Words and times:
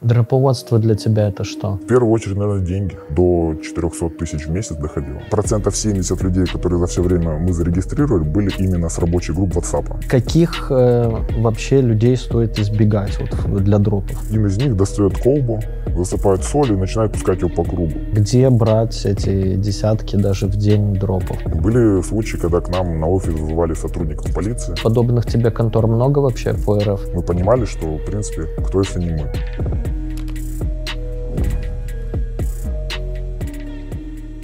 Дроповодство 0.00 0.78
для 0.78 0.94
тебя 0.94 1.28
это 1.28 1.44
что? 1.44 1.72
В 1.72 1.86
первую 1.86 2.10
очередь, 2.10 2.36
наверное, 2.38 2.64
деньги. 2.64 2.96
До 3.10 3.54
400 3.62 4.08
тысяч 4.10 4.46
в 4.46 4.50
месяц 4.50 4.74
доходило. 4.76 5.20
Процентов 5.30 5.76
70 5.76 6.22
людей, 6.22 6.46
которые 6.46 6.78
за 6.78 6.86
все 6.86 7.02
время 7.02 7.38
мы 7.38 7.52
зарегистрировали, 7.52 8.22
были 8.22 8.50
именно 8.58 8.88
с 8.88 8.98
рабочих 8.98 9.34
групп 9.34 9.56
WhatsApp. 9.56 10.08
Каких 10.08 10.68
э, 10.70 11.10
вообще 11.38 11.82
людей 11.82 12.16
стоит 12.16 12.58
избегать 12.58 13.18
вот, 13.20 13.62
для 13.62 13.78
дропов? 13.78 14.18
Один 14.26 14.46
из 14.46 14.56
них 14.56 14.74
достает 14.74 15.18
колбу, 15.18 15.60
засыпает 15.94 16.44
соль 16.44 16.72
и 16.72 16.76
начинает 16.76 17.12
пускать 17.12 17.40
его 17.40 17.50
по 17.50 17.62
кругу. 17.62 17.92
Где 18.12 18.48
брать 18.48 19.04
эти 19.04 19.56
десятки 19.56 20.16
даже 20.16 20.46
в 20.46 20.56
день 20.56 20.94
дропов? 20.94 21.36
Были 21.44 22.00
случаи, 22.00 22.38
когда 22.38 22.62
к 22.62 22.70
нам 22.70 22.98
на 23.00 23.06
офис 23.06 23.34
вызывали 23.34 23.74
сотрудников 23.74 24.34
полиции. 24.34 24.74
Подобных 24.82 25.26
тебе 25.26 25.50
контор 25.50 25.86
много 25.86 26.20
вообще 26.20 26.54
по 26.54 26.78
РФ? 26.78 27.14
Мы 27.14 27.22
понимали, 27.22 27.66
что, 27.66 27.98
в 27.98 28.04
принципе, 28.06 28.44
кто 28.64 28.78
если 28.78 29.00
не 29.00 29.10
мы. 29.10 29.89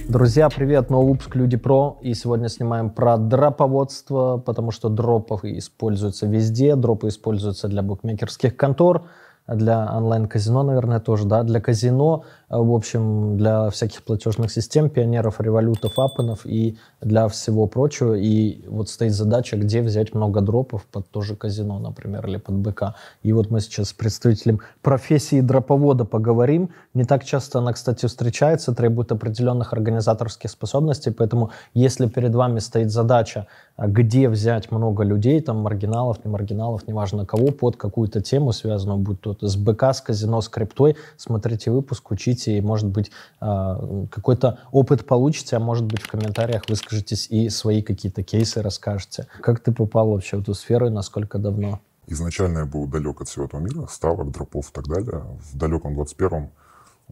Друзья, 0.09 0.47
привет! 0.47 0.89
Новый 0.89 1.11
выпуск 1.11 1.35
Люди 1.35 1.57
Про. 1.57 1.97
И 2.01 2.13
сегодня 2.13 2.47
снимаем 2.47 2.89
про 2.89 3.17
дроповодство, 3.17 4.37
потому 4.37 4.71
что 4.71 4.87
дропы 4.87 5.37
используются 5.57 6.25
везде. 6.27 6.77
Дропы 6.77 7.09
используются 7.09 7.67
для 7.67 7.81
букмекерских 7.81 8.55
контор, 8.55 9.09
для 9.47 9.89
онлайн-казино, 9.95 10.63
наверное, 10.63 10.99
тоже, 10.99 11.25
да, 11.25 11.43
для 11.43 11.61
казино, 11.61 12.23
э, 12.49 12.57
в 12.57 12.73
общем, 12.73 13.37
для 13.37 13.69
всяких 13.69 14.03
платежных 14.03 14.51
систем, 14.51 14.89
пионеров, 14.89 15.39
револютов, 15.39 15.97
аппенов 15.97 16.45
и 16.45 16.77
для 17.01 17.27
всего 17.27 17.67
прочего. 17.67 18.13
И 18.13 18.67
вот 18.67 18.89
стоит 18.89 19.13
задача, 19.13 19.57
где 19.57 19.81
взять 19.81 20.13
много 20.13 20.41
дропов 20.41 20.85
под 20.85 21.09
тоже 21.09 21.35
казино, 21.35 21.79
например, 21.79 22.27
или 22.27 22.37
под 22.37 22.55
БК. 22.55 22.95
И 23.23 23.31
вот 23.31 23.49
мы 23.49 23.61
сейчас 23.61 23.89
с 23.89 23.93
представителем 23.93 24.59
профессии 24.81 25.41
дроповода 25.41 26.03
поговорим. 26.03 26.69
Не 26.93 27.05
так 27.05 27.23
часто 27.23 27.59
она, 27.59 27.73
кстати, 27.73 28.05
встречается, 28.05 28.75
требует 28.75 29.11
определенных 29.11 29.73
организаторских 29.73 30.49
способностей, 30.49 31.11
поэтому 31.11 31.51
если 31.73 32.07
перед 32.07 32.35
вами 32.35 32.59
стоит 32.59 32.91
задача, 32.91 33.47
где 33.77 34.27
взять 34.27 34.71
много 34.71 35.03
людей, 35.03 35.39
там 35.39 35.57
маргиналов, 35.57 36.23
не 36.25 36.31
маргиналов, 36.31 36.87
неважно 36.87 37.25
кого, 37.25 37.51
под 37.51 37.77
какую-то 37.77 38.21
тему 38.21 38.51
связанную, 38.51 38.97
будь 38.97 39.21
то 39.21 39.37
с 39.39 39.55
БК, 39.55 39.93
с 39.93 40.01
казино, 40.01 40.41
с 40.41 40.49
криптой, 40.49 40.95
смотрите 41.15 41.69
выпуск, 41.69 42.09
учите, 42.11 42.57
и, 42.57 42.61
может 42.61 42.87
быть, 42.87 43.11
а, 43.39 44.07
какой-то 44.09 44.59
опыт 44.71 45.05
получите, 45.05 45.57
а 45.57 45.59
может 45.59 45.85
быть, 45.85 46.01
в 46.01 46.07
комментариях 46.09 46.63
выскажетесь 46.67 47.27
и 47.29 47.49
свои 47.49 47.83
какие-то 47.83 48.23
кейсы 48.23 48.61
расскажете. 48.61 49.27
Как 49.41 49.59
ты 49.59 49.71
попал 49.71 50.09
вообще 50.09 50.37
в 50.37 50.41
эту 50.41 50.55
сферу 50.55 50.87
и 50.87 50.89
насколько 50.89 51.37
давно? 51.37 51.79
Изначально 52.07 52.59
я 52.59 52.65
был 52.65 52.87
далек 52.87 53.21
от 53.21 53.27
всего 53.27 53.45
этого 53.45 53.59
мира, 53.59 53.85
ставок, 53.87 54.31
дропов 54.31 54.69
и 54.69 54.73
так 54.73 54.87
далее. 54.87 55.23
В 55.51 55.57
далеком 55.57 55.99
21-м 55.99 56.49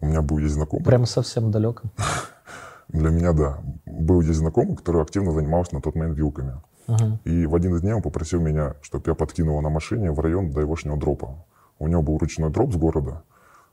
у 0.01 0.05
меня 0.05 0.21
был 0.21 0.39
есть 0.39 0.55
знакомый. 0.55 0.85
Прямо 0.85 1.05
совсем 1.05 1.51
далеком? 1.51 1.91
Для 2.95 3.09
меня, 3.09 3.33
да. 3.33 3.59
Был 3.85 4.21
есть 4.21 4.39
знакомый, 4.39 4.75
который 4.75 5.01
активно 5.01 5.31
занимался 5.31 5.75
на 5.75 5.81
тот 5.81 5.95
момент 5.95 6.17
вилками. 6.17 6.61
Uh-huh. 6.87 7.17
И 7.25 7.45
в 7.45 7.55
один 7.55 7.75
из 7.75 7.81
дней 7.81 7.93
он 7.93 8.01
попросил 8.01 8.39
меня, 8.39 8.75
чтобы 8.81 9.03
я 9.07 9.15
подкинул 9.15 9.53
его 9.53 9.61
на 9.61 9.69
машине 9.69 10.11
в 10.11 10.19
район 10.19 10.51
до 10.51 10.61
егошнего 10.61 10.97
дропа. 10.97 11.45
У 11.79 11.87
него 11.87 12.01
был 12.01 12.17
ручной 12.17 12.51
дроп 12.51 12.73
с 12.73 12.77
города, 12.77 13.23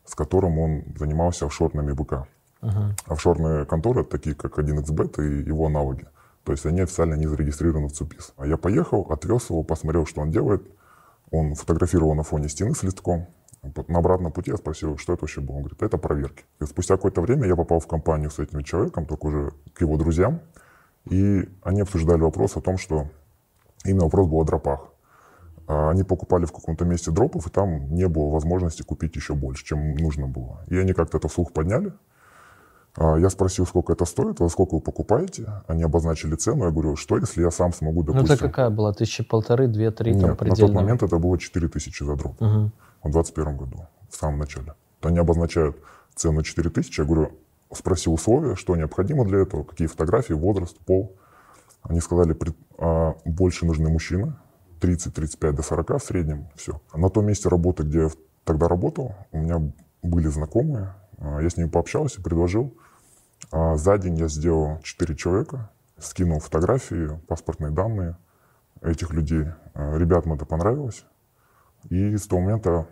с 0.05 0.15
которым 0.15 0.59
он 0.59 0.85
занимался 0.99 1.47
офшорными 1.47 1.93
БК. 1.93 2.27
Uh-huh. 2.63 2.91
Офшорные 3.07 3.65
конторы, 3.65 4.05
такие 4.05 4.35
как 4.35 4.59
1xbet 4.59 5.23
и 5.23 5.47
его 5.47 5.67
аналоги. 5.67 6.07
То 6.45 6.53
есть 6.53 6.67
они 6.67 6.81
официально 6.81 7.15
не 7.15 7.27
зарегистрированы 7.27 7.89
в 7.89 7.93
ЦУПИС. 7.93 8.35
А 8.37 8.47
я 8.47 8.57
поехал, 8.57 9.07
отвез 9.11 9.51
его, 9.51 9.63
посмотрел, 9.63 10.07
что 10.07 10.21
он 10.23 10.31
делает. 10.31 10.67
Он 11.31 11.55
фотографировал 11.55 12.15
на 12.15 12.25
фоне 12.25 12.49
стены 12.49 12.75
с 12.75 12.83
листком. 12.83 13.29
На 13.89 13.99
обратном 13.99 14.33
пути 14.33 14.51
я 14.51 14.57
спросил, 14.57 14.99
что 14.99 15.13
это 15.13 15.23
вообще 15.23 15.41
было. 15.41 15.57
Он 15.57 15.63
говорит, 15.63 15.83
это 15.83 15.97
проверки. 15.97 16.45
И 16.61 16.65
спустя 16.65 16.97
какое-то 16.97 17.21
время 17.21 17.47
я 17.47 17.55
попал 17.55 17.79
в 17.79 17.87
компанию 17.87 18.31
с 18.31 18.41
этим 18.41 18.65
человеком, 18.65 19.07
только 19.07 19.27
уже 19.27 19.53
к 19.73 19.81
его 19.81 19.97
друзьям. 19.97 20.41
И 21.09 21.49
они 21.63 21.81
обсуждали 21.81 22.21
вопрос 22.21 22.57
о 22.57 22.61
том, 22.61 22.77
что 22.77 23.07
именно 23.85 24.05
вопрос 24.05 24.27
был 24.27 24.41
о 24.41 24.45
дропах. 24.45 24.89
А 25.69 25.91
они 25.91 26.03
покупали 26.03 26.45
в 26.45 26.53
каком-то 26.53 26.85
месте 26.85 27.13
дропов, 27.13 27.47
и 27.47 27.51
там 27.51 27.95
не 27.95 28.09
было 28.09 28.31
возможности 28.31 28.83
купить 28.83 29.15
еще 29.15 29.35
больше, 29.35 29.65
чем 29.65 29.95
нужно 29.95 30.27
было. 30.27 30.65
И 30.67 30.77
они 30.77 30.93
как-то 30.93 31.19
это 31.19 31.29
вслух 31.29 31.53
подняли. 31.53 31.93
А 32.97 33.17
я 33.17 33.31
спросил, 33.31 33.65
сколько 33.65 33.93
это 33.93 34.05
стоит, 34.05 34.41
во 34.41 34.49
сколько 34.49 34.75
вы 34.75 34.81
покупаете. 34.81 35.63
Они 35.69 35.85
обозначили 35.85 36.35
цену. 36.35 36.65
Я 36.65 36.71
говорю, 36.73 36.97
что 36.97 37.17
если 37.17 37.43
я 37.43 37.51
сам 37.53 37.73
смогу, 37.73 38.03
допустим... 38.03 38.27
Ну, 38.27 38.35
это 38.35 38.43
какая 38.49 38.71
была? 38.71 38.93
Тысячи 38.93 39.23
полторы, 39.23 39.69
две, 39.69 39.93
три? 39.93 40.15
Нет, 40.15 40.37
там, 40.37 40.49
на 40.49 40.55
тот 40.57 40.73
момент 40.73 41.03
это 41.05 41.19
было 41.19 41.39
четыре 41.39 41.69
тысячи 41.69 42.03
за 42.03 42.17
дроп. 42.17 42.43
Угу. 42.43 42.71
В 43.03 43.11
2021 43.11 43.57
году, 43.57 43.87
в 44.09 44.17
самом 44.17 44.39
начале. 44.39 44.75
Они 45.01 45.19
обозначают 45.19 45.77
цену 46.15 46.43
4 46.43 46.71
тысячи. 46.71 47.01
Я 47.01 47.07
говорю, 47.07 47.33
спросил 47.73 48.15
условия, 48.15 48.55
что 48.55 48.77
необходимо 48.77 49.25
для 49.25 49.41
этого, 49.41 49.65
какие 49.65 49.89
фотографии, 49.89 50.35
возраст, 50.35 50.79
пол. 50.79 51.17
Они 51.83 52.01
сказали, 52.01 52.37
а, 52.79 53.17
больше 53.25 53.67
нужны 53.67 53.89
мужчины, 53.89 54.35
30-35 54.81 55.53
до 55.53 55.63
40 55.63 55.99
в 55.99 56.05
среднем, 56.05 56.49
все. 56.55 56.81
На 56.95 57.09
том 57.09 57.27
месте 57.27 57.49
работы, 57.49 57.83
где 57.83 58.03
я 58.03 58.09
тогда 58.45 58.69
работал, 58.69 59.15
у 59.33 59.39
меня 59.39 59.73
были 60.03 60.29
знакомые, 60.29 60.95
а, 61.19 61.41
я 61.41 61.51
с 61.51 61.57
ними 61.57 61.69
пообщался, 61.69 62.23
предложил. 62.23 62.77
А, 63.51 63.77
за 63.77 63.99
день 63.99 64.17
я 64.17 64.29
сделал 64.29 64.79
4 64.83 65.17
человека, 65.17 65.71
скинул 65.99 66.39
фотографии, 66.39 67.19
паспортные 67.27 67.73
данные 67.73 68.17
этих 68.81 69.13
людей. 69.13 69.47
Ребятам 69.75 70.35
это 70.35 70.45
понравилось. 70.45 71.05
И 71.91 72.17
с 72.17 72.27
того 72.27 72.43
момента 72.43 72.87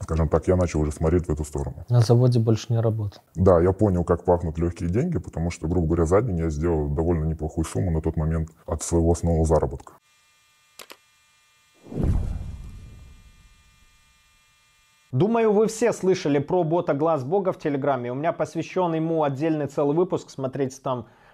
скажем 0.00 0.28
так, 0.28 0.48
я 0.48 0.56
начал 0.56 0.80
уже 0.80 0.92
смотреть 0.92 1.26
в 1.26 1.30
эту 1.30 1.44
сторону. 1.44 1.84
На 1.88 2.00
заводе 2.00 2.38
больше 2.38 2.72
не 2.72 2.80
работал? 2.80 3.22
Да, 3.34 3.60
я 3.60 3.72
понял, 3.72 4.04
как 4.04 4.24
пахнут 4.24 4.58
легкие 4.58 4.88
деньги, 4.88 5.18
потому 5.18 5.50
что, 5.50 5.68
грубо 5.68 5.86
говоря, 5.86 6.06
за 6.06 6.22
день 6.22 6.38
я 6.38 6.50
сделал 6.50 6.88
довольно 6.88 7.24
неплохую 7.24 7.64
сумму 7.64 7.90
на 7.90 8.00
тот 8.00 8.16
момент 8.16 8.50
от 8.66 8.82
своего 8.82 9.12
основного 9.12 9.44
заработка. 9.44 9.94
Думаю, 15.12 15.52
вы 15.52 15.66
все 15.66 15.92
слышали 15.92 16.38
про 16.38 16.64
бота 16.64 16.94
Глаз 16.94 17.22
Бога 17.22 17.52
в 17.52 17.58
Телеграме. 17.58 18.10
У 18.10 18.14
меня 18.14 18.32
посвящен 18.32 18.94
ему 18.94 19.24
отдельный 19.24 19.66
целый 19.66 19.94
выпуск, 19.94 20.30
смотрите 20.30 20.80
там 20.82 21.06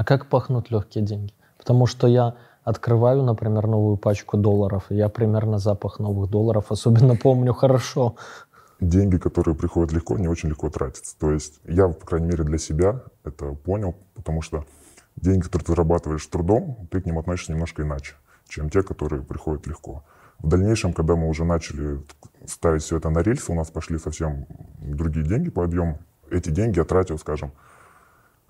А 0.00 0.04
как 0.04 0.28
пахнут 0.28 0.70
легкие 0.70 1.04
деньги? 1.04 1.34
Потому 1.58 1.84
что 1.84 2.06
я 2.06 2.36
открываю, 2.64 3.22
например, 3.22 3.66
новую 3.66 3.98
пачку 3.98 4.38
долларов, 4.38 4.86
и 4.88 4.94
я 4.94 5.10
примерно 5.10 5.58
запах 5.58 5.98
новых 5.98 6.30
долларов 6.30 6.72
особенно 6.72 7.16
помню 7.16 7.52
хорошо. 7.52 8.16
Деньги, 8.80 9.18
которые 9.18 9.54
приходят 9.54 9.92
легко, 9.92 10.16
не 10.16 10.26
очень 10.26 10.48
легко 10.48 10.70
тратятся. 10.70 11.18
То 11.18 11.30
есть 11.30 11.60
я, 11.64 11.88
по 11.88 12.06
крайней 12.06 12.28
мере, 12.28 12.44
для 12.44 12.56
себя 12.56 13.02
это 13.24 13.52
понял, 13.52 13.94
потому 14.14 14.40
что 14.40 14.64
деньги, 15.16 15.42
которые 15.42 15.66
ты 15.66 15.72
зарабатываешь 15.72 16.26
трудом, 16.28 16.88
ты 16.90 17.02
к 17.02 17.04
ним 17.04 17.18
относишься 17.18 17.52
немножко 17.52 17.82
иначе, 17.82 18.14
чем 18.48 18.70
те, 18.70 18.82
которые 18.82 19.20
приходят 19.20 19.66
легко. 19.66 20.02
В 20.38 20.48
дальнейшем, 20.48 20.94
когда 20.94 21.14
мы 21.14 21.28
уже 21.28 21.44
начали 21.44 22.02
ставить 22.46 22.84
все 22.84 22.96
это 22.96 23.10
на 23.10 23.18
рельсы, 23.18 23.52
у 23.52 23.54
нас 23.54 23.70
пошли 23.70 23.98
совсем 23.98 24.46
другие 24.78 25.26
деньги 25.26 25.50
по 25.50 25.62
объему. 25.62 25.98
Эти 26.30 26.48
деньги 26.48 26.78
я 26.78 26.84
тратил, 26.84 27.18
скажем, 27.18 27.52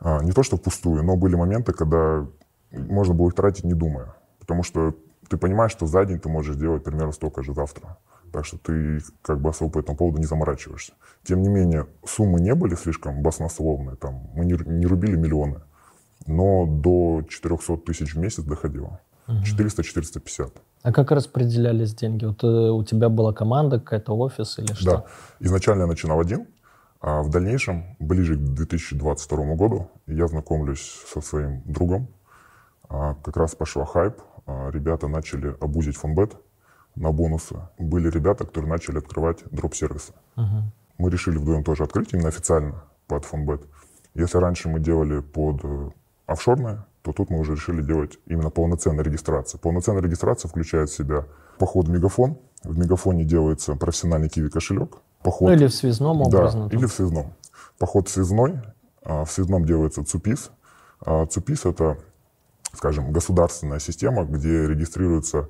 не 0.02 0.32
то 0.32 0.42
что 0.42 0.56
впустую, 0.56 1.02
но 1.02 1.16
были 1.16 1.34
моменты, 1.34 1.72
когда 1.72 2.26
можно 2.72 3.14
было 3.14 3.28
их 3.28 3.34
тратить 3.34 3.64
не 3.64 3.74
думая. 3.74 4.14
Потому 4.38 4.62
что 4.62 4.94
ты 5.28 5.36
понимаешь, 5.36 5.72
что 5.72 5.86
за 5.86 6.04
день 6.04 6.18
ты 6.18 6.28
можешь 6.28 6.56
сделать 6.56 6.84
примерно 6.84 7.12
столько 7.12 7.42
же 7.42 7.54
завтра. 7.54 7.98
Так 8.32 8.44
что 8.44 8.58
ты 8.58 9.00
как 9.22 9.40
бы 9.40 9.50
особо 9.50 9.72
по 9.72 9.78
этому 9.80 9.96
поводу 9.96 10.18
не 10.18 10.24
заморачиваешься. 10.24 10.92
Тем 11.24 11.42
не 11.42 11.48
менее, 11.48 11.86
суммы 12.04 12.40
не 12.40 12.54
были 12.54 12.74
слишком 12.76 13.22
баснословные. 13.22 13.96
Там, 13.96 14.28
мы 14.34 14.44
не, 14.44 14.54
не 14.66 14.86
рубили 14.86 15.16
миллионы. 15.16 15.60
но 16.26 16.66
до 16.66 17.22
400 17.28 17.78
тысяч 17.78 18.14
в 18.14 18.18
месяц 18.18 18.44
доходило. 18.44 19.00
Угу. 19.26 19.38
400-450. 19.38 20.52
А 20.82 20.92
как 20.92 21.10
распределялись 21.10 21.94
деньги? 21.94 22.24
Вот, 22.24 22.42
э, 22.42 22.46
у 22.46 22.82
тебя 22.84 23.08
была 23.08 23.32
команда, 23.32 23.78
какая-то 23.78 24.16
офис 24.16 24.58
или 24.58 24.72
что? 24.72 24.90
Да, 24.90 25.04
изначально 25.40 25.82
я 25.82 25.86
начинал 25.86 26.20
один, 26.20 26.46
а 27.00 27.22
в 27.22 27.30
дальнейшем, 27.30 27.96
ближе 27.98 28.36
к 28.36 28.38
2022 28.38 29.54
году, 29.54 29.90
я 30.06 30.26
знакомлюсь 30.26 31.02
со 31.06 31.20
своим 31.20 31.62
другом. 31.64 32.08
А, 32.88 33.14
как 33.14 33.36
раз 33.36 33.54
пошла 33.54 33.86
хайп, 33.86 34.20
а, 34.46 34.70
ребята 34.70 35.08
начали 35.08 35.56
обузить 35.60 35.96
фонбет 35.96 36.36
на 36.96 37.10
бонусы. 37.10 37.56
Были 37.78 38.10
ребята, 38.10 38.44
которые 38.44 38.70
начали 38.70 38.98
открывать 38.98 39.44
дроп-сервисы. 39.50 40.12
Угу. 40.36 40.72
Мы 40.98 41.10
решили 41.10 41.38
вдвоем 41.38 41.64
тоже 41.64 41.84
открыть 41.84 42.12
именно 42.12 42.28
официально 42.28 42.84
под 43.06 43.24
фонбет. 43.24 43.62
Если 44.14 44.36
раньше 44.36 44.68
мы 44.68 44.80
делали 44.80 45.20
под 45.20 45.64
э, 45.64 45.90
офшорное, 46.26 46.86
то 47.02 47.12
тут 47.12 47.30
мы 47.30 47.38
уже 47.38 47.54
решили 47.54 47.82
делать 47.82 48.18
именно 48.26 48.50
полноценную 48.50 49.04
регистрацию. 49.04 49.60
Полноценная 49.60 50.02
регистрация 50.02 50.48
включает 50.48 50.90
в 50.90 50.94
себя 50.94 51.24
поход 51.58 51.88
в 51.88 51.90
Мегафон. 51.90 52.38
В 52.62 52.78
Мегафоне 52.78 53.24
делается 53.24 53.74
профессиональный 53.76 54.28
QIWI 54.28 54.50
кошелек. 54.50 54.98
Поход, 55.22 55.48
ну, 55.48 55.54
или 55.54 55.66
в 55.66 55.74
связном 55.74 56.22
образно. 56.22 56.68
Да, 56.68 56.76
или 56.76 56.86
в 56.86 56.92
связном. 56.92 57.34
Поход 57.78 58.08
в 58.08 58.13
Связной. 58.13 58.60
А, 59.02 59.24
в 59.24 59.30
связном 59.30 59.64
делается 59.64 60.04
ЦУПИС. 60.04 60.50
А, 61.00 61.26
ЦУПИС— 61.26 61.64
это, 61.66 61.98
скажем, 62.72 63.12
государственная 63.12 63.78
система, 63.78 64.24
где 64.24 64.66
регистрируются 64.66 65.48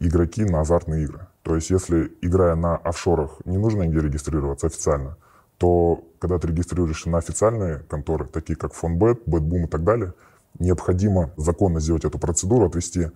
игроки 0.00 0.44
на 0.44 0.60
азартные 0.60 1.04
игры. 1.04 1.26
То 1.42 1.54
есть 1.54 1.70
если, 1.70 2.12
играя 2.20 2.54
на 2.54 2.76
офшорах, 2.76 3.38
не 3.44 3.58
нужно 3.58 3.82
нигде 3.82 4.00
регистрироваться 4.00 4.66
официально, 4.66 5.16
то 5.58 6.04
когда 6.18 6.38
ты 6.38 6.48
регистрируешься 6.48 7.08
на 7.10 7.18
официальные 7.18 7.80
конторы, 7.80 8.26
такие 8.26 8.56
как 8.56 8.74
Фонбет, 8.74 9.22
BetBoom 9.26 9.64
и 9.64 9.68
так 9.68 9.84
далее, 9.84 10.14
необходимо 10.58 11.30
законно 11.36 11.80
сделать 11.80 12.04
эту 12.04 12.18
процедуру, 12.18 12.66
отвести 12.66 13.10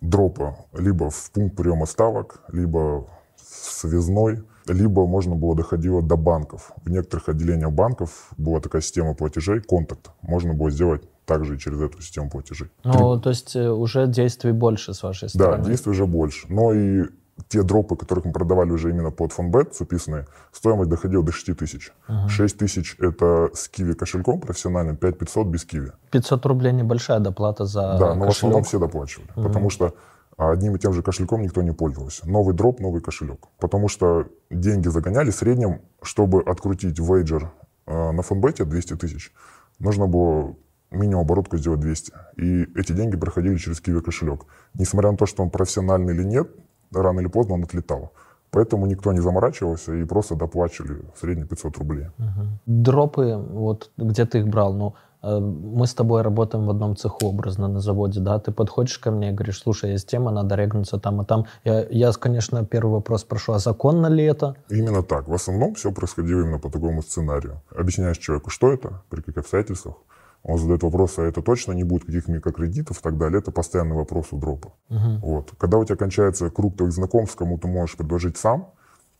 дропа 0.00 0.56
либо 0.72 1.10
в 1.10 1.30
пункт 1.30 1.56
приема 1.56 1.86
ставок, 1.86 2.40
либо 2.48 3.06
в 3.36 3.70
связной, 3.72 4.42
либо 4.68 5.06
можно 5.06 5.34
было 5.34 5.54
доходило 5.54 6.02
до 6.02 6.16
банков. 6.16 6.72
В 6.84 6.90
некоторых 6.90 7.28
отделениях 7.28 7.72
банков 7.72 8.30
была 8.36 8.60
такая 8.60 8.82
система 8.82 9.14
платежей, 9.14 9.60
контакт. 9.60 10.10
Можно 10.22 10.54
было 10.54 10.70
сделать 10.70 11.02
также 11.24 11.58
через 11.58 11.80
эту 11.80 12.00
систему 12.00 12.30
платежей. 12.30 12.70
Ну, 12.84 13.14
Три... 13.14 13.22
то 13.22 13.30
есть 13.30 13.56
э, 13.56 13.68
уже 13.68 14.06
действий 14.06 14.52
больше 14.52 14.94
с 14.94 15.02
вашей 15.02 15.28
стороны? 15.28 15.62
Да, 15.62 15.68
действий 15.68 15.90
уже 15.90 16.06
больше. 16.06 16.46
Но 16.48 16.72
и 16.72 17.06
те 17.48 17.62
дропы, 17.62 17.96
которых 17.96 18.24
мы 18.24 18.32
продавали 18.32 18.70
уже 18.70 18.90
именно 18.90 19.10
под 19.10 19.32
фонбет, 19.32 19.74
записанные, 19.74 20.26
стоимость 20.52 20.88
доходила 20.90 21.22
до 21.22 21.32
6 21.32 21.58
тысяч. 21.58 21.92
Угу. 22.08 22.28
6 22.28 22.58
тысяч 22.58 22.96
это 22.98 23.50
с 23.54 23.68
киви 23.68 23.92
кошельком 23.92 24.40
профессиональным, 24.40 24.96
5 24.96 25.18
500 25.18 25.46
без 25.46 25.64
киви. 25.64 25.92
500 26.10 26.46
рублей 26.46 26.72
небольшая 26.72 27.20
доплата 27.20 27.66
за 27.66 27.96
Да, 27.98 28.14
но 28.14 28.26
кошелек. 28.26 28.26
в 28.26 28.36
основном 28.36 28.62
все 28.64 28.78
доплачивали, 28.78 29.28
угу. 29.36 29.42
потому 29.42 29.70
что 29.70 29.94
одним 30.36 30.76
и 30.76 30.78
тем 30.78 30.92
же 30.92 31.02
кошельком 31.02 31.42
никто 31.42 31.62
не 31.62 31.72
пользовался. 31.72 32.28
Новый 32.28 32.54
дроп, 32.54 32.80
новый 32.80 33.00
кошелек. 33.00 33.46
Потому 33.58 33.88
что 33.88 34.28
деньги 34.50 34.88
загоняли 34.88 35.30
в 35.30 35.34
среднем, 35.34 35.80
чтобы 36.02 36.42
открутить 36.42 36.98
вейджер 36.98 37.52
э, 37.86 38.10
на 38.12 38.22
фонбете 38.22 38.64
200 38.64 38.96
тысяч, 38.96 39.32
нужно 39.78 40.06
было 40.06 40.56
минимум 40.90 41.22
оборотку 41.22 41.56
сделать 41.56 41.80
200. 41.80 42.12
И 42.36 42.62
эти 42.78 42.92
деньги 42.92 43.16
проходили 43.16 43.56
через 43.56 43.80
Киви 43.80 44.00
кошелек. 44.00 44.44
Несмотря 44.74 45.10
на 45.10 45.16
то, 45.16 45.26
что 45.26 45.42
он 45.42 45.50
профессиональный 45.50 46.14
или 46.14 46.22
нет, 46.22 46.48
рано 46.92 47.20
или 47.20 47.28
поздно 47.28 47.54
он 47.54 47.64
отлетал. 47.64 48.12
Поэтому 48.50 48.86
никто 48.86 49.12
не 49.12 49.20
заморачивался 49.20 49.94
и 49.94 50.04
просто 50.04 50.34
доплачивали 50.34 51.02
в 51.14 51.18
среднем 51.18 51.48
500 51.48 51.78
рублей. 51.78 52.06
Угу. 52.18 52.46
Дропы, 52.66 53.36
вот 53.36 53.90
где 53.96 54.24
ты 54.24 54.38
их 54.38 54.48
брал? 54.48 54.72
Ну, 54.72 54.94
мы 55.22 55.86
с 55.86 55.94
тобой 55.94 56.22
работаем 56.22 56.66
в 56.66 56.70
одном 56.70 56.96
цеху 56.96 57.26
образно 57.26 57.68
на 57.68 57.80
заводе, 57.80 58.20
да? 58.20 58.38
Ты 58.38 58.52
подходишь 58.52 58.98
ко 58.98 59.10
мне 59.10 59.30
и 59.30 59.32
говоришь, 59.32 59.60
слушай, 59.60 59.92
есть 59.92 60.08
тема, 60.08 60.30
надо 60.30 60.54
регнуться 60.54 60.98
там 60.98 61.22
и 61.22 61.24
там. 61.24 61.46
Я, 61.64 61.86
я 61.90 62.12
конечно, 62.12 62.64
первый 62.64 62.92
вопрос 62.92 63.24
прошу, 63.24 63.52
а 63.52 63.58
законно 63.58 64.06
ли 64.06 64.24
это? 64.24 64.56
Именно 64.68 65.02
так. 65.02 65.28
В 65.28 65.34
основном 65.34 65.74
все 65.74 65.92
происходило 65.92 66.40
именно 66.40 66.58
по 66.58 66.70
такому 66.70 67.02
сценарию. 67.02 67.62
Объясняешь 67.74 68.18
человеку, 68.18 68.50
что 68.50 68.72
это, 68.72 69.02
при 69.10 69.20
каких 69.20 69.38
обстоятельствах, 69.38 69.96
он 70.42 70.58
задает 70.58 70.82
вопрос, 70.84 71.18
а 71.18 71.22
это 71.22 71.42
точно 71.42 71.72
не 71.72 71.82
будет 71.82 72.04
каких 72.04 72.28
микрокредитов 72.28 73.00
и 73.00 73.02
так 73.02 73.18
далее. 73.18 73.40
Это 73.40 73.50
постоянный 73.50 73.96
вопрос 73.96 74.28
у 74.30 74.38
дропа. 74.38 74.74
Uh-huh. 74.88 75.18
Вот. 75.20 75.52
Когда 75.58 75.78
у 75.78 75.84
тебя 75.84 75.96
кончается 75.96 76.50
круг 76.50 76.76
твоих 76.76 76.92
знакомств, 76.92 77.34
кому 77.34 77.58
ты 77.58 77.66
можешь 77.66 77.96
предложить 77.96 78.36
сам, 78.36 78.70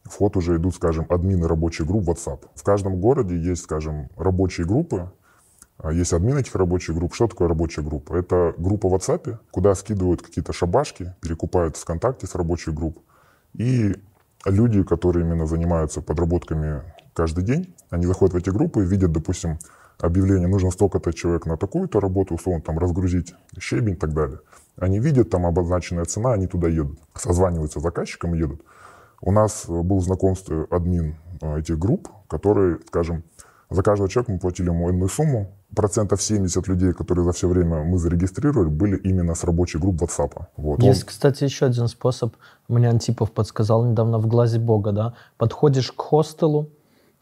в 0.04 0.16
ход 0.16 0.36
уже 0.36 0.56
идут, 0.56 0.76
скажем, 0.76 1.06
админы 1.08 1.48
рабочих 1.48 1.86
групп 1.86 2.08
WhatsApp. 2.08 2.42
В 2.54 2.62
каждом 2.62 3.00
городе 3.00 3.36
есть, 3.36 3.64
скажем, 3.64 4.08
рабочие 4.16 4.66
группы, 4.66 5.10
есть 5.90 6.12
админ 6.12 6.38
этих 6.38 6.54
рабочих 6.54 6.94
групп. 6.94 7.14
Что 7.14 7.28
такое 7.28 7.48
рабочая 7.48 7.82
группа? 7.82 8.14
Это 8.14 8.54
группа 8.56 8.88
в 8.88 8.94
WhatsApp, 8.94 9.38
куда 9.50 9.74
скидывают 9.74 10.22
какие-то 10.22 10.52
шабашки, 10.52 11.14
перекупают 11.20 11.76
ВКонтакте 11.76 12.26
с 12.26 12.34
рабочих 12.34 12.74
групп. 12.74 12.98
И 13.54 13.94
люди, 14.44 14.82
которые 14.82 15.26
именно 15.26 15.46
занимаются 15.46 16.00
подработками 16.00 16.82
каждый 17.14 17.44
день, 17.44 17.74
они 17.90 18.06
заходят 18.06 18.34
в 18.34 18.36
эти 18.36 18.50
группы 18.50 18.82
и 18.82 18.86
видят, 18.86 19.12
допустим, 19.12 19.58
объявление, 19.98 20.48
нужно 20.48 20.70
столько-то 20.70 21.12
человек 21.12 21.46
на 21.46 21.56
такую-то 21.56 22.00
работу, 22.00 22.34
условно, 22.34 22.62
там, 22.62 22.78
разгрузить 22.78 23.34
щебень 23.58 23.94
и 23.94 23.96
так 23.96 24.12
далее. 24.12 24.40
Они 24.76 24.98
видят, 24.98 25.30
там 25.30 25.46
обозначенная 25.46 26.04
цена, 26.04 26.32
они 26.32 26.46
туда 26.46 26.68
едут, 26.68 26.98
созваниваются 27.14 27.80
с 27.80 27.82
заказчиком 27.82 28.34
и 28.34 28.38
едут. 28.38 28.62
У 29.22 29.32
нас 29.32 29.64
был 29.66 30.00
знакомство 30.00 30.66
админ 30.70 31.16
э, 31.40 31.60
этих 31.60 31.78
групп, 31.78 32.08
который, 32.28 32.78
скажем, 32.86 33.24
за 33.70 33.82
каждого 33.82 34.08
человека 34.08 34.32
мы 34.32 34.38
платили 34.38 34.68
ему 34.68 34.88
иную 34.88 35.08
сумму. 35.08 35.52
Процентов 35.74 36.22
70 36.22 36.68
людей, 36.68 36.92
которые 36.92 37.24
за 37.24 37.32
все 37.32 37.48
время 37.48 37.82
мы 37.82 37.98
зарегистрировали, 37.98 38.68
были 38.68 38.96
именно 38.96 39.34
с 39.34 39.42
рабочей 39.44 39.78
групп 39.78 40.02
WhatsApp. 40.02 40.46
Вот. 40.56 40.82
Есть, 40.82 41.02
Он... 41.02 41.08
кстати, 41.08 41.44
еще 41.44 41.66
один 41.66 41.88
способ. 41.88 42.36
Мне 42.68 42.88
Антипов 42.88 43.32
подсказал 43.32 43.84
недавно 43.84 44.18
в 44.18 44.26
«Глазе 44.28 44.60
Бога». 44.60 44.92
Да? 44.92 45.14
Подходишь 45.36 45.90
к 45.90 46.00
хостелу, 46.00 46.70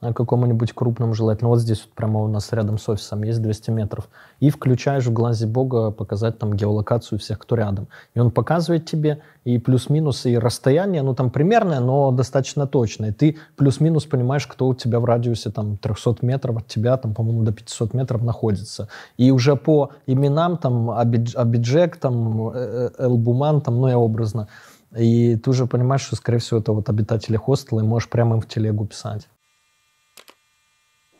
какому-нибудь 0.00 0.72
крупному 0.72 1.14
желательно. 1.14 1.48
Вот 1.48 1.60
здесь 1.60 1.82
вот 1.82 1.94
прямо 1.94 2.20
у 2.22 2.28
нас 2.28 2.52
рядом 2.52 2.78
с 2.78 2.88
офисом 2.88 3.22
есть 3.22 3.40
200 3.40 3.70
метров. 3.70 4.08
И 4.40 4.50
включаешь 4.50 5.06
в 5.06 5.12
глазе 5.12 5.46
Бога 5.46 5.90
показать 5.90 6.38
там 6.38 6.54
геолокацию 6.54 7.18
всех, 7.18 7.38
кто 7.38 7.56
рядом. 7.56 7.88
И 8.14 8.20
он 8.20 8.30
показывает 8.30 8.84
тебе 8.84 9.22
и 9.44 9.58
плюс-минус, 9.58 10.26
и 10.26 10.36
расстояние, 10.36 11.02
ну 11.02 11.14
там 11.14 11.30
примерное, 11.30 11.80
но 11.80 12.10
достаточно 12.10 12.66
точное. 12.66 13.12
Ты 13.12 13.38
плюс-минус 13.56 14.04
понимаешь, 14.04 14.46
кто 14.46 14.68
у 14.68 14.74
тебя 14.74 15.00
в 15.00 15.04
радиусе 15.04 15.50
там 15.50 15.76
300 15.76 16.16
метров 16.22 16.58
от 16.58 16.66
тебя, 16.66 16.96
там, 16.96 17.14
по-моему, 17.14 17.42
до 17.42 17.52
500 17.52 17.94
метров 17.94 18.22
находится. 18.22 18.88
И 19.16 19.30
уже 19.30 19.56
по 19.56 19.92
именам, 20.06 20.58
там, 20.58 20.90
Абиджек, 20.90 21.96
там, 21.96 22.48
э, 22.48 22.90
э, 22.98 23.04
Элбуман, 23.04 23.60
там, 23.60 23.80
ну 23.80 23.88
я 23.88 23.98
образно, 23.98 24.48
и 24.96 25.36
ты 25.36 25.50
уже 25.50 25.66
понимаешь, 25.66 26.02
что, 26.02 26.16
скорее 26.16 26.38
всего, 26.38 26.60
это 26.60 26.72
вот 26.72 26.88
обитатели 26.88 27.36
хостела, 27.36 27.80
и 27.80 27.84
можешь 27.84 28.08
прямо 28.08 28.36
им 28.36 28.40
в 28.40 28.48
телегу 28.48 28.86
писать. 28.86 29.28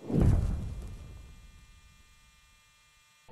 Thank 0.06 0.24
you 0.32 0.53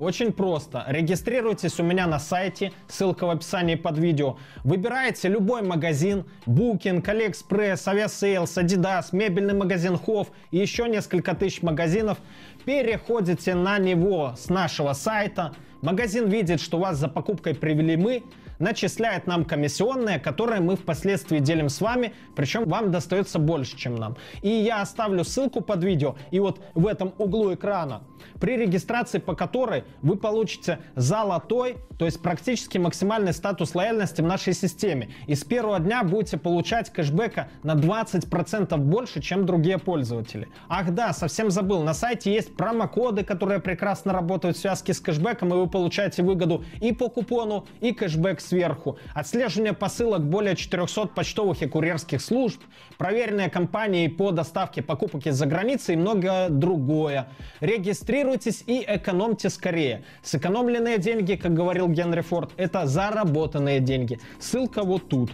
Очень 0.00 0.32
просто. 0.32 0.84
Регистрируйтесь 0.88 1.78
у 1.78 1.84
меня 1.84 2.08
на 2.08 2.18
сайте, 2.18 2.72
ссылка 2.88 3.26
в 3.26 3.30
описании 3.30 3.76
под 3.76 3.96
видео. 3.96 4.38
Выбираете 4.64 5.28
любой 5.28 5.62
магазин, 5.62 6.24
Booking, 6.46 7.00
AliExpress, 7.00 7.84
Aviasales, 7.86 8.56
Adidas, 8.56 9.06
мебельный 9.12 9.54
магазин 9.54 9.94
Hof 9.94 10.28
и 10.50 10.58
еще 10.58 10.88
несколько 10.88 11.34
тысяч 11.36 11.62
магазинов. 11.62 12.18
Переходите 12.64 13.54
на 13.54 13.78
него 13.78 14.34
с 14.36 14.48
нашего 14.48 14.94
сайта. 14.94 15.54
Магазин 15.80 16.28
видит, 16.28 16.60
что 16.60 16.78
вас 16.78 16.96
за 16.96 17.08
покупкой 17.08 17.54
привели 17.54 17.96
мы, 17.96 18.24
начисляет 18.64 19.26
нам 19.26 19.44
комиссионные, 19.44 20.18
которые 20.18 20.60
мы 20.60 20.76
впоследствии 20.76 21.38
делим 21.38 21.68
с 21.68 21.80
вами, 21.80 22.14
причем 22.34 22.64
вам 22.64 22.90
достается 22.90 23.38
больше, 23.38 23.76
чем 23.76 23.94
нам. 23.94 24.16
И 24.42 24.48
я 24.48 24.80
оставлю 24.80 25.22
ссылку 25.22 25.60
под 25.60 25.84
видео, 25.84 26.16
и 26.30 26.40
вот 26.40 26.60
в 26.74 26.86
этом 26.86 27.12
углу 27.18 27.54
экрана, 27.54 28.02
при 28.40 28.56
регистрации 28.56 29.18
по 29.18 29.34
которой 29.34 29.84
вы 30.02 30.16
получите 30.16 30.78
золотой, 30.96 31.76
то 31.98 32.06
есть 32.06 32.20
практически 32.22 32.78
максимальный 32.78 33.32
статус 33.32 33.74
лояльности 33.74 34.22
в 34.22 34.24
нашей 34.24 34.54
системе. 34.54 35.10
И 35.26 35.34
с 35.34 35.44
первого 35.44 35.78
дня 35.78 36.02
будете 36.02 36.38
получать 36.38 36.90
кэшбэка 36.90 37.48
на 37.62 37.74
20% 37.74 38.76
больше, 38.78 39.20
чем 39.20 39.46
другие 39.46 39.78
пользователи. 39.78 40.48
Ах 40.68 40.90
да, 40.92 41.12
совсем 41.12 41.50
забыл, 41.50 41.82
на 41.82 41.94
сайте 41.94 42.32
есть 42.32 42.56
промокоды, 42.56 43.24
которые 43.24 43.60
прекрасно 43.60 44.12
работают 44.12 44.56
в 44.56 44.60
связке 44.60 44.94
с 44.94 45.00
кэшбэком, 45.00 45.52
и 45.52 45.56
вы 45.56 45.68
получаете 45.68 46.22
выгоду 46.22 46.64
и 46.80 46.92
по 46.92 47.08
купону, 47.08 47.66
и 47.80 47.92
кэшбэк 47.92 48.40
сверху. 48.54 48.98
Отслеживание 49.14 49.72
посылок 49.72 50.22
более 50.22 50.54
400 50.54 51.08
почтовых 51.08 51.62
и 51.62 51.66
курьерских 51.66 52.20
служб, 52.20 52.60
проверенные 52.98 53.50
компании 53.50 54.08
по 54.08 54.30
доставке 54.30 54.82
покупок 54.82 55.26
из-за 55.26 55.46
границы 55.46 55.94
и 55.94 55.96
многое 55.96 56.48
другое. 56.48 57.28
Регистрируйтесь 57.60 58.62
и 58.66 58.84
экономьте 58.86 59.50
скорее. 59.50 60.04
Сэкономленные 60.22 60.98
деньги, 60.98 61.34
как 61.34 61.52
говорил 61.52 61.88
Генри 61.88 62.20
Форд, 62.20 62.52
это 62.56 62.86
заработанные 62.86 63.80
деньги. 63.80 64.20
Ссылка 64.40 64.84
вот 64.84 65.08
тут. 65.08 65.32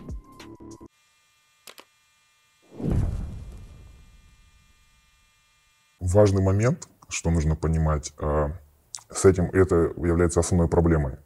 Важный 6.00 6.42
момент, 6.42 6.88
что 7.10 7.30
нужно 7.30 7.54
понимать, 7.54 8.12
а, 8.18 8.52
с 9.10 9.26
этим 9.26 9.44
это 9.52 9.92
является 9.98 10.40
основной 10.40 10.68
проблемой. 10.68 11.16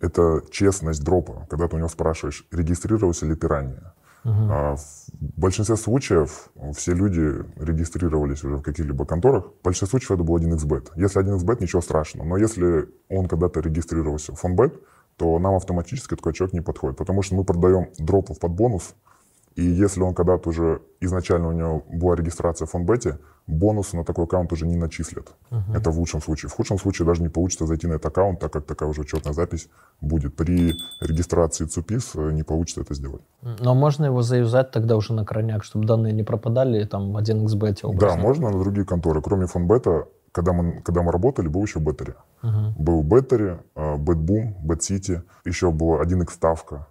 Это 0.00 0.42
честность 0.50 1.02
дропа, 1.04 1.46
когда 1.48 1.68
ты 1.68 1.76
у 1.76 1.78
него 1.78 1.88
спрашиваешь, 1.88 2.46
регистрировался 2.50 3.26
ли 3.26 3.34
ты 3.34 3.48
ранее. 3.48 3.92
Uh-huh. 4.24 4.48
А 4.50 4.76
в 4.76 5.40
большинстве 5.40 5.76
случаев 5.76 6.48
все 6.74 6.94
люди 6.94 7.44
регистрировались 7.56 8.42
уже 8.42 8.56
в 8.56 8.62
каких-либо 8.62 9.04
конторах. 9.04 9.44
В 9.60 9.64
большинстве 9.64 9.88
случаев 9.88 10.12
это 10.12 10.22
был 10.22 10.38
1xbet. 10.38 10.92
Если 10.96 11.22
1xbet, 11.22 11.58
ничего 11.60 11.82
страшного. 11.82 12.26
Но 12.26 12.38
если 12.38 12.88
он 13.10 13.28
когда-то 13.28 13.60
регистрировался 13.60 14.32
в 14.32 14.36
фонбет, 14.36 14.80
то 15.16 15.38
нам 15.38 15.54
автоматически 15.54 16.16
такой 16.16 16.32
человек 16.32 16.54
не 16.54 16.62
подходит. 16.62 16.96
Потому 16.96 17.22
что 17.22 17.34
мы 17.34 17.44
продаем 17.44 17.90
дропов 17.98 18.38
под 18.40 18.52
бонус, 18.52 18.94
и 19.56 19.62
если 19.62 20.02
он 20.02 20.14
когда-то 20.14 20.48
уже 20.48 20.82
изначально 21.00 21.48
у 21.48 21.52
него 21.52 21.84
была 21.88 22.16
регистрация 22.16 22.66
в 22.66 22.70
фонбете, 22.70 23.18
бонусы 23.46 23.96
на 23.96 24.04
такой 24.04 24.24
аккаунт 24.24 24.52
уже 24.52 24.66
не 24.66 24.76
начислят. 24.76 25.28
Uh-huh. 25.50 25.76
Это 25.76 25.90
в 25.90 25.98
лучшем 25.98 26.20
случае. 26.20 26.48
В 26.48 26.54
худшем 26.54 26.78
случае 26.78 27.06
даже 27.06 27.22
не 27.22 27.28
получится 27.28 27.66
зайти 27.66 27.86
на 27.86 27.94
этот 27.94 28.06
аккаунт, 28.06 28.40
так 28.40 28.52
как 28.52 28.64
такая 28.66 28.88
уже 28.88 29.02
учетная 29.02 29.32
запись 29.32 29.68
будет. 30.00 30.34
При 30.34 30.74
регистрации 31.00 31.66
ЦУПИС 31.66 32.12
э, 32.14 32.32
не 32.32 32.42
получится 32.42 32.80
это 32.80 32.94
сделать. 32.94 33.22
Но 33.42 33.74
можно 33.74 34.06
его 34.06 34.22
заюзать 34.22 34.70
тогда 34.70 34.96
уже 34.96 35.12
на 35.12 35.24
крайняк, 35.24 35.62
чтобы 35.62 35.86
данные 35.86 36.12
не 36.12 36.22
пропадали, 36.22 36.84
там 36.84 37.12
в 37.12 37.16
1xbet 37.18 37.96
Да, 37.98 38.16
можно 38.16 38.50
на 38.50 38.58
другие 38.58 38.86
конторы. 38.86 39.20
Кроме 39.22 39.46
фонбета, 39.46 40.08
когда 40.32 40.52
мы, 40.52 40.80
когда 40.80 41.02
мы 41.02 41.12
работали, 41.12 41.48
был 41.48 41.62
еще 41.62 41.78
Bettery. 41.78 42.14
Uh-huh. 42.42 42.72
Был 42.78 43.02
Bettery, 43.02 43.58
BetBoom, 43.74 44.56
BetCity, 44.64 45.22
еще 45.44 45.70
была 45.70 46.02
1xСтавка 46.02 46.86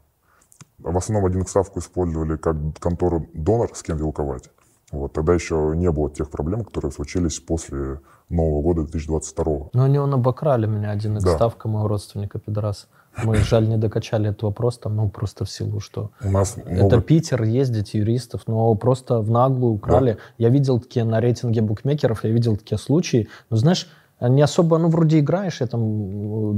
в 0.80 0.98
основном 0.98 1.30
1xСтавку 1.30 1.80
использовали 1.80 2.38
как 2.38 2.56
контору 2.80 3.28
донор, 3.34 3.70
с 3.74 3.84
кем 3.84 3.98
вилковать. 3.98 4.50
Вот, 4.92 5.12
тогда 5.14 5.34
еще 5.34 5.74
не 5.76 5.92
было 5.92 6.12
тех 6.12 6.30
проблем, 6.30 6.64
которые 6.64 6.92
случились 6.92 7.40
после 7.40 8.00
Нового 8.30 8.62
года 8.62 8.82
2022. 8.84 9.70
Но 9.74 9.84
они 9.84 9.98
он 9.98 10.14
обокрали 10.14 10.68
меня, 10.68 10.92
1x 10.92 11.16
да. 11.16 11.36
Ставка 11.36 11.68
моего 11.68 11.88
родственника 11.88 12.38
пидорас. 12.38 12.88
Мы, 13.24 13.36
жаль, 13.38 13.68
не 13.68 13.78
докачали 13.78 14.30
этот 14.30 14.44
вопрос, 14.44 14.78
там, 14.78 14.96
ну, 14.96 15.10
просто 15.10 15.46
в 15.46 15.50
силу, 15.50 15.80
что... 15.80 16.12
У 16.24 16.30
нас 16.30 16.58
Это 16.58 16.72
много... 16.72 17.02
Питер, 17.02 17.42
ездить 17.42 17.96
юристов, 17.96 18.44
но 18.46 18.74
просто 18.76 19.20
в 19.22 19.32
наглую 19.32 19.74
украли. 19.74 20.14
Да. 20.14 20.20
Я 20.38 20.50
видел 20.50 20.80
такие 20.80 21.06
на 21.06 21.20
рейтинге 21.20 21.62
букмекеров, 21.62 22.24
я 22.24 22.30
видел 22.30 22.56
такие 22.56 22.78
случаи. 22.78 23.30
Но 23.50 23.58
знаешь, 23.58 23.90
не 24.22 24.42
особо, 24.42 24.78
ну, 24.78 24.90
вроде 24.90 25.20
играешь, 25.20 25.62
я 25.62 25.68
там, 25.68 25.82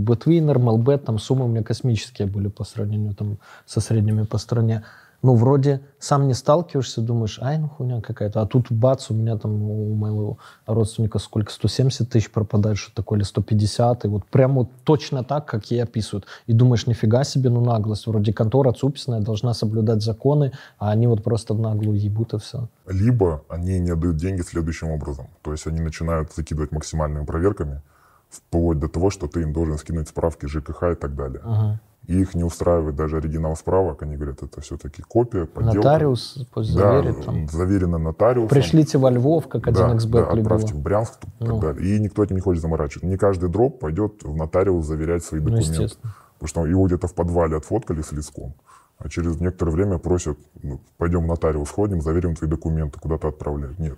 Betwinner, 0.04 0.58
Melbet, 0.58 1.00
там 1.00 1.20
суммы 1.20 1.46
у 1.46 1.48
меня 1.48 1.64
космические 1.64 2.28
были 2.28 2.48
по 2.48 2.64
сравнению 2.64 3.14
там 3.14 3.38
со 3.66 3.82
средними 3.82 4.24
по 4.24 4.38
стране 4.38 4.84
ну, 5.26 5.34
вроде 5.34 5.82
сам 5.98 6.28
не 6.28 6.36
сталкиваешься, 6.36 7.02
думаешь, 7.02 7.40
ай, 7.42 7.58
ну, 7.58 7.68
хуйня 7.68 8.00
какая-то. 8.00 8.42
А 8.42 8.46
тут 8.46 8.72
бац, 8.72 9.10
у 9.10 9.16
меня 9.16 9.38
там, 9.38 9.64
у 9.64 9.96
моего 9.96 10.38
родственника 10.68 11.18
сколько, 11.18 11.52
170 11.52 12.08
тысяч 12.08 12.30
пропадает, 12.32 12.78
что 12.78 12.94
такое, 12.94 13.18
или 13.18 13.26
150, 13.26 14.06
и 14.06 14.08
вот 14.08 14.26
прям 14.26 14.54
вот 14.54 14.70
точно 14.84 15.24
так, 15.24 15.48
как 15.48 15.72
ей 15.72 15.82
описывают. 15.82 16.28
И 16.46 16.54
думаешь, 16.54 16.86
нифига 16.86 17.24
себе, 17.24 17.50
ну, 17.50 17.62
наглость. 17.62 18.06
Вроде 18.06 18.34
контора 18.34 18.72
цуписная 18.72 19.20
должна 19.20 19.56
соблюдать 19.56 20.04
законы, 20.04 20.52
а 20.78 20.92
они 20.92 21.08
вот 21.08 21.24
просто 21.24 21.56
в 21.56 21.60
наглую 21.60 22.00
ебут 22.00 22.36
и 22.36 22.38
все. 22.38 22.70
Либо 22.86 23.42
они 23.50 23.80
не 23.80 23.90
отдают 23.90 24.18
деньги 24.18 24.44
следующим 24.44 24.90
образом. 24.90 25.28
То 25.42 25.52
есть 25.52 25.66
они 25.66 25.82
начинают 25.82 26.34
закидывать 26.34 26.72
максимальными 26.72 27.26
проверками, 27.26 27.82
вплоть 28.30 28.78
до 28.78 28.88
того, 28.88 29.10
что 29.10 29.28
ты 29.28 29.42
им 29.42 29.54
должен 29.54 29.80
скинуть 29.80 30.08
справки 30.08 30.46
ЖКХ 30.46 30.84
и 30.92 30.96
так 30.96 31.16
далее. 31.16 31.42
Ага. 31.44 31.80
И 32.08 32.22
их 32.22 32.36
не 32.36 32.44
устраивает 32.44 32.96
даже 32.96 33.18
оригинал 33.18 33.56
справок. 33.56 34.04
Они 34.04 34.16
говорят, 34.16 34.44
это 34.44 34.62
все-таки 34.62 35.02
копия, 35.02 35.46
подделка. 35.46 35.78
Нотариус 35.78 36.48
пусть 36.54 36.70
заверит. 36.72 37.18
Да, 37.18 37.24
там. 37.24 37.48
заверено 37.48 37.98
нотариусом. 37.98 38.50
Пришлите 38.50 38.98
во 38.98 39.10
Львов, 39.10 39.48
как 39.48 39.68
1xbet 39.68 40.12
да, 40.12 40.26
да, 40.26 40.32
отправьте 40.32 40.74
в 40.76 40.80
Брянск 40.80 41.24
и 41.24 41.28
ну. 41.40 41.46
так 41.48 41.60
далее. 41.62 41.96
И 41.96 42.00
никто 42.00 42.24
этим 42.24 42.36
не 42.36 42.42
хочет 42.42 42.62
заморачивать. 42.62 43.04
Не 43.04 43.18
каждый 43.18 43.50
дроп 43.50 43.80
пойдет 43.80 44.24
в 44.24 44.36
нотариус 44.36 44.86
заверять 44.86 45.24
свои 45.24 45.42
ну, 45.42 45.50
документы. 45.50 45.96
Ну, 46.04 46.10
потому 46.38 46.48
что 46.48 46.66
его 46.68 46.86
где-то 46.86 47.08
в 47.08 47.14
подвале 47.16 47.58
отфоткали 47.58 48.02
с 48.02 48.12
листком. 48.12 48.54
А 48.98 49.10
через 49.10 49.40
некоторое 49.40 49.72
время 49.72 49.98
просят, 49.98 50.38
ну, 50.62 50.80
пойдем 50.98 51.24
в 51.24 51.28
нотариус, 51.28 51.70
сходим, 51.70 52.02
заверим 52.02 52.36
твои 52.36 52.50
документы, 52.50 53.00
куда-то 53.00 53.30
отправляют. 53.30 53.80
Нет. 53.80 53.98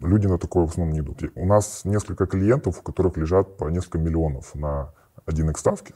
Люди 0.00 0.26
на 0.26 0.38
такое 0.38 0.66
в 0.66 0.70
основном 0.70 0.94
не 0.94 1.00
идут. 1.00 1.22
У 1.34 1.44
нас 1.44 1.84
несколько 1.84 2.26
клиентов, 2.26 2.78
у 2.78 2.82
которых 2.82 3.18
лежат 3.18 3.58
по 3.58 3.68
несколько 3.68 3.98
миллионов 3.98 4.54
на 4.54 4.92
1x 5.26 5.58
ставки 5.58 5.94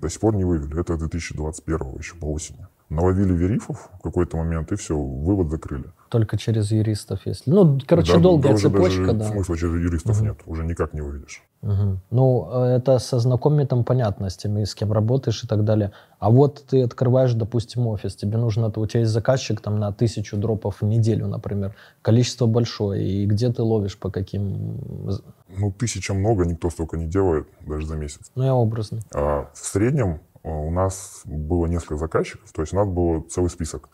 до 0.00 0.08
сих 0.08 0.20
пор 0.20 0.34
не 0.34 0.44
вывели. 0.44 0.80
Это 0.80 0.96
2021 0.96 1.98
еще 1.98 2.14
по 2.16 2.26
осени. 2.26 2.66
Наловили 2.88 3.34
верифов 3.34 3.90
в 3.98 4.02
какой-то 4.02 4.38
момент, 4.38 4.72
и 4.72 4.76
все, 4.76 4.96
вывод 4.96 5.50
закрыли. 5.50 5.84
Только 6.08 6.38
через 6.38 6.70
юристов, 6.70 7.20
если... 7.26 7.50
Ну, 7.50 7.78
короче, 7.86 8.14
да, 8.14 8.18
долгая 8.18 8.52
да, 8.54 8.58
цепочка, 8.58 9.12
даже 9.12 9.18
да. 9.18 9.24
Смысла 9.26 9.56
через 9.58 9.74
юристов 9.74 10.16
угу. 10.16 10.24
нет, 10.24 10.38
уже 10.46 10.64
никак 10.64 10.94
не 10.94 11.02
выведешь. 11.02 11.42
Угу. 11.60 11.98
Ну, 12.10 12.50
это 12.64 12.98
со 12.98 13.18
знакомыми 13.18 13.64
там 13.64 13.84
понятно, 13.84 14.30
с 14.30 14.36
теми, 14.36 14.64
с 14.64 14.74
кем 14.74 14.92
работаешь 14.92 15.42
и 15.44 15.46
так 15.46 15.64
далее. 15.64 15.92
А 16.18 16.30
вот 16.30 16.64
ты 16.68 16.82
открываешь, 16.82 17.34
допустим, 17.34 17.86
офис, 17.88 18.14
тебе 18.14 18.38
нужно, 18.38 18.72
у 18.74 18.86
тебя 18.86 19.00
есть 19.00 19.12
заказчик 19.12 19.60
там 19.60 19.78
на 19.78 19.92
тысячу 19.92 20.36
дропов 20.36 20.80
в 20.80 20.84
неделю, 20.86 21.26
например. 21.26 21.74
Количество 22.00 22.46
большое, 22.46 23.06
и 23.06 23.26
где 23.26 23.52
ты 23.52 23.62
ловишь, 23.62 23.98
по 23.98 24.10
каким... 24.10 24.80
Ну, 25.48 25.72
тысяча 25.72 26.14
много, 26.14 26.44
никто 26.44 26.70
столько 26.70 26.96
не 26.96 27.06
делает, 27.06 27.48
даже 27.60 27.86
за 27.86 27.96
месяц. 27.96 28.30
Ну, 28.34 28.44
я 28.44 28.54
образно. 28.54 29.00
А 29.14 29.50
в 29.54 29.58
среднем 29.58 30.20
а, 30.42 30.48
у 30.50 30.70
нас 30.70 31.22
было 31.24 31.66
несколько 31.66 31.96
заказчиков, 31.96 32.50
то 32.52 32.62
есть 32.62 32.72
у 32.72 32.76
нас 32.76 32.86
был 32.86 33.22
целый 33.22 33.48
список, 33.48 33.88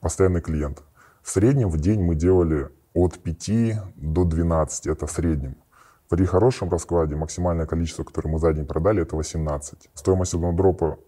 постоянный 0.00 0.40
клиент. 0.40 0.82
В 1.22 1.30
среднем 1.30 1.68
в 1.70 1.78
день 1.78 2.02
мы 2.02 2.14
делали 2.14 2.68
от 2.94 3.18
5 3.18 3.50
до 3.96 4.24
12, 4.24 4.86
это 4.86 5.06
в 5.06 5.10
среднем. 5.10 5.56
При 6.08 6.24
хорошем 6.24 6.70
раскладе 6.70 7.16
максимальное 7.16 7.66
количество, 7.66 8.02
которое 8.02 8.30
мы 8.30 8.38
за 8.38 8.52
день 8.52 8.66
продали, 8.66 9.02
это 9.02 9.14
18. 9.14 9.90
Стоимость 9.94 10.34
одного 10.34 10.56
дропа 10.56 10.98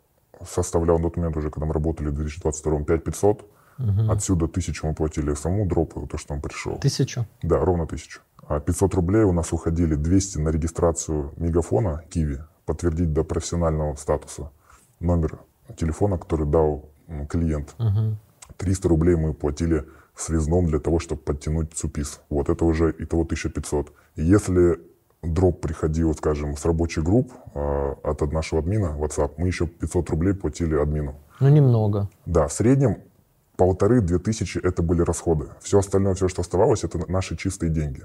составляла 0.46 0.98
на 0.98 1.04
тот 1.04 1.16
момент 1.16 1.36
уже, 1.36 1.50
когда 1.50 1.66
мы 1.66 1.72
работали 1.72 2.08
в 2.08 2.14
2022 2.14 2.84
5500. 2.84 3.42
Угу. 3.78 4.12
Отсюда 4.12 4.46
тысячу 4.46 4.86
мы 4.86 4.94
платили 4.94 5.32
самому 5.32 5.66
дропу, 5.66 6.06
то, 6.06 6.18
что 6.18 6.34
он 6.34 6.42
пришел. 6.42 6.76
Тысячу? 6.78 7.26
Да, 7.42 7.58
ровно 7.58 7.86
тысячу. 7.86 8.20
А 8.50 8.58
500 8.58 8.94
рублей 8.94 9.22
у 9.22 9.32
нас 9.32 9.52
уходили 9.52 9.94
200 9.94 10.38
на 10.38 10.48
регистрацию 10.48 11.32
мегафона 11.36 12.02
Киви, 12.10 12.40
подтвердить 12.66 13.12
до 13.12 13.22
профессионального 13.22 13.94
статуса 13.94 14.50
номер 14.98 15.38
телефона, 15.76 16.18
который 16.18 16.46
дал 16.46 16.90
клиент. 17.28 17.76
Угу. 17.78 18.16
300 18.56 18.88
рублей 18.88 19.14
мы 19.14 19.34
платили 19.34 19.84
в 20.14 20.22
связном 20.22 20.66
для 20.66 20.80
того, 20.80 20.98
чтобы 20.98 21.20
подтянуть 21.20 21.74
ЦУПИС. 21.74 22.22
Вот 22.28 22.48
это 22.48 22.64
уже 22.64 22.92
итого 22.98 23.22
1500. 23.22 23.92
Если 24.16 24.80
дроп 25.22 25.60
приходил, 25.60 26.12
скажем, 26.16 26.56
с 26.56 26.64
рабочих 26.64 27.04
групп 27.04 27.32
э, 27.54 27.94
от 28.02 28.32
нашего 28.32 28.62
админа 28.62 28.96
WhatsApp, 28.98 29.34
мы 29.36 29.46
еще 29.46 29.68
500 29.68 30.10
рублей 30.10 30.34
платили 30.34 30.74
админу. 30.74 31.14
Ну, 31.38 31.48
немного. 31.50 32.10
Да, 32.26 32.48
в 32.48 32.52
среднем 32.52 32.96
полторы-две 33.56 34.18
тысячи 34.18 34.58
это 34.58 34.82
были 34.82 35.02
расходы. 35.02 35.50
Все 35.60 35.78
остальное, 35.78 36.14
все, 36.14 36.26
что 36.26 36.42
оставалось, 36.42 36.82
это 36.82 36.98
наши 37.08 37.36
чистые 37.36 37.70
деньги. 37.70 38.02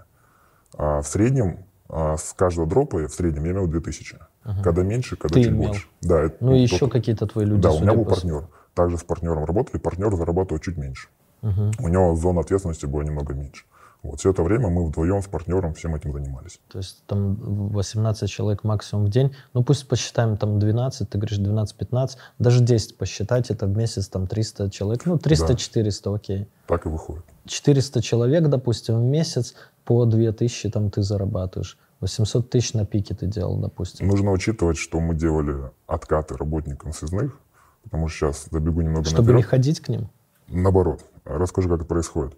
А 0.78 1.02
в 1.02 1.08
среднем 1.08 1.66
а, 1.90 2.18
с 2.18 2.34
каждого 2.34 2.68
дропа, 2.68 3.08
в 3.08 3.14
среднем, 3.14 3.46
я 3.46 3.52
имел 3.52 3.68
2000. 3.68 4.18
Ага. 4.44 4.64
Когда 4.64 4.84
меньше, 4.84 5.16
когда 5.16 5.34
Ты 5.34 5.44
чуть 5.44 5.52
имел. 5.52 5.68
больше. 5.70 5.88
Да, 6.02 6.22
это, 6.22 6.38
ну, 6.40 6.54
и 6.54 6.60
еще 6.60 6.90
какие-то 6.90 7.26
твои 7.28 7.46
люди. 7.46 7.62
Да, 7.62 7.72
у 7.72 7.80
меня 7.80 7.94
был 7.94 8.06
партнер. 8.06 8.48
Также 8.74 8.98
с 8.98 9.04
партнером 9.04 9.46
работали, 9.46 9.78
партнер 9.78 10.14
зарабатывал 10.16 10.60
чуть 10.60 10.78
меньше. 10.78 11.08
Угу. 11.42 11.72
У 11.80 11.88
него 11.88 12.16
зона 12.16 12.42
ответственности 12.42 12.86
была 12.86 13.04
немного 13.04 13.34
меньше. 13.34 13.66
Вот 14.06 14.20
все 14.20 14.32
это 14.32 14.44
время 14.44 14.70
мы 14.70 14.86
вдвоем 14.86 15.22
с 15.22 15.26
партнером 15.26 15.74
всем 15.74 15.96
этим 15.96 16.14
занимались. 16.14 16.60
То 16.70 16.78
есть 16.78 17.04
там 17.08 17.36
18 17.72 18.30
человек 18.30 18.64
максимум 18.64 19.06
в 19.06 19.10
день. 19.10 19.36
Ну 19.54 19.64
пусть 19.64 19.88
посчитаем 19.88 20.38
там 20.38 20.60
12, 20.60 21.10
ты 21.10 21.18
говоришь 21.18 21.40
12-15, 21.40 22.10
даже 22.38 22.64
10 22.64 22.98
посчитать, 22.98 23.50
это 23.50 23.66
в 23.66 23.76
месяц 23.76 24.08
там 24.08 24.28
300 24.28 24.70
человек. 24.70 25.06
Ну 25.06 25.16
300-400, 25.16 26.02
да. 26.04 26.14
окей. 26.14 26.48
Так 26.68 26.86
и 26.86 26.90
выходит. 26.90 27.24
400 27.48 28.02
человек, 28.02 28.48
допустим, 28.48 29.00
в 29.00 29.04
месяц 29.04 29.56
по 29.86 30.06
2000 30.06 30.70
там 30.72 30.90
ты 30.90 31.02
зарабатываешь. 31.02 31.78
800 32.02 32.50
тысяч 32.50 32.74
на 32.74 32.86
пике 32.86 33.16
ты 33.16 33.26
делал, 33.28 33.58
допустим. 33.58 34.08
Нужно 34.08 34.32
учитывать, 34.32 34.78
что 34.78 35.00
мы 35.00 35.16
делали 35.16 35.72
откаты 35.88 36.36
работникам 36.36 36.94
связных, 36.94 37.40
потому 37.84 38.08
что 38.08 38.28
сейчас 38.28 38.48
забегу 38.52 38.82
немного 38.82 39.06
Чтобы 39.06 39.22
наперед. 39.22 39.38
не 39.38 39.44
ходить 39.44 39.80
к 39.80 39.90
ним? 39.90 40.10
Наоборот. 40.48 41.02
Расскажу, 41.24 41.70
как 41.70 41.80
это 41.80 41.88
происходит. 41.88 42.38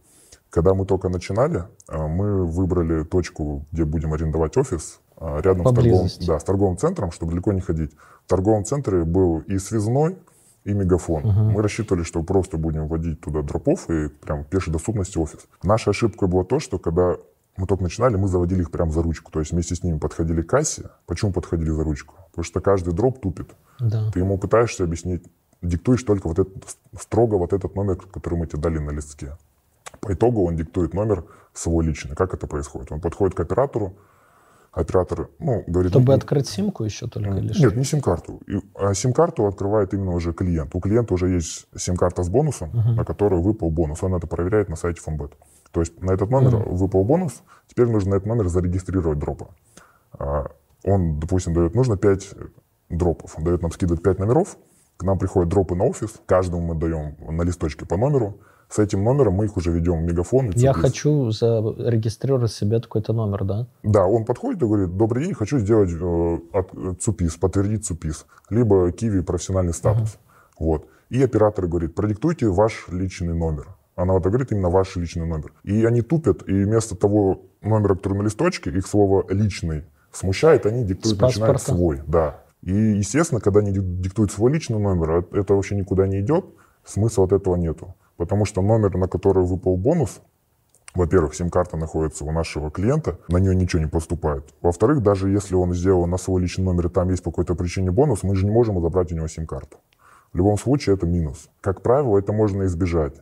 Когда 0.49 0.73
мы 0.73 0.85
только 0.85 1.09
начинали, 1.09 1.65
э, 1.89 2.07
мы 2.07 2.45
выбрали 2.45 3.03
точку, 3.03 3.65
где 3.71 3.83
будем 3.83 4.13
арендовать 4.13 4.55
офис, 4.55 4.99
э, 5.19 5.41
рядом 5.41 5.67
с 5.67 5.73
торговым, 5.73 6.07
да, 6.25 6.39
с 6.39 6.43
торговым 6.43 6.77
центром, 6.77 7.11
чтобы 7.11 7.31
далеко 7.31 7.51
не 7.51 7.59
ходить. 7.59 7.91
В 8.25 8.29
торговом 8.29 8.63
центре 8.63 9.03
был 9.03 9.39
и 9.39 9.57
связной, 9.57 10.17
и 10.63 10.73
мегафон. 10.73 11.25
Угу. 11.25 11.43
Мы 11.51 11.61
рассчитывали, 11.61 12.03
что 12.03 12.21
просто 12.23 12.57
будем 12.57 12.87
вводить 12.87 13.21
туда 13.21 13.41
дропов 13.41 13.89
и 13.89 14.09
прям 14.09 14.43
пешей 14.43 14.73
доступности 14.73 15.17
офис. 15.17 15.47
Наша 15.63 15.91
ошибка 15.91 16.27
была 16.27 16.43
то, 16.43 16.59
что 16.59 16.77
когда 16.77 17.15
мы 17.57 17.67
только 17.67 17.83
начинали, 17.83 18.15
мы 18.15 18.27
заводили 18.27 18.61
их 18.61 18.71
прям 18.71 18.91
за 18.91 19.01
ручку. 19.01 19.31
То 19.31 19.39
есть 19.39 19.51
вместе 19.51 19.75
с 19.75 19.83
ними 19.83 19.97
подходили 19.97 20.41
к 20.41 20.49
кассе. 20.49 20.89
Почему 21.05 21.31
подходили 21.31 21.71
за 21.71 21.83
ручку? 21.83 22.15
Потому 22.29 22.43
что 22.43 22.61
каждый 22.61 22.93
дроп 22.93 23.19
тупит. 23.19 23.49
Да. 23.79 24.11
Ты 24.11 24.19
ему 24.19 24.37
пытаешься 24.37 24.83
объяснить, 24.83 25.23
диктуешь 25.61 26.03
только 26.03 26.27
вот 26.27 26.39
этот, 26.39 26.77
строго 26.99 27.35
вот 27.35 27.53
этот 27.53 27.75
номер, 27.75 27.97
который 27.97 28.39
мы 28.39 28.47
тебе 28.47 28.61
дали 28.61 28.77
на 28.77 28.91
листке. 28.91 29.37
По 29.99 30.13
итогу 30.13 30.45
он 30.45 30.55
диктует 30.55 30.93
номер 30.93 31.25
свой 31.53 31.85
личный. 31.85 32.15
Как 32.15 32.33
это 32.33 32.47
происходит? 32.47 32.91
Он 32.91 33.01
подходит 33.01 33.35
к 33.35 33.39
оператору, 33.39 33.97
оператор, 34.71 35.29
ну, 35.39 35.63
говорит... 35.65 35.91
Чтобы 35.91 36.07
ну, 36.07 36.13
открыть 36.13 36.47
симку 36.47 36.83
еще 36.83 37.07
только 37.07 37.31
лишь? 37.31 37.59
Нет, 37.59 37.75
не 37.75 37.83
сим-карту. 37.83 38.41
А 38.75 38.93
сим-карту 38.93 39.47
открывает 39.47 39.93
именно 39.93 40.11
уже 40.11 40.33
клиент. 40.33 40.75
У 40.75 40.79
клиента 40.79 41.13
уже 41.13 41.29
есть 41.29 41.67
сим-карта 41.75 42.23
с 42.23 42.29
бонусом, 42.29 42.69
uh-huh. 42.71 42.93
на 42.93 43.05
которую 43.05 43.41
выпал 43.41 43.71
бонус. 43.71 44.03
Он 44.03 44.13
это 44.13 44.27
проверяет 44.27 44.69
на 44.69 44.75
сайте 44.75 45.01
Фомбет. 45.01 45.31
То 45.71 45.81
есть 45.81 46.01
на 46.01 46.11
этот 46.11 46.29
номер 46.29 46.55
uh-huh. 46.55 46.75
выпал 46.75 47.03
бонус, 47.03 47.43
теперь 47.67 47.87
нужно 47.87 48.11
на 48.11 48.15
этот 48.15 48.27
номер 48.27 48.47
зарегистрировать 48.47 49.19
дропа. 49.19 49.49
А, 50.13 50.51
он, 50.83 51.19
допустим, 51.19 51.53
дает, 51.53 51.75
нужно 51.75 51.97
5 51.97 52.33
дропов. 52.89 53.37
Он 53.37 53.43
дает 53.43 53.61
нам, 53.61 53.71
скидывает 53.71 54.01
5 54.01 54.19
номеров, 54.19 54.57
к 54.97 55.03
нам 55.03 55.19
приходят 55.19 55.49
дропы 55.49 55.75
на 55.75 55.85
офис, 55.85 56.19
каждому 56.25 56.73
мы 56.73 56.75
даем 56.75 57.15
на 57.19 57.43
листочке 57.43 57.85
по 57.85 57.97
номеру, 57.97 58.39
с 58.69 58.79
этим 58.79 59.03
номером 59.03 59.33
мы 59.33 59.45
их 59.45 59.55
уже 59.55 59.71
ведем 59.71 60.01
в 60.01 60.03
мегафон. 60.03 60.51
Я 60.55 60.73
хочу 60.73 61.31
зарегистрировать 61.31 62.51
себе 62.51 62.79
такой-то 62.79 63.13
номер, 63.13 63.45
да? 63.45 63.67
Да, 63.83 64.05
он 64.05 64.25
подходит 64.25 64.61
и 64.61 64.65
говорит, 64.65 64.97
добрый 64.97 65.23
день, 65.23 65.33
хочу 65.33 65.59
сделать 65.59 65.89
э, 65.89 66.93
ЦУПИС, 66.99 67.37
подтвердить 67.37 67.85
ЦУПИС, 67.85 68.25
либо 68.49 68.91
Киви 68.91 69.21
профессиональный 69.21 69.73
статус. 69.73 70.15
Uh-huh. 70.15 70.65
Вот. 70.65 70.87
И 71.09 71.23
оператор 71.23 71.67
говорит, 71.67 71.95
продиктуйте 71.95 72.49
ваш 72.49 72.87
личный 72.89 73.33
номер. 73.33 73.76
Она 73.97 74.13
вот 74.13 74.23
говорит 74.23 74.51
именно 74.51 74.69
ваш 74.69 74.95
личный 74.95 75.25
номер. 75.25 75.51
И 75.63 75.83
они 75.83 76.03
тупят, 76.03 76.47
и 76.47 76.51
вместо 76.63 76.95
того 76.95 77.41
номера, 77.61 77.95
который 77.95 78.19
на 78.19 78.21
листочке, 78.21 78.69
их 78.69 78.85
слово 78.85 79.25
«личный» 79.27 79.85
смущает, 80.11 80.67
они 80.67 80.85
диктуют, 80.85 81.19
начинают 81.19 81.59
свой. 81.59 82.01
Да. 82.05 82.43
И, 82.61 82.71
естественно, 82.71 83.41
когда 83.41 83.59
они 83.61 83.71
диктуют 83.71 84.31
свой 84.31 84.53
личный 84.53 84.77
номер, 84.77 85.11
а 85.11 85.25
это 85.35 85.55
вообще 85.55 85.75
никуда 85.75 86.05
не 86.05 86.21
идет, 86.21 86.45
смысла 86.85 87.25
от 87.25 87.33
этого 87.33 87.55
нету. 87.55 87.95
Потому 88.17 88.45
что 88.45 88.61
номер, 88.61 88.95
на 88.97 89.07
который 89.07 89.43
выпал 89.43 89.77
бонус, 89.77 90.21
во-первых, 90.93 91.33
сим-карта 91.33 91.75
находится 91.75 92.23
у 92.23 92.31
нашего 92.31 92.69
клиента, 92.69 93.17
на 93.29 93.37
нее 93.37 93.55
ничего 93.55 93.81
не 93.81 93.89
поступает. 93.89 94.45
Во-вторых, 94.61 95.01
даже 95.01 95.31
если 95.31 95.55
он 95.55 95.73
сделал 95.73 96.05
на 96.05 96.17
свой 96.17 96.39
личный 96.43 96.65
номер, 96.65 96.85
и 96.85 96.89
там 96.89 97.09
есть 97.09 97.23
по 97.23 97.31
какой-то 97.31 97.55
причине 97.55 97.89
бонус, 97.89 98.21
мы 98.21 98.35
же 98.35 98.45
не 98.45 98.51
можем 98.51 98.79
забрать 98.79 99.11
у 99.11 99.15
него 99.15 99.27
сим-карту. 99.27 99.77
В 100.33 100.37
любом 100.37 100.59
случае 100.59 100.95
это 100.95 101.07
минус. 101.07 101.49
Как 101.61 101.81
правило, 101.81 102.19
это 102.19 102.31
можно 102.31 102.65
избежать. 102.65 103.15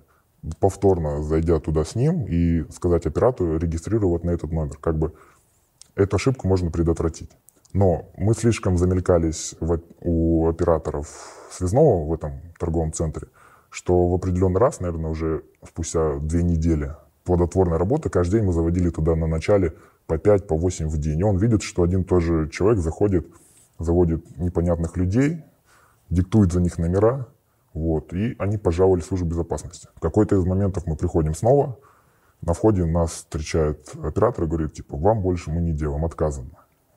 Повторно 0.59 1.23
зайдя 1.23 1.59
туда 1.59 1.83
с 1.83 1.95
ним 1.95 2.25
и 2.25 2.69
сказать 2.71 3.05
оператору, 3.05 3.57
регистрируй 3.57 4.09
вот 4.09 4.23
на 4.23 4.31
этот 4.31 4.51
номер. 4.51 4.77
Как 4.77 4.97
бы 4.97 5.13
эту 5.95 6.17
ошибку 6.17 6.47
можно 6.47 6.71
предотвратить. 6.71 7.31
Но 7.73 8.09
мы 8.15 8.33
слишком 8.33 8.77
замелькались 8.77 9.55
в, 9.59 9.79
у 10.01 10.47
операторов 10.47 11.07
связного 11.51 12.05
в 12.05 12.13
этом 12.13 12.41
торговом 12.57 12.93
центре, 12.93 13.27
что 13.69 14.07
в 14.07 14.13
определенный 14.13 14.59
раз, 14.59 14.79
наверное, 14.79 15.11
уже 15.11 15.43
спустя 15.67 16.19
две 16.19 16.43
недели 16.43 16.95
плодотворной 17.25 17.77
работы, 17.77 18.09
каждый 18.09 18.37
день 18.37 18.47
мы 18.47 18.53
заводили 18.53 18.89
туда 18.91 19.15
на 19.15 19.27
начале 19.27 19.73
по 20.07 20.17
5, 20.17 20.47
по 20.47 20.55
8 20.55 20.87
в 20.87 20.97
день. 20.99 21.19
И 21.19 21.23
он 21.23 21.37
видит, 21.37 21.63
что 21.63 21.83
один 21.83 22.01
и 22.01 22.03
тот 22.05 22.21
же 22.21 22.49
человек 22.49 22.79
заходит, 22.79 23.27
заводит 23.79 24.37
непонятных 24.37 24.95
людей, 24.95 25.43
диктует 26.09 26.53
за 26.53 26.61
них 26.61 26.77
номера, 26.77 27.27
вот, 27.75 28.11
и 28.13 28.35
они 28.39 28.57
пожаловали 28.57 29.01
в 29.01 29.05
службу 29.05 29.27
безопасности. 29.27 29.89
В 29.95 29.99
какой-то 29.99 30.35
из 30.35 30.45
моментов 30.45 30.87
мы 30.87 30.95
приходим 30.95 31.35
снова, 31.35 31.77
на 32.41 32.53
входе 32.53 32.85
нас 32.85 33.11
встречает 33.11 33.91
оператор 34.01 34.45
и 34.45 34.47
говорит, 34.47 34.73
типа, 34.73 34.97
вам 34.97 35.21
больше 35.21 35.51
мы 35.51 35.61
не 35.61 35.73
делаем, 35.73 36.03
отказано. 36.05 36.49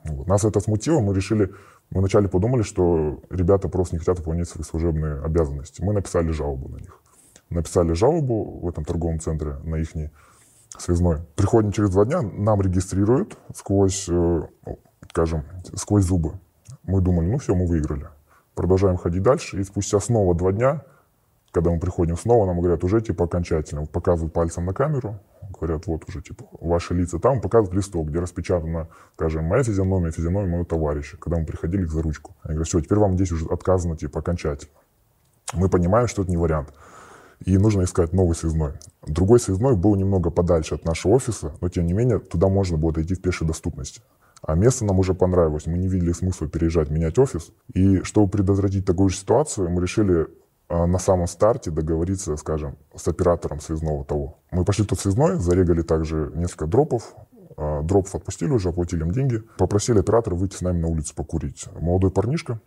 Вот. 0.04 0.26
Нас 0.26 0.44
это 0.44 0.60
смутило, 0.60 1.00
мы 1.00 1.14
решили 1.14 1.52
мы 1.90 2.00
вначале 2.00 2.28
подумали, 2.28 2.62
что 2.62 3.22
ребята 3.30 3.68
просто 3.68 3.94
не 3.94 3.98
хотят 3.98 4.18
выполнять 4.18 4.48
свои 4.48 4.62
служебные 4.62 5.22
обязанности. 5.22 5.82
Мы 5.82 5.94
написали 5.94 6.30
жалобу 6.30 6.68
на 6.68 6.76
них. 6.76 7.00
Написали 7.48 7.94
жалобу 7.94 8.60
в 8.60 8.68
этом 8.68 8.84
торговом 8.84 9.20
центре 9.20 9.54
на 9.64 9.76
их 9.76 9.88
связной. 10.76 11.20
Приходим 11.34 11.72
через 11.72 11.90
два 11.90 12.04
дня, 12.04 12.20
нам 12.20 12.60
регистрируют 12.60 13.38
сквозь, 13.54 14.06
э, 14.10 14.42
скажем, 15.10 15.44
сквозь 15.74 16.04
зубы. 16.04 16.38
Мы 16.82 17.00
думали, 17.00 17.30
ну 17.30 17.38
все, 17.38 17.54
мы 17.54 17.66
выиграли. 17.66 18.08
Продолжаем 18.58 18.96
ходить 18.96 19.22
дальше, 19.22 19.60
и 19.60 19.62
спустя 19.62 20.00
снова 20.00 20.34
два 20.34 20.50
дня, 20.50 20.82
когда 21.52 21.70
мы 21.70 21.78
приходим 21.78 22.16
снова, 22.16 22.44
нам 22.44 22.58
говорят, 22.58 22.82
уже 22.82 23.00
типа 23.00 23.26
окончательно, 23.26 23.86
показывают 23.86 24.32
пальцем 24.34 24.66
на 24.66 24.74
камеру, 24.74 25.20
говорят, 25.60 25.86
вот 25.86 26.08
уже, 26.08 26.22
типа, 26.22 26.44
ваши 26.60 26.92
лица 26.92 27.20
там, 27.20 27.40
показывают 27.40 27.76
листок, 27.76 28.08
где 28.08 28.18
распечатана, 28.18 28.88
скажем, 29.14 29.44
моя 29.44 29.62
физиономия, 29.62 30.10
физиономия 30.10 30.50
моего 30.50 30.64
товарища, 30.64 31.16
когда 31.18 31.38
мы 31.38 31.46
приходили 31.46 31.82
их 31.82 31.92
за 31.92 32.02
ручку. 32.02 32.34
Они 32.42 32.54
говорят, 32.54 32.66
все, 32.66 32.80
теперь 32.80 32.98
вам 32.98 33.14
здесь 33.14 33.30
уже 33.30 33.46
отказано, 33.46 33.96
типа, 33.96 34.18
окончательно. 34.18 34.72
Мы 35.54 35.68
понимаем, 35.68 36.08
что 36.08 36.22
это 36.22 36.30
не 36.32 36.36
вариант. 36.36 36.74
И 37.44 37.56
нужно 37.58 37.84
искать 37.84 38.12
новый 38.12 38.34
связной. 38.34 38.72
Другой 39.06 39.38
связной 39.38 39.76
был 39.76 39.94
немного 39.94 40.30
подальше 40.30 40.74
от 40.74 40.84
нашего 40.84 41.12
офиса, 41.12 41.52
но 41.60 41.68
тем 41.68 41.86
не 41.86 41.92
менее 41.92 42.18
туда 42.18 42.48
можно 42.48 42.76
было 42.76 42.92
дойти 42.92 43.14
в 43.14 43.22
пешей 43.22 43.46
доступности. 43.46 44.02
А 44.42 44.55
место 44.55 44.85
нам 44.85 44.98
уже 44.98 45.14
понравилось. 45.14 45.66
Мы 45.66 45.79
не 45.79 45.88
видели 45.88 46.12
смысла 46.12 46.48
переезжать, 46.48 46.90
менять 46.90 47.18
офис. 47.18 47.51
И 47.74 48.03
чтобы 48.03 48.31
предотвратить 48.31 48.85
такую 48.85 49.09
же 49.09 49.16
ситуацию, 49.16 49.68
мы 49.70 49.83
решили 49.83 50.29
а, 50.68 50.87
на 50.87 50.98
самом 50.98 51.27
старте 51.27 51.70
договориться, 51.70 52.37
скажем, 52.37 52.77
с 52.94 53.09
оператором 53.09 53.61
связного 53.61 54.05
того. 54.05 54.38
Мы 54.51 54.64
пошли 54.64 54.85
в 54.85 54.88
тот 54.88 55.01
связной, 55.01 55.37
зарегали 55.38 55.83
также 55.83 56.31
несколько 56.35 56.66
дропов, 56.66 57.16
а, 57.57 57.83
дропов 57.83 58.14
отпустили 58.14 58.51
уже, 58.51 58.68
оплатили 58.68 59.01
им 59.01 59.11
деньги, 59.11 59.42
попросили 59.57 59.98
оператора 59.98 60.35
выйти 60.35 60.57
с 60.57 60.61
нами 60.61 60.81
на 60.81 60.88
улицу 60.88 61.14
покурить. 61.14 61.66
Молодой 61.81 62.11
парнишка, 62.11 62.61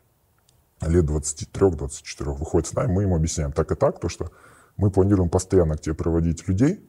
лет 0.81 1.05
23-24, 1.05 2.33
выходит 2.33 2.67
с 2.67 2.73
нами, 2.73 2.91
мы 2.91 3.03
ему 3.03 3.15
объясняем 3.15 3.51
так 3.51 3.71
и 3.71 3.75
так, 3.75 3.99
то 3.99 4.09
что 4.09 4.31
мы 4.77 4.89
планируем 4.89 5.29
постоянно 5.29 5.77
к 5.77 5.81
тебе 5.81 5.95
проводить 5.95 6.47
людей, 6.47 6.83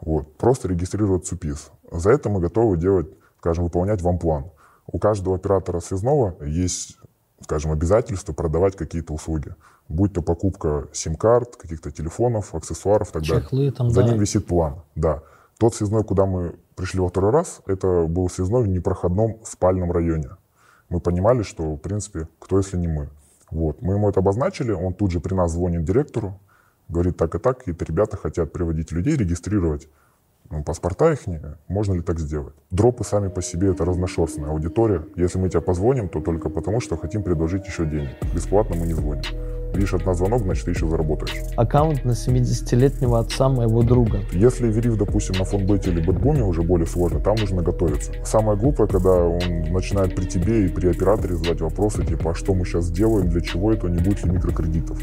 вот, 0.00 0.36
просто 0.36 0.68
регистрировать 0.68 1.26
СУПИС. 1.26 1.70
За 1.92 2.10
это 2.10 2.28
мы 2.28 2.40
готовы 2.40 2.76
делать, 2.76 3.08
скажем, 3.38 3.64
выполнять 3.64 4.02
вам 4.02 4.18
план. 4.18 4.46
У 4.86 4.98
каждого 4.98 5.36
оператора 5.36 5.80
связного 5.80 6.36
есть, 6.44 6.96
скажем, 7.42 7.72
обязательство 7.72 8.32
продавать 8.32 8.76
какие-то 8.76 9.12
услуги 9.12 9.54
будь 9.88 10.12
то 10.12 10.22
покупка 10.22 10.88
сим-карт, 10.92 11.56
каких-то 11.56 11.90
телефонов, 11.90 12.54
аксессуаров 12.54 13.10
и 13.10 13.12
так 13.12 13.22
Чехлы, 13.22 13.58
далее. 13.58 13.72
Там, 13.72 13.90
За 13.90 14.02
да. 14.02 14.08
ним 14.08 14.18
висит 14.18 14.46
план, 14.46 14.82
да. 14.94 15.22
Тот 15.58 15.74
связной, 15.74 16.04
куда 16.04 16.26
мы 16.26 16.56
пришли 16.74 17.00
во 17.00 17.08
второй 17.08 17.30
раз, 17.30 17.60
это 17.66 18.06
был 18.06 18.28
связной 18.28 18.62
в 18.64 18.68
непроходном 18.68 19.38
спальном 19.44 19.90
районе. 19.90 20.30
Мы 20.88 21.00
понимали, 21.00 21.42
что, 21.42 21.74
в 21.74 21.78
принципе, 21.78 22.28
кто, 22.38 22.58
если 22.58 22.76
не 22.76 22.88
мы. 22.88 23.08
Вот. 23.50 23.80
Мы 23.80 23.94
ему 23.94 24.08
это 24.08 24.20
обозначили, 24.20 24.72
он 24.72 24.92
тут 24.92 25.12
же 25.12 25.20
при 25.20 25.34
нас 25.34 25.52
звонит 25.52 25.84
директору, 25.84 26.38
говорит 26.88 27.16
так 27.16 27.34
и 27.34 27.38
так, 27.38 27.58
какие-то 27.58 27.84
ребята 27.84 28.16
хотят 28.16 28.52
приводить 28.52 28.92
людей, 28.92 29.16
регистрировать 29.16 29.88
паспорта 30.64 31.12
их, 31.12 31.20
можно 31.68 31.94
ли 31.94 32.02
так 32.02 32.18
сделать? 32.18 32.54
Дропы 32.70 33.04
сами 33.04 33.28
по 33.28 33.42
себе 33.42 33.70
это 33.70 33.84
разношерстная 33.84 34.50
аудитория. 34.50 35.04
Если 35.16 35.38
мы 35.38 35.48
тебя 35.48 35.60
позвоним, 35.60 36.08
то 36.08 36.20
только 36.20 36.48
потому, 36.48 36.80
что 36.80 36.96
хотим 36.96 37.22
предложить 37.22 37.66
еще 37.66 37.84
денег. 37.86 38.10
Бесплатно 38.34 38.76
мы 38.76 38.86
не 38.86 38.94
звоним. 38.94 39.22
Видишь 39.74 39.94
от 39.94 40.06
нас 40.06 40.16
звонок, 40.16 40.42
значит, 40.42 40.64
ты 40.64 40.70
еще 40.70 40.88
заработаешь. 40.88 41.34
Аккаунт 41.56 42.04
на 42.04 42.12
70-летнего 42.12 43.18
отца 43.18 43.48
моего 43.48 43.82
друга. 43.82 44.20
Если 44.32 44.68
верив, 44.68 44.96
допустим, 44.96 45.36
на 45.38 45.44
фонбете 45.44 45.90
или 45.90 46.00
бэтбуме 46.00 46.42
уже 46.44 46.62
более 46.62 46.86
сложно, 46.86 47.20
там 47.20 47.36
нужно 47.36 47.62
готовиться. 47.62 48.12
Самое 48.24 48.56
глупое, 48.56 48.88
когда 48.88 49.10
он 49.10 49.72
начинает 49.72 50.14
при 50.14 50.24
тебе 50.24 50.64
и 50.64 50.68
при 50.68 50.88
операторе 50.88 51.36
задать 51.36 51.60
вопросы, 51.60 52.06
типа, 52.06 52.30
а 52.30 52.34
что 52.34 52.54
мы 52.54 52.64
сейчас 52.64 52.90
делаем, 52.90 53.28
для 53.28 53.40
чего 53.42 53.72
это, 53.72 53.88
не 53.88 53.98
будет 53.98 54.24
ли 54.24 54.30
микрокредитов. 54.30 54.98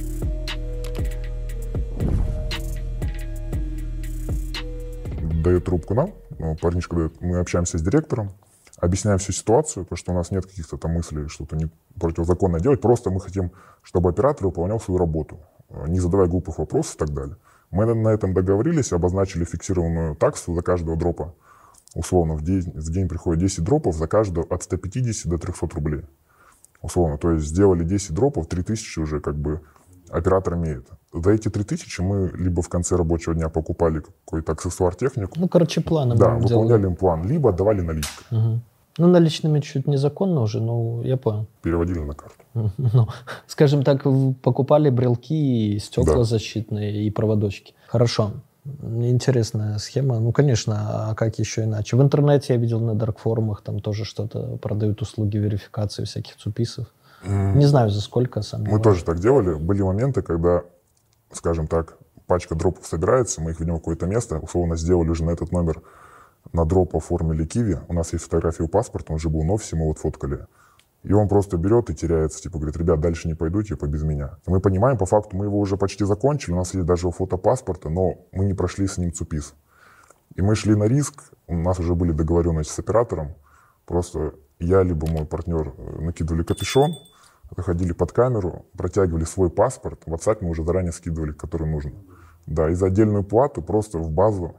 Дает 5.44 5.66
трубку 5.66 5.94
нам, 5.94 6.12
ну, 6.40 6.56
парнишка 6.56 6.96
говорит, 6.96 7.20
мы 7.20 7.38
общаемся 7.38 7.78
с 7.78 7.82
директором, 7.82 8.32
объясняем 8.78 9.18
всю 9.18 9.34
ситуацию, 9.34 9.84
потому 9.84 9.98
что 9.98 10.12
у 10.14 10.16
нас 10.16 10.32
нет 10.32 10.46
каких-то 10.46 10.78
там 10.78 10.92
мыслей 10.94 11.28
что-то 11.28 11.58
не 11.58 11.70
противозаконное 12.00 12.62
делать, 12.62 12.80
просто 12.80 13.12
мы 13.12 13.20
хотим, 13.20 13.52
чтобы 13.82 14.10
оператор 14.10 14.48
выполнял 14.48 14.80
свою 14.80 14.98
работу, 14.98 15.40
э, 15.70 15.84
не 15.90 16.00
задавая 16.00 16.30
глупых 16.30 16.60
вопросов 16.60 16.96
и 16.96 16.98
так 16.98 17.10
далее. 17.10 17.36
Мы 17.72 17.94
на 17.94 18.08
этом 18.08 18.34
договорились, 18.34 18.94
обозначили 18.94 19.44
фиксированную 19.44 20.16
таксу 20.16 20.56
за 20.56 20.62
каждого 20.62 20.96
дропа. 20.96 21.34
Условно, 21.94 22.36
в 22.36 22.42
день, 22.42 22.72
в 22.74 22.90
день 22.90 23.10
приходит 23.10 23.42
10 23.42 23.66
дропов, 23.66 23.98
за 23.98 24.08
каждого 24.08 24.48
от 24.50 24.64
150 24.64 25.30
до 25.30 25.38
300 25.38 25.68
рублей. 25.76 26.06
Условно, 26.82 27.18
то 27.18 27.32
есть 27.32 27.46
сделали 27.48 27.84
10 27.84 28.14
дропов, 28.14 28.48
3000 28.48 29.00
уже 29.00 29.20
как 29.20 29.36
бы 29.36 29.60
оператор 30.14 30.56
имеет. 30.56 30.88
За 31.14 31.32
эти 31.32 31.50
3000 31.50 32.02
мы 32.02 32.32
либо 32.36 32.62
в 32.62 32.70
конце 32.70 32.96
рабочего 32.96 33.36
дня 33.36 33.50
покупали 33.50 34.02
какой-то 34.02 34.52
аксессуар, 34.52 34.96
технику. 34.96 35.34
Ну, 35.36 35.48
короче, 35.48 35.82
планы 35.82 36.16
Да, 36.16 36.36
выполняли 36.36 36.82
делали. 36.82 36.86
им 36.86 36.96
план, 36.96 37.28
либо 37.28 37.50
отдавали 37.50 37.82
наличкой. 37.82 38.26
Угу. 38.32 38.60
Ну, 39.00 39.08
наличными 39.08 39.60
чуть 39.60 39.88
незаконно 39.88 40.42
уже, 40.42 40.62
но 40.62 41.02
я 41.04 41.18
понял. 41.18 41.48
Переводили 41.62 42.00
на 42.00 42.14
карту. 42.14 42.44
Ну, 42.78 43.08
скажем 43.48 43.84
так, 43.84 44.04
покупали 44.42 44.90
брелки, 44.90 45.80
стекла 45.80 46.16
да. 46.16 46.24
защитные 46.24 47.04
и 47.06 47.12
проводочки. 47.12 47.74
Хорошо. 47.88 48.32
Интересная 48.82 49.78
схема. 49.78 50.20
Ну, 50.20 50.32
конечно, 50.32 51.10
а 51.10 51.16
как 51.16 51.40
еще 51.40 51.64
иначе? 51.64 51.98
В 51.98 52.02
интернете 52.02 52.54
я 52.54 52.60
видел 52.60 52.80
на 52.80 52.96
дарк-форумах, 52.96 53.62
там 53.62 53.80
тоже 53.80 54.06
что-то 54.06 54.58
продают 54.58 55.02
услуги 55.02 55.38
верификации 55.38 56.06
всяких 56.06 56.38
цуписов. 56.38 56.88
Mm. 57.24 57.56
Не 57.56 57.66
знаю, 57.66 57.90
за 57.90 58.02
сколько 58.02 58.42
сам. 58.42 58.64
Мы 58.64 58.80
тоже 58.80 59.04
так 59.04 59.20
делали. 59.20 59.54
Были 59.54 59.82
моменты, 59.82 60.22
когда, 60.22 60.64
скажем 61.32 61.68
так, 61.68 61.98
пачка 62.28 62.56
дропов 62.56 62.86
собирается, 62.86 63.42
мы 63.42 63.52
их 63.52 63.60
ведем 63.60 63.76
в 63.76 63.80
какое-то 63.80 64.06
место, 64.06 64.40
условно 64.40 64.76
сделали 64.76 65.10
уже 65.10 65.24
на 65.24 65.32
этот 65.32 65.52
номер 65.52 65.82
на 66.52 66.66
дроп 66.66 66.96
оформили 66.96 67.46
киви. 67.46 67.80
У 67.88 67.94
нас 67.94 68.12
есть 68.14 68.26
фотография 68.26 68.64
у 68.64 68.68
паспорта, 68.68 69.14
он 69.14 69.20
же 69.20 69.30
был 69.30 69.50
офисе, 69.52 69.76
мы 69.76 69.88
вот 69.88 70.00
фоткали. 70.00 70.48
И 71.04 71.12
он 71.12 71.28
просто 71.28 71.58
берет 71.58 71.90
и 71.90 71.96
теряется, 71.96 72.42
типа, 72.42 72.58
говорит, 72.58 72.78
ребят, 72.78 73.00
дальше 73.00 73.28
не 73.28 73.34
пойду, 73.34 73.62
типа, 73.62 73.88
без 73.88 74.04
меня. 74.04 74.38
Мы 74.46 74.62
понимаем, 74.62 74.98
по 74.98 75.06
факту, 75.06 75.36
мы 75.36 75.46
его 75.46 75.60
уже 75.60 75.76
почти 75.76 76.06
закончили, 76.06 76.54
у 76.54 76.58
нас 76.58 76.74
есть 76.74 76.86
даже 76.86 77.12
фото 77.12 77.38
паспорта, 77.38 77.90
но 77.90 78.26
мы 78.32 78.46
не 78.46 78.54
прошли 78.54 78.88
с 78.88 78.98
ним 78.98 79.12
ЦУПИС. 79.12 79.54
И 80.36 80.42
мы 80.42 80.56
шли 80.56 80.76
на 80.76 80.86
риск, 80.86 81.34
у 81.48 81.56
нас 81.56 81.80
уже 81.80 81.94
были 81.94 82.12
договоренности 82.12 82.72
с 82.72 82.80
оператором, 82.80 83.36
просто 83.86 84.34
я 84.60 84.82
либо 84.82 85.08
мой 85.08 85.26
партнер 85.26 85.74
э, 85.78 86.02
накидывали 86.02 86.44
капюшон, 86.44 86.94
заходили 87.56 87.94
под 87.94 88.12
камеру, 88.12 88.66
протягивали 88.78 89.26
свой 89.26 89.50
паспорт, 89.50 90.02
в 90.06 90.14
WhatsApp 90.14 90.40
мы 90.42 90.50
уже 90.50 90.64
заранее 90.64 90.92
скидывали, 90.92 91.32
который 91.32 91.68
нужно. 91.68 91.94
Да, 92.46 92.70
и 92.70 92.74
за 92.74 92.88
отдельную 92.88 93.24
плату 93.24 93.62
просто 93.62 94.00
в 94.00 94.12
базу, 94.12 94.56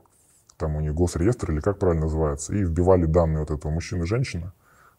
там 0.57 0.77
у 0.77 0.81
них 0.81 0.95
госреестр 0.95 1.53
или 1.53 1.61
как 1.61 1.79
правильно 1.79 2.05
называется, 2.05 2.55
и 2.55 2.63
вбивали 2.63 3.05
данные 3.05 3.41
вот 3.41 3.51
этого 3.51 3.71
мужчины 3.71 4.05
и 4.05 4.07
женщины, 4.07 4.53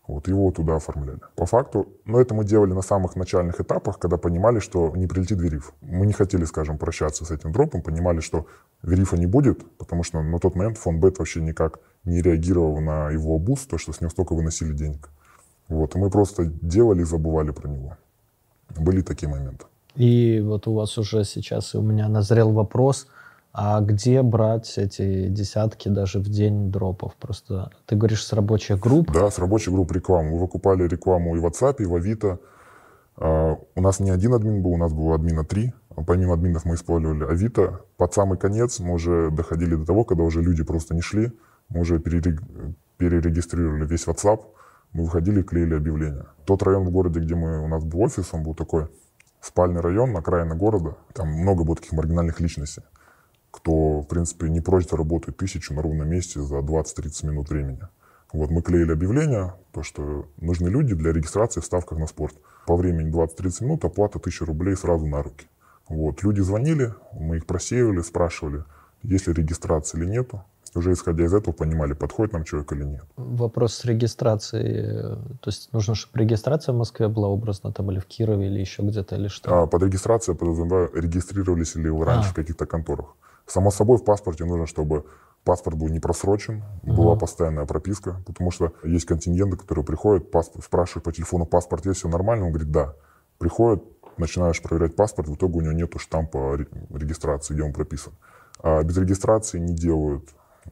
вот 0.07 0.27
его 0.27 0.51
туда 0.51 0.75
оформляли. 0.75 1.19
По 1.35 1.45
факту, 1.45 1.87
но 2.05 2.21
это 2.21 2.35
мы 2.35 2.45
делали 2.45 2.73
на 2.73 2.83
самых 2.83 3.15
начальных 3.15 3.59
этапах, 3.59 3.97
когда 3.97 4.17
понимали, 4.17 4.59
что 4.59 4.95
не 4.95 5.07
прилетит 5.07 5.41
вериф. 5.41 5.73
Мы 5.81 6.05
не 6.05 6.13
хотели, 6.13 6.45
скажем, 6.45 6.77
прощаться 6.77 7.25
с 7.25 7.31
этим 7.31 7.51
дропом, 7.51 7.81
понимали, 7.81 8.19
что 8.19 8.45
верифа 8.83 9.17
не 9.17 9.25
будет, 9.25 9.65
потому 9.77 10.03
что 10.03 10.21
на 10.21 10.39
тот 10.39 10.55
момент 10.55 10.77
Фонбет 10.77 11.17
вообще 11.17 11.41
никак 11.41 11.79
не 12.03 12.21
реагировал 12.21 12.79
на 12.81 13.09
его 13.09 13.39
boost, 13.39 13.67
то, 13.67 13.79
что 13.79 13.93
с 13.93 14.01
него 14.01 14.11
столько 14.11 14.35
выносили 14.35 14.73
денег. 14.73 15.09
Вот, 15.69 15.95
и 15.95 15.99
мы 15.99 16.09
просто 16.09 16.45
делали 16.61 17.01
и 17.01 17.05
забывали 17.05 17.51
про 17.51 17.67
него. 17.67 17.97
Были 18.77 19.01
такие 19.01 19.29
моменты. 19.29 19.65
И 19.95 20.41
вот 20.45 20.67
у 20.67 20.73
вас 20.73 20.97
уже 20.97 21.23
сейчас 21.23 21.73
и 21.73 21.77
у 21.77 21.81
меня 21.81 22.07
назрел 22.07 22.51
вопрос– 22.51 23.07
а 23.57 23.79
где 23.79 24.21
брать 24.21 24.77
эти 24.77 25.29
десятки 25.29 25.87
даже 25.87 26.19
в 26.19 26.27
день 26.27 26.71
дропов? 26.73 27.15
Просто 27.15 27.71
ты 27.85 27.95
говоришь 27.95 28.25
с 28.25 28.33
рабочих 28.33 28.81
групп? 28.81 29.09
Да, 29.13 29.31
с 29.31 29.39
рабочих 29.39 29.71
групп 29.71 29.93
рекламу. 29.93 30.31
Мы 30.31 30.39
выкупали 30.39 30.85
рекламу 30.85 31.37
и 31.37 31.39
в 31.39 31.45
WhatsApp, 31.45 31.75
и 31.79 31.85
в 31.85 31.95
Авито. 31.95 32.39
Uh, 33.15 33.57
у 33.75 33.81
нас 33.81 34.01
не 34.01 34.09
один 34.09 34.33
админ 34.33 34.61
был, 34.61 34.71
у 34.71 34.77
нас 34.77 34.91
было 34.91 35.15
админа 35.15 35.45
три. 35.45 35.73
Помимо 36.05 36.33
админов 36.33 36.65
мы 36.65 36.75
использовали 36.75 37.23
Авито. 37.23 37.79
Под 37.95 38.13
самый 38.13 38.37
конец 38.37 38.81
мы 38.81 38.95
уже 38.95 39.31
доходили 39.31 39.75
до 39.75 39.85
того, 39.85 40.03
когда 40.03 40.23
уже 40.23 40.41
люди 40.41 40.65
просто 40.65 40.93
не 40.93 40.99
шли. 40.99 41.31
Мы 41.69 41.79
уже 41.79 41.99
перерегистрировали 41.99 43.85
весь 43.85 44.05
WhatsApp. 44.05 44.41
Мы 44.95 45.03
выходили 45.03 45.41
и 45.41 45.43
клеили 45.43 45.75
объявления. 45.75 46.25
Тот 46.45 46.63
район 46.63 46.85
в 46.85 46.89
городе, 46.89 47.19
где 47.19 47.35
мы, 47.35 47.63
у 47.63 47.67
нас 47.67 47.83
был 47.83 48.01
офис, 48.01 48.29
он 48.33 48.43
был 48.43 48.55
такой 48.55 48.87
спальный 49.41 49.81
район, 49.81 50.17
окраина 50.17 50.55
города. 50.55 50.95
Там 51.13 51.27
много 51.27 51.63
было 51.63 51.75
таких 51.75 51.91
маргинальных 51.91 52.39
личностей 52.39 52.81
кто, 53.55 54.01
в 54.01 54.07
принципе, 54.07 54.49
не 54.49 54.59
прочь 54.59 54.89
заработать 54.89 55.37
тысячу 55.37 55.73
на 55.73 55.81
ровном 55.81 56.09
месте 56.09 56.41
за 56.41 56.57
20-30 56.57 57.25
минут 57.25 57.49
времени. 57.49 57.87
Вот 58.33 58.49
мы 58.51 58.61
клеили 58.61 58.91
объявление, 58.91 59.53
то, 59.71 59.81
что 59.81 60.27
нужны 60.41 60.67
люди 60.67 60.93
для 60.93 61.13
регистрации 61.13 61.61
в 61.61 61.65
ставках 61.65 61.97
на 61.97 62.05
спорт. 62.05 62.35
По 62.67 62.75
времени 62.75 63.09
20-30 63.09 63.63
минут, 63.63 63.85
оплата 63.85 64.19
1000 64.19 64.45
рублей 64.45 64.75
сразу 64.75 65.07
на 65.07 65.23
руки. 65.23 65.47
Вот. 65.87 66.21
Люди 66.23 66.41
звонили, 66.41 66.93
мы 67.13 67.37
их 67.37 67.45
просеивали, 67.45 68.01
спрашивали, 68.01 68.65
есть 69.03 69.27
ли 69.27 69.33
регистрация 69.33 70.01
или 70.01 70.09
нету. 70.09 70.43
Уже 70.75 70.91
исходя 70.91 71.23
из 71.23 71.33
этого 71.33 71.53
понимали, 71.53 71.93
подходит 71.93 72.33
нам 72.33 72.43
человек 72.43 72.73
или 72.73 72.83
нет. 72.83 73.03
Вопрос 73.15 73.75
с 73.75 73.85
регистрацией. 73.85 75.15
То 75.39 75.47
есть 75.47 75.71
нужно, 75.71 75.95
чтобы 75.95 76.19
регистрация 76.19 76.73
в 76.73 76.77
Москве 76.77 77.07
была 77.07 77.29
образно 77.29 77.71
там 77.71 77.89
или 77.91 77.99
в 77.99 78.05
Кирове, 78.05 78.47
или 78.47 78.59
еще 78.59 78.83
где-то, 78.83 79.15
или 79.15 79.29
что? 79.29 79.63
А, 79.63 79.67
под 79.67 79.83
регистрацией 79.83 80.37
подразумеваю, 80.37 80.91
регистрировались 80.93 81.75
ли 81.75 81.89
вы 81.89 82.03
раньше 82.03 82.29
а. 82.29 82.31
в 82.33 82.35
каких-то 82.35 82.65
конторах. 82.65 83.15
Само 83.47 83.71
собой, 83.71 83.97
в 83.97 84.03
паспорте 84.03 84.43
нужно, 84.43 84.67
чтобы 84.67 85.05
паспорт 85.45 85.77
был 85.77 85.87
не 85.87 85.99
просрочен, 85.99 86.63
была 86.83 87.15
постоянная 87.15 87.65
прописка, 87.65 88.21
потому 88.25 88.51
что 88.51 88.73
есть 88.83 89.05
контингенты, 89.05 89.55
которые 89.55 89.85
приходят, 89.85 90.29
паспорт, 90.29 90.65
спрашивают 90.65 91.05
по 91.05 91.13
телефону, 91.13 91.45
паспорт 91.45 91.85
есть, 91.85 91.99
все 91.99 92.09
нормально? 92.09 92.47
Он 92.47 92.51
говорит, 92.51 92.71
да. 92.71 92.95
Приходит, 93.37 93.83
начинаешь 94.17 94.61
проверять 94.61 94.95
паспорт, 94.95 95.29
в 95.29 95.35
итоге 95.35 95.59
у 95.59 95.61
него 95.61 95.73
нету 95.73 95.99
штампа 95.99 96.57
регистрации, 96.89 97.53
где 97.53 97.63
он 97.63 97.71
прописан. 97.71 98.13
А 98.61 98.83
без 98.83 98.97
регистрации 98.97 99.59
не 99.59 99.73
делают 99.73 100.29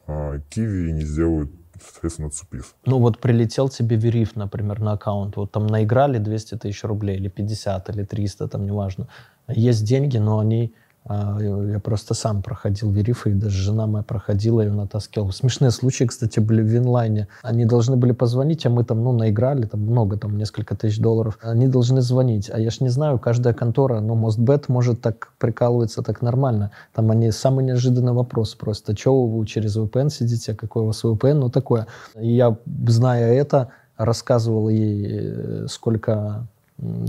а, 0.08 0.40
киви 0.50 0.92
не 0.92 1.02
сделают 1.02 1.52
соответственно, 1.82 2.30
ЦУПИС. 2.30 2.76
Ну 2.86 3.00
вот 3.00 3.20
прилетел 3.20 3.70
тебе 3.70 3.98
вериф, 3.98 4.36
например, 4.36 4.80
на 4.80 4.94
аккаунт, 4.94 5.36
вот 5.36 5.52
там 5.52 5.68
наиграли 5.68 6.18
200 6.18 6.56
тысяч 6.56 6.84
рублей, 6.84 7.18
или 7.18 7.28
50, 7.28 7.90
или 7.90 8.04
300, 8.04 8.48
там 8.48 8.66
неважно. 8.66 9.08
Есть 9.48 9.84
деньги, 9.84 10.18
но 10.18 10.40
они 10.40 10.74
я 11.10 11.82
просто 11.84 12.14
сам 12.14 12.42
проходил 12.42 12.90
верифы, 12.90 13.32
и 13.32 13.34
даже 13.34 13.58
жена 13.58 13.88
моя 13.88 14.04
проходила, 14.04 14.62
ее 14.62 14.72
натаскивала. 14.72 15.32
Смешные 15.32 15.72
случаи, 15.72 16.06
кстати, 16.06 16.40
были 16.40 16.62
в 16.62 16.78
инлайне. 16.78 17.28
Они 17.42 17.66
должны 17.66 17.98
были 17.98 18.14
позвонить, 18.14 18.66
а 18.66 18.70
мы 18.70 18.86
там, 18.86 19.04
ну, 19.04 19.12
наиграли, 19.12 19.66
там 19.66 19.82
много, 19.82 20.18
там 20.18 20.38
несколько 20.38 20.76
тысяч 20.76 21.00
долларов. 21.00 21.38
Они 21.42 21.68
должны 21.68 22.02
звонить. 22.02 22.50
А 22.50 22.60
я 22.60 22.70
ж 22.70 22.80
не 22.80 22.90
знаю, 22.90 23.20
каждая 23.20 23.54
контора, 23.54 24.00
ну, 24.00 24.16
Мостбет 24.16 24.70
может 24.70 25.02
так 25.02 25.34
прикалываться 25.40 26.04
так 26.04 26.22
нормально. 26.22 26.72
Там 26.94 27.12
они 27.12 27.32
самый 27.32 27.66
неожиданный 27.66 28.14
вопрос 28.14 28.56
просто. 28.56 28.96
Чего 28.96 29.28
вы 29.28 29.46
через 29.46 29.76
VPN 29.76 30.10
сидите, 30.10 30.56
какой 30.56 30.84
у 30.84 30.86
вас 30.88 31.04
VPN, 31.04 31.34
ну, 31.34 31.50
такое. 31.50 31.88
И 32.18 32.34
я, 32.34 32.56
зная 32.88 33.34
это, 33.34 33.70
рассказывал 33.98 34.70
ей, 34.70 35.08
э, 35.10 35.68
сколько 35.68 36.48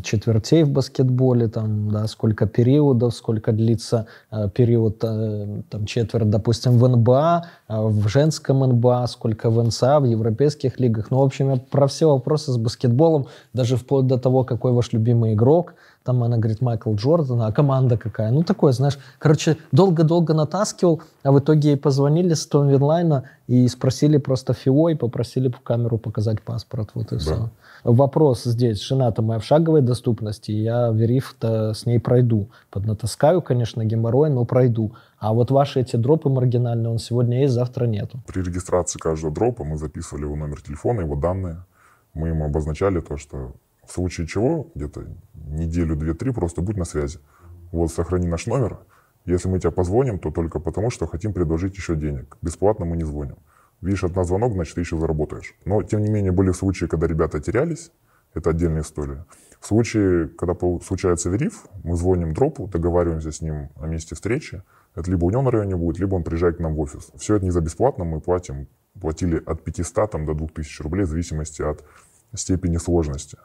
четвертей 0.02 0.62
в 0.62 0.70
баскетболе, 0.70 1.48
там, 1.48 1.90
да, 1.90 2.06
сколько 2.06 2.46
периодов, 2.46 3.14
сколько 3.14 3.52
длится 3.52 4.06
э, 4.30 4.48
период, 4.54 5.02
э, 5.02 5.62
там, 5.70 5.86
четверть, 5.86 6.30
допустим, 6.30 6.78
в 6.78 6.88
НБА, 6.88 7.46
э, 7.68 7.80
в 7.80 8.08
женском 8.08 8.60
НБА, 8.60 9.06
сколько 9.06 9.50
в 9.50 9.62
НСА, 9.62 10.00
в 10.00 10.04
европейских 10.04 10.78
лигах. 10.78 11.10
Ну, 11.10 11.18
в 11.18 11.22
общем, 11.22 11.50
я 11.50 11.56
про 11.56 11.86
все 11.86 12.08
вопросы 12.08 12.52
с 12.52 12.56
баскетболом, 12.56 13.26
даже 13.52 13.76
вплоть 13.76 14.06
до 14.06 14.18
того, 14.18 14.44
какой 14.44 14.72
ваш 14.72 14.92
любимый 14.92 15.32
игрок, 15.32 15.74
там 16.04 16.22
она 16.22 16.36
говорит 16.36 16.60
Майкл 16.60 16.94
Джордан, 16.94 17.40
а 17.40 17.50
команда 17.50 17.96
какая? 17.96 18.30
Ну, 18.30 18.42
такое, 18.42 18.72
знаешь, 18.72 18.98
короче, 19.18 19.56
долго-долго 19.72 20.34
натаскивал, 20.34 21.02
а 21.22 21.32
в 21.32 21.38
итоге 21.38 21.70
ей 21.70 21.76
позвонили 21.78 22.34
с 22.34 22.46
Том 22.46 22.68
Винлайна 22.68 23.24
и 23.46 23.66
спросили 23.68 24.18
просто 24.18 24.52
ФИО 24.52 24.90
и 24.90 24.94
попросили 24.96 25.48
в 25.48 25.60
камеру 25.60 25.96
показать 25.96 26.42
паспорт, 26.42 26.90
вот 26.94 27.12
и 27.12 27.16
да. 27.16 27.18
все. 27.18 27.50
Вопрос 27.84 28.44
здесь, 28.44 28.82
жена-то 28.82 29.22
моя 29.22 29.40
в 29.40 29.44
шаговой 29.44 29.80
доступности, 29.80 30.52
я 30.52 30.90
вериф-то 30.90 31.72
с 31.72 31.86
ней 31.86 31.98
пройду. 31.98 32.50
Поднатаскаю, 32.70 33.40
конечно, 33.40 33.82
геморрой, 33.82 34.28
но 34.28 34.44
пройду. 34.44 34.92
А 35.18 35.32
вот 35.32 35.50
ваши 35.50 35.80
эти 35.80 35.96
дропы 35.96 36.28
маргинальные, 36.28 36.90
он 36.90 36.98
сегодня 36.98 37.40
есть, 37.40 37.54
завтра 37.54 37.86
нету. 37.86 38.20
При 38.26 38.42
регистрации 38.42 38.98
каждого 38.98 39.32
дропа 39.32 39.64
мы 39.64 39.78
записывали 39.78 40.24
его 40.24 40.36
номер 40.36 40.60
телефона, 40.60 41.00
его 41.00 41.16
данные. 41.16 41.64
Мы 42.12 42.28
ему 42.28 42.44
обозначали 42.44 43.00
то, 43.00 43.16
что 43.16 43.52
в 43.86 43.92
случае 43.92 44.26
чего, 44.26 44.68
где-то 44.74 45.04
неделю, 45.46 45.96
две, 45.96 46.14
три, 46.14 46.32
просто 46.32 46.62
будь 46.62 46.76
на 46.76 46.84
связи. 46.84 47.18
Вот, 47.72 47.92
сохрани 47.92 48.26
наш 48.26 48.46
номер. 48.46 48.78
Если 49.24 49.48
мы 49.48 49.58
тебя 49.58 49.70
позвоним, 49.70 50.18
то 50.18 50.30
только 50.30 50.60
потому, 50.60 50.90
что 50.90 51.06
хотим 51.06 51.32
предложить 51.32 51.76
еще 51.76 51.96
денег. 51.96 52.36
Бесплатно 52.42 52.84
мы 52.84 52.96
не 52.96 53.04
звоним. 53.04 53.36
Видишь, 53.80 54.04
от 54.04 54.26
звонок, 54.26 54.52
значит, 54.52 54.74
ты 54.74 54.80
еще 54.80 54.98
заработаешь. 54.98 55.54
Но, 55.64 55.82
тем 55.82 56.02
не 56.02 56.10
менее, 56.10 56.32
были 56.32 56.52
случаи, 56.52 56.86
когда 56.86 57.06
ребята 57.06 57.40
терялись. 57.40 57.90
Это 58.34 58.50
отдельная 58.50 58.82
история. 58.82 59.24
В 59.60 59.66
случае, 59.66 60.28
когда 60.28 60.54
случается 60.84 61.30
вериф, 61.30 61.66
мы 61.84 61.96
звоним 61.96 62.34
дропу, 62.34 62.66
договариваемся 62.66 63.30
с 63.32 63.40
ним 63.40 63.70
о 63.76 63.86
месте 63.86 64.14
встречи, 64.14 64.62
Это 64.94 65.10
либо 65.10 65.24
у 65.24 65.30
него 65.30 65.42
на 65.42 65.50
районе 65.50 65.76
будет, 65.76 65.98
либо 65.98 66.14
он 66.14 66.22
приезжает 66.22 66.56
к 66.56 66.60
нам 66.60 66.74
в 66.74 66.80
офис. 66.80 67.10
Все 67.16 67.36
это 67.36 67.44
не 67.44 67.50
за 67.50 67.60
бесплатно, 67.60 68.04
мы 68.04 68.20
платим, 68.20 68.68
платили 69.00 69.42
от 69.44 69.64
500 69.64 70.10
там, 70.10 70.24
до 70.24 70.34
2000 70.34 70.82
рублей 70.82 71.04
в 71.04 71.08
зависимости 71.08 71.62
от 71.62 71.84
степени 72.34 72.76
сложности. 72.76 73.38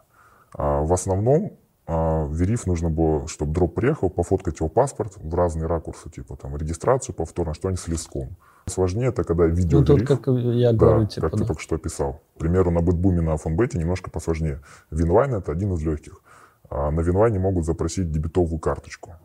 А 0.54 0.82
в 0.82 0.94
основном 0.94 1.58
а, 1.92 2.28
Вериф 2.32 2.68
нужно 2.68 2.92
было, 2.92 3.28
чтобы 3.28 3.52
дроп 3.52 3.74
приехал, 3.74 4.12
пофоткать 4.12 4.60
его 4.60 4.70
паспорт 4.70 5.14
в 5.18 5.34
разные 5.34 5.66
ракурсы, 5.66 6.08
типа 6.12 6.36
там 6.36 6.56
регистрацию 6.56 7.16
повторно, 7.16 7.56
что-нибудь 7.56 7.80
с 7.80 7.88
листком. 7.88 8.38
Сложнее 8.68 9.08
это 9.08 9.24
когда 9.24 9.48
видео 9.48 9.80
Ну, 9.80 9.86
тут, 9.86 10.06
как 10.06 10.28
я 10.28 10.72
говорю, 10.72 11.02
да, 11.02 11.06
типа, 11.08 11.30
как 11.30 11.32
да. 11.32 11.38
ты 11.40 11.48
только 11.48 11.62
что 11.64 11.78
описал. 11.78 12.22
К 12.36 12.40
примеру, 12.42 12.70
на 12.70 12.82
Бетбуме 12.82 13.22
на 13.22 13.38
фонбете 13.38 13.80
немножко 13.80 14.12
посложнее. 14.12 14.62
Винлайн 14.92 15.34
это 15.34 15.52
один 15.52 15.74
из 15.74 15.82
легких. 15.82 16.22
А 16.70 16.92
на 16.92 17.00
Винлайне 17.00 17.40
могут 17.40 17.66
запросить 17.66 18.12
дебетовую 18.12 18.60
карточку. 18.60 19.16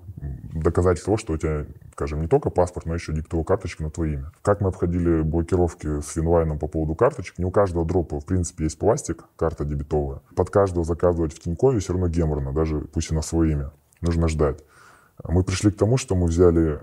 Доказательство 0.55 1.11
того, 1.11 1.17
что 1.19 1.35
у 1.35 1.37
тебя, 1.37 1.67
скажем, 1.95 2.21
не 2.21 2.27
только 2.27 2.51
паспорт, 2.51 2.87
но 2.87 2.95
еще 2.95 3.13
дебетовая 3.13 3.45
карточка 3.45 3.85
на 3.85 3.91
твое 3.91 4.15
имя. 4.15 4.33
Как 4.43 4.61
мы 4.61 4.69
обходили 4.69 5.23
блокировки 5.23 6.01
с 6.01 6.17
Винлайном 6.17 6.59
по 6.59 6.67
поводу 6.67 6.97
карточек? 6.97 7.39
Не 7.39 7.45
у 7.45 7.53
каждого 7.53 7.87
дропа, 7.87 8.19
в 8.19 8.27
принципе, 8.27 8.65
есть 8.65 8.79
пластик, 8.81 9.27
карта 9.37 9.65
дебетовая. 9.65 10.21
Под 10.35 10.51
каждого 10.51 10.85
заказывать 10.85 11.33
в 11.33 11.39
Тинькове 11.39 11.79
все 11.79 11.93
равно 11.93 12.09
геморно, 12.09 12.53
даже 12.53 12.81
пусть 12.81 13.13
и 13.13 13.15
на 13.15 13.23
свое 13.23 13.53
имя. 13.53 13.71
Нужно 14.01 14.27
ждать. 14.27 14.59
Мы 15.23 15.45
пришли 15.45 15.71
к 15.71 15.77
тому, 15.77 15.97
что 15.97 16.17
мы 16.17 16.27
взяли 16.27 16.81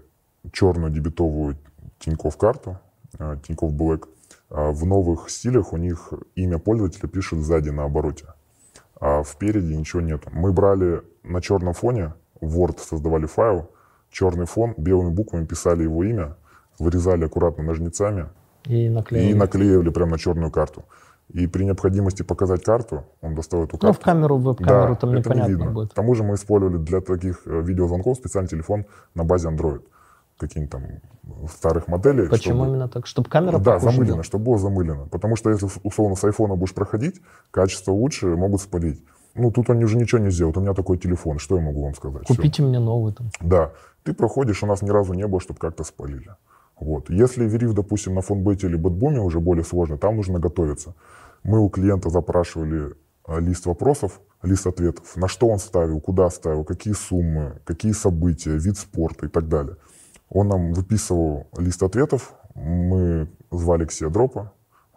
черную 0.54 0.91
дебетовую 0.91 1.58
Тинькофф 2.00 2.38
карту, 2.38 2.80
а, 3.19 3.36
Тинькофф 3.36 3.74
Black. 3.74 4.08
А 4.50 4.71
В 4.71 4.86
новых 4.86 5.30
стилях 5.30 5.74
у 5.74 5.78
них 5.78 6.13
имя 6.36 6.58
пользователя 6.58 7.10
пишет 7.10 7.39
сзади 7.39 7.69
на 7.69 7.84
обороте, 7.84 8.28
а 9.00 9.24
впереди 9.24 9.76
ничего 9.76 10.02
нет. 10.02 10.24
Мы 10.32 10.54
брали 10.54 11.02
на 11.24 11.41
черном 11.41 11.74
фоне, 11.74 12.13
Word 12.39 12.80
создавали 12.80 13.26
файл, 13.26 13.69
черный 14.12 14.45
фон, 14.45 14.74
белыми 14.78 15.10
буквами 15.10 15.45
писали 15.45 15.84
его 15.84 16.04
имя, 16.04 16.36
вырезали 16.80 17.26
аккуратно 17.26 17.63
ножницами 17.63 18.28
И 18.65 18.89
наклеили. 18.89 19.32
и 19.32 19.34
наклеивали 19.34 19.89
прямо 19.89 20.12
на 20.12 20.17
черную 20.19 20.52
карту. 20.52 20.84
И 21.30 21.47
при 21.47 21.63
необходимости 21.63 22.24
показать 22.24 22.62
карту, 22.63 23.06
он 23.21 23.36
достал 23.36 23.63
эту 23.63 23.78
карту. 23.78 23.88
Ну, 23.88 23.93
в 23.93 24.00
камеру, 24.00 24.38
в 24.38 24.43
веб-камеру 24.43 24.89
Да, 24.89 24.95
там 24.95 25.10
это 25.12 25.13
не 25.13 25.15
непонятно 25.19 25.50
видно. 25.50 25.71
будет. 25.71 25.91
К 25.91 25.93
тому 25.95 26.13
же 26.13 26.24
мы 26.24 26.36
использовали 26.36 26.78
для 26.78 27.00
таких 27.00 27.43
э, 27.45 27.62
видеозвонков 27.62 28.17
специальный 28.17 28.50
телефон 28.50 28.86
на 29.15 29.24
базе 29.24 29.47
Android. 29.47 29.82
Каких-нибудь 30.38 30.71
там 30.71 30.84
старых 31.47 31.88
моделей. 31.88 32.28
Почему 32.28 32.56
чтобы- 32.63 32.69
именно 32.71 32.89
так? 32.89 33.06
Чтобы 33.08 33.30
камера 33.30 33.60
Да, 33.60 33.80
была? 33.80 34.24
чтобы 34.24 34.43
было 34.43 34.58
замылено. 34.58 35.08
Потому 35.10 35.36
что 35.38 35.52
если 35.52 35.69
условно 35.84 36.15
с 36.17 36.24
айфона 36.26 36.56
будешь 36.56 36.74
проходить, 36.74 37.21
качество 37.52 37.91
лучше, 37.93 38.28
могут 38.36 38.60
спалить. 38.60 39.02
Ну, 39.36 39.52
тут 39.52 39.70
они 39.70 39.86
уже 39.86 39.98
ничего 39.98 40.20
не 40.22 40.32
сделают. 40.32 40.58
У 40.58 40.62
меня 40.62 40.74
такой 40.74 40.98
телефон, 40.98 41.39
что 41.39 41.58
я 41.58 41.62
могу 41.62 41.84
вам 41.84 41.96
сказать? 41.96 42.28
Купите 42.28 42.63
мне 42.63 42.80
новый 42.80 43.13
там. 43.13 43.30
Да, 43.39 43.72
ты 44.04 44.13
проходишь, 44.13 44.63
у 44.63 44.67
нас 44.67 44.82
ни 44.82 44.89
разу 44.89 45.13
не 45.13 45.28
было, 45.28 45.39
чтобы 45.39 45.60
как-то 45.60 45.84
спалили. 45.84 46.36
Вот. 46.80 47.10
Если 47.10 47.46
вериф, 47.46 47.74
допустим, 47.74 48.15
на 48.15 48.22
фонбете 48.22 48.67
или 48.67 48.76
бэтбуме 48.76 49.20
уже 49.20 49.39
более 49.39 49.63
сложно, 49.63 49.98
там 49.98 50.15
нужно 50.15 50.39
готовиться. 50.39 50.96
Мы 51.44 51.60
у 51.60 51.70
клиента 51.70 52.10
запрашивали 52.10 52.96
э, 53.28 53.39
лист 53.39 53.65
вопросов, 53.65 54.20
лист 54.44 54.67
ответов, 54.67 55.15
на 55.15 55.28
что 55.28 55.48
он 55.48 55.60
ставил, 55.60 56.02
куда 56.02 56.30
ставил, 56.30 56.63
какие 56.63 56.94
суммы, 56.94 57.60
какие 57.63 57.94
события, 57.94 58.58
вид 58.58 58.78
спорта 58.78 59.28
и 59.28 59.30
так 59.30 59.48
далее. 59.48 59.78
Он 60.30 60.48
нам 60.48 60.74
выписывал 60.74 61.48
лист 61.58 61.84
ответов, 61.84 62.34
мы 62.56 63.28
звали 63.52 63.86
к 63.86 63.91
себе 63.91 64.10
дропа 64.10 64.52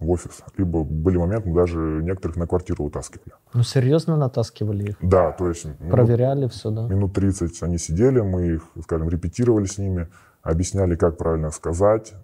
в 0.05 0.11
офис, 0.11 0.43
либо 0.57 0.85
были 0.85 1.17
моменты, 1.17 1.49
мы 1.49 1.57
даже 1.57 1.79
некоторых 1.79 2.37
на 2.37 2.47
квартиру 2.47 2.85
утаскивали. 2.85 3.33
Ну, 3.53 3.62
серьезно 3.62 4.17
натаскивали 4.17 4.90
их? 4.90 4.97
Да, 5.01 5.33
то 5.33 5.49
есть 5.49 5.64
минут 5.64 5.90
Проверяли 5.90 6.49
все, 6.49 6.71
да? 6.71 6.87
Минут 6.87 7.14
30 7.14 7.62
они 7.62 7.79
сидели, 7.79 8.21
мы 8.21 8.47
их, 8.47 8.62
скажем, 8.83 9.09
репетировали 9.09 9.67
с 9.67 9.79
ними, 9.79 10.09
объясняли, 10.43 10.95
как 10.95 11.17
правильно 11.17 11.51
сказать, 11.51 12.14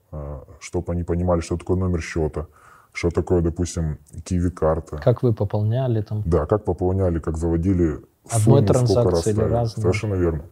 чтобы 0.61 0.93
они 0.93 1.05
понимали, 1.05 1.40
что 1.40 1.57
такое 1.57 1.77
номер 1.77 2.01
счета, 2.01 2.47
что 2.93 3.11
такое, 3.11 3.40
допустим, 3.40 3.99
киви-карта. 4.25 4.99
Как 4.99 5.23
вы 5.23 5.33
пополняли 5.33 6.03
там? 6.03 6.23
Да, 6.27 6.47
как 6.47 6.64
пополняли, 6.64 7.19
как 7.19 7.37
заводили 7.37 8.01
Одной 8.31 8.66
сумму, 8.66 8.87
сколько 8.87 9.11
раз 9.11 9.23
транзакции 9.23 9.31
или 9.31 9.37
ставили. 9.37 9.53
разной? 9.55 9.83
Совершенно 9.83 10.14
верно. 10.14 10.43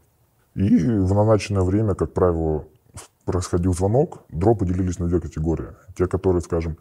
И 0.54 0.76
в 0.78 1.14
назначенное 1.14 1.62
время, 1.62 1.94
как 1.94 2.12
правило, 2.12 2.64
происходил 3.24 3.74
звонок, 3.74 4.24
дропы 4.30 4.64
делились 4.66 4.98
на 4.98 5.06
две 5.06 5.20
категории. 5.20 5.68
Те, 5.96 6.06
которые, 6.06 6.40
скажем, 6.40 6.78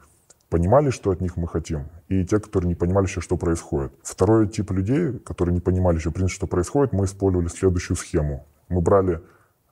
понимали, 0.50 0.90
что 0.90 1.12
от 1.12 1.22
них 1.22 1.38
мы 1.38 1.48
хотим, 1.48 1.88
и 2.08 2.26
те, 2.26 2.40
которые 2.40 2.70
не 2.70 2.76
понимали 2.76 3.06
еще, 3.06 3.22
что 3.22 3.38
происходит. 3.38 3.94
Второй 4.02 4.48
тип 4.48 4.72
людей, 4.72 5.20
которые 5.20 5.54
не 5.54 5.62
понимали 5.62 5.98
еще, 5.98 6.10
в 6.10 6.14
принципе, 6.14 6.36
что 6.36 6.48
происходит, 6.48 6.94
мы 6.94 7.06
использовали 7.06 7.48
следующую 7.48 7.98
схему. 7.98 8.46
Мы 8.70 8.82
брали 8.82 9.22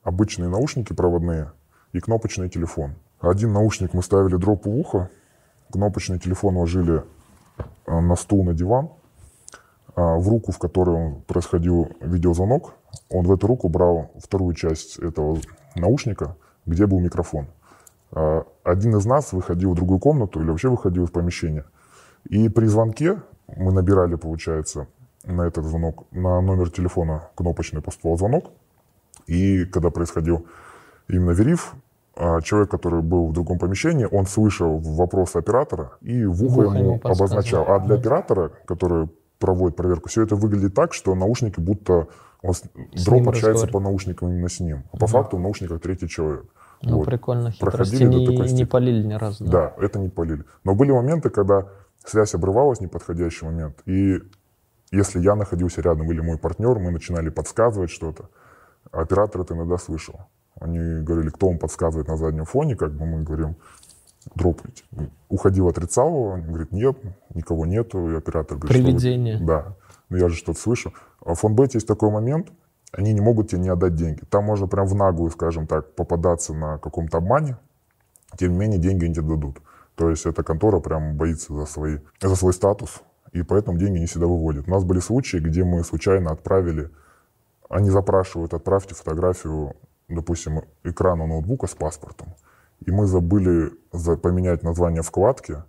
обычные 0.04 0.50
наушники 0.50 0.94
проводные 0.94 1.52
и 1.94 2.00
кнопочный 2.00 2.50
телефон. 2.50 2.96
Один 3.20 3.54
наушник 3.54 3.94
мы 3.94 4.04
ставили 4.04 4.36
дропу 4.36 4.70
в 4.70 4.78
ухо, 4.78 5.10
кнопочный 5.72 6.20
телефон 6.20 6.58
ложили 6.58 7.04
э, 7.88 8.00
на 8.00 8.16
стул, 8.16 8.44
на 8.44 8.54
диван, 8.54 8.90
а, 9.96 10.18
в 10.18 10.28
руку, 10.28 10.52
в 10.52 10.60
которой 10.60 11.16
происходил 11.26 11.90
видеозвонок, 12.02 12.74
он 13.10 13.26
в 13.26 13.32
эту 13.32 13.48
руку 13.48 13.70
брал 13.70 14.12
вторую 14.22 14.54
часть 14.54 15.00
этого 15.00 15.40
наушника, 15.76 16.36
где 16.66 16.86
был 16.86 17.00
микрофон. 17.00 17.48
А, 18.16 18.46
Один 18.64 18.96
из 18.96 19.06
нас 19.06 19.34
выходил 19.34 19.72
в 19.72 19.76
другую 19.76 20.00
комнату 20.00 20.40
или 20.42 20.50
вообще 20.50 20.70
выходил 20.70 21.04
из 21.04 21.10
помещения. 21.12 21.66
И 22.30 22.50
при 22.50 22.66
звонке 22.66 23.22
мы 23.56 23.72
набирали, 23.72 24.16
получается, 24.16 24.88
на 25.24 25.44
этот 25.44 25.66
звонок, 25.66 26.06
на 26.12 26.42
номер 26.42 26.70
телефона 26.72 27.28
кнопочный 27.36 27.82
поступал 27.82 28.18
звонок. 28.18 28.46
И 29.28 29.66
когда 29.66 29.90
происходил 29.90 30.48
именно 31.08 31.32
вериф, 31.32 31.74
а, 32.16 32.42
человек, 32.42 32.72
который 32.72 33.02
был 33.02 33.28
в 33.28 33.34
другом 33.34 33.60
помещении, 33.60 34.08
он 34.10 34.26
слышал 34.26 34.78
вопросы 34.80 35.38
оператора 35.38 35.92
и 36.02 36.26
в 36.26 36.44
ухо 36.44 36.54
В 36.62 36.68
ухо 36.68 36.78
ему 36.78 37.00
обозначал. 37.04 37.66
А 37.68 37.80
для 37.80 37.96
оператора, 37.96 38.52
который 38.66 39.10
проводит 39.40 39.76
проверку, 39.76 40.10
все 40.10 40.24
это 40.24 40.36
выглядит 40.36 40.74
так, 40.74 40.94
что 40.94 41.14
наушники 41.14 41.60
будто 41.60 42.08
он 42.42 42.54
с- 42.54 42.64
дроп 43.06 43.28
общается 43.30 43.68
по 43.74 43.80
наушникам 43.80 44.30
именно 44.30 44.48
с 44.50 44.60
ним. 44.60 44.84
А 44.94 44.98
по 44.98 45.08
факту 45.08 45.38
в 45.38 45.42
наушниках 45.42 45.82
третий 45.82 46.08
человек. 46.08 46.46
Ну, 46.82 46.98
Вот. 46.98 47.06
прикольно. 47.06 47.52
Хитрости 47.52 47.78
Проходили 47.78 48.06
не, 48.06 48.54
не 48.54 48.66
полили 48.66 49.04
ни 49.06 49.14
разу. 49.14 49.44
Да. 49.46 49.52
Да, 49.78 49.84
это 49.84 50.00
не 50.00 50.10
полили. 50.10 50.44
Но 50.64 50.76
были 50.76 50.92
моменты, 50.92 51.30
когда 51.30 51.68
связь 52.06 52.34
обрывалась 52.36 52.80
в 52.80 52.82
неподходящий 52.82 53.46
момент. 53.46 53.82
И 53.86 54.22
если 54.92 55.20
я 55.20 55.36
находился 55.36 55.82
рядом 55.82 56.12
или 56.12 56.22
мой 56.22 56.38
партнер, 56.38 56.78
мы 56.80 56.92
начинали 56.92 57.30
подсказывать 57.30 57.90
что-то. 57.90 58.30
Оператор 58.92 59.42
это 59.42 59.54
иногда 59.56 59.78
слышал. 59.78 60.16
Они 60.60 60.78
говорили, 61.02 61.30
кто 61.30 61.48
вам 61.48 61.58
подсказывает 61.58 62.08
на 62.08 62.18
заднем 62.18 62.46
фоне, 62.46 62.76
как 62.76 62.94
бы 62.94 63.06
мы 63.06 63.24
говорим, 63.24 63.56
дропайте. 64.36 64.84
Уходил, 65.30 65.68
отрицал 65.68 66.08
его, 66.10 66.24
он 66.30 66.44
говорит, 66.44 66.72
нет, 66.72 66.98
никого 67.34 67.66
нету. 67.66 68.12
И 68.12 68.16
оператор 68.16 68.58
говорит, 68.58 68.76
что 68.78 68.86
вы- 68.86 68.92
Привидение. 68.92 69.40
Да, 69.42 69.76
ну 70.10 70.18
я 70.18 70.30
же 70.30 70.36
что-то 70.36 70.60
слышу. 70.60 70.94
А 71.26 71.34
в 71.34 71.40
фонбете 71.40 71.78
есть 71.78 71.88
такой 71.88 72.10
момент, 72.12 72.48
они 72.98 73.14
не 73.14 73.22
могут 73.22 73.50
тебе 73.50 73.62
не 73.62 73.70
отдать 73.70 73.96
деньги. 73.96 74.22
Там 74.30 74.46
можно 74.46 74.68
прям 74.68 74.86
в 74.88 74.96
наглую, 74.96 75.32
скажем 75.32 75.68
так, 75.68 75.94
попадаться 75.96 76.54
на 76.54 76.78
каком-то 76.78 77.18
обмане, 77.18 77.58
тем 78.38 78.54
не 78.54 78.58
менее 78.58 78.80
деньги 78.80 79.06
они 79.06 79.14
тебе 79.14 79.28
дадут. 79.28 79.62
То 79.96 80.10
есть 80.10 80.26
эта 80.26 80.44
контора 80.44 80.80
прям 80.80 81.16
боится 81.16 81.54
за, 81.54 81.66
свои, 81.66 82.00
за 82.22 82.36
свой 82.36 82.54
статус, 82.54 83.02
и 83.32 83.44
поэтому 83.44 83.78
деньги 83.78 84.00
не 84.00 84.06
всегда 84.06 84.28
выводят. 84.28 84.68
У 84.68 84.72
нас 84.72 84.84
были 84.84 85.00
случаи, 85.00 85.38
где 85.38 85.64
мы 85.64 85.84
случайно 85.84 86.32
отправили, 86.32 86.90
они 87.70 87.90
запрашивают, 87.90 88.54
отправьте 88.54 88.96
фотографию, 88.96 89.76
допустим, 90.08 90.62
экрана 90.84 91.26
ноутбука 91.28 91.68
с 91.68 91.76
паспортом. 91.76 92.30
И 92.86 92.92
мы 92.92 93.08
забыли 93.08 93.72
за- 93.92 94.18
поменять 94.18 94.64
название 94.64 95.02
вкладки 95.02 95.64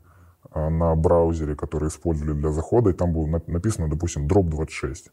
а, 0.51 0.71
на 0.71 0.95
браузере, 0.95 1.55
который 1.55 1.89
использовали 1.89 2.35
для 2.35 2.51
захода, 2.51 2.91
и 2.91 2.93
там 2.93 3.13
было 3.13 3.27
на- 3.27 3.43
написано, 3.47 3.89
допустим, 3.89 4.27
drop26. 4.27 5.11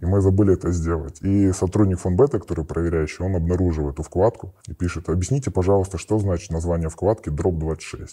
И 0.00 0.04
мы 0.04 0.20
забыли 0.20 0.54
это 0.54 0.70
сделать. 0.72 1.22
И 1.22 1.52
сотрудник 1.52 1.98
фонбета, 1.98 2.38
который 2.38 2.64
проверяющий, 2.64 3.24
он 3.24 3.34
обнаружил 3.34 3.88
эту 3.88 4.02
вкладку 4.02 4.54
и 4.68 4.74
пишет, 4.74 5.08
объясните, 5.08 5.50
пожалуйста, 5.50 5.96
что 5.96 6.18
значит 6.18 6.50
название 6.50 6.90
вкладки 6.90 7.30
drop26. 7.30 8.08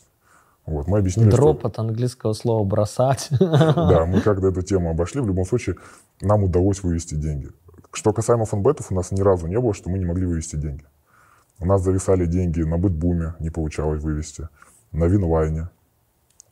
Вот, 0.66 0.88
мы 0.88 1.00
объяснили, 1.00 1.30
что- 1.30 1.38
Дроп 1.38 1.66
от 1.66 1.80
английского 1.80 2.34
слова 2.34 2.64
бросать. 2.64 3.28
да, 3.40 4.06
мы 4.06 4.22
как-то 4.26 4.48
эту 4.48 4.62
тему 4.62 4.92
обошли. 4.92 5.20
В 5.20 5.28
любом 5.28 5.46
случае, 5.46 5.76
нам 6.22 6.44
удалось 6.44 6.84
вывести 6.84 7.16
деньги. 7.16 7.50
Что 7.92 8.14
касаемо 8.14 8.46
фонбетов, 8.46 8.92
у 8.92 8.96
нас 8.96 9.12
ни 9.12 9.22
разу 9.22 9.48
не 9.48 9.60
было, 9.60 9.74
что 9.74 9.90
мы 9.90 10.00
не 10.00 10.06
могли 10.06 10.26
вывести 10.26 10.56
деньги. 10.56 10.86
У 11.60 11.66
нас 11.66 11.82
зависали 11.84 12.26
деньги 12.26 12.62
на 12.62 12.78
бытбуме, 12.78 13.36
не 13.40 13.50
получалось 13.50 14.02
вывести, 14.02 14.48
на 14.92 15.06
винлайне. 15.06 15.70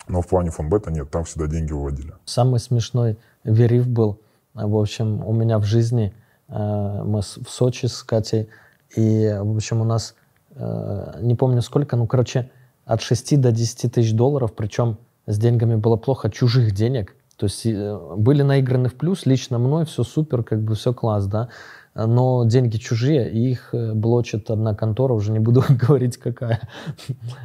Но 0.08 0.22
в 0.22 0.28
плане 0.28 0.52
фонбета 0.52 0.92
нет, 0.92 1.10
там 1.10 1.24
всегда 1.24 1.48
деньги 1.48 1.72
выводили. 1.72 2.14
Самый 2.26 2.60
смешной 2.60 3.18
вериф 3.44 3.88
был, 3.88 4.20
в 4.54 4.78
общем, 4.78 5.26
у 5.26 5.34
меня 5.34 5.60
в 5.60 5.64
жизни. 5.64 6.14
э, 6.48 7.04
Мы 7.04 7.22
в 7.22 7.50
Сочи 7.50 7.86
с 7.86 8.04
Катей, 8.04 8.50
и, 8.96 9.38
в 9.40 9.56
общем, 9.56 9.82
у 9.82 9.86
нас, 9.86 10.16
э, 10.56 11.20
не 11.22 11.36
помню 11.36 11.62
сколько, 11.62 11.96
ну, 11.96 12.08
короче, 12.08 12.50
от 12.86 13.02
6 13.02 13.40
до 13.40 13.52
10 13.52 13.94
тысяч 13.94 14.14
долларов, 14.14 14.54
причем 14.54 14.98
с 15.28 15.38
деньгами 15.38 15.76
было 15.76 15.96
плохо, 15.96 16.30
чужих 16.30 16.74
денег. 16.74 17.16
То 17.38 17.46
есть 17.46 17.66
э, 17.66 17.98
были 18.18 18.42
наиграны 18.42 18.90
в 18.90 18.96
плюс, 18.96 19.26
лично 19.26 19.60
мной 19.60 19.86
все 19.86 20.04
супер, 20.04 20.44
как 20.44 20.62
бы 20.62 20.76
все 20.76 20.94
класс, 20.94 21.26
да. 21.28 21.48
но 21.96 22.44
деньги 22.46 22.78
чужие, 22.78 23.32
и 23.32 23.52
их 23.52 23.74
блочит 23.74 24.50
одна 24.52 24.76
контора, 24.76 25.14
уже 25.14 25.32
не 25.32 25.40
буду 25.40 25.64
говорить 25.70 26.18
какая. 26.18 26.60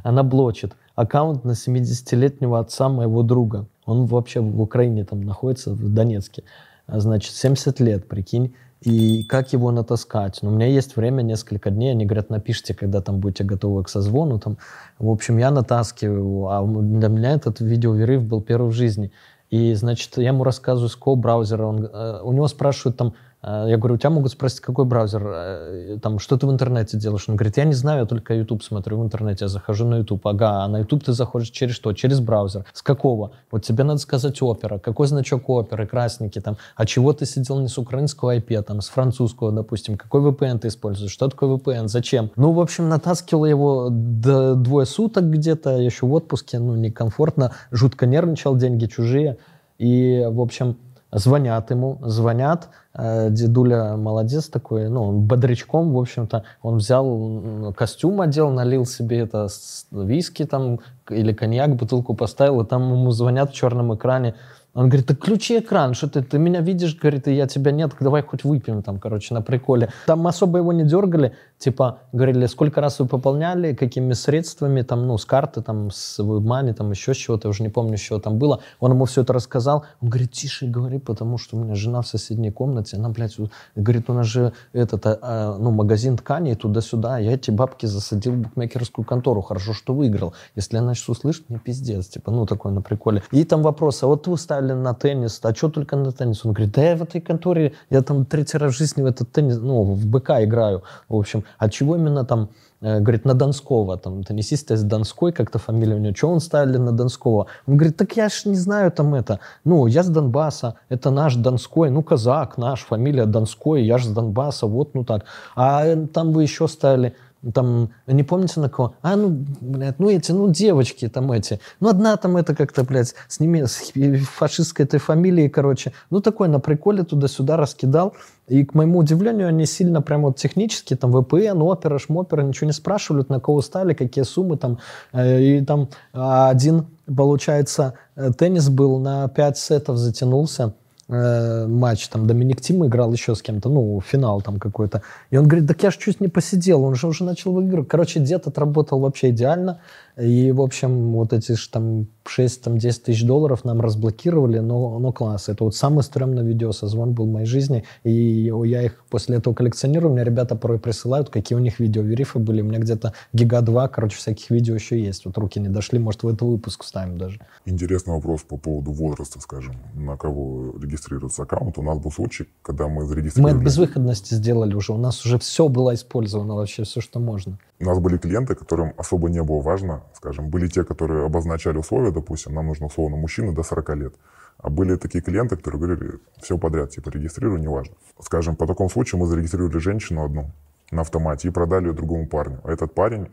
Она 0.03 0.23
блочит 0.23 0.75
аккаунт 0.97 1.45
на 1.45 1.53
70-летнего 1.53 2.59
отца 2.59 2.89
моего 2.89 3.23
друга. 3.23 3.67
Он 3.85 4.07
вообще 4.07 4.41
в 4.41 4.61
Украине 4.61 5.05
там 5.05 5.21
находится, 5.23 5.73
в 5.73 5.95
Донецке. 5.95 6.43
А, 6.87 7.01
значит, 7.01 7.35
70 7.35 7.81
лет, 7.81 8.09
прикинь. 8.09 8.55
И 8.83 9.25
как 9.25 9.53
его 9.53 9.71
натаскать? 9.71 10.39
Ну, 10.43 10.51
у 10.51 10.55
меня 10.55 10.67
есть 10.67 10.97
время, 10.97 11.23
несколько 11.23 11.71
дней. 11.71 11.93
Они 11.93 12.05
говорят, 12.05 12.31
напишите, 12.31 12.75
когда 12.75 13.01
там 13.01 13.21
будете 13.21 13.43
готовы 13.43 13.83
к 13.83 13.89
созвону. 13.89 14.39
Там. 14.39 14.59
В 14.99 15.11
общем, 15.11 15.39
я 15.39 15.51
натаскиваю. 15.51 16.49
А 16.49 16.65
для 16.65 17.09
меня 17.09 17.33
этот 17.33 17.61
видеовирив 17.61 18.23
был 18.23 18.43
первый 18.43 18.71
в 18.71 18.75
жизни. 18.75 19.11
И, 19.51 19.75
значит, 19.75 20.17
я 20.19 20.29
ему 20.29 20.45
рассказываю, 20.45 20.89
с 20.89 20.97
какого 20.97 21.17
браузера 21.17 21.67
он... 21.67 21.85
Э, 21.85 22.21
у 22.23 22.33
него 22.33 22.49
спрашивают 22.49 22.97
там, 22.97 23.15
я 23.47 23.77
говорю, 23.77 23.95
у 23.95 23.99
тебя 23.99 24.11
могут 24.11 24.33
спросить, 24.33 24.59
какой 24.59 24.85
браузер, 24.87 25.23
э, 25.25 25.99
там, 26.03 26.19
что 26.19 26.37
ты 26.37 26.49
в 26.49 26.51
интернете 26.51 26.99
делаешь? 26.99 27.29
Он 27.29 27.37
говорит, 27.37 27.57
я 27.57 27.65
не 27.65 27.75
знаю, 27.75 28.01
я 28.01 28.07
только 28.07 28.35
YouTube 28.35 28.65
смотрю 28.65 28.99
в 28.99 29.05
интернете, 29.05 29.45
я 29.45 29.49
захожу 29.49 29.87
на 29.87 29.99
YouTube. 29.99 30.27
Ага, 30.27 30.65
а 30.65 30.69
на 30.69 30.79
YouTube 30.79 31.05
ты 31.05 31.13
заходишь 31.13 31.51
через 31.51 31.77
что? 31.77 31.93
Через 31.93 32.19
браузер. 32.19 32.65
С 32.73 32.83
какого? 32.83 33.31
Вот 33.53 33.65
тебе 33.65 33.85
надо 33.85 34.01
сказать 34.01 34.43
опера. 34.43 34.79
Какой 34.79 35.07
значок 35.07 35.49
оперы, 35.49 35.87
красненький 35.87 36.41
там? 36.41 36.57
А 36.75 36.87
чего 36.87 37.13
ты 37.13 37.25
сидел 37.25 37.61
не 37.61 37.69
с 37.69 37.79
украинского 37.79 38.37
IP, 38.37 38.53
а 38.57 38.63
там, 38.63 38.81
с 38.81 38.89
французского, 38.89 39.53
допустим? 39.53 39.97
Какой 39.97 40.23
VPN 40.23 40.59
ты 40.59 40.69
используешь? 40.69 41.13
Что 41.13 41.29
такое 41.29 41.57
VPN? 41.57 41.87
Зачем? 41.87 42.33
Ну, 42.35 42.51
в 42.51 42.61
общем, 42.61 42.89
натаскивал 42.89 43.45
его 43.45 43.89
до 43.91 44.57
двое 44.57 44.87
суток 44.87 45.31
где-то, 45.31 45.79
еще 45.79 46.07
в 46.07 46.13
отпуске, 46.15 46.59
ну, 46.59 46.75
некомфортно, 46.75 47.53
жутко 47.71 48.07
нервничал, 48.07 48.57
деньги 48.57 48.87
чужие. 48.87 49.39
И, 49.79 50.27
в 50.29 50.41
общем, 50.41 50.77
звонят 51.13 51.71
ему, 51.71 51.99
звонят, 52.03 52.69
э, 52.95 53.31
дедуля 53.31 53.97
молодец 53.97 54.49
такой, 54.49 54.89
ну, 54.89 55.03
он 55.03 55.21
бодрячком, 55.21 55.93
в 55.93 55.99
общем-то, 55.99 56.45
он 56.63 56.77
взял 56.77 57.73
костюм, 57.77 58.21
одел, 58.21 58.51
налил 58.51 58.87
себе 58.87 59.21
это 59.21 59.49
виски 59.91 60.45
там 60.45 60.81
или 61.09 61.33
коньяк, 61.33 61.77
бутылку 61.77 62.15
поставил, 62.15 62.61
и 62.61 62.67
там 62.67 62.83
ему 62.93 63.11
звонят 63.11 63.51
в 63.51 63.55
черном 63.55 63.95
экране, 63.95 64.35
он 64.77 64.91
говорит, 64.91 65.07
так 65.07 65.17
включи 65.17 65.59
экран, 65.59 65.95
что 65.95 66.07
ты, 66.07 66.23
ты 66.23 66.39
меня 66.39 66.61
видишь, 66.61 66.97
говорит, 66.97 67.27
и 67.29 67.33
я 67.33 67.47
тебя 67.47 67.73
нет, 67.73 67.93
давай 67.99 68.23
хоть 68.23 68.45
выпьем 68.45 68.83
там, 68.83 68.99
короче, 68.99 69.33
на 69.33 69.41
приколе. 69.41 69.89
Там 70.07 70.27
особо 70.27 70.59
его 70.59 70.71
не 70.71 70.85
дергали, 70.85 71.33
типа, 71.59 72.01
говорили, 72.13 72.45
сколько 72.45 72.83
раз 72.83 72.99
вы 72.99 73.07
пополняли, 73.07 73.73
какими 73.73 74.13
средствами, 74.13 74.83
там, 74.83 75.07
ну, 75.07 75.17
с 75.17 75.25
карты, 75.25 75.63
там, 75.63 75.91
с 75.91 76.19
WebMoney, 76.21 76.75
там, 76.75 76.91
еще 76.91 77.15
с 77.15 77.17
чего-то, 77.17 77.49
уже 77.49 77.63
не 77.63 77.71
помню, 77.71 77.97
что 77.97 78.19
там 78.19 78.37
было. 78.37 78.61
Он 78.79 78.93
ему 78.93 79.07
все 79.07 79.23
это 79.23 79.33
рассказал. 79.33 79.87
Он 80.03 80.11
говорит, 80.11 80.33
тише 80.33 80.67
говори, 80.67 80.99
потому 80.99 81.39
что 81.39 81.57
у 81.57 81.65
меня 81.65 81.75
жена 81.75 82.03
в 82.03 82.07
соседней 82.07 82.51
комнате, 82.51 82.99
она, 82.99 83.09
блядь, 83.09 83.39
говорит, 83.77 84.11
у 84.11 84.13
нас 84.13 84.27
же 84.27 84.53
этот, 84.75 85.07
а, 85.07 85.19
а, 85.23 85.57
ну, 85.59 85.71
магазин 85.71 86.19
тканей 86.19 86.55
туда-сюда, 86.55 87.19
я 87.19 87.33
эти 87.33 87.51
бабки 87.51 87.87
засадил 87.87 88.35
в 88.35 88.39
букмекерскую 88.43 89.07
контору, 89.07 89.41
хорошо, 89.41 89.73
что 89.73 89.95
выиграл. 89.95 90.35
Если 90.55 90.77
она 90.77 90.95
сейчас 90.95 91.09
услышит, 91.09 91.49
мне 91.49 91.59
пиздец, 91.59 92.09
типа, 92.09 92.31
ну, 92.31 92.45
такой 92.45 92.73
на 92.73 92.83
приколе. 92.83 93.23
И 93.31 93.43
там 93.45 93.63
вопрос, 93.63 94.03
а 94.03 94.07
вот 94.07 94.27
вы 94.27 94.37
ставили 94.37 94.66
на 94.75 94.95
теннис, 94.95 95.41
а 95.43 95.55
что 95.55 95.69
только 95.69 95.97
на 95.97 96.13
теннис? 96.13 96.45
Он 96.45 96.53
говорит, 96.53 96.75
да 96.75 96.83
я 96.83 96.97
в 96.97 97.03
этой 97.03 97.21
конторе, 97.21 97.73
я 97.91 98.03
там 98.03 98.25
третий 98.25 98.59
раз 98.59 98.75
в 98.75 98.79
жизни 98.79 99.03
в 99.03 99.07
этот 99.07 99.31
теннис, 99.33 99.59
ну, 99.59 99.83
в 99.83 100.07
БК 100.07 100.45
играю, 100.45 100.83
в 101.09 101.17
общем. 101.17 101.45
От 101.59 101.73
чего 101.73 101.97
именно 101.97 102.25
там, 102.25 102.51
э, 102.81 103.01
говорит, 103.01 103.25
на 103.25 103.35
Донского, 103.35 103.97
там, 103.97 104.25
теннисист 104.25 104.71
из 104.71 104.83
Донской, 104.83 105.33
как-то 105.33 105.59
фамилия 105.59 105.95
у 105.95 105.99
него, 105.99 106.15
что 106.15 106.29
он 106.29 106.41
ставили 106.41 106.77
на 106.77 106.93
Донского? 106.93 107.47
Он 107.67 107.77
говорит, 107.77 107.97
так 107.97 108.17
я 108.17 108.29
ж 108.29 108.45
не 108.45 108.57
знаю 108.57 108.91
там 108.91 109.15
это, 109.15 109.41
ну, 109.65 109.87
я 109.87 110.03
с 110.03 110.09
Донбасса, 110.09 110.75
это 110.89 111.11
наш 111.11 111.37
Донской, 111.37 111.91
ну, 111.91 112.03
казак 112.03 112.59
наш, 112.59 112.81
фамилия 112.81 113.27
Донской, 113.27 113.85
я 113.85 113.99
же 113.99 114.07
с 114.07 114.13
Донбасса, 114.13 114.67
вот, 114.67 114.95
ну 114.95 115.05
так. 115.05 115.25
А 115.55 115.87
э, 115.87 116.07
там 116.07 116.33
вы 116.33 116.43
еще 116.43 116.69
ставили 116.69 117.15
там, 117.55 117.91
не 118.07 118.23
помните 118.23 118.61
на 118.61 118.69
кого? 118.69 118.95
А, 119.03 119.17
ну, 119.17 119.45
блядь, 119.61 119.99
ну 119.99 120.11
эти, 120.11 120.33
ну 120.33 120.51
девочки 120.51 121.09
там 121.09 121.31
эти. 121.33 121.61
Ну 121.81 121.89
одна 121.89 122.17
там 122.17 122.37
это 122.37 122.55
как-то, 122.55 122.83
блядь, 122.83 123.15
с, 123.29 123.41
неме... 123.41 123.67
с 123.67 123.93
фашистской 124.25 124.85
этой 124.85 124.99
фамилией, 124.99 125.49
короче. 125.49 125.93
Ну 126.11 126.21
такой 126.21 126.49
на 126.49 126.61
приколе 126.61 127.05
туда-сюда 127.05 127.57
раскидал. 127.57 128.15
И, 128.49 128.65
к 128.65 128.75
моему 128.75 129.01
удивлению, 129.01 129.49
они 129.49 129.67
сильно 129.67 130.03
прям 130.03 130.23
вот 130.23 130.37
технически, 130.37 130.95
там, 130.95 131.15
VPN, 131.15 131.61
опера, 131.63 131.99
шмопера, 131.99 132.43
ничего 132.43 132.69
не 132.69 132.73
спрашивают, 132.73 133.29
на 133.29 133.41
кого 133.41 133.61
стали, 133.61 133.93
какие 133.93 134.25
суммы 134.25 134.57
там. 134.57 134.79
Э, 135.13 135.41
и 135.41 135.65
там 135.65 135.89
один, 136.13 136.87
получается, 137.07 137.95
э, 138.15 138.31
теннис 138.33 138.69
был 138.69 138.99
на 138.99 139.29
5 139.29 139.59
сетов 139.59 139.97
затянулся 139.97 140.75
э, 141.09 141.67
матч, 141.67 142.09
там 142.09 142.27
Доминик 142.27 142.61
Тим 142.61 142.87
играл 142.87 143.13
еще 143.13 143.35
с 143.35 143.43
кем-то, 143.43 143.69
ну, 143.69 144.01
финал 144.01 144.43
там 144.43 144.59
какой-то. 144.59 145.03
И 145.31 145.37
он 145.37 145.47
говорит, 145.47 145.69
так 145.69 145.83
я 145.83 145.91
ж 145.91 145.97
чуть 145.97 146.21
не 146.21 146.29
посидел, 146.29 146.85
он 146.85 146.95
же 146.95 147.07
уже 147.07 147.25
начал 147.25 147.53
выигрывать. 147.53 147.89
Короче, 147.89 148.21
дед 148.21 148.47
отработал 148.47 149.01
вообще 149.01 149.31
идеально. 149.31 149.81
И, 150.19 150.51
в 150.51 150.63
общем, 150.63 151.13
вот 151.13 151.35
эти 151.35 151.53
ж 151.53 151.69
там 151.69 152.07
6-10 152.27 152.79
тысяч 153.05 153.25
долларов 153.25 153.65
нам 153.65 153.83
разблокировали, 153.83 154.61
но, 154.61 154.99
но 154.99 155.13
класс. 155.13 155.51
Это 155.51 155.65
вот 155.65 155.77
самый 155.77 156.03
стрёмный 156.03 156.43
видеосозвон 156.43 157.13
был 157.13 157.27
в 157.27 157.33
моей 157.33 157.47
жизни. 157.47 157.85
И 158.03 158.51
я 158.65 158.83
их 158.83 159.05
после 159.11 159.37
этого 159.37 159.53
коллекционирую. 159.53 160.13
Мне 160.13 160.25
ребята 160.25 160.57
порой 160.57 160.79
присылают, 160.79 161.29
какие 161.29 161.57
у 161.57 161.61
них 161.61 161.81
видеоверифы 161.81 162.39
были. 162.39 162.63
У 162.63 162.65
меня 162.65 162.79
где-то 162.79 163.13
гига 163.35 163.61
2, 163.61 163.89
короче, 163.89 164.17
всяких 164.17 164.51
видео 164.51 164.75
еще 164.75 164.99
есть. 164.99 165.27
Вот 165.27 165.37
руки 165.37 165.61
не 165.61 165.69
дошли, 165.69 165.99
может, 165.99 166.23
в 166.23 166.29
этот 166.29 166.43
выпуск 166.43 166.85
ставим 166.85 167.19
даже. 167.19 167.41
Интересный 167.67 168.15
вопрос 168.15 168.43
по 168.43 168.57
поводу 168.57 168.93
возраста, 168.93 169.39
скажем, 169.41 169.77
на 169.95 170.17
кого 170.17 170.75
регистрируется 170.81 171.43
аккаунт. 171.43 171.77
У 171.77 171.83
нас 171.83 171.99
был 171.99 172.11
случай, 172.11 172.49
когда 172.63 172.89
мы 172.89 173.05
зарегистрировали... 173.05 173.53
Мы 173.53 173.59
от 173.59 173.65
безвыходности 173.65 174.33
сделали 174.33 174.75
уже. 174.75 174.95
У 174.95 174.99
нас 174.99 175.27
уже 175.27 175.39
все 175.39 175.69
было 175.69 175.95
использовано, 175.95 176.55
вообще 176.55 176.85
все, 176.85 177.03
что 177.03 177.21
можно. 177.21 177.59
У 177.79 177.85
нас 177.85 177.99
были 177.99 178.17
клиенты, 178.17 178.55
которым 178.55 178.95
особо 178.97 179.29
не 179.29 179.43
было 179.43 179.61
важно, 179.61 180.03
скажем, 180.15 180.49
были 180.49 180.69
те, 180.69 180.85
которые 180.85 181.25
обозначали 181.25 181.79
условия, 181.79 182.11
допустим, 182.11 182.55
нам 182.55 182.67
нужно 182.67 182.87
условно 182.87 183.17
мужчина 183.17 183.55
до 183.55 183.63
40 183.63 183.97
лет. 183.97 184.15
А 184.59 184.71
были 184.71 184.97
такие 184.97 185.23
клиенты, 185.23 185.57
которые 185.57 185.81
говорили, 185.81 186.19
все 186.41 186.57
подряд, 186.59 186.91
типа, 186.91 187.11
регистрируй, 187.11 187.61
неважно. 187.61 187.95
Скажем, 188.21 188.57
по 188.57 188.67
такому 188.67 188.89
случаю 188.89 189.21
мы 189.21 189.27
зарегистрировали 189.27 189.79
женщину 189.79 190.25
одну 190.25 190.51
на 190.91 191.03
автомате 191.03 191.49
и 191.49 191.51
продали 191.51 191.89
ее 191.89 191.93
другому 191.93 192.27
парню. 192.27 192.61
А 192.65 192.73
этот 192.73 192.95
парень 192.95 193.29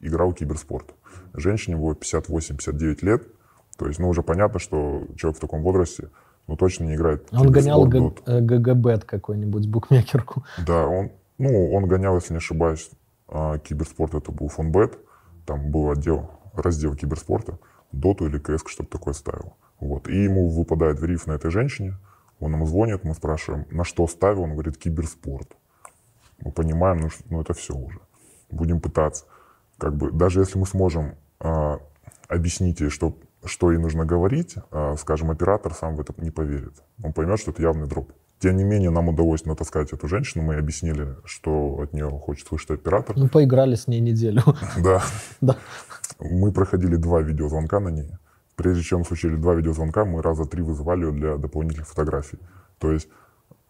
играл 0.00 0.30
в 0.30 0.34
киберспорт. 0.34 0.94
Женщине 1.32 1.76
было 1.76 1.92
58-59 1.94 3.04
лет. 3.04 3.22
То 3.76 3.86
есть, 3.86 3.98
ну, 3.98 4.08
уже 4.08 4.22
понятно, 4.22 4.58
что 4.58 5.06
человек 5.16 5.38
в 5.38 5.40
таком 5.40 5.62
возрасте, 5.62 6.10
ну, 6.46 6.56
точно 6.56 6.84
не 6.84 6.94
играет 6.94 7.28
Он 7.32 7.50
гонял 7.50 7.86
GGBet 7.86 9.04
какой-нибудь, 9.04 9.68
букмекерку. 9.68 10.44
Да, 10.66 10.86
он, 10.86 11.10
ну, 11.38 11.72
он 11.72 11.86
гонял, 11.86 12.14
если 12.16 12.34
не 12.34 12.38
ошибаюсь, 12.38 12.90
а, 13.28 13.58
киберспорт 13.58 14.14
это 14.14 14.30
был 14.30 14.48
фонбет, 14.48 14.98
там 15.46 15.70
был 15.70 15.90
отдел, 15.90 16.30
раздел 16.54 16.94
киберспорта, 16.94 17.58
доту 17.92 18.26
или 18.26 18.38
кс 18.38 18.62
что-то 18.66 18.90
такое 18.90 19.14
ставил. 19.14 19.56
Вот. 19.80 20.08
И 20.08 20.24
ему 20.24 20.48
выпадает 20.48 21.00
вериф 21.00 21.26
на 21.26 21.32
этой 21.32 21.50
женщине, 21.50 21.96
он 22.40 22.52
нам 22.52 22.66
звонит, 22.66 23.04
мы 23.04 23.14
спрашиваем, 23.14 23.66
на 23.70 23.84
что 23.84 24.06
ставил, 24.06 24.42
он 24.42 24.52
говорит, 24.52 24.76
киберспорт. 24.76 25.56
Мы 26.38 26.52
понимаем, 26.52 27.00
ну, 27.00 27.08
ну 27.30 27.40
это 27.40 27.54
все 27.54 27.74
уже. 27.74 28.00
Будем 28.50 28.80
пытаться. 28.80 29.24
Как 29.78 29.96
бы, 29.96 30.10
даже 30.10 30.40
если 30.40 30.58
мы 30.58 30.66
сможем 30.66 31.16
э, 31.40 31.78
объяснить 32.28 32.80
ей, 32.80 32.90
что, 32.90 33.16
что 33.44 33.72
ей 33.72 33.78
нужно 33.78 34.04
говорить, 34.04 34.56
э, 34.70 34.96
скажем, 34.98 35.30
оператор 35.30 35.74
сам 35.74 35.96
в 35.96 36.00
это 36.00 36.12
не 36.18 36.30
поверит. 36.30 36.82
Он 37.02 37.12
поймет, 37.12 37.40
что 37.40 37.50
это 37.50 37.62
явный 37.62 37.86
дроп. 37.86 38.12
Тем 38.44 38.58
не 38.58 38.64
менее, 38.64 38.90
нам 38.90 39.08
удалось 39.08 39.46
натаскать 39.46 39.94
эту 39.94 40.06
женщину. 40.06 40.44
Мы 40.44 40.56
объяснили, 40.56 41.16
что 41.24 41.80
от 41.80 41.94
нее 41.94 42.10
хочет 42.10 42.46
слышать 42.46 42.72
оператор. 42.72 43.16
Ну, 43.16 43.26
поиграли 43.26 43.74
с 43.74 43.88
ней 43.88 44.00
неделю. 44.00 44.42
Да. 44.76 45.02
Да. 45.40 45.56
Мы 46.20 46.52
проходили 46.52 46.96
два 46.96 47.22
видеозвонка 47.22 47.80
на 47.80 47.88
ней. 47.88 48.10
Прежде 48.54 48.82
чем 48.82 49.02
случили 49.06 49.36
два 49.36 49.54
видеозвонка, 49.54 50.04
мы 50.04 50.20
раза 50.20 50.44
три 50.44 50.60
вызывали 50.62 51.06
ее 51.06 51.12
для 51.12 51.36
дополнительных 51.38 51.88
фотографий. 51.88 52.38
То 52.78 52.92
есть 52.92 53.08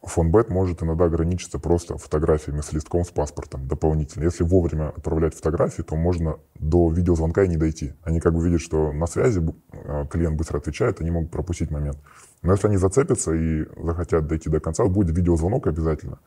фонбет 0.07 0.51
может 0.51 0.83
иногда 0.83 1.05
ограничиться 1.05 1.59
просто 1.59 1.97
фотографиями 1.97 2.61
с 2.61 2.73
листком 2.73 3.05
с 3.05 3.11
паспортом 3.11 3.67
дополнительно. 3.67 4.25
Если 4.25 4.45
вовремя 4.45 4.91
отправлять 4.91 5.35
фотографии, 5.35 5.83
то 5.83 5.97
можно 5.97 6.39
до 6.55 6.91
видеозвонка 6.91 7.45
и 7.45 7.49
не 7.49 7.57
дойти. 7.57 7.95
Они 8.03 8.21
как 8.21 8.35
бы 8.35 8.45
видят, 8.45 8.61
что 8.61 8.93
на 8.93 9.07
связи 9.07 9.43
а, 9.73 10.07
клиент 10.07 10.37
быстро 10.37 10.59
отвечает, 10.59 11.01
они 11.01 11.11
могут 11.11 11.31
пропустить 11.31 11.71
момент. 11.71 11.99
Но 12.43 12.53
если 12.53 12.69
они 12.69 12.77
зацепятся 12.77 13.33
и 13.33 13.65
захотят 13.83 14.27
дойти 14.27 14.51
до 14.51 14.61
конца, 14.61 14.85
будет 14.87 15.17
видеозвонок 15.17 15.67
обязательно, 15.67 16.19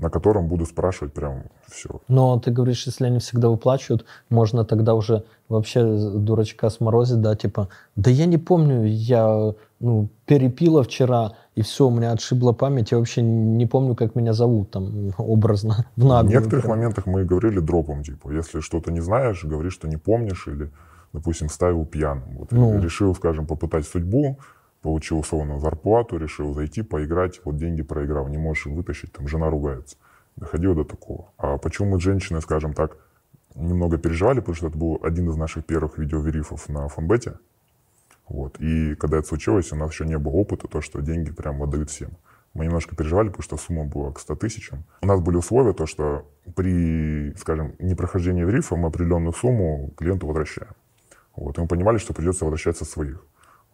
на 0.00 0.10
котором 0.10 0.48
буду 0.48 0.66
спрашивать 0.66 1.12
прям 1.12 1.44
все. 1.68 2.00
Но 2.08 2.38
ты 2.38 2.50
говоришь, 2.50 2.86
если 2.86 3.06
они 3.06 3.18
всегда 3.18 3.48
выплачивают, 3.48 4.04
можно 4.30 4.64
тогда 4.64 4.94
уже 4.94 5.24
вообще 5.48 5.84
дурачка 5.84 6.70
сморозить, 6.70 7.20
да, 7.20 7.36
типа, 7.36 7.68
да 7.96 8.10
я 8.10 8.26
не 8.26 8.38
помню, 8.38 8.84
я 8.86 9.54
ну, 9.80 10.08
перепила 10.26 10.82
вчера, 10.82 11.32
и 11.54 11.62
все, 11.62 11.86
у 11.86 11.90
меня 11.90 12.12
отшибла 12.12 12.52
память, 12.52 12.92
я 12.92 12.98
вообще 12.98 13.22
не 13.22 13.66
помню, 13.66 13.94
как 13.94 14.14
меня 14.14 14.32
зовут 14.32 14.70
там 14.70 15.10
образно, 15.18 15.86
в 15.96 16.04
наглую. 16.04 16.30
В 16.30 16.30
некоторых 16.30 16.64
прям. 16.64 16.76
моментах 16.76 17.06
мы 17.06 17.24
говорили 17.24 17.60
дропом, 17.60 18.02
типа, 18.02 18.30
если 18.30 18.60
что-то 18.60 18.90
не 18.90 19.00
знаешь, 19.00 19.44
говори, 19.44 19.70
что 19.70 19.88
не 19.88 19.96
помнишь, 19.96 20.46
или, 20.48 20.70
допустим, 21.12 21.48
ставил 21.48 21.84
пьяным. 21.84 22.38
Вот, 22.38 22.52
ну. 22.52 22.80
Решил, 22.80 23.14
скажем, 23.14 23.46
попытать 23.46 23.86
судьбу, 23.86 24.38
получил 24.82 25.18
условно 25.18 25.58
зарплату, 25.58 26.16
решил 26.16 26.54
зайти, 26.54 26.82
поиграть, 26.82 27.40
вот 27.44 27.56
деньги 27.56 27.82
проиграл, 27.82 28.28
не 28.28 28.38
можешь 28.38 28.66
вытащить, 28.66 29.12
там 29.12 29.28
жена 29.28 29.50
ругается. 29.50 29.96
Доходило 30.36 30.74
до 30.74 30.84
такого. 30.84 31.32
А 31.36 31.58
почему 31.58 31.90
мы, 31.90 32.00
женщины, 32.00 32.40
скажем 32.40 32.72
так, 32.72 32.96
немного 33.54 33.98
переживали, 33.98 34.40
потому 34.40 34.54
что 34.54 34.68
это 34.68 34.78
был 34.78 34.98
один 35.02 35.28
из 35.28 35.36
наших 35.36 35.64
первых 35.64 35.98
видеоверифов 35.98 36.68
на 36.68 36.88
фонбете. 36.88 37.34
Вот. 38.28 38.60
И 38.60 38.94
когда 38.94 39.18
это 39.18 39.26
случилось, 39.26 39.72
у 39.72 39.76
нас 39.76 39.90
еще 39.90 40.06
не 40.06 40.16
было 40.16 40.32
опыта, 40.34 40.68
то, 40.68 40.80
что 40.80 41.00
деньги 41.00 41.32
прям 41.32 41.62
отдают 41.62 41.90
всем. 41.90 42.10
Мы 42.54 42.64
немножко 42.64 42.96
переживали, 42.96 43.28
потому 43.28 43.42
что 43.42 43.56
сумма 43.56 43.84
была 43.84 44.12
к 44.12 44.20
100 44.20 44.36
тысячам. 44.36 44.84
У 45.02 45.06
нас 45.06 45.20
были 45.20 45.36
условия, 45.36 45.72
то, 45.72 45.86
что 45.86 46.26
при, 46.56 47.34
скажем, 47.36 47.74
непрохождении 47.78 48.44
верифа 48.44 48.76
мы 48.76 48.88
определенную 48.88 49.32
сумму 49.32 49.92
клиенту 49.96 50.26
возвращаем. 50.26 50.72
Вот. 51.36 51.58
И 51.58 51.60
мы 51.60 51.68
понимали, 51.68 51.98
что 51.98 52.14
придется 52.14 52.44
возвращаться 52.44 52.84
своих. 52.84 53.24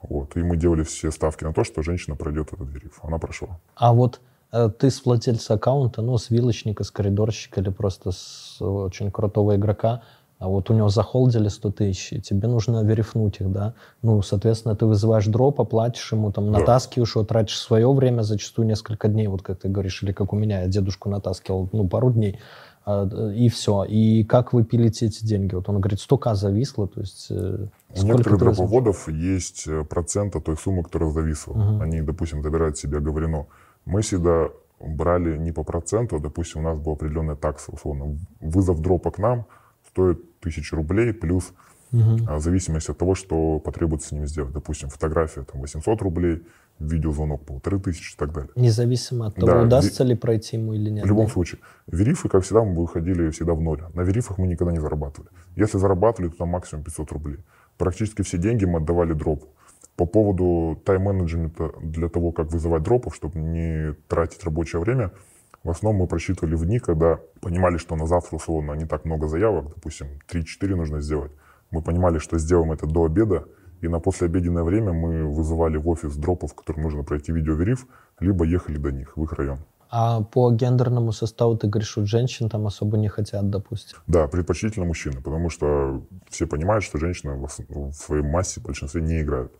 Вот. 0.02 0.36
И 0.36 0.42
мы 0.42 0.56
делали 0.56 0.82
все 0.82 1.10
ставки 1.10 1.44
на 1.44 1.52
то, 1.52 1.64
что 1.64 1.82
женщина 1.82 2.16
пройдет 2.16 2.52
этот 2.52 2.68
вериф. 2.68 3.00
Она 3.02 3.18
прошла. 3.18 3.58
А 3.74 3.92
вот 3.92 4.20
э, 4.52 4.70
ты 4.78 4.90
с 4.90 5.04
владельца 5.04 5.54
аккаунта, 5.54 6.02
ну, 6.02 6.18
с 6.18 6.30
вилочника, 6.30 6.84
с 6.84 6.90
коридорщика 6.90 7.60
или 7.60 7.70
просто 7.70 8.12
с 8.12 8.56
очень 8.60 9.10
крутого 9.10 9.56
игрока, 9.56 10.02
а 10.38 10.48
вот 10.48 10.68
у 10.68 10.74
него 10.74 10.88
захолдили 10.90 11.48
100 11.48 11.70
тысяч, 11.70 12.12
и 12.12 12.20
тебе 12.20 12.46
нужно 12.46 12.84
верифнуть 12.84 13.40
их, 13.40 13.50
да, 13.50 13.72
ну, 14.02 14.20
соответственно, 14.20 14.76
ты 14.76 14.84
вызываешь 14.84 15.26
дроп, 15.26 15.60
оплатишь 15.62 16.12
ему, 16.12 16.30
там, 16.30 16.50
натаскиваешь 16.50 17.16
его, 17.16 17.24
тратишь 17.24 17.58
свое 17.58 17.90
время, 17.90 18.20
зачастую 18.20 18.68
несколько 18.68 19.08
дней, 19.08 19.28
вот 19.28 19.40
как 19.40 19.60
ты 19.60 19.68
говоришь, 19.68 20.02
или 20.02 20.12
как 20.12 20.34
у 20.34 20.36
меня, 20.36 20.60
я 20.62 20.68
дедушку 20.68 21.08
натаскивал, 21.08 21.70
ну, 21.72 21.88
пару 21.88 22.10
дней, 22.10 22.38
и 22.86 23.48
все. 23.48 23.84
И 23.84 24.24
как 24.24 24.52
вы 24.52 24.64
пилите 24.64 25.06
эти 25.06 25.24
деньги? 25.24 25.54
Вот 25.54 25.68
он 25.68 25.80
говорит, 25.80 25.98
100к 25.98 26.34
зависло, 26.34 26.86
то 26.86 27.00
есть... 27.00 27.26
Э, 27.30 27.66
у 28.00 28.02
некоторых 28.04 28.38
дроповодов 28.38 29.08
есть 29.08 29.66
э, 29.66 29.84
процент 29.84 30.36
от 30.36 30.44
той 30.44 30.56
суммы, 30.56 30.82
которая 30.84 31.10
зависла. 31.10 31.52
Угу. 31.52 31.82
Они, 31.82 32.00
допустим, 32.02 32.42
забирают 32.42 32.78
себе 32.78 33.00
говорено. 33.00 33.46
Мы 33.86 34.02
всегда 34.02 34.50
брали 34.80 35.36
не 35.36 35.52
по 35.52 35.64
проценту, 35.64 36.16
а, 36.16 36.20
допустим, 36.20 36.60
у 36.60 36.64
нас 36.64 36.78
была 36.78 36.94
определенная 36.94 37.36
такса, 37.36 37.72
условно. 37.72 38.18
Вызов 38.40 38.80
дропа 38.80 39.10
к 39.10 39.18
нам– 39.18 39.46
стоит 39.96 40.18
1000 40.40 40.76
рублей 40.76 41.12
плюс 41.14 41.52
угу. 41.92 42.18
в 42.36 42.40
зависимости 42.40 42.90
от 42.90 42.98
того, 42.98 43.14
что 43.14 43.58
потребуется 43.60 44.08
с 44.08 44.12
ним 44.12 44.26
сделать. 44.26 44.52
Допустим, 44.52 44.90
фотография 44.90 45.42
там 45.42 45.62
800 45.62 46.02
рублей, 46.02 46.42
видеозвонок 46.78 47.44
полторы 47.44 47.78
тысячи 47.80 48.14
и 48.14 48.18
так 48.18 48.32
далее. 48.32 48.50
Независимо 48.56 49.26
от 49.26 49.34
того, 49.36 49.46
да, 49.46 49.62
удастся 49.62 50.04
ви... 50.04 50.10
ли 50.10 50.14
пройти 50.16 50.56
ему 50.56 50.74
или 50.74 50.90
нет. 50.90 51.04
В 51.04 51.08
любом 51.08 51.26
да? 51.26 51.32
случае. 51.32 51.60
Верифы, 51.86 52.28
как 52.28 52.44
всегда, 52.44 52.62
мы 52.62 52.82
выходили 52.82 53.30
всегда 53.30 53.54
в 53.54 53.60
ноль. 53.60 53.82
На 53.94 54.02
верифах 54.02 54.38
мы 54.38 54.46
никогда 54.46 54.72
не 54.72 54.80
зарабатывали. 54.80 55.30
Если 55.56 55.78
зарабатывали, 55.78 56.30
то 56.30 56.38
там 56.38 56.48
максимум 56.48 56.84
500 56.84 57.12
рублей. 57.12 57.38
Практически 57.78 58.22
все 58.22 58.38
деньги 58.38 58.64
мы 58.64 58.78
отдавали 58.78 59.12
дропу. 59.12 59.48
По 59.96 60.04
поводу 60.04 60.80
тайм-менеджмента 60.84 61.72
для 61.80 62.08
того, 62.08 62.32
как 62.32 62.52
вызывать 62.52 62.82
дропов, 62.82 63.14
чтобы 63.14 63.38
не 63.38 63.94
тратить 64.08 64.44
рабочее 64.44 64.80
время– 64.80 65.12
в 65.66 65.70
основном 65.70 66.02
мы 66.02 66.06
просчитывали 66.06 66.54
в 66.54 66.64
дни, 66.64 66.78
когда 66.78 67.18
понимали, 67.40 67.76
что 67.76 67.96
на 67.96 68.06
завтра 68.06 68.36
условно 68.36 68.74
не 68.74 68.86
так 68.86 69.04
много 69.04 69.26
заявок, 69.26 69.74
допустим, 69.74 70.06
3-4 70.28 70.76
нужно 70.76 71.00
сделать. 71.00 71.32
Мы 71.72 71.82
понимали, 71.82 72.18
что 72.18 72.38
сделаем 72.38 72.70
это 72.70 72.86
до 72.86 73.04
обеда, 73.04 73.48
и 73.80 73.88
на 73.88 74.00
послеобеденное 74.00 74.62
время 74.62 74.92
мы 74.92 75.26
вызывали 75.26 75.76
в 75.76 75.88
офис 75.88 76.16
дропов, 76.16 76.54
которым 76.54 76.82
нужно 76.82 77.02
пройти 77.02 77.32
видеовериф, 77.32 77.86
либо 78.20 78.44
ехали 78.44 78.78
до 78.78 78.90
них, 78.90 79.16
в 79.16 79.24
их 79.24 79.32
район. 79.32 79.58
А 79.88 80.22
по 80.22 80.50
гендерному 80.50 81.12
составу 81.12 81.56
ты 81.56 81.68
говоришь, 81.68 81.88
что 81.88 82.04
женщин 82.04 82.48
там 82.48 82.66
особо 82.66 82.98
не 82.98 83.08
хотят, 83.08 83.48
допустим? 83.50 83.98
Да, 84.06 84.26
предпочтительно 84.26 84.84
мужчины, 84.84 85.20
потому 85.22 85.48
что 85.48 86.02
все 86.28 86.46
понимают, 86.46 86.84
что 86.84 86.98
женщины 86.98 87.36
в 87.36 87.92
своей 87.92 88.22
массе 88.22 88.60
в 88.60 88.64
большинстве 88.64 89.00
не 89.00 89.22
играют. 89.22 89.52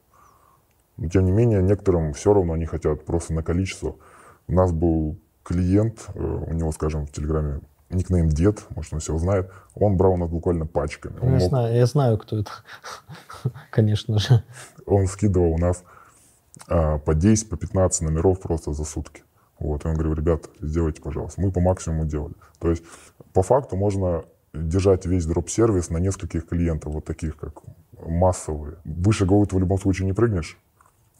Но 0.96 1.08
тем 1.08 1.24
не 1.26 1.30
менее, 1.30 1.62
некоторым 1.62 2.12
все 2.12 2.32
равно 2.32 2.54
они 2.54 2.66
хотят 2.66 3.04
просто 3.04 3.34
на 3.34 3.42
количество. 3.42 3.96
У 4.48 4.52
нас 4.52 4.72
был 4.72 5.18
клиент, 5.42 6.06
э, 6.14 6.20
у 6.20 6.52
него, 6.52 6.72
скажем, 6.72 7.06
в 7.06 7.12
Телеграме 7.12 7.60
никнейм 7.90 8.28
Дед, 8.28 8.64
может, 8.74 8.92
он 8.92 9.00
все 9.00 9.16
знает, 9.18 9.50
он 9.74 9.96
брал 9.96 10.14
у 10.14 10.16
нас 10.16 10.30
буквально 10.30 10.66
пачками. 10.66 11.14
Я, 11.22 11.28
мог... 11.28 11.40
знаю, 11.40 11.74
я 11.74 11.86
знаю, 11.86 12.18
кто 12.18 12.38
это, 12.38 12.50
конечно 13.70 14.18
же. 14.18 14.42
Он 14.86 15.06
скидывал 15.06 15.52
у 15.52 15.58
нас 15.58 15.84
а, 16.68 16.98
по 16.98 17.14
10, 17.14 17.48
по 17.48 17.56
15 17.56 18.02
номеров 18.02 18.40
просто 18.40 18.72
за 18.72 18.84
сутки. 18.84 19.22
Вот, 19.58 19.84
и 19.84 19.88
он 19.88 19.94
говорил, 19.94 20.14
ребят, 20.14 20.50
сделайте, 20.60 21.00
пожалуйста. 21.00 21.40
Мы 21.40 21.50
по 21.50 21.60
максимуму 21.60 22.04
делали. 22.04 22.34
То 22.58 22.70
есть, 22.70 22.82
по 23.32 23.42
факту 23.42 23.76
можно 23.76 24.24
держать 24.52 25.06
весь 25.06 25.24
дроп-сервис 25.26 25.90
на 25.90 25.98
нескольких 25.98 26.46
клиентов, 26.46 26.92
вот 26.92 27.04
таких, 27.04 27.36
как 27.36 27.62
массовые. 28.00 28.76
Выше 28.84 29.24
головы 29.24 29.46
ты 29.46 29.56
в 29.56 29.58
любом 29.58 29.78
случае 29.78 30.06
не 30.06 30.12
прыгнешь. 30.12 30.58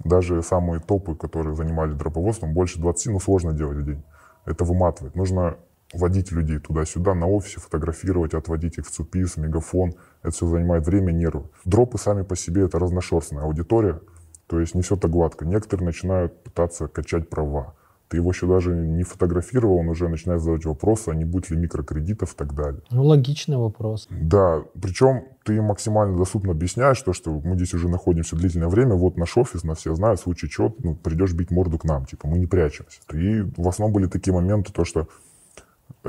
Даже 0.05 0.43
самые 0.43 0.81
топы, 0.81 1.15
которые 1.15 1.55
занимались 1.55 1.97
дроповодством, 1.97 2.53
больше 2.53 2.79
20, 2.79 3.13
ну, 3.13 3.21
сложно 3.21 3.55
делать 3.55 3.79
в 3.79 3.85
день 3.85 4.03
это 4.47 4.65
выматывает. 4.65 5.15
Нужно 5.15 5.57
водить 5.93 6.33
людей 6.33 6.59
туда-сюда, 6.59 7.15
на 7.15 7.27
офисе 7.27 7.61
фотографировать, 7.61 8.35
отводить 8.35 8.79
их 8.79 8.87
в 8.87 8.91
ЦУПИС, 8.91 9.37
мегафон. 9.37 9.95
Это 10.23 10.33
все 10.33 10.47
занимает 10.47 10.87
время, 10.87 11.13
нервы. 11.13 11.49
Дропы 11.65 11.99
сами 11.99 12.23
по 12.23 12.37
себе 12.37 12.63
это 12.63 12.79
разношерстная 12.79 13.45
аудитория, 13.45 14.01
то 14.47 14.61
есть 14.61 14.75
не 14.75 14.83
все 14.83 14.97
так 14.97 15.11
гладко. 15.11 15.45
Некоторые 15.45 15.87
начинают 15.87 16.43
пытаться 16.43 16.89
качать 16.89 17.29
права. 17.29 17.75
Ты 18.09 18.19
его 18.19 18.31
еще 18.31 18.47
даже 18.47 18.73
не 18.73 19.03
фотографировал, 19.03 19.79
он 19.79 19.89
уже 19.89 20.09
начинает 20.09 20.41
задавать 20.41 20.65
вопросы, 20.65 21.09
а 21.09 21.15
не 21.15 21.25
будет 21.25 21.51
ли 21.51 21.57
микрокредитов 21.57 22.35
и 22.35 22.37
так 22.37 22.55
далее. 22.55 22.81
Ну, 22.91 23.03
логичный 23.05 23.57
вопрос. 23.57 24.07
Да, 24.11 24.63
причем 24.81 25.25
ты 25.45 25.61
максимально 25.61 26.17
доступно 26.17 26.53
объясняешь 26.53 27.01
то, 27.03 27.13
что 27.13 27.33
мы 27.33 27.57
здесь 27.57 27.75
уже 27.75 27.89
находимся 27.89 28.37
длительное 28.37 28.69
время, 28.69 28.95
вот 28.95 29.17
наш 29.17 29.37
офис, 29.37 29.65
нас 29.65 29.79
все 29.79 29.93
знают, 29.95 30.21
в 30.21 30.23
случае 30.23 30.51
чего 30.51 30.73
ну, 30.79 30.95
придешь 30.95 31.33
бить 31.33 31.51
морду 31.51 31.79
к 31.79 31.85
нам, 31.85 32.07
типа 32.07 32.29
мы 32.29 32.39
не 32.39 32.47
прячемся. 32.47 33.01
И 33.13 33.41
в 33.57 33.67
основном 33.67 33.93
были 33.93 34.07
такие 34.07 34.33
моменты, 34.33 34.73
то, 34.73 34.85
что 34.85 35.09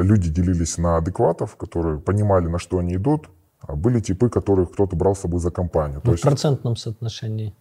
люди 0.01 0.29
делились 0.29 0.77
на 0.77 0.97
адекватов, 0.97 1.55
которые 1.55 1.99
понимали, 1.99 2.47
на 2.47 2.59
что 2.59 2.79
они 2.79 2.95
идут, 2.95 3.29
а 3.59 3.75
были 3.75 3.99
типы, 3.99 4.29
которых 4.29 4.71
кто-то 4.71 4.95
брал 4.95 5.15
с 5.15 5.19
собой 5.19 5.39
за 5.39 5.51
компанию. 5.51 6.01
Ну, 6.03 6.15
в 6.15 6.21
процентном 6.21 6.75
соотношении. 6.75 7.53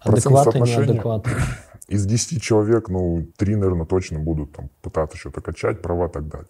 Адекваты, 0.00 0.60
неадекваты. 0.60 1.30
Из 1.88 2.06
10 2.06 2.42
человек, 2.42 2.88
ну, 2.88 3.26
3, 3.36 3.56
наверное, 3.56 3.86
точно 3.86 4.18
будут 4.18 4.52
там, 4.52 4.70
пытаться 4.82 5.16
что-то 5.16 5.40
качать, 5.40 5.82
права 5.82 6.06
и 6.06 6.10
так 6.10 6.28
далее. 6.28 6.48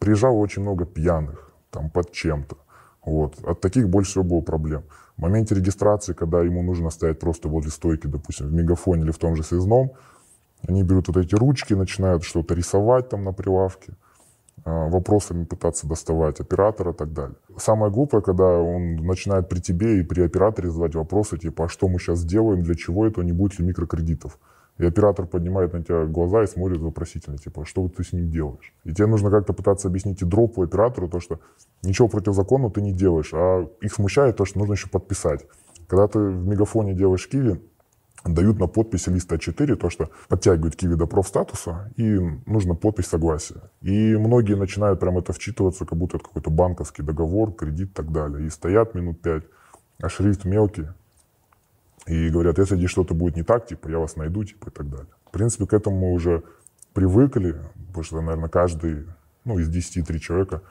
Приезжало 0.00 0.34
очень 0.34 0.62
много 0.62 0.84
пьяных, 0.84 1.52
там, 1.70 1.90
под 1.90 2.12
чем-то. 2.12 2.56
Вот. 3.04 3.36
От 3.44 3.60
таких 3.60 3.88
больше 3.88 4.10
всего 4.10 4.24
было 4.24 4.40
проблем. 4.40 4.82
В 5.16 5.22
моменте 5.22 5.54
регистрации, 5.54 6.12
когда 6.12 6.42
ему 6.42 6.62
нужно 6.62 6.90
стоять 6.90 7.18
просто 7.18 7.48
возле 7.48 7.70
стойки, 7.70 8.06
допустим, 8.06 8.46
в 8.46 8.52
мегафоне 8.52 9.04
или 9.04 9.10
в 9.10 9.18
том 9.18 9.36
же 9.36 9.42
связном, 9.42 9.92
они 10.66 10.82
берут 10.82 11.08
вот 11.08 11.16
эти 11.16 11.34
ручки, 11.34 11.74
начинают 11.74 12.24
что-то 12.24 12.54
рисовать 12.54 13.08
там 13.08 13.24
на 13.24 13.32
прилавке, 13.32 13.94
вопросами 14.64 15.44
пытаться 15.44 15.86
доставать 15.86 16.40
оператора 16.40 16.92
и 16.92 16.94
так 16.94 17.12
далее. 17.12 17.36
Самое 17.56 17.92
глупое, 17.92 18.22
когда 18.22 18.58
он 18.58 18.96
начинает 18.96 19.48
при 19.48 19.60
тебе 19.60 20.00
и 20.00 20.02
при 20.02 20.22
операторе 20.22 20.70
задавать 20.70 20.94
вопросы, 20.94 21.38
типа, 21.38 21.64
а 21.64 21.68
что 21.68 21.88
мы 21.88 21.98
сейчас 21.98 22.24
делаем, 22.24 22.62
для 22.62 22.74
чего 22.74 23.06
это, 23.06 23.22
не 23.22 23.32
будет 23.32 23.58
ли 23.58 23.66
микрокредитов. 23.66 24.38
И 24.78 24.86
оператор 24.86 25.26
поднимает 25.26 25.74
на 25.74 25.84
тебя 25.84 26.06
глаза 26.06 26.42
и 26.42 26.46
смотрит 26.46 26.80
вопросительно, 26.80 27.36
типа, 27.36 27.66
что 27.66 27.86
ты 27.88 28.02
с 28.02 28.14
ним 28.14 28.30
делаешь? 28.30 28.72
И 28.84 28.94
тебе 28.94 29.06
нужно 29.06 29.30
как-то 29.30 29.52
пытаться 29.52 29.88
объяснить 29.88 30.22
и 30.22 30.24
дропу 30.24 30.62
оператору, 30.62 31.08
то, 31.08 31.20
что 31.20 31.40
ничего 31.82 32.08
противозаконного 32.08 32.72
ты 32.72 32.80
не 32.80 32.92
делаешь, 32.92 33.30
а 33.34 33.68
их 33.82 33.92
смущает 33.92 34.36
то, 34.36 34.46
что 34.46 34.58
нужно 34.58 34.72
еще 34.72 34.88
подписать. 34.88 35.46
Когда 35.86 36.06
ты 36.08 36.18
в 36.18 36.46
мегафоне 36.46 36.94
делаешь 36.94 37.28
киви, 37.28 37.60
дают 38.24 38.58
на 38.58 38.66
подпись 38.66 39.06
лист 39.06 39.32
А4, 39.32 39.76
то, 39.76 39.90
что 39.90 40.10
подтягивают 40.28 40.76
киви 40.76 40.94
до 40.94 41.06
профстатуса, 41.06 41.92
и 41.96 42.18
нужно 42.46 42.74
подпись 42.74 43.06
согласия. 43.06 43.62
И 43.80 44.16
многие 44.16 44.56
начинают 44.56 45.00
прям 45.00 45.18
это 45.18 45.32
вчитываться, 45.32 45.86
как 45.86 45.98
будто 45.98 46.18
это 46.18 46.26
какой-то 46.26 46.50
банковский 46.50 47.02
договор, 47.02 47.52
кредит 47.52 47.90
и 47.90 47.92
так 47.92 48.12
далее. 48.12 48.46
И 48.46 48.50
стоят 48.50 48.94
минут 48.94 49.22
пять, 49.22 49.44
а 50.02 50.08
шрифт 50.08 50.44
мелкий, 50.44 50.86
и 52.06 52.28
говорят, 52.28 52.58
если 52.58 52.76
здесь 52.76 52.90
что-то 52.90 53.14
будет 53.14 53.36
не 53.36 53.42
так, 53.42 53.66
типа, 53.66 53.88
я 53.88 53.98
вас 53.98 54.16
найду, 54.16 54.44
типа, 54.44 54.68
и 54.68 54.72
так 54.72 54.88
далее. 54.88 55.08
В 55.26 55.30
принципе, 55.30 55.66
к 55.66 55.72
этому 55.72 55.96
мы 55.96 56.12
уже 56.12 56.42
привыкли, 56.92 57.56
потому 57.88 58.04
что, 58.04 58.20
наверное, 58.20 58.48
каждый, 58.48 59.06
ну, 59.44 59.58
из 59.58 59.68
10 59.68 60.06
три 60.06 60.20
человека 60.20 60.62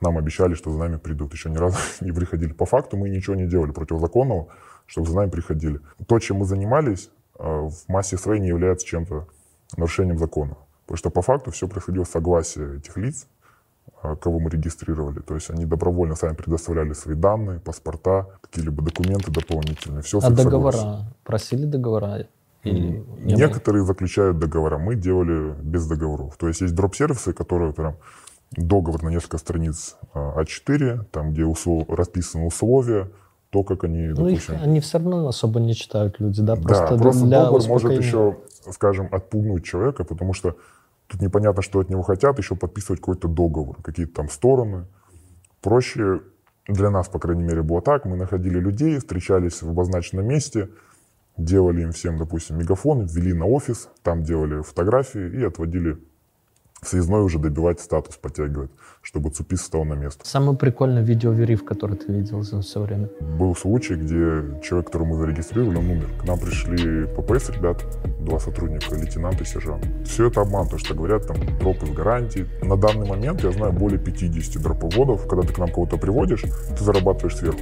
нам 0.00 0.16
обещали, 0.16 0.54
что 0.54 0.72
за 0.72 0.78
нами 0.78 0.96
придут. 0.96 1.32
Еще 1.32 1.50
ни 1.50 1.56
разу 1.56 1.76
не 2.00 2.12
приходили. 2.12 2.52
По 2.52 2.64
факту 2.64 2.96
мы 2.96 3.08
ничего 3.08 3.36
не 3.36 3.46
делали 3.46 3.70
противозаконного, 3.70 4.48
чтобы 4.90 5.08
за 5.08 5.16
нами 5.16 5.30
приходили. 5.30 5.80
То, 6.06 6.18
чем 6.18 6.38
мы 6.38 6.44
занимались, 6.44 7.10
э, 7.38 7.44
в 7.44 7.88
массе 7.88 8.18
своей 8.18 8.40
не 8.40 8.48
является 8.48 8.84
чем-то 8.84 9.28
нарушением 9.76 10.18
закона. 10.18 10.56
Потому 10.82 10.98
что 10.98 11.10
по 11.10 11.22
факту 11.22 11.52
все 11.52 11.68
происходило 11.68 12.02
с 12.02 12.10
согласия 12.10 12.76
этих 12.76 12.96
лиц, 12.96 13.28
а, 14.02 14.16
кого 14.16 14.40
мы 14.40 14.50
регистрировали. 14.50 15.20
То 15.20 15.34
есть 15.34 15.48
они 15.48 15.64
добровольно 15.64 16.16
сами 16.16 16.34
предоставляли 16.34 16.92
свои 16.92 17.14
данные, 17.14 17.60
паспорта, 17.60 18.26
какие-либо 18.40 18.82
документы 18.82 19.30
дополнительные. 19.30 20.02
Все 20.02 20.18
а 20.18 20.30
договора? 20.30 20.72
Согласия. 20.72 21.12
Просили 21.22 21.66
договора? 21.66 22.26
Или 22.64 23.04
Некоторые 23.20 23.84
заключают 23.84 24.40
договора. 24.40 24.78
Мы 24.78 24.96
делали 24.96 25.54
без 25.62 25.86
договоров. 25.86 26.36
То 26.36 26.48
есть 26.48 26.62
есть 26.62 26.74
дроп-сервисы, 26.74 27.32
которые 27.32 27.72
прям 27.72 27.96
договор 28.50 29.04
на 29.04 29.10
несколько 29.10 29.38
страниц 29.38 29.96
А4, 30.14 31.04
там, 31.12 31.32
где 31.32 31.44
услов... 31.44 31.88
расписаны 31.88 32.46
условия, 32.46 33.08
то, 33.50 33.64
как 33.64 33.84
они, 33.84 34.08
допустим... 34.08 34.54
Ну, 34.54 34.60
их, 34.60 34.62
они 34.62 34.80
все 34.80 34.98
равно 34.98 35.28
особо 35.28 35.60
не 35.60 35.74
читают 35.74 36.20
люди, 36.20 36.40
да? 36.40 36.56
Просто, 36.56 36.96
да, 36.96 37.02
просто 37.02 37.26
для 37.26 37.40
договор 37.40 37.68
может 37.68 37.92
еще, 37.92 38.38
скажем, 38.70 39.08
отпугнуть 39.10 39.64
человека, 39.64 40.04
потому 40.04 40.32
что 40.32 40.56
тут 41.08 41.20
непонятно, 41.20 41.60
что 41.60 41.80
от 41.80 41.90
него 41.90 42.02
хотят, 42.02 42.38
еще 42.38 42.54
подписывать 42.54 43.00
какой-то 43.00 43.26
договор, 43.28 43.76
какие-то 43.82 44.14
там 44.14 44.28
стороны. 44.28 44.86
Проще 45.60 46.20
для 46.68 46.90
нас, 46.90 47.08
по 47.08 47.18
крайней 47.18 47.42
мере, 47.42 47.62
было 47.62 47.82
так. 47.82 48.04
Мы 48.04 48.16
находили 48.16 48.60
людей, 48.60 48.98
встречались 48.98 49.62
в 49.62 49.68
обозначенном 49.68 50.26
месте, 50.26 50.68
делали 51.36 51.82
им 51.82 51.90
всем, 51.90 52.18
допустим, 52.18 52.58
мегафон, 52.58 53.06
ввели 53.06 53.32
на 53.32 53.46
офис, 53.46 53.88
там 54.02 54.22
делали 54.22 54.62
фотографии 54.62 55.40
и 55.40 55.42
отводили 55.42 55.98
связной 56.82 57.22
уже 57.22 57.38
добивать 57.38 57.80
статус, 57.80 58.16
подтягивать, 58.16 58.70
чтобы 59.02 59.30
ЦУПИС 59.30 59.62
стал 59.62 59.84
на 59.84 59.94
место. 59.94 60.26
Самый 60.26 60.56
прикольный 60.56 61.02
видеовериф, 61.02 61.64
который 61.64 61.96
ты 61.96 62.12
видел 62.12 62.42
за 62.42 62.60
все 62.62 62.80
время? 62.80 63.08
Был 63.38 63.54
случай, 63.54 63.94
где 63.94 64.60
человек, 64.62 64.86
которого 64.86 65.08
мы 65.08 65.16
зарегистрировали, 65.16 65.78
он 65.78 65.90
умер. 65.90 66.08
К 66.20 66.24
нам 66.24 66.38
пришли 66.38 67.06
ППС 67.06 67.50
ребят, 67.50 67.84
два 68.20 68.38
сотрудника, 68.38 68.94
лейтенант 68.94 69.40
и 69.40 69.44
сержант. 69.44 69.86
Все 70.04 70.28
это 70.28 70.40
обман, 70.42 70.68
то, 70.68 70.78
что 70.78 70.94
говорят, 70.94 71.26
там, 71.26 71.36
дропы 71.58 71.86
в 71.86 71.94
гарантии. 71.94 72.46
На 72.62 72.76
данный 72.76 73.06
момент 73.06 73.42
я 73.42 73.52
знаю 73.52 73.72
более 73.72 73.98
50 73.98 74.62
дроповодов. 74.62 75.26
Когда 75.26 75.46
ты 75.46 75.52
к 75.52 75.58
нам 75.58 75.70
кого-то 75.70 75.96
приводишь, 75.96 76.42
ты 76.42 76.84
зарабатываешь 76.84 77.36
сверху. 77.36 77.60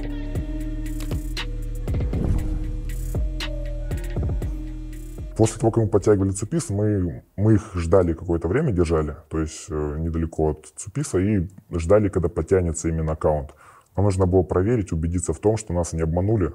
После 5.39 5.57
того, 5.57 5.71
как 5.71 5.85
мы 5.85 5.89
подтягивали 5.89 6.31
ЦУПИС, 6.31 6.69
мы, 6.69 7.23
мы 7.37 7.53
их 7.53 7.71
ждали 7.73 8.11
какое-то 8.11 8.49
время, 8.49 8.73
держали, 8.73 9.15
то 9.29 9.39
есть 9.39 9.67
э, 9.69 9.95
недалеко 9.97 10.49
от 10.49 10.73
ЦУПИСа, 10.75 11.17
и 11.19 11.47
ждали, 11.71 12.09
когда 12.09 12.27
подтянется 12.27 12.89
именно 12.89 13.13
аккаунт. 13.13 13.51
Нам 13.95 14.05
нужно 14.05 14.25
было 14.25 14.43
проверить, 14.43 14.91
убедиться 14.91 15.31
в 15.31 15.39
том, 15.39 15.55
что 15.55 15.71
нас 15.71 15.93
не 15.93 16.01
обманули, 16.01 16.51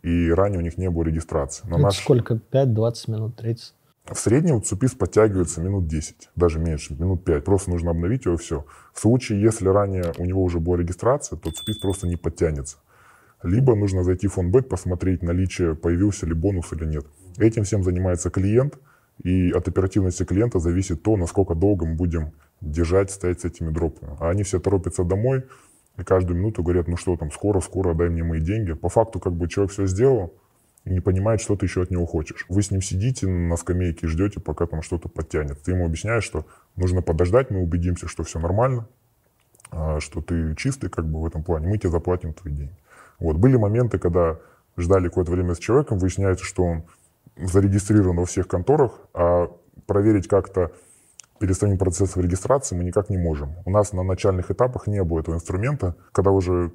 и 0.00 0.30
ранее 0.30 0.60
у 0.60 0.62
них 0.62 0.78
не 0.78 0.88
было 0.88 1.02
регистрации. 1.02 1.68
На 1.68 1.76
наш... 1.76 1.98
Сколько? 1.98 2.38
5, 2.38 2.72
20 2.72 3.08
минут, 3.08 3.36
30? 3.36 3.74
В 4.06 4.18
среднем 4.18 4.62
ЦУПИС 4.62 4.92
подтягивается 4.92 5.60
минут 5.60 5.86
10, 5.86 6.30
даже 6.34 6.58
меньше, 6.58 6.94
минут 6.94 7.26
5. 7.26 7.44
Просто 7.44 7.70
нужно 7.70 7.90
обновить 7.90 8.24
его 8.24 8.36
и 8.36 8.38
все. 8.38 8.64
В 8.94 9.00
случае, 9.00 9.42
если 9.42 9.68
ранее 9.68 10.14
у 10.16 10.24
него 10.24 10.42
уже 10.42 10.58
была 10.58 10.78
регистрация, 10.78 11.36
то 11.38 11.50
ЦУПИС 11.50 11.80
просто 11.80 12.06
не 12.08 12.16
подтянется. 12.16 12.78
Либо 13.42 13.74
нужно 13.74 14.04
зайти 14.04 14.26
в 14.26 14.32
фонбет, 14.32 14.70
посмотреть 14.70 15.22
наличие, 15.22 15.74
появился 15.74 16.24
ли 16.24 16.32
бонус 16.32 16.72
или 16.72 16.86
нет. 16.86 17.04
Этим 17.38 17.64
всем 17.64 17.82
занимается 17.82 18.30
клиент, 18.30 18.78
и 19.22 19.50
от 19.50 19.68
оперативности 19.68 20.24
клиента 20.24 20.58
зависит 20.58 21.02
то, 21.02 21.16
насколько 21.16 21.54
долго 21.54 21.86
мы 21.86 21.94
будем 21.94 22.32
держать, 22.60 23.10
стоять 23.10 23.40
с 23.40 23.44
этими 23.44 23.70
дропами. 23.70 24.16
А 24.20 24.30
они 24.30 24.42
все 24.42 24.58
торопятся 24.58 25.04
домой, 25.04 25.44
и 25.98 26.04
каждую 26.04 26.38
минуту 26.38 26.62
говорят, 26.62 26.88
ну 26.88 26.96
что 26.96 27.16
там, 27.16 27.30
скоро, 27.30 27.60
скоро, 27.60 27.94
дай 27.94 28.08
мне 28.08 28.24
мои 28.24 28.40
деньги. 28.40 28.72
По 28.72 28.88
факту, 28.88 29.20
как 29.20 29.34
бы 29.34 29.48
человек 29.48 29.72
все 29.72 29.86
сделал, 29.86 30.34
и 30.84 30.90
не 30.90 31.00
понимает, 31.00 31.40
что 31.40 31.54
ты 31.54 31.66
еще 31.66 31.82
от 31.82 31.90
него 31.90 32.06
хочешь. 32.06 32.44
Вы 32.48 32.62
с 32.62 32.70
ним 32.70 32.82
сидите 32.82 33.28
на 33.28 33.56
скамейке 33.56 34.06
и 34.06 34.08
ждете, 34.08 34.40
пока 34.40 34.66
там 34.66 34.82
что-то 34.82 35.08
подтянет. 35.08 35.62
Ты 35.62 35.72
ему 35.72 35.86
объясняешь, 35.86 36.24
что 36.24 36.46
нужно 36.76 37.02
подождать, 37.02 37.50
мы 37.50 37.60
убедимся, 37.60 38.08
что 38.08 38.24
все 38.24 38.40
нормально, 38.40 38.88
а, 39.70 40.00
что 40.00 40.20
ты 40.20 40.54
чистый 40.56 40.90
как 40.90 41.06
бы 41.06 41.20
в 41.20 41.26
этом 41.26 41.44
плане, 41.44 41.68
мы 41.68 41.78
тебе 41.78 41.90
заплатим 41.90 42.32
твои 42.32 42.52
деньги. 42.52 42.76
Вот. 43.20 43.36
Были 43.36 43.56
моменты, 43.56 43.98
когда 43.98 44.38
ждали 44.76 45.08
какое-то 45.08 45.30
время 45.30 45.54
с 45.54 45.58
человеком, 45.58 45.98
выясняется, 45.98 46.44
что 46.44 46.64
он 46.64 46.84
зарегистрирован 47.36 48.16
во 48.16 48.26
всех 48.26 48.48
конторах, 48.48 49.00
а 49.14 49.50
проверить 49.86 50.28
как-то 50.28 50.72
перед 51.38 51.56
самим 51.56 51.78
процессом 51.78 52.22
регистрации 52.22 52.76
мы 52.76 52.84
никак 52.84 53.10
не 53.10 53.18
можем. 53.18 53.56
У 53.64 53.70
нас 53.70 53.92
на 53.92 54.02
начальных 54.02 54.50
этапах 54.50 54.86
не 54.86 55.02
было 55.02 55.20
этого 55.20 55.34
инструмента, 55.34 55.96
когда 56.12 56.30
уже 56.30 56.72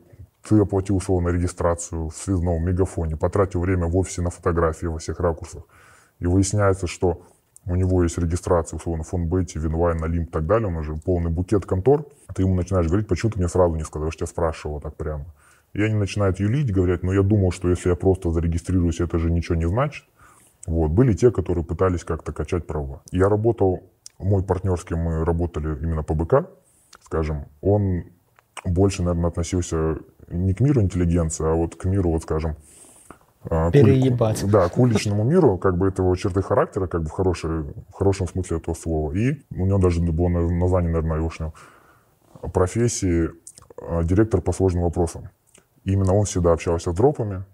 ты 0.47 0.60
оплатил 0.60 0.97
условно 0.97 1.30
регистрацию 1.30 2.10
в 2.10 2.16
связном 2.16 2.64
мегафоне, 2.66 3.18
потратил 3.18 3.62
время 3.62 3.88
в 3.88 3.95
офисе 3.97 4.22
на 4.22 4.30
фотографии 4.30 4.88
во 4.88 4.97
всех 4.97 5.20
ракурсах, 5.20 5.64
и 6.20 6.26
выясняется, 6.26 6.88
что 6.88 7.22
у 7.66 7.76
него 7.76 8.03
есть 8.03 8.18
регистрация, 8.18 8.78
условно, 8.78 9.03
фонбете, 9.03 9.60
Винлайн, 9.60 9.98
на 9.98 10.07
Олимп 10.07 10.30
и 10.30 10.32
так 10.32 10.45
далее, 10.45 10.68
он 10.68 10.78
уже 10.78 10.95
полный 10.95 11.32
букет 11.32 11.66
контор, 11.66 12.05
ты 12.34 12.43
ему 12.43 12.55
начинаешь 12.55 12.88
говорить, 12.88 13.08
почему 13.08 13.32
ты 13.32 13.39
мне 13.39 13.49
сразу 13.49 13.76
не 13.76 13.84
сказал, 13.84 14.08
я 14.08 14.12
же 14.12 14.28
спрашивал 14.28 14.80
так 14.80 14.95
прямо. 14.95 15.26
И 15.74 15.82
они 15.82 15.95
начинают 15.95 16.39
юлить, 16.39 16.74
говорят, 16.74 17.03
ну 17.03 17.12
я 17.12 17.24
думал, 17.24 17.51
что 17.51 17.70
если 17.70 17.89
я 17.89 17.95
просто 17.95 18.32
зарегистрируюсь, 18.32 18.99
это 19.01 19.20
же 19.20 19.30
ничего 19.30 19.55
не 19.55 19.68
значит. 19.68 20.05
Вот. 20.68 20.91
Были 20.91 21.13
те, 21.13 21.32
которые 21.32 21.65
пытались 21.65 22.03
как-то 22.03 22.32
качать 22.34 22.68
права. 22.68 23.01
Я 23.11 23.30
работал, 23.30 23.89
мой 24.20 24.43
партнерский, 24.43 24.95
мы 24.95 25.26
работали 25.26 25.76
именно 25.82 26.03
по 26.03 26.13
БК, 26.13 26.47
скажем, 27.01 27.45
он 27.61 28.03
больше, 28.65 29.01
наверное, 29.01 29.30
относился 29.30 29.97
не 30.28 30.53
к 30.53 30.59
миру 30.59 30.82
интеллигенции, 30.82 31.45
а 31.45 31.55
вот 31.55 31.76
к 31.76 31.86
миру, 31.86 32.11
вот 32.11 32.24
скажем, 32.24 32.57
а, 33.49 33.72
Переебать. 33.72 34.41
К, 34.41 34.47
да, 34.47 34.68
к 34.68 34.78
уличному 34.78 35.24
миру, 35.24 35.57
как 35.57 35.78
бы 35.78 35.88
это 35.88 36.01
его 36.01 36.13
черты 36.15 36.41
характера, 36.41 36.88
как 36.88 37.03
бы 37.03 37.07
в, 37.07 37.11
хорошей, 37.11 37.61
в 37.61 37.93
хорошем 37.93 38.28
смысле 38.28 38.57
этого 38.57 38.76
слова. 38.76 39.13
И 39.13 39.41
у 39.55 39.65
него 39.65 39.78
даже 39.78 40.01
было 40.01 40.28
название, 40.28 40.91
наверное, 40.91 41.18
его 41.18 41.53
профессии 42.51 43.30
а, 43.82 44.03
директор 44.03 44.41
по 44.41 44.51
сложным 44.51 44.84
вопросам. 44.84 45.30
И 45.86 45.93
именно 45.93 46.13
он 46.13 46.26
всегда 46.26 46.51
общался 46.51 46.91
с 46.91 46.95
дропами, 46.95 47.45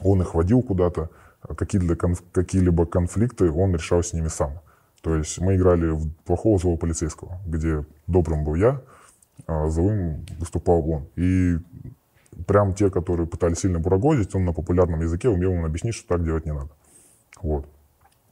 он 0.00 0.22
их 0.22 0.34
водил 0.34 0.62
куда-то, 0.62 1.10
какие-либо, 1.56 1.96
конф, 1.96 2.22
какие-либо 2.32 2.86
конфликты 2.86 3.50
он 3.50 3.74
решал 3.74 4.02
с 4.02 4.12
ними 4.12 4.28
сам. 4.28 4.60
То 5.02 5.14
есть 5.14 5.38
мы 5.40 5.56
играли 5.56 5.90
в 5.90 6.10
плохого 6.24 6.58
злого 6.58 6.76
полицейского, 6.76 7.38
где 7.46 7.84
добрым 8.06 8.44
был 8.44 8.54
я, 8.56 8.80
а 9.46 9.68
злым 9.68 10.26
выступал 10.38 10.88
он. 10.90 11.06
И 11.16 11.58
прям 12.46 12.74
те, 12.74 12.90
которые 12.90 13.26
пытались 13.26 13.58
сильно 13.58 13.78
бурагозить, 13.78 14.34
он 14.34 14.44
на 14.44 14.52
популярном 14.52 15.00
языке 15.00 15.28
умел 15.28 15.52
им 15.52 15.64
объяснить, 15.64 15.94
что 15.94 16.08
так 16.08 16.24
делать 16.24 16.46
не 16.46 16.52
надо. 16.52 16.70
Вот. 17.40 17.66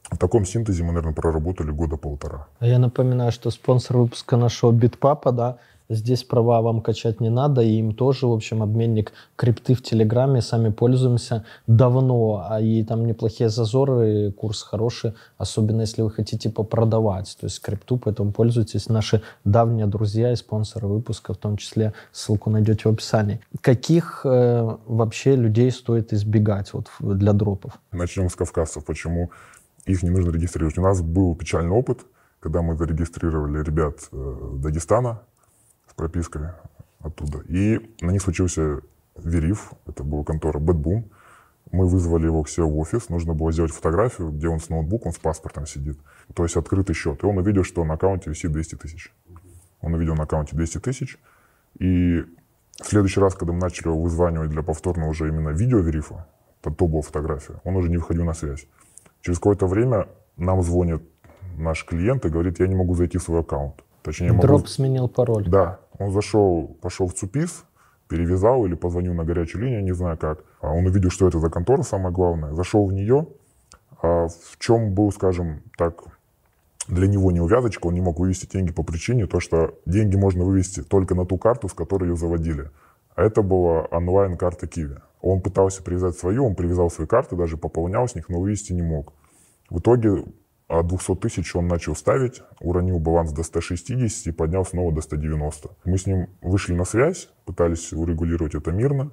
В 0.09 0.17
таком 0.17 0.45
синтезе 0.45 0.83
мы, 0.83 0.89
наверное, 0.89 1.13
проработали 1.13 1.71
года 1.71 1.97
полтора. 1.97 2.47
А 2.59 2.67
я 2.67 2.79
напоминаю, 2.79 3.31
что 3.31 3.51
спонсор 3.51 3.97
выпуска 3.97 4.37
нашего 4.37 4.71
Битпапа, 4.71 5.31
да, 5.31 5.57
Здесь 5.89 6.23
права 6.23 6.61
вам 6.61 6.81
качать 6.81 7.21
не 7.21 7.29
надо, 7.29 7.61
и 7.61 7.79
им 7.79 7.93
тоже, 7.93 8.27
в 8.27 8.33
общем, 8.33 8.61
обменник 8.61 9.13
крипты 9.37 9.73
в 9.73 9.81
Телеграме, 9.81 10.41
сами 10.41 10.69
пользуемся 10.69 11.45
давно, 11.65 12.45
а 12.49 12.59
и 12.59 12.83
там 12.83 13.05
неплохие 13.05 13.49
зазоры, 13.49 14.33
курс 14.33 14.63
хороший, 14.63 15.13
особенно 15.37 15.81
если 15.81 16.01
вы 16.01 16.11
хотите 16.11 16.49
попродавать, 16.49 17.37
то 17.39 17.45
есть 17.45 17.61
крипту, 17.61 17.97
поэтому 17.97 18.33
пользуйтесь. 18.33 18.89
Наши 18.89 19.21
давние 19.45 19.85
друзья 19.85 20.33
и 20.33 20.35
спонсоры 20.35 20.87
выпуска, 20.87 21.33
в 21.33 21.37
том 21.37 21.55
числе, 21.55 21.93
ссылку 22.11 22.49
найдете 22.49 22.89
в 22.89 22.91
описании. 22.91 23.39
Каких 23.61 24.21
э, 24.25 24.77
вообще 24.87 25.37
людей 25.37 25.71
стоит 25.71 26.11
избегать 26.11 26.73
вот 26.73 26.87
для 26.99 27.31
дропов? 27.31 27.79
Начнем 27.93 28.29
с 28.29 28.35
кавказцев. 28.35 28.83
Почему 28.83 29.31
их 29.85 30.03
не 30.03 30.09
нужно 30.09 30.31
регистрировать? 30.31 30.77
У 30.77 30.81
нас 30.81 31.01
был 31.01 31.33
печальный 31.35 31.71
опыт, 31.71 31.99
когда 32.41 32.61
мы 32.61 32.75
зарегистрировали 32.75 33.63
ребят 33.63 33.99
э, 34.11 34.35
Дагестана, 34.55 35.21
пропиской 35.97 36.51
оттуда. 37.01 37.39
И 37.49 37.81
на 37.99 38.11
них 38.11 38.21
случился 38.21 38.79
вериф, 39.17 39.73
это 39.85 40.03
была 40.03 40.23
контора 40.23 40.59
Бетбум. 40.59 41.09
Мы 41.71 41.85
вызвали 41.85 42.25
его 42.25 42.43
к 42.43 42.49
себе 42.49 42.65
в 42.65 42.77
офис, 42.77 43.09
нужно 43.09 43.33
было 43.33 43.51
сделать 43.51 43.73
фотографию, 43.73 44.29
где 44.29 44.47
он 44.47 44.61
с 44.61 44.69
ноутбуком, 44.69 45.11
с 45.11 45.17
паспортом 45.17 45.65
сидит. 45.65 45.99
То 46.33 46.43
есть 46.43 46.55
открытый 46.55 46.95
счет. 46.95 47.23
И 47.23 47.25
он 47.25 47.37
увидел, 47.37 47.65
что 47.65 47.83
на 47.83 47.95
аккаунте 47.95 48.29
висит 48.29 48.53
200 48.53 48.75
тысяч. 48.75 49.13
Он 49.81 49.93
увидел 49.93 50.15
на 50.15 50.23
аккаунте 50.23 50.55
200 50.55 50.77
тысяч. 50.79 51.19
И 51.77 52.23
в 52.81 52.85
следующий 52.85 53.19
раз, 53.19 53.35
когда 53.35 53.51
мы 53.53 53.59
начали 53.59 53.89
его 53.89 54.01
вызванивать 54.01 54.49
для 54.49 54.63
повторного 54.63 55.09
уже 55.09 55.27
именно 55.27 55.49
видеоверифа, 55.49 56.27
то, 56.61 56.71
то 56.71 56.87
была 56.87 57.01
фотография, 57.01 57.59
он 57.63 57.75
уже 57.75 57.89
не 57.89 57.97
выходил 57.97 58.23
на 58.23 58.33
связь. 58.33 58.67
Через 59.21 59.39
какое-то 59.39 59.67
время 59.67 60.07
нам 60.37 60.61
звонит 60.61 61.01
наш 61.57 61.83
клиент 61.85 62.25
и 62.25 62.29
говорит, 62.29 62.59
я 62.59 62.67
не 62.67 62.75
могу 62.75 62.95
зайти 62.95 63.17
в 63.17 63.23
свой 63.23 63.41
аккаунт. 63.41 63.83
Точнее, 64.03 64.31
Дроп 64.31 64.61
могу... 64.61 64.67
сменил 64.67 65.09
пароль. 65.09 65.49
Да, 65.49 65.79
он 65.99 66.11
зашел, 66.11 66.77
пошел 66.81 67.07
в 67.07 67.13
ЦУПИС, 67.13 67.65
перевязал 68.07 68.65
или 68.65 68.75
позвонил 68.75 69.13
на 69.13 69.23
горячую 69.23 69.63
линию, 69.63 69.83
не 69.83 69.93
знаю 69.93 70.17
как. 70.17 70.43
А 70.61 70.71
он 70.71 70.85
увидел, 70.85 71.09
что 71.09 71.27
это 71.27 71.39
за 71.39 71.49
контора, 71.49 71.81
самое 71.83 72.13
главное, 72.13 72.53
зашел 72.53 72.85
в 72.85 72.93
нее. 72.93 73.27
А 74.01 74.27
в 74.27 74.59
чем 74.59 74.93
был, 74.93 75.11
скажем 75.11 75.61
так, 75.77 76.03
для 76.87 77.07
него 77.07 77.31
не 77.31 77.41
увязочка, 77.41 77.87
он 77.87 77.95
не 77.95 78.01
мог 78.01 78.19
вывести 78.19 78.45
деньги 78.45 78.71
по 78.71 78.83
причине, 78.83 79.27
то, 79.27 79.39
что 79.39 79.77
деньги 79.85 80.15
можно 80.15 80.45
вывести 80.45 80.83
только 80.83 81.15
на 81.15 81.25
ту 81.25 81.37
карту, 81.37 81.67
с 81.67 81.73
которой 81.73 82.09
ее 82.09 82.15
заводили. 82.15 82.69
А 83.15 83.23
это 83.23 83.41
была 83.41 83.81
онлайн-карта 83.91 84.67
Киви. 84.67 84.97
Он 85.21 85.41
пытался 85.41 85.83
привязать 85.83 86.15
свою, 86.15 86.45
он 86.45 86.55
привязал 86.55 86.89
свои 86.89 87.07
карты, 87.07 87.35
даже 87.35 87.57
пополнял 87.57 88.07
с 88.07 88.15
них, 88.15 88.29
но 88.29 88.39
вывести 88.39 88.73
не 88.73 88.83
мог. 88.83 89.13
В 89.69 89.79
итоге 89.79 90.23
от 90.67 90.87
200 90.87 91.15
тысяч 91.15 91.55
он 91.55 91.67
начал 91.67 91.95
ставить, 91.95 92.41
уронил 92.59 92.99
баланс 92.99 93.31
до 93.31 93.43
160 93.43 94.27
и 94.27 94.31
поднял 94.31 94.65
снова 94.65 94.91
до 94.91 95.01
190. 95.01 95.69
Мы 95.85 95.97
с 95.97 96.05
ним 96.05 96.27
вышли 96.41 96.73
на 96.73 96.83
связь, 96.83 97.29
пытались 97.45 97.93
урегулировать 97.93 98.55
это 98.55 98.71
мирно. 98.71 99.11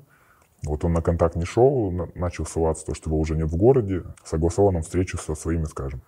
Вот 0.65 0.85
он 0.85 0.93
на 0.93 1.03
контакт 1.03 1.37
не 1.37 1.45
шел, 1.45 1.93
начал 2.15 2.47
ссылаться, 2.47 2.87
то, 2.87 2.95
что 2.95 3.11
его 3.11 3.19
уже 3.19 3.37
нет 3.37 3.51
в 3.51 3.57
городе. 3.57 4.03
Согласовал 4.25 4.73
нам 4.73 4.83
встречу 4.83 5.19
со 5.19 5.35
своими, 5.35 5.65
скажем, 5.65 6.01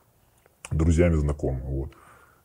друзьями, 0.71 1.15
знакомыми. 1.15 1.63
Вот. 1.67 1.91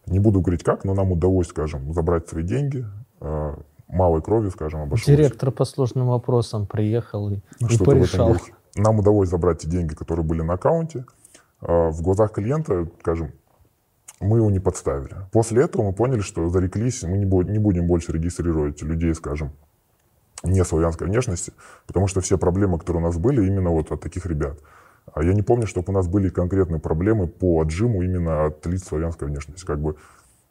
Не 0.06 0.20
буду 0.20 0.42
говорить 0.42 0.64
как, 0.64 0.84
но 0.84 0.94
нам 0.94 1.12
удалось, 1.12 1.48
скажем, 1.48 1.94
забрать 1.94 2.28
свои 2.28 2.44
деньги. 2.44 2.86
А, 3.20 3.58
малой 3.88 4.22
крови, 4.22 4.50
скажем, 4.50 4.82
обошлось. 4.82 5.06
Директор 5.06 5.52
по 5.52 5.64
сложным 5.66 6.08
вопросам 6.08 6.68
приехал 6.68 7.30
и, 7.32 7.40
ну, 7.60 7.68
и 7.68 7.78
порешал. 7.78 8.36
Нам 8.76 9.00
удалось 9.00 9.30
забрать 9.30 9.60
те 9.60 9.70
деньги, 9.70 9.94
которые 9.94 10.26
были 10.26 10.42
на 10.42 10.54
аккаунте. 10.54 11.06
А, 11.62 11.90
в 11.90 12.02
глазах 12.02 12.34
клиента, 12.34 12.88
скажем, 13.02 13.32
мы 14.20 14.38
его 14.38 14.52
не 14.52 14.60
подставили. 14.60 15.16
После 15.32 15.64
этого 15.64 15.84
мы 15.84 15.94
поняли, 15.94 16.22
что 16.22 16.48
зареклись, 16.50 17.04
мы 17.04 17.18
не 17.18 17.26
будем 17.60 17.88
больше 17.88 18.12
регистрировать 18.12 18.82
людей, 18.82 19.14
скажем, 19.16 19.52
не 20.44 20.64
славянской 20.64 21.08
внешности, 21.08 21.54
потому 21.88 22.08
что 22.08 22.22
все 22.22 22.38
проблемы, 22.38 22.80
которые 22.80 23.04
у 23.04 23.06
нас 23.08 23.18
были, 23.18 23.46
именно 23.46 23.70
вот 23.70 23.92
от 23.92 24.02
таких 24.02 24.26
ребят. 24.26 24.60
А 25.14 25.24
я 25.24 25.34
не 25.34 25.42
помню, 25.42 25.68
чтобы 25.68 25.92
у 25.92 25.94
нас 25.94 26.08
были 26.08 26.30
конкретные 26.30 26.80
проблемы 26.80 27.28
по 27.28 27.62
отжиму 27.62 28.02
именно 28.02 28.46
от 28.46 28.66
лиц 28.66 28.86
славянской 28.88 29.28
внешности. 29.28 29.66
Как 29.66 29.80
бы, 29.80 29.96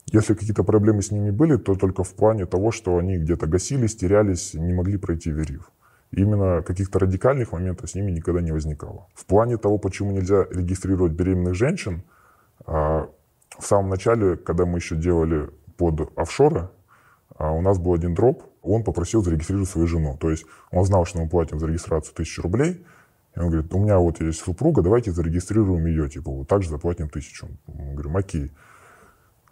если 0.06 0.34
какие-то 0.34 0.64
проблемы 0.64 1.02
с 1.02 1.10
ними 1.10 1.30
были, 1.30 1.56
то 1.56 1.74
только 1.74 2.02
в 2.04 2.12
плане 2.14 2.46
того, 2.46 2.72
что 2.72 2.98
они 2.98 3.16
где-то 3.16 3.46
гасились, 3.46 3.96
терялись, 3.96 4.54
не 4.54 4.74
могли 4.74 4.96
пройти 4.96 5.30
верив. 5.30 5.70
Именно 6.12 6.62
каких-то 6.62 6.98
радикальных 6.98 7.52
моментов 7.52 7.90
с 7.90 7.94
ними 7.94 8.10
никогда 8.10 8.40
не 8.40 8.50
возникало. 8.50 9.06
В 9.14 9.26
плане 9.26 9.56
того, 9.58 9.78
почему 9.78 10.10
нельзя 10.10 10.44
регистрировать 10.50 11.12
беременных 11.12 11.54
женщин, 11.54 12.02
а, 12.66 13.08
в 13.58 13.64
самом 13.64 13.90
начале, 13.90 14.36
когда 14.36 14.66
мы 14.66 14.78
еще 14.78 14.96
делали 14.96 15.50
под 15.76 16.10
офшоры, 16.18 16.68
а, 17.36 17.52
у 17.52 17.60
нас 17.62 17.78
был 17.78 17.94
один 17.94 18.14
дроп, 18.14 18.42
он 18.62 18.82
попросил 18.82 19.22
зарегистрировать 19.22 19.68
свою 19.68 19.86
жену. 19.86 20.16
То 20.18 20.30
есть 20.30 20.44
он 20.72 20.84
знал, 20.84 21.04
что 21.04 21.20
мы 21.20 21.28
платим 21.28 21.60
за 21.60 21.66
регистрацию 21.66 22.14
тысячу 22.14 22.42
рублей, 22.42 22.84
и 23.36 23.38
он 23.38 23.50
говорит, 23.50 23.72
у 23.72 23.78
меня 23.78 23.98
вот 23.98 24.20
есть 24.20 24.40
супруга, 24.40 24.82
давайте 24.82 25.12
зарегистрируем 25.12 25.86
ее, 25.86 26.08
типа, 26.08 26.30
вот 26.30 26.48
так 26.48 26.62
же 26.62 26.70
заплатим 26.70 27.08
тысячу. 27.08 27.48
Мы 27.66 27.92
говорим, 27.92 28.16
окей. 28.16 28.52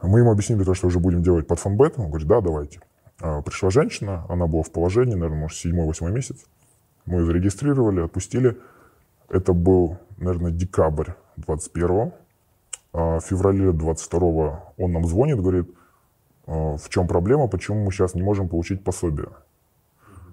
Мы 0.02 0.20
ему 0.20 0.32
объяснили 0.32 0.64
то, 0.64 0.74
что 0.74 0.88
уже 0.88 0.98
будем 0.98 1.22
делать 1.22 1.46
под 1.46 1.58
фонбет. 1.58 1.94
Он 1.96 2.08
говорит, 2.08 2.28
да, 2.28 2.40
давайте. 2.40 2.80
А, 3.20 3.42
пришла 3.42 3.70
женщина, 3.70 4.24
она 4.28 4.46
была 4.46 4.62
в 4.62 4.70
положении, 4.70 5.14
наверное, 5.14 5.40
может, 5.40 5.58
седьмой-восьмой 5.58 6.12
месяц. 6.12 6.44
Мы 7.06 7.20
ее 7.20 7.26
зарегистрировали, 7.26 8.00
отпустили. 8.02 8.58
Это 9.28 9.52
был, 9.52 9.98
наверное, 10.18 10.50
декабрь 10.50 11.10
21-го. 11.38 12.14
А 12.92 13.20
в 13.20 13.24
феврале 13.24 13.70
22-го 13.70 14.74
он 14.76 14.92
нам 14.92 15.04
звонит, 15.04 15.40
говорит, 15.40 15.70
а, 16.46 16.76
в 16.76 16.88
чем 16.88 17.06
проблема, 17.06 17.48
почему 17.48 17.84
мы 17.84 17.92
сейчас 17.92 18.14
не 18.14 18.22
можем 18.22 18.48
получить 18.48 18.84
пособие. 18.84 19.28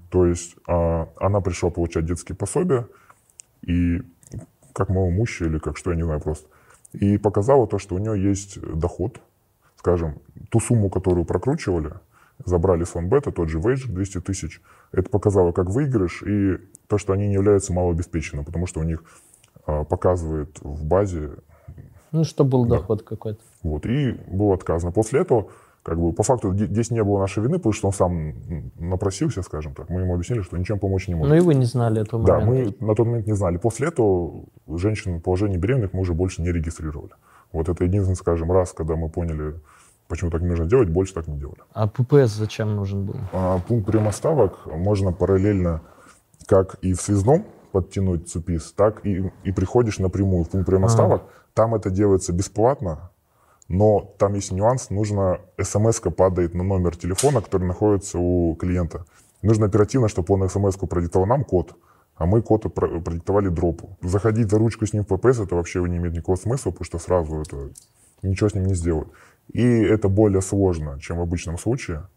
То 0.10 0.26
есть 0.26 0.56
она 0.66 1.42
пришла 1.42 1.72
получать 1.72 2.06
детские 2.06 2.38
пособия, 2.38 2.88
и 3.64 4.02
как 4.72 4.88
малоимущая 4.90 5.50
или 5.50 5.58
как 5.58 5.78
что, 5.78 5.92
я 5.92 5.98
не 5.98 6.04
знаю 6.04 6.22
просто. 6.22 6.48
И 6.94 7.18
показала 7.18 7.68
то, 7.68 7.80
что 7.80 7.96
у 7.96 7.98
нее 7.98 8.30
есть 8.30 8.62
доход, 8.62 9.20
скажем, 9.76 10.20
ту 10.50 10.62
сумму, 10.62 10.90
которую 10.90 11.26
прокручивали, 11.26 11.94
забрали 12.44 12.84
с 12.84 12.90
фонбета, 12.90 13.32
тот 13.32 13.50
же 13.50 13.60
вейдж 13.60 13.88
200 13.88 14.22
тысяч, 14.22 14.62
это 14.92 15.10
показало 15.10 15.52
как 15.52 15.70
выигрыш, 15.70 16.24
и 16.24 16.58
то, 16.88 16.98
что 16.98 17.14
они 17.14 17.28
не 17.28 17.34
являются 17.34 17.74
малообеспеченными, 17.74 18.46
потому 18.46 18.68
что 18.68 18.80
у 18.82 18.84
них 18.84 19.04
а, 19.66 19.84
показывает 19.84 20.60
в 20.62 20.84
базе... 20.86 21.32
Ну, 22.12 22.24
что 22.24 22.44
был 22.44 22.66
да. 22.66 22.78
доход 22.78 23.04
какой-то. 23.04 23.40
Вот, 23.64 23.86
и 23.86 24.12
было 24.28 24.56
отказано. 24.56 24.92
После 24.92 25.22
этого 25.22 25.50
как 25.86 26.00
бы 26.00 26.14
по 26.14 26.24
факту 26.24 26.52
здесь 26.52 26.90
не 26.90 27.04
было 27.04 27.20
нашей 27.20 27.44
вины, 27.44 27.58
потому 27.58 27.74
что 27.74 27.88
он 27.88 27.94
сам 27.94 28.34
напросился, 28.80 29.44
скажем 29.44 29.76
так. 29.76 29.88
Мы 29.90 30.02
ему 30.02 30.16
объяснили, 30.16 30.42
что 30.42 30.58
ничем 30.58 30.80
помочь 30.80 31.08
не 31.08 31.14
можем. 31.14 31.30
Ну 31.30 31.36
и 31.36 31.46
вы 31.46 31.54
не 31.54 31.66
знали 31.66 32.02
этого 32.02 32.22
момента. 32.22 32.40
Да, 32.40 32.52
мы 32.52 32.88
на 32.88 32.96
тот 32.96 33.06
момент 33.06 33.28
не 33.28 33.36
знали. 33.36 33.58
После 33.58 33.90
этого 33.90 34.46
женщин 34.68 35.20
в 35.20 35.22
положении 35.22 35.58
беременных 35.58 35.94
мы 35.94 36.02
уже 36.02 36.16
больше 36.16 36.42
не 36.42 36.52
регистрировали. 36.52 37.12
Вот 37.52 37.70
это 37.70 37.84
единственный, 37.84 38.16
скажем, 38.16 38.52
раз, 38.52 38.74
когда 38.74 38.96
мы 38.96 39.10
поняли, 39.10 39.60
почему 40.08 40.32
так 40.32 40.41
не 40.41 40.47
нужно 40.47 40.66
делать, 40.66 40.89
больше 40.89 41.14
так 41.14 41.28
не 41.28 41.38
делали. 41.38 41.60
А 41.74 41.88
ППС 41.88 42.32
зачем 42.32 42.76
нужен 42.76 43.06
был? 43.06 43.16
А, 43.34 43.60
пункт 43.60 43.88
приема 43.88 44.12
ставок 44.12 44.66
можно 44.66 45.12
параллельно 45.12 45.82
как 46.47 46.76
и 46.82 46.93
в 46.93 47.01
связном 47.01 47.45
подтянуть 47.72 48.30
ЦУПИС, 48.30 48.74
так 48.74 49.06
и, 49.06 49.32
и 49.43 49.51
приходишь 49.51 49.99
напрямую 49.99 50.43
в 50.43 50.49
пункт 50.49 50.66
приема 50.68 50.88
а. 50.88 50.89
ставок. 50.89 51.24
Там 51.53 51.76
это 51.76 51.89
делается 51.89 52.34
бесплатно, 52.34 53.12
но 53.68 54.14
там 54.18 54.34
есть 54.36 54.51
нюанс, 54.51 54.89
нужно, 54.89 55.39
смс 55.62 55.99
падает 56.16 56.53
на 56.53 56.64
номер 56.64 56.95
телефона, 56.95 57.41
который 57.41 57.66
находится 57.66 58.20
у 58.20 58.56
клиента. 58.56 59.06
Нужно 59.41 59.66
оперативно, 59.66 60.08
чтобы 60.08 60.34
он 60.34 60.49
смс-ку 60.49 60.88
продиктовал 60.88 61.28
нам 61.28 61.43
код, 61.43 61.76
а 62.16 62.26
мы 62.26 62.41
код 62.41 62.74
продиктовали 62.74 63.49
дропу. 63.49 63.97
Заходить 64.01 64.49
за 64.49 64.58
ручку 64.58 64.86
с 64.86 64.93
ним 64.93 65.03
в 65.03 65.08
ППС, 65.08 65.39
это 65.39 65.56
вообще 65.56 65.82
не 65.82 65.97
имеет 65.97 66.14
никакого 66.14 66.36
смысла, 66.36 66.72
потому 66.72 66.86
что 66.86 66.99
сразу 66.99 67.41
это 67.41 67.70
ничего 68.22 68.49
с 68.49 68.53
ним 68.53 68.66
не 68.66 68.76
сделают. 68.76 69.10
И 69.52 69.64
это 69.64 70.10
более 70.10 70.41
сложно, 70.41 71.00
чем 71.00 71.18
в 71.18 71.22
обычном 71.22 71.58
случае. 71.58 72.08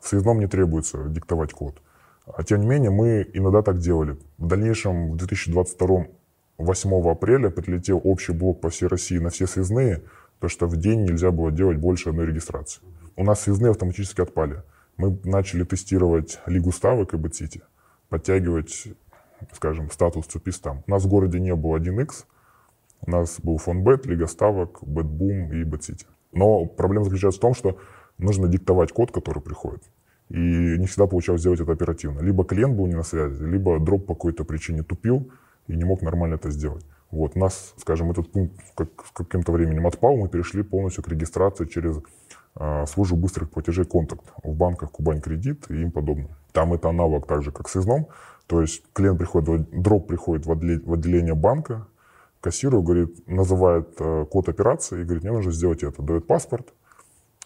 В 0.00 0.08
связном 0.08 0.40
не 0.40 0.46
требуется 0.46 1.04
диктовать 1.08 1.52
код. 1.52 1.80
А 2.26 2.42
тем 2.42 2.60
не 2.60 2.66
менее, 2.66 2.90
мы 2.90 3.28
иногда 3.32 3.62
так 3.62 3.78
делали. 3.78 4.16
В 4.38 4.46
дальнейшем, 4.46 5.12
в 5.12 5.16
2022 5.16 6.06
8 6.58 7.10
апреля 7.10 7.50
прилетел 7.50 8.00
общий 8.04 8.32
блок 8.32 8.60
по 8.60 8.70
всей 8.70 8.86
России 8.86 9.18
на 9.18 9.30
все 9.30 9.46
связные– 9.46 10.02
то, 10.40 10.48
что 10.48 10.66
в 10.66 10.76
день 10.76 11.04
нельзя 11.04 11.30
было 11.30 11.52
делать 11.52 11.76
больше 11.76 12.08
одной 12.08 12.26
регистрации. 12.26 12.80
У 13.14 13.24
нас 13.24 13.42
связные 13.42 13.70
автоматически 13.70 14.22
отпали. 14.22 14.62
Мы 14.96 15.18
начали 15.24 15.64
тестировать 15.64 16.40
Лигу 16.46 16.72
ставок 16.72 17.14
и 17.14 17.16
BetCity, 17.16 17.62
подтягивать, 18.08 18.88
скажем, 19.52 19.90
статус 19.90 20.26
ЦУПИС 20.26 20.60
там. 20.60 20.82
У 20.86 20.90
нас 20.90 21.04
в 21.04 21.08
городе 21.08 21.38
не 21.38 21.54
было 21.54 21.76
1x, 21.76 22.24
у 23.02 23.10
нас 23.10 23.38
был 23.40 23.58
фонбет, 23.58 24.06
Лига 24.06 24.26
ставок, 24.26 24.82
BetBoom 24.82 25.50
и 25.52 25.64
BetCity. 25.64 26.06
Но 26.32 26.66
проблема 26.66 27.04
заключается 27.04 27.38
в 27.38 27.42
том, 27.42 27.54
что 27.54 27.78
нужно 28.18 28.48
диктовать 28.48 28.92
код, 28.92 29.12
который 29.12 29.42
приходит. 29.42 29.82
И 30.28 30.38
не 30.38 30.86
всегда 30.86 31.06
получалось 31.06 31.40
сделать 31.40 31.60
это 31.60 31.72
оперативно. 31.72 32.20
Либо 32.20 32.44
клиент 32.44 32.76
был 32.76 32.86
не 32.86 32.94
на 32.94 33.02
связи, 33.02 33.42
либо 33.42 33.80
дроп 33.80 34.06
по 34.06 34.14
какой-то 34.14 34.44
причине 34.44 34.82
тупил 34.82 35.30
и 35.66 35.76
не 35.76 35.84
мог 35.84 36.02
нормально 36.02 36.34
это 36.34 36.50
сделать. 36.50 36.84
Вот, 37.10 37.34
нас, 37.34 37.74
скажем, 37.78 38.12
этот 38.12 38.30
пункт 38.30 38.54
как, 38.76 38.88
с 39.04 39.10
каким-то 39.10 39.50
временем 39.50 39.86
отпал, 39.86 40.16
мы 40.16 40.28
перешли 40.28 40.62
полностью 40.62 41.02
к 41.02 41.08
регистрации 41.08 41.64
через 41.64 41.98
э, 42.54 42.86
службу 42.86 43.16
быстрых 43.16 43.50
платежей 43.50 43.84
«Контакт» 43.84 44.24
в 44.44 44.54
банках 44.54 44.92
«Кубань 44.92 45.20
Кредит» 45.20 45.68
и 45.68 45.82
им 45.82 45.90
подобное. 45.90 46.36
Там 46.52 46.72
это 46.72 46.88
аналог 46.88 47.26
так 47.26 47.42
же, 47.42 47.50
как 47.50 47.66
в 47.66 47.70
связном. 47.70 48.06
То 48.46 48.60
есть 48.60 48.84
клиент 48.92 49.18
приходит, 49.18 49.68
дроп 49.70 50.06
приходит 50.06 50.46
в 50.46 50.52
отделение 50.52 51.34
банка, 51.34 51.88
кассиру, 52.40 52.82
говорит, 52.82 53.26
называет 53.28 53.88
э, 53.98 54.26
код 54.30 54.48
операции 54.48 55.00
и 55.00 55.04
говорит, 55.04 55.24
мне 55.24 55.32
нужно 55.32 55.52
сделать 55.52 55.82
это. 55.82 56.02
Дает 56.02 56.26
паспорт, 56.26 56.72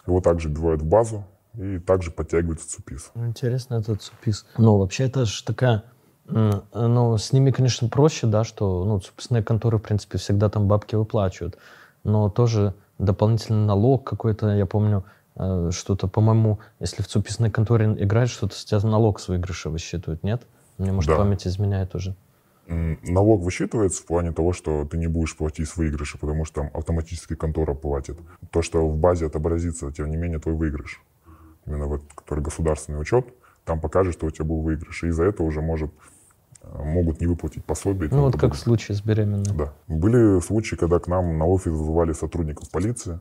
его 0.07 0.21
также 0.21 0.49
вбивают 0.49 0.81
в 0.81 0.85
базу 0.85 1.25
и 1.57 1.79
также 1.79 2.11
подтягивается 2.11 2.69
ЦУПИС. 2.69 3.11
Интересно, 3.15 3.75
этот 3.75 4.01
ЦУПИС. 4.01 4.45
Ну, 4.57 4.77
вообще, 4.77 5.05
это 5.05 5.25
же 5.25 5.43
такая 5.43 5.83
ну, 6.27 7.17
с 7.17 7.33
ними, 7.33 7.51
конечно, 7.51 7.87
проще, 7.87 8.27
да, 8.27 8.43
что, 8.43 8.83
ну, 8.83 8.99
собственные 8.99 9.43
конторы, 9.43 9.77
в 9.77 9.81
принципе, 9.81 10.17
всегда 10.17 10.49
там 10.49 10.67
бабки 10.67 10.95
выплачивают. 10.95 11.57
Но 12.03 12.29
тоже 12.29 12.73
дополнительный 12.97 13.65
налог 13.65 14.03
какой-то, 14.03 14.49
я 14.49 14.65
помню, 14.65 15.05
э, 15.35 15.69
что-то, 15.71 16.07
по-моему, 16.07 16.59
если 16.79 17.03
в 17.03 17.07
цуписной 17.07 17.51
конторе 17.51 17.95
играешь, 17.99 18.31
что-то 18.31 18.55
с 18.55 18.65
тебя 18.65 18.79
налог 18.81 19.19
с 19.19 19.27
выигрыша 19.27 19.69
высчитывают, 19.69 20.23
нет? 20.23 20.43
Мне, 20.77 20.91
может, 20.91 21.09
да. 21.09 21.17
память 21.17 21.45
изменяет 21.45 21.93
уже. 21.95 22.15
Налог 22.67 23.41
высчитывается 23.41 24.01
в 24.01 24.05
плане 24.05 24.31
того, 24.31 24.51
что 24.51 24.85
ты 24.85 24.97
не 24.97 25.07
будешь 25.07 25.37
платить 25.37 25.69
с 25.69 25.77
выигрыша, 25.77 26.17
потому 26.17 26.45
что 26.45 26.61
там 26.61 26.71
автоматически 26.73 27.35
контора 27.35 27.73
платит. 27.75 28.17
То, 28.51 28.61
что 28.61 28.87
в 28.87 28.97
базе 28.97 29.27
отобразится, 29.27 29.91
тем 29.91 30.09
не 30.09 30.17
менее, 30.17 30.39
твой 30.39 30.55
выигрыш, 30.55 31.01
именно 31.65 31.85
вот, 31.85 32.01
который 32.15 32.43
государственный 32.43 32.99
учет, 32.99 33.27
там 33.65 33.79
покажет, 33.79 34.13
что 34.13 34.25
у 34.25 34.31
тебя 34.31 34.45
был 34.45 34.61
выигрыш. 34.61 35.03
И 35.03 35.07
из-за 35.07 35.25
этого 35.25 35.45
уже 35.45 35.61
может 35.61 35.91
могут 36.73 37.21
не 37.21 37.27
выплатить 37.27 37.63
пособие. 37.65 38.09
Ну, 38.11 38.21
вот 38.21 38.33
подобное. 38.33 38.49
как 38.49 38.57
в 38.57 38.59
случае 38.59 38.95
с 38.95 39.01
беременной. 39.01 39.55
Да. 39.55 39.73
Были 39.87 40.39
случаи, 40.41 40.75
когда 40.75 40.99
к 40.99 41.07
нам 41.07 41.37
на 41.37 41.45
офис 41.45 41.67
вызывали 41.67 42.13
сотрудников 42.13 42.69
полиции. 42.69 43.19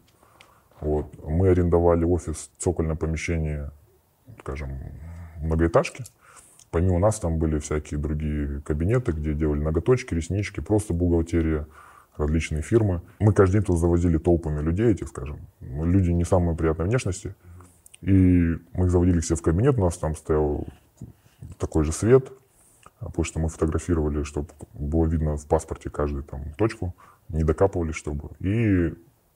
Вот. 0.80 1.06
Мы 1.24 1.48
арендовали 1.48 2.04
офис, 2.04 2.50
цокольное 2.58 2.96
помещение, 2.96 3.70
скажем, 4.40 4.70
многоэтажки. 5.38 6.04
Помимо 6.74 6.98
нас 6.98 7.20
там 7.20 7.38
были 7.38 7.60
всякие 7.60 8.00
другие 8.00 8.60
кабинеты, 8.62 9.12
где 9.12 9.32
делали 9.32 9.60
ноготочки, 9.60 10.12
реснички, 10.12 10.58
просто 10.58 10.92
бухгалтерия, 10.92 11.68
различные 12.16 12.62
фирмы. 12.62 13.00
Мы 13.20 13.32
каждый 13.32 13.58
день 13.58 13.62
тут 13.62 13.78
завозили 13.78 14.18
толпами 14.18 14.60
людей 14.60 14.90
этих, 14.90 15.06
скажем. 15.06 15.38
Люди 15.60 16.10
не 16.10 16.24
самой 16.24 16.56
приятной 16.56 16.86
внешности. 16.86 17.36
И 18.00 18.10
мы 18.72 18.86
их 18.86 18.90
заводили 18.90 19.20
себе 19.20 19.36
в 19.36 19.42
кабинет, 19.42 19.78
у 19.78 19.82
нас 19.82 19.96
там 19.98 20.16
стоял 20.16 20.66
такой 21.58 21.84
же 21.84 21.92
свет, 21.92 22.32
а 22.98 23.04
потому 23.04 23.24
что 23.24 23.38
мы 23.38 23.48
фотографировали, 23.50 24.24
чтобы 24.24 24.48
было 24.72 25.06
видно 25.06 25.36
в 25.36 25.46
паспорте 25.46 25.90
каждую 25.90 26.24
там 26.24 26.54
точку, 26.58 26.92
не 27.28 27.44
докапывались, 27.44 27.94
чтобы. 27.94 28.30
И 28.40 28.88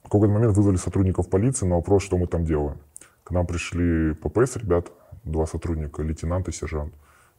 в 0.03 0.09
какой-то 0.09 0.33
момент 0.33 0.57
вызвали 0.57 0.75
сотрудников 0.75 1.29
полиции 1.29 1.65
на 1.65 1.75
вопрос, 1.75 2.03
что 2.03 2.17
мы 2.17 2.27
там 2.27 2.43
делаем. 2.43 2.79
К 3.23 3.31
нам 3.31 3.47
пришли 3.47 4.13
ППС 4.15 4.57
ребят, 4.57 4.91
два 5.23 5.45
сотрудника, 5.45 6.03
лейтенант 6.03 6.49
и 6.49 6.51
сержант. 6.51 6.93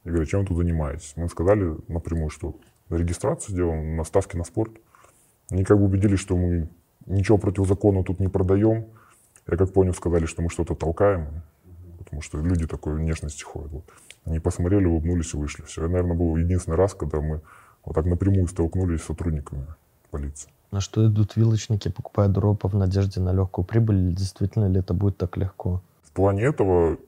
И 0.04 0.08
говорят, 0.08 0.28
чем 0.28 0.40
вы 0.40 0.46
тут 0.46 0.56
занимаетесь? 0.56 1.12
Мы 1.16 1.28
сказали 1.28 1.76
напрямую, 1.88 2.30
что 2.30 2.56
регистрацию 2.88 3.54
делаем 3.54 3.96
на 3.96 4.04
ставки 4.04 4.36
на 4.36 4.44
спорт. 4.44 4.72
Они 5.50 5.64
как 5.64 5.78
бы 5.78 5.84
убедились, 5.84 6.18
что 6.18 6.36
мы 6.36 6.68
ничего 7.06 7.38
против 7.38 7.66
закона 7.66 8.02
тут 8.02 8.20
не 8.20 8.28
продаем. 8.28 8.86
Я 9.46 9.56
как 9.56 9.72
понял, 9.72 9.94
сказали, 9.94 10.26
что 10.26 10.42
мы 10.42 10.50
что-то 10.50 10.74
толкаем. 10.74 11.42
потому 11.98 12.22
что 12.22 12.38
люди 12.38 12.66
такой 12.66 12.94
внешности 12.94 13.42
ходят. 13.42 13.70
Вот. 13.72 13.84
Они 14.24 14.38
посмотрели, 14.38 14.86
улыбнулись 14.86 15.34
и 15.34 15.36
вышли. 15.36 15.62
Все. 15.64 15.82
Это, 15.82 15.90
наверное, 15.90 16.16
был 16.16 16.36
единственный 16.36 16.76
раз, 16.76 16.94
когда 16.94 17.20
мы 17.20 17.40
вот 17.84 17.94
так 17.94 18.06
напрямую 18.06 18.46
столкнулись 18.46 19.00
с 19.00 19.06
сотрудниками 19.06 19.66
полиции. 20.10 20.50
На 20.70 20.80
что 20.80 21.06
идут 21.06 21.36
вилочники, 21.36 21.88
покупают 21.88 22.32
дропы 22.32 22.68
в 22.68 22.74
надежде 22.74 23.20
на 23.20 23.32
легкую 23.32 23.64
прибыль? 23.64 24.14
Действительно 24.14 24.66
ли 24.66 24.80
это 24.80 24.94
будет 24.94 25.16
так 25.16 25.36
легко? 25.36 25.82
В 26.02 26.12
плане 26.12 26.42
этого 26.42 26.98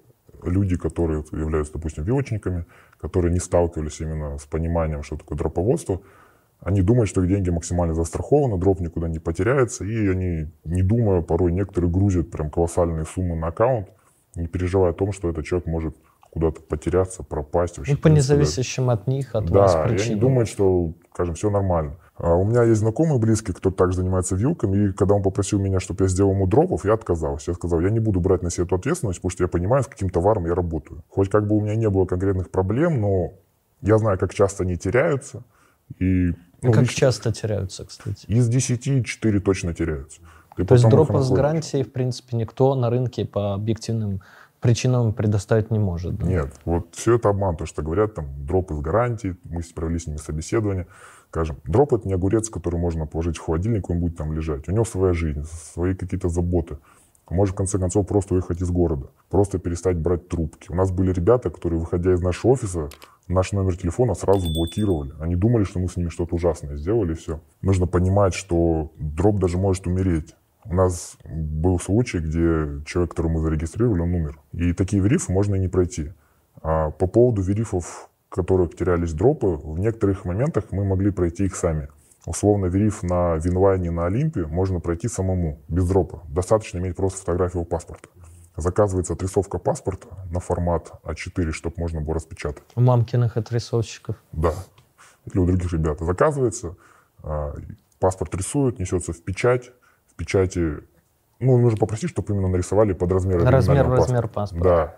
люди, 0.43 0.77
которые 0.77 1.25
являются, 1.33 1.75
допустим, 1.75 2.05
вилочниками, 2.05 2.65
которые 3.01 3.33
не 3.33 3.41
сталкивались 3.41 4.01
именно 4.01 4.39
с 4.39 4.45
пониманием, 4.45 5.03
что 5.03 5.17
такое 5.17 5.39
дроповодство, 5.39 6.01
они 6.61 6.81
думают, 6.83 7.09
что 7.09 7.23
их 7.23 7.29
деньги 7.29 7.51
максимально 7.51 7.95
застрахованы, 7.95 8.57
дроп 8.59 8.81
никуда 8.81 9.09
не 9.09 9.19
потеряется, 9.19 9.85
и 9.85 10.09
они, 10.09 10.47
не 10.65 10.83
думая, 10.83 11.21
порой 11.21 11.53
некоторые 11.53 11.91
грузят 11.91 12.31
прям 12.31 12.51
колоссальные 12.51 13.05
суммы 13.05 13.35
на 13.35 13.49
аккаунт, 13.49 13.89
не 14.37 14.47
переживая 14.47 14.93
о 14.93 14.95
том, 14.95 15.13
что 15.13 15.29
этот 15.29 15.45
человек 15.45 15.67
может 15.67 15.97
куда-то 16.31 16.63
потеряться, 16.63 17.23
пропасть. 17.23 17.79
Вообще, 17.79 17.93
ну, 17.93 17.99
по 17.99 18.09
независящим 18.09 18.91
от 18.91 19.07
них, 19.07 19.35
от 19.35 19.47
да, 19.47 19.61
вас 19.61 19.73
причинам. 19.75 19.97
Да, 19.97 20.05
они 20.05 20.21
думают, 20.21 20.49
что, 20.49 20.95
скажем, 21.13 21.35
все 21.35 21.51
нормально. 21.51 21.97
А 22.17 22.35
у 22.35 22.45
меня 22.45 22.63
есть 22.65 22.81
знакомый 22.81 23.19
близкий, 23.19 23.53
кто 23.53 23.71
также 23.71 23.99
занимается 23.99 24.37
вилками, 24.37 24.89
и 24.89 24.93
когда 24.93 25.15
он 25.15 25.23
попросил 25.23 25.59
меня, 25.59 25.81
чтобы 25.81 26.05
я 26.05 26.09
сделал 26.09 26.33
ему 26.33 26.47
дропов, 26.47 26.85
я 26.85 26.93
отказался. 26.93 27.53
Я 27.53 27.55
сказал, 27.55 27.81
я 27.81 27.91
не 27.91 28.01
буду 28.01 28.21
брать 28.21 28.43
на 28.43 28.51
себя 28.51 28.65
эту 28.65 28.77
ответственность, 28.77 29.19
потому 29.19 29.31
что 29.31 29.45
я 29.45 29.49
понимаю, 29.49 29.83
с 29.83 29.87
каким 29.87 30.11
товаром 30.11 30.47
я 30.47 30.55
работаю. 30.55 31.03
Хоть 31.09 31.31
как 31.31 31.49
бы 31.49 31.57
у 31.57 31.61
меня 31.61 31.75
не 31.75 31.89
было 31.89 32.05
конкретных 32.05 32.51
проблем, 32.51 33.01
но 33.01 33.33
я 33.81 33.99
знаю, 33.99 34.19
как 34.19 34.35
часто 34.35 34.63
они 34.65 34.77
теряются. 34.77 35.43
И, 35.99 36.33
ну, 36.63 36.73
как 36.73 36.83
лично, 36.83 36.97
часто 36.97 37.33
теряются, 37.33 37.87
кстати? 37.87 38.27
Из 38.27 38.47
10 38.49 39.07
4 39.07 39.41
точно 39.41 39.75
теряются. 39.75 40.21
Ты 40.57 40.65
То 40.65 40.75
есть 40.75 40.89
дропы 40.89 41.19
с 41.21 41.31
гарантией, 41.31 41.83
в 41.83 41.93
принципе, 41.93 42.37
никто 42.37 42.75
на 42.75 42.91
рынке 42.91 43.25
по 43.25 43.55
объективным 43.55 44.21
причинам 44.61 45.13
предоставить 45.13 45.71
не 45.71 45.79
может. 45.79 46.17
Да? 46.17 46.27
Нет, 46.27 46.55
вот 46.65 46.95
все 46.95 47.17
это 47.17 47.31
обман, 47.31 47.57
то, 47.57 47.67
что 47.67 47.83
говорят, 47.83 48.15
там, 48.15 48.29
дропы 48.47 48.75
с 48.75 48.81
гарантией, 48.81 49.35
мы 49.45 49.63
провели 49.75 49.99
с 49.99 50.07
ними 50.07 50.19
собеседование. 50.19 50.87
Скажем, 51.33 51.57
дроп 51.65 51.95
это 51.95 52.07
не 52.07 52.13
огурец, 52.13 52.51
который 52.51 52.79
можно 52.79 53.07
положить 53.07 53.39
в 53.39 53.41
холодильник, 53.41 53.89
он 53.89 54.01
будет 54.01 54.19
там 54.19 54.35
лежать. 54.35 54.69
У 54.69 54.73
него 54.73 54.85
своя 54.85 55.15
жизнь, 55.15 55.45
свои 55.45 55.95
какие-то 55.95 56.29
заботы. 56.29 56.77
Может, 57.31 57.55
в 57.55 57.57
конце 57.57 57.79
концов, 57.79 58.07
просто 58.07 58.35
уехать 58.35 58.61
из 58.61 58.71
города, 58.71 59.07
просто 59.31 59.59
перестать 59.59 59.97
брать 59.97 60.29
трубки. 60.29 60.71
У 60.71 60.75
нас 60.75 60.91
были 60.91 61.11
ребята, 61.11 61.49
которые, 61.49 61.81
выходя 61.81 62.13
из 62.13 62.21
нашего 62.21 62.51
офиса, 62.53 62.91
наш 63.29 63.53
номер 63.53 63.79
телефона 63.79 64.13
сразу 64.13 64.53
блокировали. 64.53 65.15
Они 65.21 65.35
думали, 65.35 65.65
что 65.65 65.79
мы 65.79 65.89
с 65.89 65.97
ними 65.97 66.11
что-то 66.11 66.35
ужасное 66.35 66.77
сделали, 66.77 67.13
и 67.13 67.15
все. 67.15 67.41
Нужно 67.63 67.87
понимать, 67.87 68.35
что 68.35 68.93
дроп 68.99 69.39
даже 69.39 69.57
может 69.57 69.87
умереть. 69.87 70.37
У 70.67 70.75
нас 70.75 71.17
был 71.25 71.81
случай, 71.81 72.19
где 72.19 72.85
человек, 72.85 73.13
которого 73.13 73.33
мы 73.33 73.41
зарегистрировали, 73.41 74.03
он 74.03 74.13
умер. 74.13 74.39
И 74.53 74.75
такие 74.75 75.03
верифы 75.03 75.33
можно 75.33 75.55
и 75.55 75.61
не 75.61 75.69
пройти. 75.69 76.13
А 76.61 76.91
по 76.91 77.07
поводу 77.07 77.41
верифов, 77.41 78.11
которых 78.33 78.75
терялись 78.75 79.13
дропы, 79.13 79.47
в 79.47 79.79
некоторых 79.79 80.25
моментах 80.25 80.65
мы 80.71 80.85
могли 80.85 81.11
пройти 81.11 81.45
их 81.45 81.55
сами. 81.55 81.89
Условно, 82.25 82.67
вериф 82.67 83.03
на 83.03 83.37
Винлайне, 83.37 83.91
на 83.91 84.07
Олимпе 84.07 84.47
можно 84.47 84.81
пройти 84.81 85.09
самому, 85.09 85.61
без 85.69 85.89
дропа. 85.89 86.23
Достаточно 86.29 86.79
иметь 86.79 86.97
просто 86.97 87.19
фотографию 87.21 87.65
паспорта. 87.65 88.09
Заказывается 88.57 89.15
отрисовка 89.15 89.59
паспорта 89.59 90.09
на 90.31 90.41
формат 90.41 90.93
А4, 91.05 91.53
чтобы 91.53 91.77
можно 91.79 92.01
было 92.01 92.17
распечатать. 92.17 92.65
У 92.75 92.81
мамкиных 92.81 93.37
отрисовщиков? 93.37 94.17
Да. 94.33 94.53
Или 95.25 95.39
у 95.39 95.47
других 95.47 95.73
ребят. 95.73 96.01
Заказывается, 96.01 96.77
а, 97.23 97.55
паспорт 97.99 98.35
рисуют, 98.35 98.79
несется 98.79 99.13
в 99.13 99.23
печать, 99.23 99.73
в 100.07 100.15
печати, 100.15 100.79
ну, 101.41 101.59
нужно 101.59 101.79
попросить, 101.79 102.11
чтобы 102.11 102.35
именно 102.35 102.49
нарисовали 102.49 102.93
под 102.93 103.11
размер 103.11 103.43
Размер, 103.43 103.89
размер 103.89 104.29
паспорта. 104.29 104.65
Да. 104.65 104.97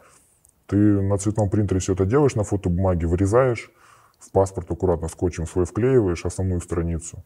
Ты 0.67 0.77
на 0.77 1.19
цветном 1.19 1.51
принтере 1.51 1.81
все 1.81 1.93
это 1.93 2.07
делаешь, 2.07 2.35
на 2.35 2.45
фотобумаге 2.45 3.07
вырезаешь, 3.07 3.71
в 4.19 4.31
паспорт 4.31 4.71
аккуратно 4.71 5.09
скотчем 5.09 5.47
свой 5.47 5.67
вклеиваешь, 5.67 6.25
основную 6.25 6.61
страницу. 6.61 7.25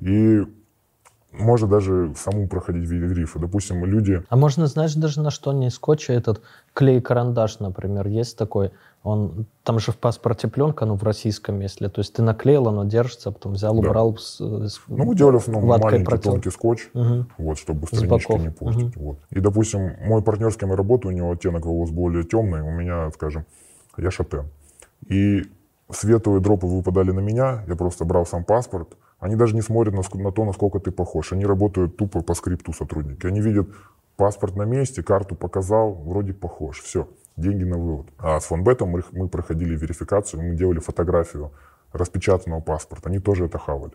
И 0.00 0.42
можно 1.32 1.68
даже 1.68 2.12
саму 2.16 2.48
проходить 2.48 2.88
верифы. 2.88 3.38
Допустим, 3.38 3.84
люди... 3.84 4.22
А 4.28 4.36
можно, 4.36 4.66
знаешь, 4.66 4.94
даже 4.94 5.20
на 5.20 5.30
что 5.30 5.52
не 5.52 5.70
скотч, 5.70 6.10
а 6.10 6.14
этот 6.14 6.42
клей-карандаш, 6.74 7.60
например, 7.60 8.08
есть 8.08 8.36
такой. 8.36 8.72
Он, 9.02 9.46
там 9.64 9.78
же 9.78 9.92
в 9.92 9.96
паспорте 9.96 10.46
пленка, 10.46 10.84
ну, 10.84 10.94
в 10.94 11.02
российском, 11.02 11.60
если. 11.60 11.88
То 11.88 12.02
есть 12.02 12.12
ты 12.12 12.22
наклеил, 12.22 12.68
оно 12.68 12.84
держится, 12.84 13.32
потом 13.32 13.54
взял, 13.54 13.78
убрал. 13.78 14.12
Да. 14.12 14.18
С, 14.18 14.40
с, 14.40 14.80
ну, 14.88 15.04
мы 15.04 15.14
делали 15.14 15.40
ну, 15.46 15.60
маленький 15.60 16.04
протел. 16.04 16.32
тонкий 16.32 16.50
скотч, 16.50 16.90
угу. 16.92 17.24
вот, 17.38 17.58
чтобы 17.58 17.86
странички 17.86 18.32
не 18.32 18.50
портить. 18.50 18.96
Угу. 18.96 19.04
Вот. 19.04 19.18
И, 19.30 19.40
допустим, 19.40 19.96
мой 20.04 20.22
партнер, 20.22 20.52
с 20.52 20.56
кем 20.56 20.70
я 20.70 20.76
работаю, 20.76 21.14
у 21.14 21.16
него 21.16 21.32
оттенок 21.32 21.64
волос 21.64 21.90
более 21.90 22.24
темный, 22.24 22.60
у 22.60 22.70
меня, 22.70 23.10
скажем, 23.12 23.46
я 23.96 24.10
шатен. 24.10 24.50
И 25.06 25.44
световые 25.90 26.42
дропы 26.42 26.66
выпадали 26.66 27.10
на 27.10 27.20
меня, 27.20 27.64
я 27.66 27.76
просто 27.76 28.04
брал 28.04 28.26
сам 28.26 28.44
паспорт, 28.44 28.96
они 29.18 29.36
даже 29.36 29.54
не 29.54 29.62
смотрят 29.62 29.94
на, 29.94 30.02
на 30.22 30.32
то, 30.32 30.44
насколько 30.44 30.78
ты 30.78 30.90
похож. 30.90 31.32
Они 31.32 31.44
работают 31.44 31.96
тупо 31.96 32.22
по 32.22 32.34
скрипту 32.34 32.72
сотрудники. 32.72 33.26
Они 33.26 33.40
видят 33.40 33.68
паспорт 34.16 34.56
на 34.56 34.62
месте, 34.62 35.02
карту 35.02 35.36
показал, 35.36 35.92
вроде 35.92 36.32
похож. 36.32 36.80
Все, 36.80 37.06
деньги 37.36 37.64
на 37.64 37.78
вывод. 37.78 38.06
А 38.18 38.40
с 38.40 38.44
фонбетом 38.44 38.90
мы, 38.90 39.02
мы 39.12 39.28
проходили 39.28 39.76
верификацию, 39.76 40.42
мы 40.42 40.54
делали 40.54 40.78
фотографию 40.80 41.52
распечатанного 41.92 42.60
паспорта. 42.60 43.08
Они 43.08 43.18
тоже 43.18 43.46
это 43.46 43.58
хавали. 43.58 43.94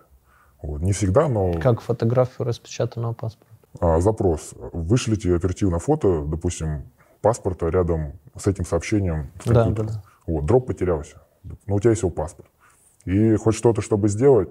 Вот. 0.61 0.81
Не 0.81 0.91
всегда, 0.91 1.27
но... 1.27 1.53
Как 1.59 1.81
фотографию 1.81 2.47
распечатанного 2.47 3.13
паспорта? 3.13 3.53
А, 3.79 3.99
запрос. 3.99 4.53
Вышлите 4.73 5.35
оперативно 5.35 5.79
фото, 5.79 6.23
допустим, 6.25 6.85
паспорта 7.21 7.67
рядом 7.67 8.13
с 8.35 8.47
этим 8.47 8.65
сообщением. 8.65 9.31
Да, 9.45 9.69
да, 9.69 9.83
да. 9.83 10.03
Вот, 10.25 10.45
дроп 10.45 10.67
потерялся. 10.67 11.21
Но 11.65 11.75
у 11.75 11.79
тебя 11.79 11.91
есть 11.91 12.01
его 12.01 12.11
паспорт. 12.11 12.49
И 13.05 13.35
хоть 13.35 13.55
что-то, 13.55 13.81
чтобы 13.81 14.09
сделать, 14.09 14.49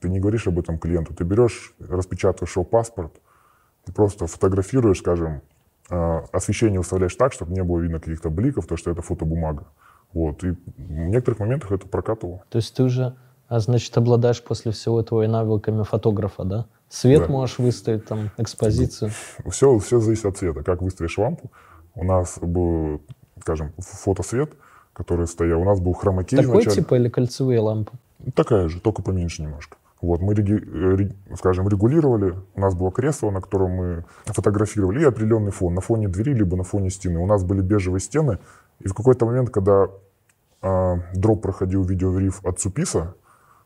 ты 0.00 0.08
не 0.08 0.20
говоришь 0.20 0.46
об 0.46 0.58
этом 0.58 0.78
клиенту. 0.78 1.14
Ты 1.14 1.24
берешь, 1.24 1.74
распечатываешь 1.78 2.56
его 2.56 2.64
паспорт, 2.64 3.12
ты 3.84 3.92
просто 3.92 4.26
фотографируешь, 4.26 4.98
скажем, 4.98 5.42
освещение 5.90 6.78
выставляешь 6.78 7.14
так, 7.14 7.32
чтобы 7.32 7.52
не 7.52 7.62
было 7.62 7.80
видно 7.80 7.98
каких-то 7.98 8.30
бликов, 8.30 8.66
то, 8.66 8.76
что 8.76 8.90
это 8.90 9.02
фотобумага. 9.02 9.66
Вот. 10.12 10.42
И 10.44 10.50
в 10.50 10.56
некоторых 10.76 11.40
моментах 11.40 11.72
это 11.72 11.86
прокатывало. 11.86 12.42
То 12.48 12.56
есть 12.56 12.74
ты 12.74 12.82
уже, 12.82 13.16
а, 13.48 13.60
значит, 13.60 13.96
обладаешь 13.96 14.42
после 14.42 14.72
всего 14.72 15.00
этого 15.00 15.22
и 15.22 15.26
навыками 15.26 15.82
фотографа, 15.82 16.44
да? 16.44 16.66
Свет 16.88 17.22
да. 17.22 17.28
можешь 17.28 17.58
выставить, 17.58 18.06
там, 18.06 18.30
экспозицию? 18.36 19.12
Все, 19.48 19.78
все 19.78 20.00
зависит 20.00 20.26
от 20.26 20.36
цвета. 20.36 20.62
Как 20.62 20.82
выставишь 20.82 21.18
лампу. 21.18 21.50
У 21.94 22.04
нас 22.04 22.38
был, 22.40 23.00
скажем, 23.40 23.72
фотосвет, 23.78 24.52
который 24.92 25.26
стоял. 25.26 25.60
У 25.60 25.64
нас 25.64 25.80
был 25.80 25.92
хромакей 25.92 26.38
Такой 26.38 26.54
вначале. 26.54 26.76
типа 26.76 26.94
или 26.96 27.08
кольцевые 27.08 27.60
лампы? 27.60 27.92
Такая 28.34 28.68
же, 28.68 28.80
только 28.80 29.02
поменьше 29.02 29.42
немножко. 29.42 29.76
Вот, 30.00 30.20
мы, 30.20 30.34
скажем, 31.36 31.68
регулировали, 31.68 32.34
у 32.54 32.60
нас 32.60 32.74
было 32.74 32.90
кресло, 32.90 33.30
на 33.30 33.40
котором 33.42 33.70
мы 33.72 34.04
фотографировали, 34.24 35.02
и 35.02 35.04
определенный 35.04 35.50
фон, 35.50 35.74
на 35.74 35.82
фоне 35.82 36.08
двери, 36.08 36.32
либо 36.32 36.56
на 36.56 36.64
фоне 36.64 36.90
стены. 36.90 37.18
У 37.18 37.26
нас 37.26 37.44
были 37.44 37.60
бежевые 37.60 38.00
стены, 38.00 38.38
и 38.80 38.88
в 38.88 38.94
какой-то 38.94 39.26
момент, 39.26 39.50
когда 39.50 39.88
э, 40.62 40.94
дроп 41.14 41.42
проходил 41.42 41.84
видеориф 41.84 42.44
от 42.46 42.60
Суписа, 42.60 43.14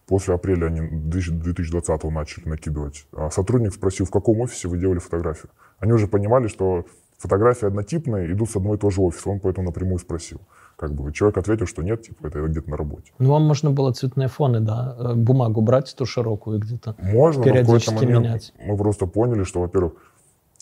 после 0.07 0.35
апреля 0.35 0.67
они 0.67 0.81
2020 0.81 2.05
начали 2.05 2.49
накидывать, 2.49 3.07
э, 3.13 3.29
сотрудник 3.31 3.73
спросил, 3.73 4.05
в 4.07 4.11
каком 4.11 4.41
офисе 4.41 4.67
вы 4.67 4.79
делали 4.79 4.99
фотографию. 4.99 5.51
Они 5.79 5.93
уже 5.93 6.09
понимали, 6.09 6.49
что 6.49 6.85
фотографии 7.19 7.67
однотипные, 7.67 8.33
идут 8.33 8.51
с 8.51 8.57
одного 8.57 8.75
и 8.75 8.79
того 8.79 8.91
же 8.91 9.01
офиса, 9.03 9.31
он 9.31 9.39
поэтому 9.39 9.67
напрямую 9.69 9.99
спросил. 9.99 10.41
Как 10.77 10.93
бы 10.93 11.13
человек 11.13 11.39
ответил, 11.39 11.67
что 11.67 11.83
нет, 11.83 12.03
типа 12.03 12.27
это 12.27 12.43
где-то 12.43 12.69
на 12.69 12.77
работе. 12.77 13.13
Ну, 13.19 13.31
вам 13.31 13.43
можно 13.43 13.71
было 13.71 13.93
цветные 13.93 14.29
фоны, 14.29 14.61
да, 14.61 14.97
э, 14.99 15.15
бумагу 15.15 15.61
брать, 15.61 15.95
ту 15.97 16.05
широкую 16.05 16.59
где-то. 16.59 16.97
Можно, 16.99 17.45
периодически 17.45 17.91
но 17.91 17.99
в 17.99 18.03
момент 18.03 18.25
менять. 18.25 18.53
мы 18.59 18.77
просто 18.77 19.07
поняли, 19.07 19.45
что, 19.45 19.61
во-первых, 19.61 19.95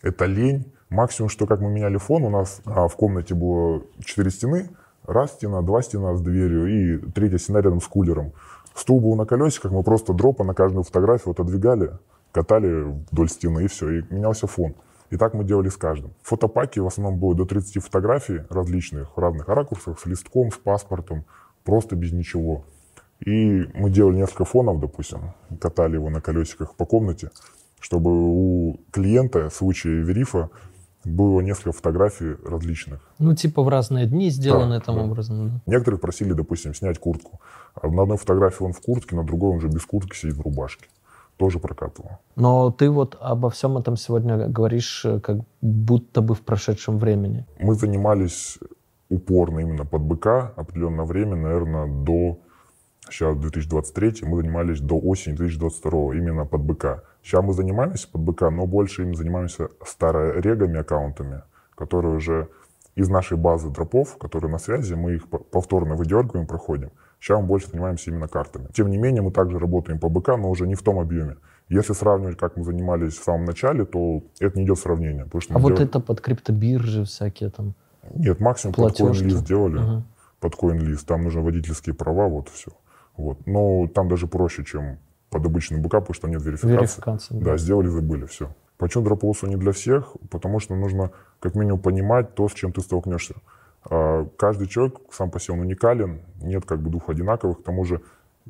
это 0.02 0.26
лень. 0.26 0.72
Максимум, 0.90 1.30
что 1.30 1.46
как 1.46 1.60
мы 1.60 1.70
меняли 1.70 1.96
фон, 1.96 2.24
у 2.24 2.30
нас 2.30 2.60
а, 2.66 2.86
в 2.86 2.96
комнате 2.96 3.34
было 3.34 3.82
четыре 4.04 4.30
стены, 4.30 4.68
раз 5.06 5.32
стена, 5.32 5.62
два 5.62 5.80
стена 5.80 6.14
с 6.14 6.20
дверью 6.20 6.66
и 6.66 6.98
третья 7.12 7.38
стена 7.38 7.62
рядом 7.62 7.80
с 7.80 7.86
кулером. 7.86 8.32
Стул 8.74 9.00
был 9.00 9.16
на 9.16 9.24
колесиках, 9.24 9.72
мы 9.72 9.82
просто 9.82 10.12
дропа 10.12 10.44
на 10.44 10.52
каждую 10.52 10.82
фотографию 10.82 11.28
вот 11.28 11.40
отодвигали, 11.40 11.92
катали 12.30 12.82
вдоль 13.10 13.30
стены 13.30 13.64
и 13.64 13.68
все, 13.68 13.90
и 13.90 14.04
менялся 14.10 14.46
фон. 14.46 14.74
И 15.12 15.18
так 15.18 15.34
мы 15.34 15.44
делали 15.44 15.68
с 15.68 15.76
каждым. 15.76 16.14
В 16.22 16.30
фотопаке 16.30 16.80
в 16.80 16.86
основном 16.86 17.20
было 17.20 17.34
до 17.34 17.44
30 17.44 17.82
фотографий 17.84 18.40
различных, 18.48 19.14
в 19.14 19.20
разных 19.20 19.46
ракурсах, 19.46 20.00
с 20.00 20.06
листком, 20.06 20.50
с 20.50 20.56
паспортом, 20.56 21.26
просто 21.64 21.96
без 21.96 22.12
ничего. 22.12 22.64
И 23.20 23.68
мы 23.74 23.90
делали 23.90 24.16
несколько 24.16 24.46
фонов, 24.46 24.80
допустим, 24.80 25.34
катали 25.60 25.96
его 25.96 26.08
на 26.08 26.22
колесиках 26.22 26.74
по 26.76 26.86
комнате, 26.86 27.30
чтобы 27.78 28.10
у 28.10 28.80
клиента 28.90 29.50
в 29.50 29.54
случае 29.54 30.02
верифа 30.02 30.48
было 31.04 31.42
несколько 31.42 31.72
фотографий 31.72 32.36
различных. 32.42 33.00
Ну, 33.18 33.34
типа 33.34 33.62
в 33.62 33.68
разные 33.68 34.06
дни 34.06 34.30
сделаны 34.30 34.76
да, 34.76 34.80
таким 34.80 34.94
да. 34.94 35.02
образом. 35.02 35.48
Да. 35.66 35.72
Некоторых 35.72 36.00
просили, 36.00 36.32
допустим, 36.32 36.74
снять 36.74 36.98
куртку. 36.98 37.38
На 37.82 38.04
одной 38.04 38.16
фотографии 38.16 38.64
он 38.64 38.72
в 38.72 38.80
куртке, 38.80 39.14
на 39.14 39.24
другой 39.24 39.50
он 39.50 39.60
же 39.60 39.68
без 39.68 39.84
куртки 39.84 40.16
сидит 40.16 40.36
в 40.36 40.40
рубашке 40.40 40.86
тоже 41.42 41.58
прокатывал. 41.58 42.10
Но 42.36 42.70
ты 42.70 42.88
вот 42.88 43.16
обо 43.20 43.48
всем 43.48 43.76
этом 43.76 43.96
сегодня 43.96 44.48
говоришь 44.48 45.04
э, 45.04 45.18
как 45.18 45.38
будто 45.60 46.20
бы 46.20 46.34
в 46.34 46.40
прошедшем 46.40 46.98
времени. 46.98 47.44
Мы 47.58 47.74
занимались 47.74 48.58
упорно 49.10 49.60
именно 49.60 49.84
под 49.84 50.02
БК 50.02 50.52
определенное 50.56 51.04
время, 51.04 51.36
наверное, 51.36 51.86
до 52.04 52.38
сейчас 53.10 53.36
2023, 53.36 54.22
мы 54.22 54.36
занимались 54.36 54.80
до 54.80 54.94
осени 54.94 55.34
2022 55.34 56.14
именно 56.14 56.46
под 56.46 56.60
БК. 56.60 57.02
Сейчас 57.24 57.44
мы 57.44 57.54
занимаемся 57.54 58.08
под 58.12 58.20
БК, 58.20 58.50
но 58.50 58.66
больше 58.66 59.02
им 59.02 59.14
занимаемся 59.14 59.68
старорегами 59.84 60.78
аккаунтами, 60.78 61.42
которые 61.74 62.14
уже 62.14 62.46
из 62.94 63.08
нашей 63.08 63.36
базы 63.36 63.68
дропов, 63.70 64.16
которые 64.16 64.50
на 64.50 64.58
связи, 64.58 64.94
мы 64.94 65.14
их 65.14 65.28
повторно 65.50 65.96
выдергиваем, 65.96 66.46
проходим. 66.46 66.90
Сейчас 67.22 67.40
мы 67.40 67.46
больше 67.46 67.68
занимаемся 67.68 68.10
именно 68.10 68.26
картами. 68.26 68.66
Тем 68.74 68.90
не 68.90 68.98
менее, 68.98 69.22
мы 69.22 69.30
также 69.30 69.60
работаем 69.60 70.00
по 70.00 70.08
БК, 70.08 70.36
но 70.36 70.50
уже 70.50 70.66
не 70.66 70.74
в 70.74 70.82
том 70.82 70.98
объеме. 70.98 71.36
Если 71.68 71.92
сравнивать, 71.92 72.36
как 72.36 72.56
мы 72.56 72.64
занимались 72.64 73.16
в 73.16 73.22
самом 73.22 73.44
начале, 73.44 73.84
то 73.84 74.24
это 74.40 74.58
не 74.58 74.64
идет 74.64 74.80
сравнения. 74.80 75.24
Потому 75.24 75.40
что 75.40 75.54
а 75.54 75.58
вот 75.58 75.78
это 75.78 76.00
под 76.00 76.20
криптобиржи 76.20 77.04
всякие 77.04 77.50
там? 77.50 77.74
Нет, 78.12 78.40
максимум 78.40 78.74
Платежки. 78.74 79.22
под 79.22 79.32
CoinList 79.32 79.46
делали. 79.46 79.78
Угу. 79.78 80.02
Под 80.40 80.54
CoinList. 80.54 81.04
Там 81.06 81.22
нужны 81.22 81.42
водительские 81.42 81.94
права, 81.94 82.26
вот 82.26 82.48
все. 82.48 82.72
Вот. 83.16 83.46
Но 83.46 83.86
там 83.86 84.08
даже 84.08 84.26
проще, 84.26 84.64
чем 84.64 84.98
под 85.30 85.46
обычный 85.46 85.78
БК, 85.78 86.00
потому 86.00 86.14
что 86.14 86.26
нет 86.26 86.42
верификации. 86.42 86.76
Верификация, 86.76 87.38
да. 87.38 87.44
да, 87.52 87.56
сделали, 87.56 87.86
забыли, 87.86 88.26
все. 88.26 88.52
Почему 88.78 89.04
дропоусу 89.04 89.46
не 89.46 89.54
для 89.54 89.70
всех? 89.70 90.16
Потому 90.28 90.58
что 90.58 90.74
нужно 90.74 91.12
как 91.38 91.54
минимум 91.54 91.78
понимать 91.78 92.34
то, 92.34 92.48
с 92.48 92.52
чем 92.52 92.72
ты 92.72 92.80
столкнешься. 92.80 93.36
А, 93.88 94.26
каждый 94.36 94.68
человек 94.68 94.96
сам 95.10 95.30
по 95.30 95.40
себе 95.40 95.58
уникален, 95.58 96.22
нет 96.40 96.64
как 96.64 96.80
бы 96.80 96.90
двух 96.90 97.08
одинаковых. 97.10 97.60
К 97.60 97.64
тому 97.64 97.84
же, 97.84 98.00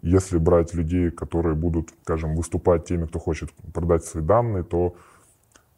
если 0.02 0.38
брать 0.38 0.74
людей, 0.74 1.10
которые 1.10 1.54
будут, 1.54 1.90
скажем, 2.02 2.34
выступать 2.34 2.84
теми, 2.84 3.06
кто 3.06 3.18
хочет 3.18 3.50
продать 3.72 4.04
свои 4.04 4.22
данные, 4.22 4.62
то 4.62 4.94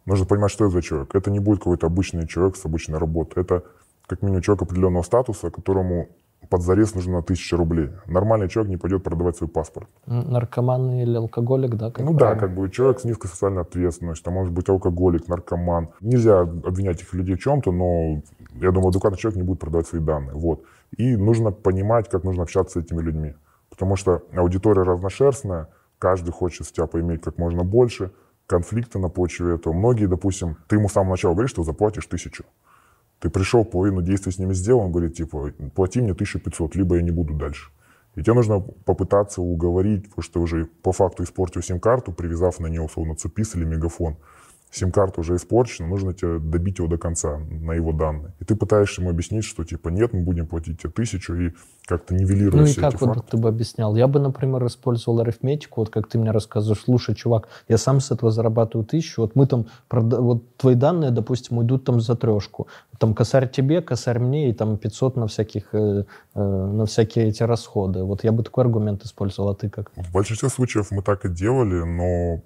нужно 0.06 0.26
понимать, 0.26 0.50
что 0.50 0.64
это 0.64 0.74
за 0.74 0.82
человек. 0.82 1.14
Это 1.14 1.30
не 1.30 1.40
будет 1.40 1.58
какой-то 1.58 1.86
обычный 1.86 2.26
человек 2.26 2.56
с 2.56 2.64
обычной 2.64 2.98
работой. 2.98 3.42
Это 3.42 3.64
как 4.06 4.22
минимум 4.22 4.42
человек 4.42 4.62
определенного 4.62 5.02
статуса, 5.02 5.50
которому 5.50 6.08
под 6.50 6.62
зарез 6.62 6.94
нужно 6.94 7.14
на 7.14 7.22
тысячу 7.22 7.56
рублей. 7.56 7.90
Нормальный 8.06 8.48
человек 8.48 8.70
не 8.70 8.76
пойдет 8.76 9.02
продавать 9.02 9.36
свой 9.36 9.48
паспорт. 9.48 9.88
Наркоман 10.06 10.90
или 10.92 11.16
алкоголик, 11.16 11.74
да? 11.74 11.90
Как 11.90 12.04
ну 12.04 12.14
правильно? 12.14 12.40
да, 12.40 12.46
как 12.46 12.56
бы 12.56 12.70
человек 12.70 13.00
с 13.00 13.04
низкой 13.04 13.28
социальной 13.28 13.62
ответственностью, 13.62 14.24
там 14.24 14.34
может 14.34 14.52
быть 14.52 14.68
алкоголик, 14.68 15.28
наркоман. 15.28 15.88
Нельзя 16.00 16.40
обвинять 16.40 16.96
этих 16.96 17.14
людей 17.14 17.36
в 17.36 17.40
чем-то, 17.40 17.72
но 17.72 18.22
я 18.60 18.70
думаю, 18.70 18.88
адекватный 18.88 19.18
человек 19.18 19.36
не 19.36 19.42
будет 19.42 19.60
продавать 19.60 19.86
свои 19.86 20.00
данные. 20.00 20.34
Вот. 20.34 20.64
И 20.96 21.16
нужно 21.16 21.50
понимать, 21.50 22.08
как 22.08 22.24
нужно 22.24 22.42
общаться 22.42 22.80
с 22.80 22.84
этими 22.84 23.00
людьми. 23.00 23.34
Потому 23.68 23.96
что 23.96 24.22
аудитория 24.34 24.82
разношерстная, 24.82 25.68
каждый 25.98 26.30
хочет 26.30 26.66
с 26.66 26.72
тебя 26.72 26.86
поиметь 26.86 27.22
как 27.22 27.38
можно 27.38 27.64
больше, 27.64 28.12
конфликты 28.46 28.98
на 28.98 29.08
почве 29.08 29.54
этого. 29.54 29.72
Многие, 29.72 30.06
допустим, 30.06 30.56
ты 30.68 30.76
ему 30.76 30.88
с 30.88 30.92
самого 30.92 31.12
начала 31.12 31.32
говоришь, 31.32 31.50
что 31.50 31.64
заплатишь 31.64 32.06
тысячу. 32.06 32.44
Ты 33.18 33.30
пришел, 33.30 33.64
половину 33.64 34.02
действий 34.02 34.32
с 34.32 34.38
ними 34.38 34.52
сделал, 34.52 34.80
он 34.80 34.92
говорит, 34.92 35.14
типа, 35.14 35.52
плати 35.74 36.00
мне 36.00 36.12
1500, 36.12 36.76
либо 36.76 36.96
я 36.96 37.02
не 37.02 37.10
буду 37.10 37.34
дальше. 37.34 37.70
И 38.14 38.22
тебе 38.22 38.34
нужно 38.34 38.60
попытаться 38.60 39.40
уговорить, 39.40 40.04
потому 40.04 40.22
что 40.22 40.40
уже 40.40 40.66
по 40.82 40.92
факту 40.92 41.24
испортил 41.24 41.62
сим-карту, 41.62 42.12
привязав 42.12 42.60
на 42.60 42.66
нее, 42.66 42.82
условно, 42.82 43.16
цепис 43.16 43.56
или 43.56 43.64
мегафон 43.64 44.16
сим-карта 44.74 45.20
уже 45.20 45.36
испорчена, 45.36 45.88
нужно 45.88 46.14
тебе 46.14 46.38
добить 46.38 46.78
его 46.78 46.88
до 46.88 46.98
конца 46.98 47.38
на 47.38 47.72
его 47.72 47.92
данные. 47.92 48.34
И 48.40 48.44
ты 48.44 48.56
пытаешься 48.56 49.00
ему 49.00 49.10
объяснить, 49.10 49.44
что 49.44 49.64
типа 49.64 49.88
нет, 49.88 50.12
мы 50.12 50.20
будем 50.20 50.46
платить 50.46 50.80
тебе 50.80 50.90
тысячу 50.90 51.34
и 51.34 51.52
как-то 51.86 52.14
нивелируешь 52.14 52.54
Ну 52.54 52.66
и 52.66 52.74
как 52.74 53.00
вот 53.00 53.16
факты. 53.16 53.30
ты 53.32 53.36
бы 53.36 53.48
объяснял? 53.48 53.94
Я 53.94 54.08
бы, 54.08 54.18
например, 54.18 54.66
использовал 54.66 55.20
арифметику, 55.20 55.82
вот 55.82 55.90
как 55.90 56.08
ты 56.08 56.18
мне 56.18 56.30
рассказываешь, 56.30 56.82
слушай, 56.82 57.14
чувак, 57.14 57.48
я 57.68 57.78
сам 57.78 58.00
с 58.00 58.10
этого 58.10 58.30
зарабатываю 58.30 58.86
тысячу, 58.86 59.22
вот 59.22 59.36
мы 59.36 59.46
там, 59.46 59.66
вот 59.90 60.56
твои 60.56 60.74
данные, 60.74 61.10
допустим, 61.10 61.58
уйдут 61.58 61.84
там 61.84 62.00
за 62.00 62.16
трешку, 62.16 62.68
там 62.98 63.14
косарь 63.14 63.50
тебе, 63.50 63.80
косарь 63.82 64.18
мне, 64.18 64.50
и 64.50 64.52
там 64.52 64.76
500 64.76 65.16
на 65.16 65.26
всяких, 65.26 65.74
э, 65.74 66.04
э, 66.34 66.40
на 66.40 66.86
всякие 66.86 67.28
эти 67.28 67.42
расходы. 67.42 68.02
Вот 68.02 68.24
я 68.24 68.32
бы 68.32 68.42
такой 68.42 68.64
аргумент 68.64 69.04
использовал, 69.04 69.50
а 69.50 69.54
ты 69.54 69.68
как? 69.68 69.92
В 69.96 70.12
большинстве 70.12 70.48
случаев 70.48 70.90
мы 70.90 71.02
так 71.02 71.24
и 71.24 71.28
делали, 71.28 71.84
но 71.84 72.42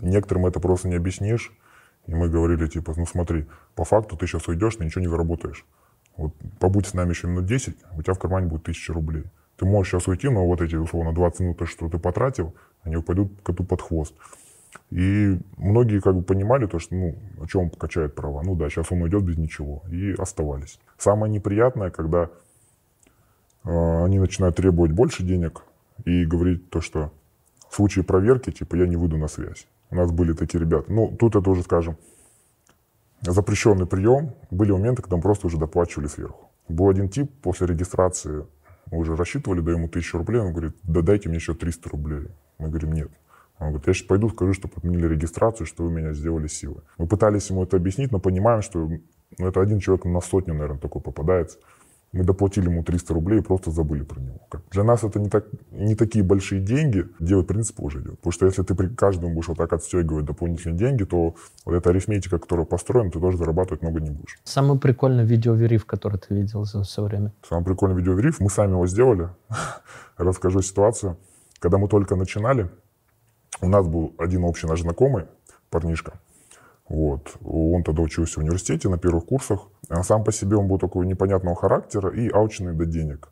Некоторым 0.00 0.46
это 0.46 0.60
просто 0.60 0.88
не 0.88 0.96
объяснишь. 0.96 1.52
И 2.06 2.14
мы 2.14 2.28
говорили, 2.28 2.66
типа, 2.66 2.94
ну 2.96 3.06
смотри, 3.06 3.46
по 3.74 3.84
факту 3.84 4.16
ты 4.16 4.26
сейчас 4.26 4.48
уйдешь, 4.48 4.76
ты 4.76 4.84
ничего 4.84 5.02
не 5.02 5.08
заработаешь. 5.08 5.64
Вот 6.16 6.34
побудь 6.58 6.86
с 6.86 6.94
нами 6.94 7.10
еще 7.10 7.28
минут 7.28 7.46
10, 7.46 7.76
у 7.96 8.02
тебя 8.02 8.14
в 8.14 8.18
кармане 8.18 8.46
будет 8.46 8.62
1000 8.62 8.92
рублей. 8.92 9.24
Ты 9.56 9.66
можешь 9.66 9.92
сейчас 9.92 10.08
уйти, 10.08 10.28
но 10.28 10.46
вот 10.46 10.60
эти, 10.62 10.74
условно, 10.74 11.12
20 11.12 11.40
минут, 11.40 11.68
что 11.68 11.88
ты 11.88 11.98
потратил, 11.98 12.54
они 12.82 12.96
упадут 12.96 13.32
коту 13.42 13.64
под 13.64 13.82
хвост. 13.82 14.14
И 14.90 15.38
многие 15.56 16.00
как 16.00 16.16
бы 16.16 16.22
понимали 16.22 16.66
то, 16.66 16.78
что, 16.78 16.94
ну, 16.94 17.16
о 17.40 17.46
чем 17.46 17.62
он 17.62 17.70
покачает 17.70 18.14
права. 18.14 18.42
Ну 18.42 18.54
да, 18.54 18.68
сейчас 18.68 18.90
он 18.90 19.02
уйдет 19.02 19.22
без 19.22 19.36
ничего. 19.36 19.82
И 19.90 20.12
оставались. 20.12 20.80
Самое 20.98 21.32
неприятное, 21.32 21.90
когда 21.90 22.30
э, 23.64 24.04
они 24.04 24.18
начинают 24.18 24.56
требовать 24.56 24.92
больше 24.92 25.22
денег 25.22 25.62
и 26.04 26.24
говорить 26.24 26.70
то, 26.70 26.80
что 26.80 27.12
в 27.68 27.74
случае 27.74 28.04
проверки, 28.04 28.50
типа, 28.50 28.76
я 28.76 28.86
не 28.86 28.96
выйду 28.96 29.16
на 29.16 29.28
связь. 29.28 29.66
У 29.90 29.96
нас 29.96 30.10
были 30.10 30.32
такие 30.32 30.60
ребята. 30.60 30.92
Ну, 30.92 31.14
тут 31.18 31.36
это 31.36 31.50
уже, 31.50 31.62
скажем, 31.62 31.96
запрещенный 33.22 33.86
прием. 33.86 34.34
Были 34.50 34.72
моменты, 34.72 35.02
когда 35.02 35.16
мы 35.16 35.22
просто 35.22 35.46
уже 35.46 35.58
доплачивали 35.58 36.06
сверху. 36.06 36.50
Был 36.68 36.88
один 36.88 37.08
тип, 37.08 37.30
после 37.42 37.66
регистрации 37.66 38.46
мы 38.90 38.98
уже 38.98 39.16
рассчитывали, 39.16 39.60
даем 39.60 39.78
ему 39.78 39.88
тысячу 39.88 40.18
рублей, 40.18 40.40
он 40.40 40.52
говорит, 40.52 40.76
да 40.82 41.00
дайте 41.02 41.28
мне 41.28 41.38
еще 41.38 41.54
300 41.54 41.88
рублей. 41.90 42.28
Мы 42.58 42.68
говорим, 42.68 42.92
нет. 42.92 43.10
Он 43.58 43.68
говорит, 43.68 43.86
я 43.88 43.94
сейчас 43.94 44.06
пойду 44.06 44.30
скажу, 44.30 44.52
чтобы 44.54 44.74
отменили 44.76 45.06
регистрацию, 45.06 45.66
что 45.66 45.84
вы 45.84 45.90
меня 45.90 46.12
сделали 46.12 46.46
силой. 46.46 46.82
Мы 46.98 47.06
пытались 47.06 47.50
ему 47.50 47.62
это 47.62 47.76
объяснить, 47.76 48.10
но 48.10 48.18
понимаем, 48.18 48.62
что 48.62 48.88
ну, 49.38 49.46
это 49.46 49.60
один 49.60 49.80
человек 49.80 50.04
на 50.06 50.20
сотню, 50.20 50.54
наверное, 50.54 50.78
такой 50.78 51.02
попадается. 51.02 51.58
Мы 52.12 52.24
доплатили 52.24 52.68
ему 52.68 52.82
300 52.82 53.14
рублей 53.14 53.38
и 53.38 53.42
просто 53.42 53.70
забыли 53.70 54.02
про 54.02 54.20
него. 54.20 54.40
Для 54.72 54.82
нас 54.82 55.04
это 55.04 55.20
не, 55.20 55.28
так, 55.28 55.44
не 55.70 55.94
такие 55.94 56.24
большие 56.24 56.60
деньги, 56.60 57.06
дело 57.20 57.42
в 57.42 57.46
принципе 57.46 57.84
уже 57.84 58.00
идет. 58.00 58.16
Потому 58.16 58.32
что 58.32 58.46
если 58.46 58.62
ты 58.64 58.74
при 58.74 58.88
каждому 58.88 59.32
будешь 59.32 59.46
вот 59.46 59.58
так 59.58 59.72
отстегивать 59.72 60.24
дополнительные 60.24 60.76
деньги, 60.76 61.04
то 61.04 61.36
вот 61.64 61.74
эта 61.74 61.90
арифметика, 61.90 62.38
которая 62.38 62.66
построена, 62.66 63.12
ты 63.12 63.20
тоже 63.20 63.36
зарабатывать 63.36 63.82
много 63.82 64.00
не 64.00 64.10
будешь. 64.10 64.40
Самый 64.42 64.78
прикольный 64.78 65.24
видеовериф, 65.24 65.86
который 65.86 66.18
ты 66.18 66.34
видел 66.34 66.64
за 66.64 66.82
все 66.82 67.04
время? 67.04 67.32
Самый 67.48 67.64
прикольный 67.64 67.96
видеовериф, 67.96 68.40
мы 68.40 68.50
сами 68.50 68.72
его 68.72 68.88
сделали. 68.88 69.28
Расскажу 70.16 70.62
ситуацию. 70.62 71.16
Когда 71.60 71.78
мы 71.78 71.86
только 71.86 72.16
начинали, 72.16 72.70
у 73.60 73.68
нас 73.68 73.86
был 73.86 74.14
один 74.18 74.44
общий 74.44 74.66
наш 74.66 74.80
знакомый, 74.80 75.26
парнишка. 75.68 76.14
Вот. 76.90 77.36
Он 77.44 77.84
тогда 77.84 78.02
учился 78.02 78.40
в 78.40 78.42
университете 78.42 78.88
на 78.88 78.98
первых 78.98 79.24
курсах. 79.24 79.68
А 79.88 80.02
сам 80.02 80.24
по 80.24 80.32
себе 80.32 80.56
он 80.56 80.66
был 80.66 80.78
такого 80.78 81.04
непонятного 81.04 81.56
характера 81.56 82.10
и 82.10 82.28
алчный 82.28 82.74
до 82.74 82.84
денег. 82.84 83.28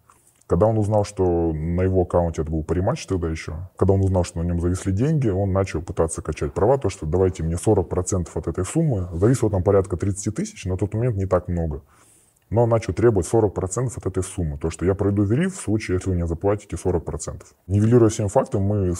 Когда 0.46 0.66
он 0.66 0.78
узнал, 0.78 1.04
что 1.04 1.52
на 1.52 1.82
его 1.82 2.02
аккаунте 2.02 2.42
это 2.42 2.50
был 2.50 2.62
париматч 2.62 3.04
тогда 3.06 3.28
еще, 3.28 3.68
когда 3.76 3.92
он 3.92 4.00
узнал, 4.00 4.24
что 4.24 4.42
на 4.42 4.46
нем 4.46 4.60
зависли 4.60 4.92
деньги, 4.92 5.28
он 5.28 5.52
начал 5.52 5.82
пытаться 5.82 6.22
качать 6.22 6.54
права, 6.54 6.78
то, 6.78 6.88
что 6.88 7.04
давайте 7.04 7.42
мне 7.42 7.56
40% 7.56 8.28
от 8.32 8.48
этой 8.48 8.64
суммы. 8.64 9.08
Зависло 9.12 9.50
там 9.50 9.62
порядка 9.62 9.98
30 9.98 10.34
тысяч, 10.34 10.64
на 10.64 10.78
тот 10.78 10.94
момент 10.94 11.16
не 11.16 11.26
так 11.26 11.48
много. 11.48 11.82
Но 12.48 12.62
он 12.62 12.70
начал 12.70 12.94
требовать 12.94 13.28
40% 13.30 13.90
от 13.94 14.06
этой 14.06 14.22
суммы. 14.22 14.56
То, 14.56 14.70
что 14.70 14.86
я 14.86 14.94
пройду 14.94 15.24
вериф 15.24 15.54
в 15.54 15.60
случае, 15.60 15.96
если 15.96 16.10
вы 16.10 16.16
мне 16.16 16.26
заплатите 16.26 16.76
40%. 16.76 17.42
Нивелируя 17.66 18.08
всем 18.08 18.28
фактом, 18.28 18.62
мы 18.62 18.94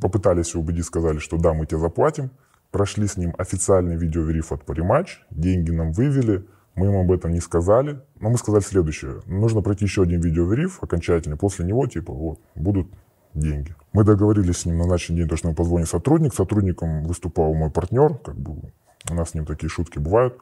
попытались 0.00 0.54
убедить, 0.54 0.86
сказали, 0.86 1.18
что 1.18 1.36
да, 1.36 1.52
мы 1.52 1.66
тебе 1.66 1.78
заплатим 1.78 2.30
прошли 2.70 3.06
с 3.06 3.16
ним 3.16 3.34
официальный 3.38 3.96
видеовериф 3.96 4.52
от 4.52 4.64
Париматч, 4.64 5.20
деньги 5.30 5.70
нам 5.70 5.92
вывели, 5.92 6.46
мы 6.74 6.86
им 6.86 6.96
об 6.96 7.12
этом 7.12 7.32
не 7.32 7.40
сказали, 7.40 8.00
но 8.20 8.30
мы 8.30 8.38
сказали 8.38 8.62
следующее. 8.62 9.20
Нужно 9.26 9.60
пройти 9.60 9.84
еще 9.84 10.02
один 10.02 10.20
видеовериф 10.20 10.82
окончательный, 10.82 11.36
после 11.36 11.64
него, 11.64 11.86
типа, 11.86 12.12
вот, 12.12 12.40
будут 12.54 12.88
деньги. 13.34 13.74
Мы 13.92 14.04
договорились 14.04 14.58
с 14.58 14.64
ним 14.66 14.76
на 14.76 14.84
назначенный 14.84 15.20
день, 15.20 15.28
то, 15.28 15.36
что 15.36 15.48
нам 15.48 15.56
позвонит 15.56 15.88
сотрудник. 15.88 16.34
Сотрудником 16.34 17.04
выступал 17.04 17.54
мой 17.54 17.70
партнер, 17.70 18.14
как 18.18 18.36
бы 18.36 18.72
у 19.10 19.14
нас 19.14 19.30
с 19.30 19.34
ним 19.34 19.46
такие 19.46 19.68
шутки 19.68 19.98
бывают. 19.98 20.38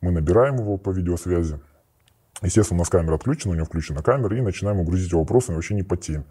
Мы 0.00 0.12
набираем 0.12 0.56
его 0.56 0.76
по 0.76 0.90
видеосвязи. 0.90 1.58
Естественно, 2.42 2.78
у 2.78 2.80
нас 2.80 2.88
камера 2.90 3.14
отключена, 3.14 3.52
у 3.52 3.56
него 3.56 3.66
включена 3.66 4.02
камера, 4.02 4.36
и 4.36 4.40
начинаем 4.40 4.84
грузить 4.84 5.10
его 5.10 5.22
вопросами 5.22 5.56
вообще 5.56 5.74
не 5.74 5.82
по 5.82 5.96
теме. 5.96 6.24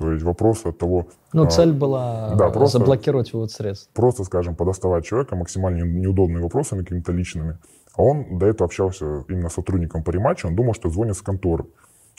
То 0.00 0.12
есть 0.12 0.24
вопрос 0.24 0.64
от 0.64 0.78
того... 0.78 1.08
Ну, 1.34 1.42
а, 1.42 1.50
цель 1.50 1.72
была 1.72 2.34
да, 2.34 2.48
просто, 2.48 2.78
заблокировать 2.78 3.34
вывод 3.34 3.50
средств. 3.50 3.90
Просто, 3.92 4.24
скажем, 4.24 4.56
подоставать 4.56 5.04
человека 5.04 5.36
максимально 5.36 5.84
неудобными 5.84 6.40
вопросами 6.40 6.80
какими-то 6.80 7.12
личными. 7.12 7.58
А 7.94 8.02
он 8.02 8.38
до 8.38 8.46
этого 8.46 8.64
общался 8.64 9.26
именно 9.28 9.50
с 9.50 9.52
сотрудником 9.52 10.02
по 10.02 10.10
рематчу, 10.10 10.48
он 10.48 10.56
думал, 10.56 10.72
что 10.72 10.88
звонит 10.88 11.16
с 11.16 11.20
конторы. 11.20 11.66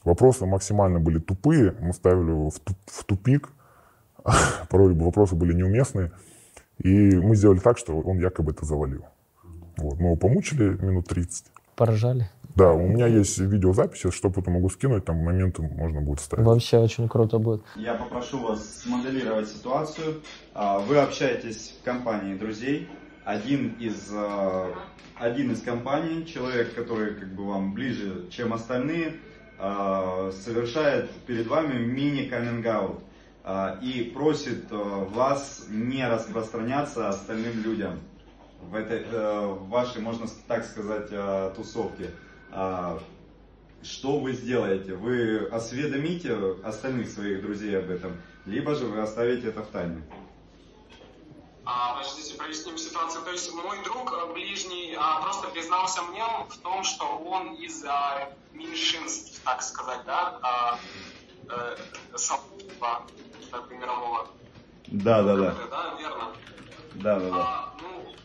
Вопросы 0.04 0.46
максимально 0.46 1.00
были 1.00 1.18
тупые, 1.18 1.74
мы 1.80 1.92
ставили 1.94 2.30
его 2.30 2.52
в 2.52 3.04
тупик, 3.04 3.50
порой 4.70 4.94
вопросы 4.94 5.34
были 5.34 5.54
неуместные. 5.54 6.12
И 6.78 7.16
мы 7.16 7.36
сделали 7.36 7.60
так, 7.60 7.80
что 7.80 8.00
он 8.00 8.20
якобы 8.20 8.52
это 8.52 8.64
завалил. 8.64 9.06
Вот. 9.78 10.00
Мы 10.00 10.06
его 10.06 10.16
помучили 10.18 10.78
минут 10.86 11.08
30. 11.08 11.46
Поражали? 11.76 12.30
Да, 12.56 12.74
у 12.74 12.88
меня 12.88 13.08
есть 13.08 13.38
видеозаписи, 13.38 14.12
что 14.12 14.30
потом 14.30 14.56
могу 14.56 14.70
скинуть, 14.70 15.06
там 15.06 15.18
моменты 15.18 15.62
можно 15.62 16.02
будет 16.02 16.20
ставить. 16.20 16.46
Вообще 16.46 16.80
очень 16.80 17.08
круто 17.08 17.40
будет. 17.40 17.64
Я 17.76 17.94
попрошу 17.94 18.40
вас 18.40 18.82
смоделировать 18.82 19.48
ситуацию. 19.48 20.22
А, 20.54 20.80
вы 20.80 20.98
общаетесь 20.98 21.76
в 21.80 21.86
компании 21.86 22.36
друзей, 22.36 22.90
один 23.24 23.76
из, 23.80 24.10
э, 24.12 24.74
один 25.16 25.52
из 25.52 25.62
компаний, 25.62 26.26
человек, 26.26 26.74
который 26.74 27.16
как 27.16 27.30
бы 27.34 27.48
вам 27.48 27.74
ближе, 27.74 28.28
чем 28.30 28.54
остальные, 28.54 29.16
э, 29.60 30.32
совершает 30.34 31.12
перед 31.28 31.48
вами 31.48 31.78
мини-каминг-аут 31.86 33.00
и 33.82 34.12
просит 34.14 34.66
вас 34.70 35.66
не 35.68 36.08
распространяться 36.08 37.10
остальным 37.10 37.64
людям 37.64 38.00
в 38.62 38.76
этой 38.76 39.04
в 39.04 39.68
вашей, 39.68 40.00
можно 40.00 40.28
так 40.48 40.64
сказать, 40.64 41.10
тусовке. 41.56 42.12
Что 42.52 44.20
вы 44.20 44.34
сделаете? 44.34 44.94
Вы 44.94 45.48
осведомите 45.52 46.58
остальных 46.64 47.10
своих 47.10 47.42
друзей 47.42 47.80
об 47.80 47.90
этом, 47.90 48.22
либо 48.46 48.76
же 48.76 48.86
вы 48.86 49.02
оставите 49.02 49.48
это 49.48 49.64
в 49.64 49.68
тайне. 49.68 50.04
А, 51.64 51.96
подождите, 51.96 52.36
проясним 52.36 52.78
ситуацию. 52.78 53.24
То 53.24 53.32
есть 53.32 53.54
мой 53.54 53.84
друг 53.84 54.12
э, 54.12 54.34
ближний 54.34 54.96
а, 54.98 55.22
просто 55.22 55.48
признался 55.50 56.02
мне 56.04 56.24
в 56.50 56.58
том, 56.58 56.84
что 56.84 57.06
он 57.06 57.54
из 57.56 57.84
а, 57.86 58.34
меньшинств, 58.54 59.42
так 59.44 59.62
сказать, 59.62 60.02
да, 60.06 60.40
а, 60.42 60.80
а, 61.50 61.78
сообщества 62.16 63.06
мирового. 63.70 64.28
Да, 64.88 65.22
да, 65.22 65.36
да. 65.36 65.56
Да, 65.70 65.96
верно. 66.00 66.36
Да, 66.96 67.20
да, 67.20 67.30
да. 67.30 67.38
А, 67.38 67.74
ну, 67.82 68.16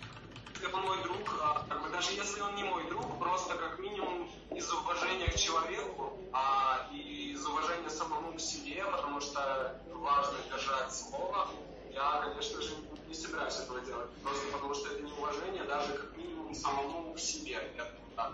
это 0.67 0.77
мой 0.79 1.03
друг, 1.03 1.19
а, 1.43 1.65
как 1.69 1.83
бы 1.83 1.89
даже 1.91 2.13
если 2.13 2.41
он 2.41 2.55
не 2.57 2.65
мой 2.65 2.89
друг, 2.89 3.19
просто 3.19 3.55
как 3.55 3.79
минимум 3.79 4.29
из 4.55 4.71
уважения 4.73 5.29
к 5.29 5.37
человеку 5.37 6.19
а, 6.33 6.89
и 6.93 7.33
из 7.33 7.47
уважения 7.47 7.91
самому 7.91 8.33
к 8.33 8.41
себе, 8.41 8.85
потому 8.91 9.21
что 9.21 9.81
важно 9.93 10.39
держать 10.51 10.93
слово, 10.93 11.49
я, 11.93 12.21
конечно 12.23 12.61
же, 12.63 12.71
не 13.09 13.15
собираюсь 13.15 13.59
этого 13.59 13.81
делать. 13.81 14.11
Просто 14.23 14.47
потому 14.53 14.75
что 14.75 14.93
это 14.93 15.03
неуважение 15.03 15.65
даже 15.65 15.93
как 15.93 16.17
минимум 16.17 16.55
самому 16.55 17.15
к 17.15 17.19
себе. 17.19 17.59
Я, 17.77 18.33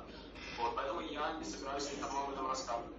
Вот, 0.59 0.75
поэтому 0.75 1.01
я 1.01 1.33
не 1.39 1.45
собираюсь 1.45 1.91
никому 1.93 2.25
об 2.25 2.31
этом 2.33 2.49
рассказывать. 2.49 2.93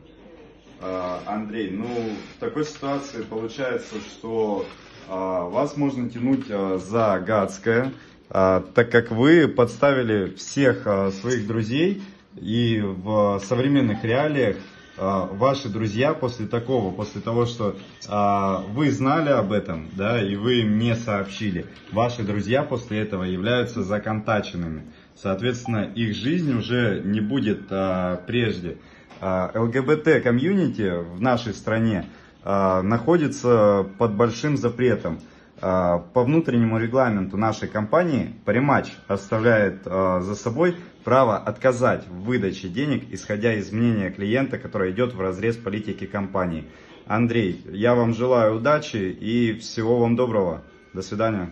А, 0.80 1.24
Андрей, 1.28 1.72
ну 1.72 1.86
в 1.86 2.40
такой 2.40 2.66
ситуации 2.66 3.24
получается, 3.24 4.00
что 4.02 4.66
а, 5.08 5.44
вас 5.46 5.78
можно 5.78 6.10
тянуть 6.10 6.46
а, 6.50 6.78
за 6.78 7.20
гадское, 7.20 7.94
так 8.30 8.90
как 8.90 9.12
вы 9.12 9.48
подставили 9.48 10.34
всех 10.36 10.84
а, 10.86 11.12
своих 11.12 11.46
друзей 11.48 12.02
и 12.36 12.82
в 12.82 13.40
современных 13.46 14.04
реалиях 14.04 14.58
а, 14.96 15.26
ваши 15.26 15.70
друзья 15.70 16.14
после 16.14 16.46
такого, 16.46 16.94
после 16.94 17.22
того, 17.22 17.46
что 17.46 17.76
а, 18.08 18.64
вы 18.74 18.92
знали 18.92 19.30
об 19.30 19.52
этом, 19.52 19.88
да, 19.94 20.22
и 20.22 20.36
вы 20.36 20.62
им 20.62 20.78
не 20.78 20.96
сообщили, 20.96 21.66
ваши 21.92 22.22
друзья 22.24 22.64
после 22.64 23.00
этого 23.00 23.24
являются 23.24 23.84
законтаченными. 23.84 24.84
Соответственно, 25.16 25.90
их 25.96 26.16
жизнь 26.16 26.54
уже 26.56 27.02
не 27.04 27.22
будет 27.22 27.64
а, 27.72 28.18
прежде. 28.28 28.78
А, 29.20 29.52
ЛГБТ-комьюнити 29.56 31.16
в 31.16 31.22
нашей 31.22 31.54
стране 31.54 32.06
а, 32.44 32.82
находится 32.84 33.88
под 33.98 34.16
большим 34.16 34.58
запретом. 34.58 35.20
А, 35.66 35.99
по 35.99 36.26
внутреннему 36.26 36.78
регламенту 36.78 37.38
нашей 37.38 37.70
компании 37.70 38.34
Париматч 38.43 38.91
оставляет 39.07 39.84
а, 39.86 40.20
за 40.20 40.36
собой 40.36 40.76
право 41.05 41.38
отказать 41.38 42.05
в 42.05 42.26
выдаче 42.26 42.68
денег, 42.68 43.05
исходя 43.11 43.53
из 43.53 43.72
мнения 43.72 44.11
клиента, 44.11 44.57
которое 44.57 44.91
идет 44.91 45.14
в 45.14 45.22
разрез 45.22 45.55
политики 45.55 46.05
компании. 46.05 46.66
Андрей, 47.05 47.66
я 47.72 47.95
вам 47.95 48.14
желаю 48.14 48.57
удачи 48.57 48.97
и 48.97 49.57
всего 49.57 49.99
вам 49.99 50.18
доброго. 50.18 50.64
До 50.91 51.01
свидания. 51.01 51.49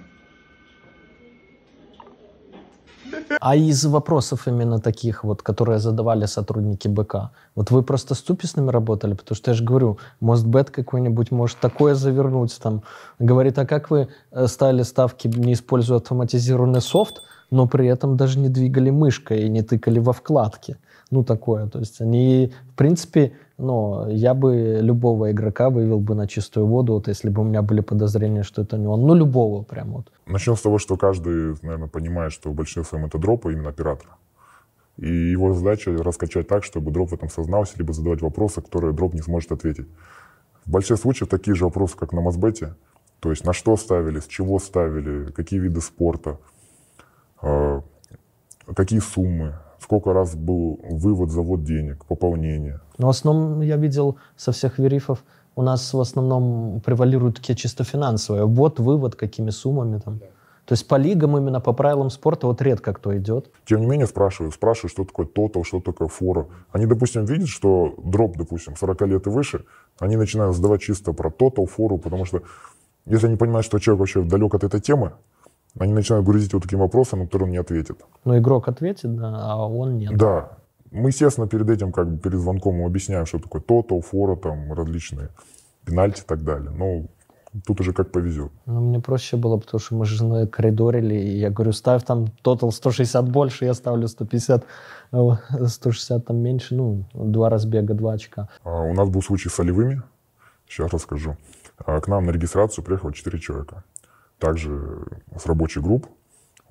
А 3.40 3.56
из 3.56 3.86
вопросов 3.86 4.48
именно 4.48 4.80
таких, 4.80 5.24
вот, 5.24 5.42
которые 5.42 5.80
задавали 5.80 6.26
сотрудники 6.26 6.88
БК, 6.88 7.32
вот 7.56 7.72
вы 7.72 7.84
просто 7.84 8.16
с 8.16 8.22
Туписными 8.22 8.72
работали? 8.72 9.14
Потому 9.14 9.36
что 9.36 9.52
я 9.52 9.56
же 9.56 9.64
говорю, 9.64 9.98
Мостбет 10.20 10.70
какой-нибудь 10.70 11.32
может 11.32 11.60
такое 11.60 11.96
завернуть, 11.96 12.60
там, 12.62 12.84
говорит, 13.20 13.58
а 13.60 13.66
как 13.66 13.92
вы 13.92 14.08
э, 14.32 14.48
ставили 14.48 14.84
ставки, 14.84 15.28
не 15.28 15.54
используя 15.54 15.98
автоматизированный 15.98 16.82
софт, 16.82 17.22
но 17.52 17.68
при 17.68 17.88
этом 17.88 18.18
даже 18.18 18.40
не 18.40 18.50
двигали 18.50 18.90
мышкой 18.90 19.44
и 19.44 19.50
не 19.50 19.62
тыкали 19.62 20.00
во 20.00 20.14
вкладки. 20.14 20.78
Ну, 21.12 21.24
такое. 21.24 21.68
То 21.68 21.80
есть 21.80 22.00
они, 22.00 22.54
в 22.72 22.76
принципе, 22.76 23.34
ну, 23.62 24.10
я 24.10 24.34
бы 24.34 24.80
любого 24.82 25.32
игрока 25.32 25.70
вывел 25.70 26.00
бы 26.00 26.16
на 26.16 26.28
чистую 26.28 26.66
воду, 26.66 26.94
вот 26.94 27.08
если 27.08 27.30
бы 27.30 27.42
у 27.42 27.46
меня 27.46 27.62
были 27.62 27.82
подозрения, 27.82 28.44
что 28.44 28.64
это 28.64 28.78
не 28.78 28.88
он. 28.88 29.06
Ну, 29.06 29.14
любого 29.14 29.64
прям 29.64 29.92
вот. 29.94 30.12
Начнем 30.26 30.56
с 30.56 30.62
того, 30.62 30.80
что 30.80 30.98
каждый, 30.98 31.56
наверное, 31.62 31.88
понимает, 31.88 32.34
что 32.34 32.50
в 32.50 32.54
большинстве 32.54 33.00
это 33.06 33.18
дроп, 33.18 33.48
а 33.48 33.52
именно 33.52 33.70
оператора. 33.70 34.18
И 34.98 35.08
его 35.08 35.54
задача 35.54 35.92
раскачать 35.92 36.48
так, 36.48 36.64
чтобы 36.64 36.92
дроп 36.92 37.12
в 37.12 37.14
этом 37.14 37.30
сознался, 37.30 37.74
либо 37.78 37.94
задавать 37.94 38.22
вопросы, 38.22 38.62
которые 38.62 38.94
дроп 38.94 39.14
не 39.14 39.22
сможет 39.22 39.52
ответить. 39.52 39.88
В 40.66 40.72
большинстве 40.72 40.98
случаев 40.98 41.30
такие 41.30 41.56
же 41.56 41.66
вопросы, 41.66 41.98
как 41.98 42.14
на 42.14 42.22
Мосбете, 42.22 42.76
то 43.20 43.30
есть 43.30 43.46
на 43.46 43.54
что 43.54 43.78
ставили, 43.78 44.20
с 44.20 44.28
чего 44.28 44.60
ставили, 44.60 45.32
какие 45.32 45.60
виды 45.60 45.82
спорта, 45.82 46.38
а, 47.42 47.82
какие 48.76 49.00
суммы, 49.00 49.56
сколько 49.82 50.14
раз 50.14 50.36
был 50.36 50.80
вывод, 50.84 51.32
завод 51.32 51.64
денег, 51.64 52.06
пополнение. 52.06 52.80
Но 52.98 53.08
в 53.08 53.10
основном 53.10 53.62
я 53.62 53.78
видел 53.78 54.18
со 54.38 54.52
всех 54.52 54.80
верифов, 54.80 55.24
у 55.56 55.62
нас 55.62 55.94
в 55.94 56.00
основном 56.00 56.82
превалируют 56.86 57.38
такие 57.38 57.56
чисто 57.56 57.84
финансовые. 57.84 58.46
Вот, 58.46 58.80
вывод, 58.80 59.16
какими 59.16 59.50
суммами 59.50 60.00
там. 60.00 60.20
Да. 60.20 60.26
То 60.66 60.74
есть 60.74 60.88
по 60.88 60.96
лигам 60.96 61.38
именно 61.38 61.60
по 61.60 61.74
правилам 61.74 62.10
спорта 62.10 62.48
вот 62.48 62.62
редко 62.62 62.94
кто 62.94 63.18
идет. 63.18 63.52
Тем 63.66 63.82
не 63.82 63.88
менее 63.88 64.08
спрашивают, 64.08 64.54
спрашивают, 64.54 64.92
что 64.92 65.04
такое 65.04 65.26
тотал, 65.26 65.64
что 65.64 65.82
такое 65.82 66.08
фора. 66.08 66.48
Они, 66.72 66.86
допустим, 66.86 67.26
видят, 67.26 67.50
что 67.50 67.96
дроп, 67.98 68.38
допустим, 68.38 68.78
40 68.78 69.02
лет 69.02 69.28
и 69.28 69.30
выше, 69.30 69.66
они 70.00 70.16
начинают 70.16 70.56
задавать 70.56 70.82
чисто 70.82 71.12
про 71.14 71.30
тотал, 71.30 71.66
фору, 71.66 71.98
потому 71.98 72.26
что 72.26 72.44
если 73.06 73.28
они 73.28 73.36
понимают, 73.36 73.66
что 73.66 73.80
человек 73.80 74.00
вообще 74.00 74.22
далек 74.22 74.54
от 74.54 74.64
этой 74.64 74.80
темы, 74.80 75.14
они 75.80 75.94
начинают 75.94 76.26
грузить 76.26 76.54
вот 76.54 76.64
таким 76.64 76.80
вопросом, 76.80 77.20
на 77.20 77.26
который 77.26 77.44
он 77.44 77.52
не 77.52 77.58
ответит. 77.58 78.02
Ну, 78.26 78.38
игрок 78.38 78.68
ответит, 78.68 79.16
да, 79.16 79.34
а 79.36 79.68
он 79.68 79.98
нет. 79.98 80.18
Да. 80.18 80.58
Мы, 80.92 81.10
естественно, 81.10 81.48
перед 81.48 81.70
этим, 81.70 81.92
как 81.92 82.10
бы 82.10 82.18
перед 82.18 82.40
звонком, 82.40 82.76
мы 82.76 82.86
объясняем, 82.86 83.26
что 83.26 83.40
такое 83.40 83.62
тотал, 83.62 84.02
фора, 84.02 84.36
там, 84.36 84.74
различные 84.74 85.30
пенальти 85.86 86.22
и 86.22 86.26
так 86.26 86.44
далее. 86.44 86.70
Но 86.72 87.08
тут 87.66 87.80
уже 87.80 87.94
как 87.94 88.12
повезет. 88.12 88.52
Ну, 88.66 88.82
мне 88.82 89.00
проще 89.00 89.38
было, 89.38 89.58
потому 89.58 89.80
что 89.80 89.96
мы 89.96 90.06
же 90.06 90.26
на 90.26 90.48
коридорили, 90.48 91.16
и 91.16 91.40
я 91.40 91.50
говорю, 91.50 91.72
ставь 91.72 92.04
там 92.04 92.28
тотал 92.42 92.74
160 92.74 93.30
больше, 93.30 93.66
я 93.66 93.74
ставлю 93.74 94.08
150, 94.10 94.66
160 95.68 96.26
там 96.26 96.38
меньше, 96.38 96.76
ну, 96.76 97.06
два 97.14 97.50
разбега, 97.50 97.94
два 97.94 98.14
очка. 98.14 98.50
А 98.64 98.82
у 98.82 98.94
нас 98.94 99.10
был 99.10 99.22
случай 99.22 99.48
с 99.48 99.54
солевыми, 99.54 100.02
сейчас 100.68 100.92
расскажу. 100.92 101.38
А 101.78 102.00
к 102.02 102.08
нам 102.10 102.26
на 102.26 102.32
регистрацию 102.32 102.84
приехало 102.84 103.14
4 103.14 103.40
человека 103.40 103.84
также 104.42 105.06
с 105.38 105.46
рабочих 105.46 105.84
групп. 105.84 106.08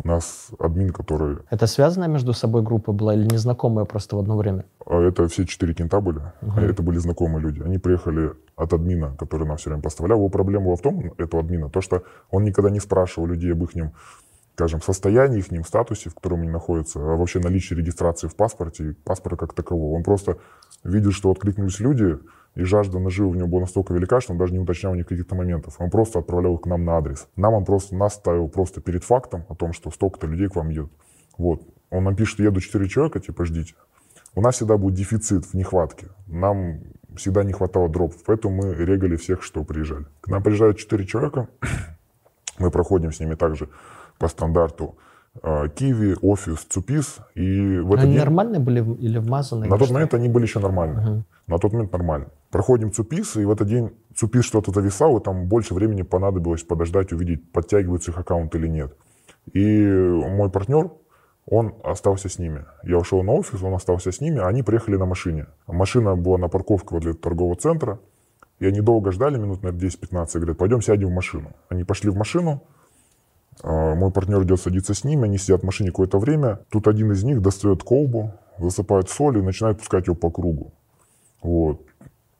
У 0.03 0.09
нас 0.09 0.49
админ, 0.59 0.91
который... 0.91 1.39
Это 1.51 1.66
связанная 1.66 2.09
между 2.09 2.33
собой 2.33 2.62
группа 2.62 2.93
была 2.93 3.14
или 3.14 3.25
незнакомая 3.25 3.85
просто 3.85 4.16
в 4.16 4.18
одно 4.18 4.37
время? 4.37 4.64
А 4.87 5.01
это 5.01 5.29
все 5.29 5.45
четыре 5.45 5.75
кента 5.75 6.01
были. 6.01 6.21
Угу. 6.43 6.61
Это 6.61 6.83
были 6.83 6.99
знакомые 6.99 7.43
люди. 7.43 7.62
Они 7.62 7.79
приехали 7.79 8.33
от 8.57 8.73
админа, 8.73 9.14
который 9.18 9.47
нам 9.47 9.57
все 9.57 9.71
время 9.71 9.83
поставлял. 9.83 10.18
Его 10.18 10.31
проблема 10.31 10.66
была 10.66 10.77
в 10.77 10.81
том, 10.81 11.12
этого 11.18 11.43
админа, 11.43 11.68
то, 11.68 11.81
что 11.81 12.03
он 12.31 12.45
никогда 12.45 12.71
не 12.71 12.81
спрашивал 12.81 13.27
людей 13.29 13.53
об 13.53 13.62
их, 13.62 13.71
скажем, 14.55 14.81
состоянии, 14.81 15.39
их 15.39 15.66
статусе, 15.66 16.11
в 16.11 16.14
котором 16.14 16.41
они 16.41 16.51
находятся, 16.51 16.99
а 16.99 17.16
вообще 17.16 17.39
наличие 17.39 17.79
регистрации 17.79 18.27
в 18.27 18.35
паспорте, 18.35 18.97
паспорта 19.05 19.37
как 19.37 19.53
такового. 19.53 19.97
Он 19.97 20.03
просто 20.03 20.39
видит, 20.83 21.12
что 21.12 21.31
откликнулись 21.31 21.79
люди, 21.79 22.18
и 22.55 22.65
жажда 22.65 22.99
наживы 22.99 23.31
в 23.31 23.37
него 23.37 23.49
была 23.49 23.61
настолько 23.63 23.95
велика, 23.95 24.21
что 24.21 24.33
он 24.33 24.39
даже 24.39 24.53
не 24.53 24.59
уточнял 24.59 24.95
никаких 24.95 25.27
то 25.27 25.35
моментов. 25.35 25.77
Он 25.79 25.91
просто 25.91 26.19
отправлял 26.19 26.55
их 26.55 26.63
к 26.63 26.67
нам 26.67 26.85
на 26.85 26.97
адрес. 26.97 27.29
Нам 27.37 27.55
он 27.55 27.65
просто 27.65 27.95
нас 27.95 28.15
ставил 28.15 28.49
просто 28.49 28.81
перед 28.81 29.05
фактом 29.05 29.45
о 29.49 29.55
том, 29.55 29.73
что 29.73 29.91
столько-то 29.91 30.27
людей 30.27 30.49
к 30.49 30.57
вам 30.57 30.71
едут. 30.71 30.93
Вот. 31.39 31.63
Он 31.91 32.05
нам 32.05 32.17
пишет, 32.17 32.41
еду 32.41 32.61
4 32.61 32.89
человека, 32.89 33.21
типа 33.21 33.45
ждите. 33.45 33.75
У 34.35 34.43
нас 34.43 34.57
всегда 34.57 34.77
будет 34.77 34.95
дефицит 34.95 35.45
в 35.45 35.55
нехватке. 35.55 36.09
Нам 36.27 36.81
всегда 37.17 37.43
не 37.45 37.53
хватало 37.53 37.89
дропов, 37.89 38.23
поэтому 38.25 38.57
мы 38.57 38.75
регали 38.75 39.17
всех, 39.17 39.43
что 39.43 39.65
приезжали. 39.65 40.07
К 40.21 40.29
нам 40.29 40.43
приезжают 40.43 40.79
4 40.79 41.07
человека, 41.07 41.49
мы 42.59 42.71
проходим 42.71 43.11
с 43.11 43.21
ними 43.21 43.35
также 43.35 43.69
по 44.19 44.29
стандарту 44.29 44.97
Киви, 45.77 46.17
Офис, 46.23 46.65
Цупис. 46.69 47.19
И 47.35 47.79
в 47.79 47.93
этот 47.93 48.05
они 48.05 48.13
день... 48.13 48.21
нормальные 48.21 48.61
были 48.61 48.81
или 48.99 49.19
вмазанные? 49.19 49.71
На 49.71 49.79
тот 49.79 49.91
момент 49.91 50.15
они 50.15 50.29
были 50.29 50.45
еще 50.45 50.59
нормальные. 50.61 51.07
Угу. 51.07 51.25
На 51.47 51.59
тот 51.59 51.73
момент 51.73 51.93
нормально. 51.93 52.27
Проходим 52.51 52.93
Цупис, 52.93 53.37
и 53.37 53.45
в 53.45 53.51
этот 53.51 53.69
день 53.69 53.91
Цупис 54.17 54.45
что-то 54.45 54.73
зависал, 54.73 55.17
и 55.19 55.23
там 55.23 55.47
больше 55.47 55.75
времени 55.75 56.03
понадобилось 56.03 56.65
подождать, 56.65 57.13
увидеть, 57.13 57.53
подтягивается 57.53 58.11
их 58.11 58.19
аккаунт 58.19 58.55
или 58.57 58.67
нет. 58.67 58.97
И 59.53 59.85
мой 59.85 60.51
партнер, 60.51 60.91
он 61.47 61.75
остался 61.85 62.29
с 62.29 62.39
ними. 62.39 62.65
Я 62.83 62.99
ушел 62.99 63.23
на 63.23 63.33
офис, 63.33 63.63
он 63.63 63.75
остался 63.75 64.13
с 64.13 64.21
ними, 64.21 64.41
они 64.41 64.63
приехали 64.63 64.97
на 64.97 65.07
машине. 65.07 65.47
Машина 65.67 66.17
была 66.17 66.39
на 66.39 66.49
парковке 66.49 66.89
возле 66.91 67.15
торгового 67.15 67.57
центра, 67.57 68.01
и 68.59 68.67
они 68.67 68.81
долго 68.81 69.11
ждали, 69.13 69.39
минут, 69.39 69.63
наверное, 69.63 69.89
10-15, 69.89 70.39
говорят, 70.39 70.59
пойдем 70.59 70.83
сядем 70.83 71.09
в 71.09 71.13
машину. 71.13 71.53
Они 71.69 71.85
пошли 71.85 72.11
в 72.11 72.17
машину, 72.17 72.63
А, 73.63 73.95
мой 73.95 74.11
партнер 74.11 74.43
идет 74.43 74.61
садиться 74.61 74.95
с 74.95 75.05
ними, 75.05 75.25
они 75.25 75.39
сидят 75.39 75.63
в 75.63 75.65
машине 75.65 75.91
какое-то 75.91 76.19
время. 76.19 76.61
Тут 76.71 76.89
один 76.89 77.13
из 77.13 77.25
них 77.25 77.43
достает 77.43 77.83
колбу, 77.83 78.33
засыпает 78.59 79.09
соль 79.11 79.39
и 79.39 79.43
начинает 79.43 79.79
пускать 79.79 80.09
ее 80.09 80.15
по 80.15 80.31
кругу. 80.31 80.73
Вот. 81.43 81.83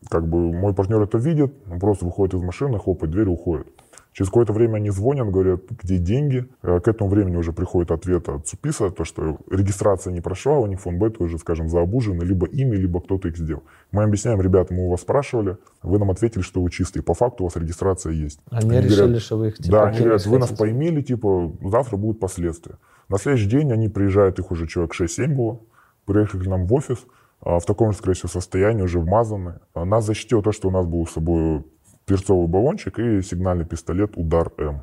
Как 0.09 0.27
бы 0.27 0.53
мой 0.53 0.75
партнер 0.75 1.01
это 1.03 1.19
видит, 1.19 1.53
он 1.71 1.79
просто 1.79 2.05
выходит 2.05 2.35
из 2.35 2.43
машины, 2.43 2.79
хлопает 2.79 3.13
дверь 3.13 3.29
уходит. 3.29 3.67
Через 4.13 4.29
какое-то 4.29 4.53
время 4.53 4.77
они 4.77 4.91
звонят, 4.91 5.31
говорят, 5.31 5.63
где 5.71 5.99
деньги. 5.99 6.49
Э, 6.63 6.81
к 6.81 6.89
этому 6.89 7.09
времени 7.09 7.37
уже 7.37 7.53
приходит 7.53 7.93
ответ 7.93 8.29
от 8.29 8.47
ЦУПИСа, 8.47 8.91
то, 8.91 9.05
что 9.05 9.39
регистрация 9.49 10.13
не 10.13 10.21
прошла, 10.21 10.59
у 10.59 10.67
них 10.67 10.81
фон 10.81 10.99
бета 10.99 11.23
уже, 11.23 11.39
скажем, 11.39 11.69
заобужены, 11.69 12.25
либо 12.25 12.47
ими, 12.47 12.75
либо 12.75 13.01
кто-то 13.01 13.29
их 13.29 13.37
сделал. 13.37 13.63
Мы 13.93 14.03
объясняем, 14.03 14.41
ребята, 14.41 14.75
мы 14.75 14.87
у 14.87 14.91
вас 14.91 15.03
спрашивали, 15.03 15.59
вы 15.83 16.01
нам 16.01 16.11
ответили, 16.11 16.43
что 16.43 16.61
вы 16.61 16.71
чистые. 16.71 17.05
По 17.05 17.15
факту 17.15 17.45
у 17.45 17.47
вас 17.47 17.55
регистрация 17.55 18.13
есть. 18.13 18.41
Они, 18.51 18.71
они 18.71 18.87
решили, 18.89 19.01
говорят, 19.01 19.23
что 19.23 19.39
вы 19.39 19.49
их 19.49 19.59
типа, 19.59 19.71
Да, 19.71 19.85
они 19.85 19.99
говорят, 20.01 20.27
вы 20.27 20.39
нас 20.39 20.51
поймели, 20.51 21.03
типа, 21.03 21.53
завтра 21.63 21.97
будут 21.97 22.19
последствия. 22.19 22.77
На 23.09 23.19
следующий 23.19 23.49
день 23.49 23.73
они 23.73 23.89
приезжают, 23.89 24.41
их 24.41 24.51
уже 24.51 24.67
человек 24.67 24.93
6-7 25.01 25.35
было, 25.35 25.61
приехали 26.05 26.43
к 26.43 26.47
нам 26.49 26.67
в 26.67 26.75
офис, 26.75 26.99
в 27.41 27.63
таком 27.67 27.93
же, 27.93 27.99
скорее 27.99 28.15
всего, 28.15 28.29
состоянии, 28.29 28.83
уже 28.83 29.01
вмазаны. 29.01 29.61
А 29.75 29.85
нас 29.85 30.05
защитило 30.05 30.43
то, 30.43 30.53
что 30.53 30.69
у 30.69 30.71
нас 30.71 30.87
был 30.87 31.07
с 31.07 31.13
собой 31.13 31.65
перцовый 32.05 32.49
баллончик 32.49 32.99
и 32.99 33.23
сигнальный 33.23 33.65
пистолет 33.65 34.13
«Удар 34.17 34.53
М». 34.59 34.83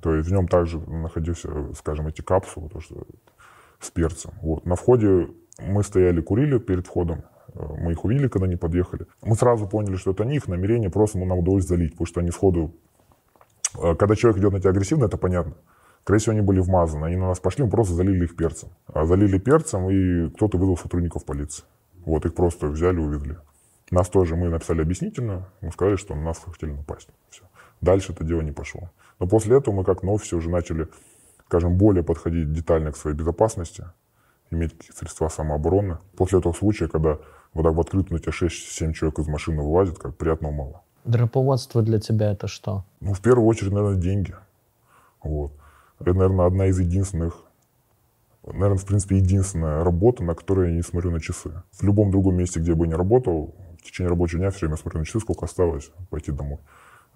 То 0.00 0.14
есть 0.14 0.28
в 0.28 0.32
нем 0.32 0.48
также 0.48 0.78
находился, 0.78 1.72
скажем, 1.74 2.06
эти 2.06 2.22
капсулы, 2.22 2.68
то, 2.68 2.80
что 2.80 3.06
с 3.80 3.90
перцем. 3.90 4.32
Вот. 4.42 4.66
На 4.66 4.76
входе 4.76 5.28
мы 5.58 5.82
стояли, 5.82 6.20
курили 6.20 6.58
перед 6.58 6.86
входом. 6.86 7.24
Мы 7.54 7.92
их 7.92 8.04
увидели, 8.04 8.28
когда 8.28 8.46
они 8.46 8.56
подъехали. 8.56 9.06
Мы 9.22 9.34
сразу 9.34 9.66
поняли, 9.66 9.96
что 9.96 10.12
это 10.12 10.24
не 10.24 10.36
их 10.36 10.46
намерение, 10.48 10.90
просто 10.90 11.18
ну, 11.18 11.24
нам 11.24 11.38
удалось 11.38 11.66
залить, 11.66 11.92
потому 11.92 12.06
что 12.06 12.20
они 12.20 12.30
сходу... 12.30 12.74
Э, 13.76 13.94
когда 13.96 14.14
человек 14.14 14.40
идет 14.40 14.52
на 14.52 14.60
тебя 14.60 14.70
агрессивно, 14.70 15.06
это 15.06 15.16
понятно. 15.16 15.54
Скорее 16.02 16.20
всего, 16.20 16.32
они 16.32 16.40
были 16.42 16.60
вмазаны. 16.60 17.06
Они 17.06 17.16
на 17.16 17.28
нас 17.28 17.40
пошли, 17.40 17.64
мы 17.64 17.70
просто 17.70 17.94
залили 17.94 18.24
их 18.24 18.36
перцем. 18.36 18.70
А 18.86 19.04
залили 19.04 19.38
перцем, 19.38 19.90
и 19.90 20.30
кто-то 20.30 20.58
вызвал 20.58 20.76
сотрудников 20.76 21.24
полиции. 21.24 21.64
Вот 22.04 22.26
их 22.26 22.34
просто 22.34 22.66
взяли, 22.66 22.98
увезли. 22.98 23.36
Нас 23.90 24.08
тоже, 24.08 24.36
мы 24.36 24.48
написали 24.48 24.82
объяснительно, 24.82 25.48
мы 25.60 25.72
сказали, 25.72 25.96
что 25.96 26.14
на 26.14 26.22
нас 26.22 26.38
хотели 26.38 26.72
напасть. 26.72 27.08
Все. 27.28 27.42
Дальше 27.80 28.12
это 28.12 28.24
дело 28.24 28.40
не 28.40 28.52
пошло. 28.52 28.90
Но 29.18 29.26
после 29.26 29.56
этого 29.56 29.74
мы 29.74 29.84
как 29.84 30.02
на 30.02 30.12
офисе 30.12 30.36
уже 30.36 30.48
начали, 30.48 30.88
скажем, 31.46 31.76
более 31.76 32.04
подходить 32.04 32.52
детально 32.52 32.92
к 32.92 32.96
своей 32.96 33.16
безопасности, 33.16 33.84
иметь 34.50 34.74
средства 34.94 35.28
самообороны. 35.28 35.98
После 36.16 36.38
этого 36.38 36.52
случая, 36.52 36.88
когда 36.88 37.18
вот 37.52 37.64
так 37.64 37.74
в 37.74 37.80
открытую 37.80 38.14
на 38.14 38.18
тебя 38.20 38.32
6-7 38.32 38.92
человек 38.92 39.18
из 39.18 39.26
машины 39.26 39.62
вылазит, 39.62 39.98
как 39.98 40.16
приятного 40.16 40.52
мало. 40.52 40.82
Дроповодство 41.04 41.82
для 41.82 41.98
тебя 41.98 42.30
это 42.32 42.46
что? 42.46 42.84
Ну, 43.00 43.14
в 43.14 43.20
первую 43.20 43.46
очередь, 43.46 43.72
наверное, 43.72 44.00
деньги. 44.00 44.34
Вот. 45.22 45.52
Это, 45.98 46.14
наверное, 46.14 46.46
одна 46.46 46.66
из 46.66 46.78
единственных 46.78 47.42
наверное, 48.46 48.78
в 48.78 48.86
принципе, 48.86 49.16
единственная 49.16 49.84
работа, 49.84 50.24
на 50.24 50.34
которой 50.34 50.70
я 50.70 50.76
не 50.76 50.82
смотрю 50.82 51.10
на 51.10 51.20
часы. 51.20 51.50
В 51.72 51.82
любом 51.82 52.10
другом 52.10 52.36
месте, 52.36 52.60
где 52.60 52.74
бы 52.74 52.86
я 52.86 52.92
ни 52.92 52.94
работал, 52.94 53.54
в 53.78 53.82
течение 53.82 54.10
рабочего 54.10 54.40
дня 54.40 54.50
все 54.50 54.66
время 54.66 54.76
смотрю 54.76 55.00
на 55.00 55.06
часы, 55.06 55.20
сколько 55.20 55.46
осталось 55.46 55.90
пойти 56.10 56.32
домой. 56.32 56.58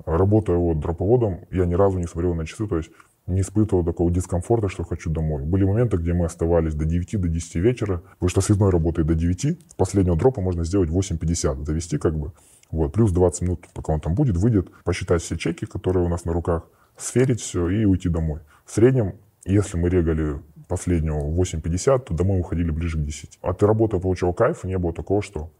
Работая 0.07 0.57
вот 0.57 0.81
дроповодом, 0.81 1.41
я 1.51 1.67
ни 1.67 1.75
разу 1.75 1.99
не 1.99 2.07
смотрел 2.07 2.35
на 2.35 2.47
часы, 2.47 2.67
то 2.67 2.77
есть 2.77 2.91
не 3.27 3.41
испытывал 3.41 3.85
такого 3.85 4.11
дискомфорта, 4.11 4.69
что 4.69 4.85
хочу 4.85 5.11
домой. 5.11 5.45
Были 5.45 5.65
моменты, 5.65 5.97
где 5.97 6.13
мы 6.13 6.27
оставались 6.27 6.75
до 6.75 6.85
9, 6.85 7.21
до 7.21 7.29
10 7.29 7.55
вечера, 7.57 8.03
потому 8.15 8.29
что 8.29 8.41
связной 8.41 8.71
работает 8.71 9.07
до 9.07 9.15
9, 9.15 9.71
с 9.71 9.75
последнего 9.75 10.17
дропа 10.17 10.41
можно 10.41 10.65
сделать 10.65 10.91
8.50, 10.91 11.65
довести 11.65 11.99
как 11.99 12.19
бы. 12.19 12.33
Вот, 12.71 12.93
плюс 12.93 13.13
20 13.13 13.43
минут, 13.43 13.67
пока 13.73 13.93
он 13.93 14.01
там 14.01 14.15
будет, 14.15 14.37
выйдет, 14.37 14.69
посчитать 14.85 15.23
все 15.23 15.37
чеки, 15.37 15.65
которые 15.65 16.05
у 16.05 16.09
нас 16.09 16.25
на 16.25 16.33
руках, 16.33 16.69
сферить 16.97 17.41
все 17.41 17.69
и 17.69 17.85
уйти 17.85 18.09
домой. 18.09 18.41
В 18.67 18.73
среднем, 18.73 19.15
если 19.45 19.79
мы 19.79 19.89
регали 19.89 20.41
последнего 20.69 21.21
8.50, 21.21 22.05
то 22.05 22.15
домой 22.15 22.41
уходили 22.41 22.71
ближе 22.71 22.99
к 22.99 23.05
10. 23.05 23.39
От 23.43 23.63
работы 23.63 23.97
я 23.97 24.03
получал 24.03 24.33
кайф, 24.33 24.65
не 24.65 24.79
было 24.79 24.93
такого, 24.93 25.23
что 25.23 25.51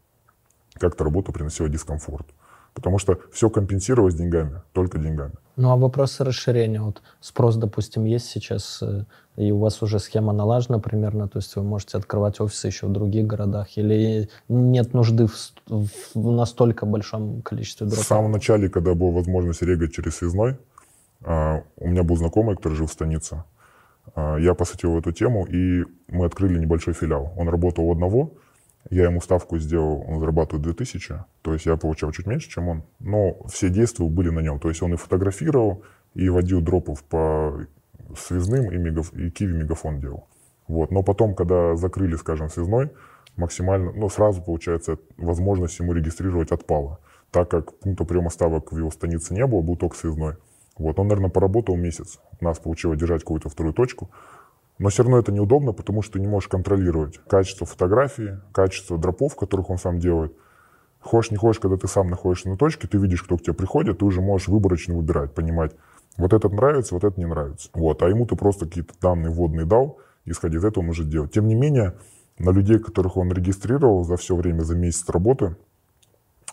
как-то 0.73 1.03
работа 1.03 1.31
приносила 1.31 1.69
дискомфорт. 1.69 2.27
Потому 2.73 2.99
что 2.99 3.19
все 3.31 3.49
компенсировалось 3.49 4.15
деньгами, 4.15 4.61
только 4.73 4.97
деньгами. 4.97 5.33
Ну 5.55 5.71
а 5.71 5.77
вопросы 5.77 6.25
расширения, 6.25 6.81
вот 6.81 7.01
спрос, 7.21 7.55
допустим, 7.55 8.03
есть 8.03 8.25
сейчас, 8.25 8.81
э, 8.81 9.05
и 9.37 9.51
у 9.51 9.59
вас 9.59 9.81
уже 9.81 9.99
схема 9.99 10.33
налажена 10.33 10.79
примерно, 10.79 11.29
то 11.29 11.39
есть 11.39 11.55
вы 11.55 11.63
можете 11.63 11.97
открывать 11.97 12.41
офисы 12.41 12.67
еще 12.67 12.87
в 12.87 12.91
других 12.91 13.25
городах, 13.25 13.77
или 13.77 14.29
нет 14.49 14.93
нужды 14.93 15.27
в, 15.27 15.87
в 16.13 16.31
настолько 16.31 16.85
большом 16.85 17.41
количестве 17.41 17.87
дропов? 17.87 18.03
В 18.03 18.07
самом 18.07 18.33
начале, 18.33 18.67
когда 18.67 18.93
была 18.93 19.11
возможность 19.11 19.61
регать 19.61 19.93
через 19.93 20.17
связной, 20.17 20.57
а, 21.23 21.63
у 21.77 21.87
меня 21.87 22.03
был 22.03 22.17
знакомый, 22.17 22.57
который 22.57 22.73
жил 22.73 22.87
в 22.87 22.91
станице. 22.91 23.43
А, 24.13 24.37
я 24.37 24.53
посвятил 24.53 24.97
эту 24.97 25.11
тему, 25.11 25.45
и 25.45 25.85
мы 26.07 26.25
открыли 26.25 26.59
небольшой 26.59 26.93
филиал. 26.93 27.33
Он 27.35 27.49
работал 27.49 27.85
у 27.85 27.91
одного, 27.91 28.33
я 28.89 29.05
ему 29.05 29.21
ставку 29.21 29.57
сделал, 29.57 30.03
он 30.07 30.19
зарабатывает 30.19 30.63
2000, 30.63 31.25
то 31.41 31.53
есть 31.53 31.65
я 31.65 31.75
получал 31.75 32.11
чуть 32.11 32.27
меньше, 32.27 32.49
чем 32.49 32.67
он, 32.67 32.83
но 32.99 33.35
все 33.47 33.69
действия 33.69 34.07
были 34.07 34.29
на 34.29 34.39
нем. 34.39 34.59
То 34.59 34.69
есть 34.69 34.81
он 34.83 34.93
и 34.93 34.97
фотографировал, 34.97 35.83
и 36.13 36.29
водил 36.29 36.61
дропов 36.61 37.03
по 37.03 37.65
связным, 38.15 38.71
и, 38.71 38.77
мегаф... 38.77 39.13
и 39.13 39.29
Киви 39.29 39.53
мегафон 39.53 39.99
делал. 39.99 40.27
Вот. 40.67 40.91
Но 40.91 41.03
потом, 41.03 41.35
когда 41.35 41.75
закрыли, 41.75 42.15
скажем, 42.15 42.49
связной, 42.49 42.91
максимально, 43.35 43.91
ну, 43.91 44.09
сразу, 44.09 44.41
получается, 44.41 44.97
возможность 45.17 45.79
ему 45.79 45.93
регистрировать 45.93 46.51
отпала. 46.51 46.99
Так 47.31 47.49
как 47.49 47.77
пункта 47.79 48.05
приема 48.05 48.29
ставок 48.29 48.71
в 48.71 48.77
его 48.77 48.91
станице 48.91 49.33
не 49.33 49.45
было, 49.45 49.61
был 49.61 49.75
только 49.75 49.97
связной. 49.97 50.35
Вот. 50.77 50.99
Он, 50.99 51.07
наверное, 51.07 51.29
поработал 51.29 51.75
месяц. 51.75 52.19
Нас 52.41 52.59
получилось 52.59 52.99
держать 52.99 53.21
какую-то 53.21 53.49
вторую 53.49 53.73
точку. 53.73 54.09
Но 54.77 54.89
все 54.89 55.03
равно 55.03 55.19
это 55.19 55.31
неудобно, 55.31 55.71
потому 55.71 56.01
что 56.01 56.13
ты 56.13 56.19
не 56.19 56.27
можешь 56.27 56.49
контролировать 56.49 57.19
качество 57.27 57.65
фотографии, 57.65 58.39
качество 58.51 58.97
дропов, 58.97 59.35
которых 59.35 59.69
он 59.69 59.77
сам 59.77 59.99
делает. 59.99 60.33
Хочешь, 60.99 61.31
не 61.31 61.37
хочешь, 61.37 61.61
когда 61.61 61.77
ты 61.77 61.87
сам 61.87 62.09
находишься 62.09 62.49
на 62.49 62.57
точке, 62.57 62.87
ты 62.87 62.97
видишь, 62.97 63.23
кто 63.23 63.37
к 63.37 63.41
тебе 63.41 63.53
приходит, 63.53 63.99
ты 63.99 64.05
уже 64.05 64.21
можешь 64.21 64.47
выборочно 64.47 64.95
выбирать, 64.95 65.33
понимать, 65.33 65.71
вот 66.17 66.33
этот 66.33 66.51
нравится, 66.51 66.95
вот 66.95 67.03
этот 67.03 67.17
не 67.17 67.25
нравится. 67.25 67.69
Вот. 67.73 68.01
А 68.01 68.09
ему 68.09 68.25
ты 68.25 68.35
просто 68.35 68.65
какие-то 68.65 68.93
данные 69.01 69.31
вводные 69.31 69.65
дал, 69.65 69.99
исходя 70.25 70.57
из 70.57 70.65
этого 70.65 70.81
он 70.81 70.87
может 70.87 71.09
делать. 71.09 71.31
Тем 71.31 71.47
не 71.47 71.55
менее, 71.55 71.95
на 72.37 72.49
людей, 72.49 72.79
которых 72.79 73.17
он 73.17 73.31
регистрировал 73.31 74.03
за 74.03 74.17
все 74.17 74.35
время, 74.35 74.61
за 74.61 74.75
месяц 74.75 75.07
работы, 75.09 75.55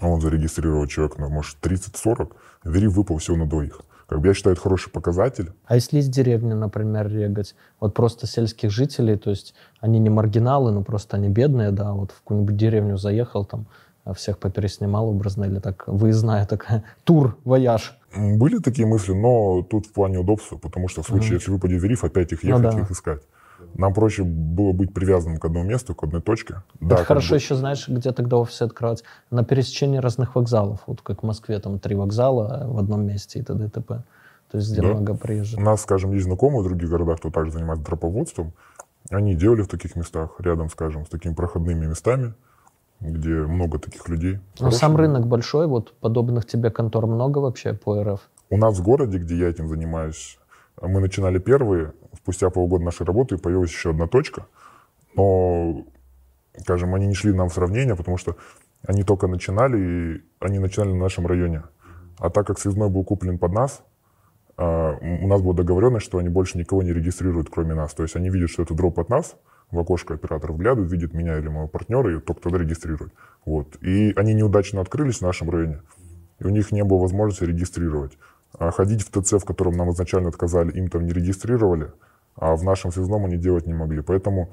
он 0.01 0.21
зарегистрировал 0.21 0.87
человек, 0.87 1.19
ну, 1.19 1.29
может, 1.29 1.57
30-40, 1.65 2.33
верив 2.65 2.93
выпал 2.93 3.19
всего 3.19 3.37
на 3.37 3.47
двоих. 3.47 3.81
Как 4.13 4.21
бы 4.21 4.29
я 4.29 4.35
считаю, 4.35 4.53
это 4.53 4.63
хороший 4.63 4.91
показатель. 4.91 5.53
А 5.65 5.75
если 5.75 5.99
из 5.99 6.07
деревни, 6.07 6.53
например, 6.53 7.09
регать, 7.09 7.55
вот 7.81 7.95
просто 7.95 8.27
сельских 8.27 8.71
жителей, 8.71 9.17
то 9.17 9.31
есть 9.31 9.55
они 9.81 9.99
не 9.99 10.11
маргиналы, 10.11 10.71
но 10.71 10.83
просто 10.83 11.17
они 11.17 11.31
бедные, 11.31 11.71
да, 11.71 11.93
вот 11.93 12.11
в 12.11 12.21
какую-нибудь 12.21 12.55
деревню 12.55 12.99
заехал, 12.99 13.47
там 13.47 13.67
а 14.05 14.13
всех 14.13 14.37
попереснимал 14.37 15.09
образно, 15.09 15.45
или 15.45 15.61
так 15.61 15.85
выездная 15.87 16.45
такая, 16.45 16.85
тур, 17.05 17.39
вояж. 17.45 17.99
Были 18.15 18.59
такие 18.59 18.87
мысли, 18.87 19.15
но 19.15 19.63
тут 19.63 19.87
в 19.87 19.93
плане 19.93 20.19
удобства, 20.19 20.59
потому 20.59 20.89
что 20.89 21.03
в 21.03 21.07
случае, 21.07 21.31
mm-hmm. 21.31 21.35
если 21.35 21.51
выпадет 21.51 21.83
вериф, 21.83 22.05
опять 22.05 22.33
их 22.33 22.43
ну 22.43 22.51
ехать, 22.51 22.65
ну, 22.65 22.73
да. 22.73 22.81
их 22.81 22.91
искать. 22.91 23.23
Нам 23.75 23.95
проще 23.95 24.23
было 24.25 24.73
быть 24.73 24.93
привязанным 24.93 25.39
к 25.39 25.45
одному 25.45 25.65
месту, 25.65 25.95
к 25.95 26.05
одной 26.05 26.21
точке. 26.21 26.63
Это 26.81 26.89
да, 26.89 26.97
хорошо 27.05 27.31
бы... 27.31 27.37
еще, 27.37 27.55
знаешь, 27.55 27.89
где 27.89 28.13
тогда 28.13 28.37
офисы 28.37 28.63
открывать? 28.63 29.03
На 29.31 29.45
пересечении 29.45 29.99
разных 29.99 30.35
вокзалов. 30.35 30.81
Вот 30.87 31.03
как 31.03 31.23
в 31.23 31.27
Москве, 31.27 31.59
там 31.59 31.79
три 31.79 31.95
вокзала 31.95 32.67
в 32.67 32.79
одном 32.79 33.07
месте 33.07 33.39
и 33.39 33.43
т.д. 33.43 33.67
и 33.67 33.69
т.п. 33.69 34.03
То 34.51 34.59
есть 34.59 34.71
где 34.71 34.83
да. 34.83 34.89
много 34.89 35.15
приезжих. 35.15 35.59
У 35.59 35.63
нас, 35.63 35.81
скажем, 35.81 36.13
есть 36.13 36.25
знакомые 36.25 36.61
в 36.61 36.65
других 36.65 36.91
городах, 36.91 37.19
кто 37.19 37.31
также 37.31 37.53
занимается 37.53 37.85
дроповодством. 37.85 38.53
Они 39.11 39.35
делали 39.35 39.63
в 39.63 39.69
таких 39.69 39.97
местах, 39.97 40.37
рядом, 40.39 40.69
скажем, 40.69 41.07
с 41.07 41.09
такими 41.09 41.33
проходными 41.33 41.87
местами, 41.87 42.35
где 43.01 43.31
много 43.31 43.79
таких 43.79 44.09
людей. 44.09 44.41
Но 44.61 44.71
сам 44.71 44.97
рынок 44.97 45.27
большой, 45.27 45.67
вот 45.67 45.95
подобных 45.95 46.47
тебе 46.47 46.71
контор 46.71 47.07
много 47.07 47.39
вообще 47.39 47.73
по 47.73 48.03
РФ? 48.03 48.21
У 48.51 48.57
нас 48.59 48.79
в 48.79 48.83
городе, 48.83 49.19
где 49.19 49.37
я 49.39 49.49
этим 49.49 49.69
занимаюсь, 49.69 50.39
мы 50.81 51.01
начинали 51.01 51.39
первые, 51.39 51.93
спустя 52.17 52.51
полгода 52.51 52.85
нашей 52.85 53.07
работы 53.07 53.39
появилась 53.39 53.71
еще 53.71 53.91
одна 53.91 54.07
точка, 54.07 54.47
но, 55.15 55.85
скажем, 56.59 56.95
они 56.95 57.07
не 57.07 57.15
шли 57.15 57.33
нам 57.33 57.49
в 57.49 57.55
сравнение, 57.55 57.97
потому 57.97 58.17
что 58.17 58.37
они 58.87 59.05
только 59.05 59.27
начинали, 59.27 59.79
и 59.79 60.23
они 60.41 60.59
начинали 60.59 60.91
в 60.91 60.97
нашем 60.97 61.27
районе. 61.27 61.63
А 62.19 62.31
так 62.31 62.47
как 62.47 62.59
связной 62.59 62.89
был 62.89 63.05
куплен 63.05 63.39
под 63.39 63.53
нас, 63.53 63.83
а, 64.57 64.97
у 65.01 65.27
нас 65.27 65.41
была 65.41 65.55
договоренность, 65.55 66.05
что 66.05 66.19
они 66.19 66.29
больше 66.29 66.59
никого 66.59 66.83
не 66.83 66.93
регистрируют, 66.93 67.49
кроме 67.51 67.75
нас. 67.75 67.95
То 67.95 68.03
есть 68.03 68.17
они 68.17 68.31
видят, 68.31 68.51
что 68.51 68.63
это 68.63 68.75
дроп 68.75 68.99
от 68.99 69.09
нас, 69.09 69.37
в 69.71 69.79
окошко 69.79 70.15
оператор 70.15 70.53
вглядывает, 70.53 70.93
видит 70.93 71.15
меня 71.15 71.39
или 71.39 71.49
моего 71.49 71.69
партнера, 71.69 72.15
и 72.15 72.21
только 72.21 72.43
тогда 72.43 72.59
регистрирует. 72.59 73.13
Вот. 73.45 73.77
И 73.83 74.13
они 74.17 74.35
неудачно 74.35 74.81
открылись 74.81 75.19
в 75.19 75.23
нашем 75.23 75.51
районе, 75.51 75.83
и 76.39 76.45
у 76.45 76.51
них 76.51 76.73
не 76.73 76.85
было 76.85 76.99
возможности 76.99 77.45
регистрировать. 77.45 78.19
А 78.59 78.71
ходить 78.71 79.03
в 79.03 79.11
ТЦ, 79.11 79.35
в 79.35 79.45
котором 79.45 79.75
нам 79.75 79.91
изначально 79.91 80.29
отказали, 80.29 80.73
им 80.73 80.89
там 80.89 81.07
не 81.07 81.13
регистрировали, 81.13 81.93
а 82.37 82.55
в 82.55 82.65
нашем 82.65 82.93
связном 82.93 83.25
они 83.25 83.37
делать 83.37 83.67
не 83.67 83.75
могли. 83.75 84.03
Поэтому, 84.03 84.53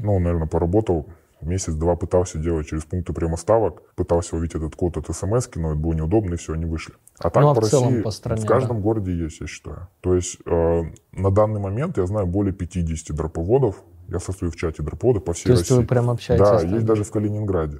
ну, 0.00 0.18
наверное, 0.18 0.48
поработал 0.48 1.06
Месяц-два 1.42 1.96
пытался 1.96 2.38
делать 2.38 2.66
через 2.66 2.84
пункты 2.84 3.14
прямоставок, 3.14 3.82
пытался 3.94 4.36
увидеть 4.36 4.56
этот 4.56 4.76
код 4.76 4.98
от 4.98 5.06
смс, 5.14 5.48
но 5.54 5.70
это 5.70 5.78
было 5.78 5.94
неудобно, 5.94 6.34
и 6.34 6.36
все, 6.36 6.52
они 6.52 6.66
вышли. 6.66 6.94
А 7.18 7.30
так 7.30 7.42
ну, 7.42 7.50
а 7.50 7.54
по 7.54 7.62
России 7.62 8.02
по 8.02 8.10
стране, 8.10 8.42
в 8.42 8.46
каждом 8.46 8.76
да. 8.76 8.82
городе 8.82 9.16
есть, 9.16 9.40
я 9.40 9.46
считаю. 9.46 9.88
То 10.00 10.14
есть 10.14 10.36
э, 10.44 10.82
на 11.12 11.30
данный 11.30 11.60
момент 11.60 11.96
я 11.96 12.06
знаю 12.06 12.26
более 12.26 12.52
50 12.52 13.16
дроповодов. 13.16 13.82
Я 14.08 14.18
состою 14.18 14.50
в 14.50 14.56
чате 14.56 14.82
дроповодов 14.82 15.24
по 15.24 15.32
всей 15.32 15.44
То 15.44 15.50
есть 15.52 15.62
России. 15.62 15.80
вы 15.80 15.86
прям 15.86 16.10
общаетесь? 16.10 16.44
Да, 16.44 16.60
есть 16.60 16.84
даже 16.84 17.04
в 17.04 17.10
Калининграде. 17.10 17.78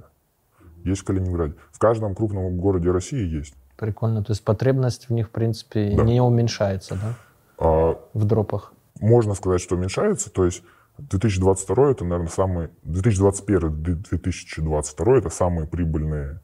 Есть 0.84 1.02
в 1.02 1.04
Калининграде. 1.04 1.54
В 1.70 1.78
каждом 1.78 2.14
крупном 2.14 2.56
городе 2.56 2.90
России 2.90 3.26
есть. 3.26 3.54
Прикольно. 3.80 4.22
То 4.22 4.32
есть 4.32 4.44
потребность 4.44 5.08
в 5.08 5.12
них, 5.12 5.28
в 5.28 5.30
принципе, 5.30 5.94
Да. 5.96 6.02
не 6.04 6.20
уменьшается, 6.20 6.94
да? 6.96 7.14
А, 7.58 7.96
В 8.12 8.24
дропах. 8.26 8.72
можно 9.00 9.34
сказать, 9.34 9.60
что 9.62 9.76
уменьшается. 9.76 10.30
То 10.30 10.44
есть 10.44 10.62
2022 10.98 11.90
это, 11.92 12.04
наверное, 12.04 12.28
самый... 12.28 12.68
2021-2022 12.84 15.18
это 15.18 15.30
самые 15.30 15.66
прибыльные 15.66 16.40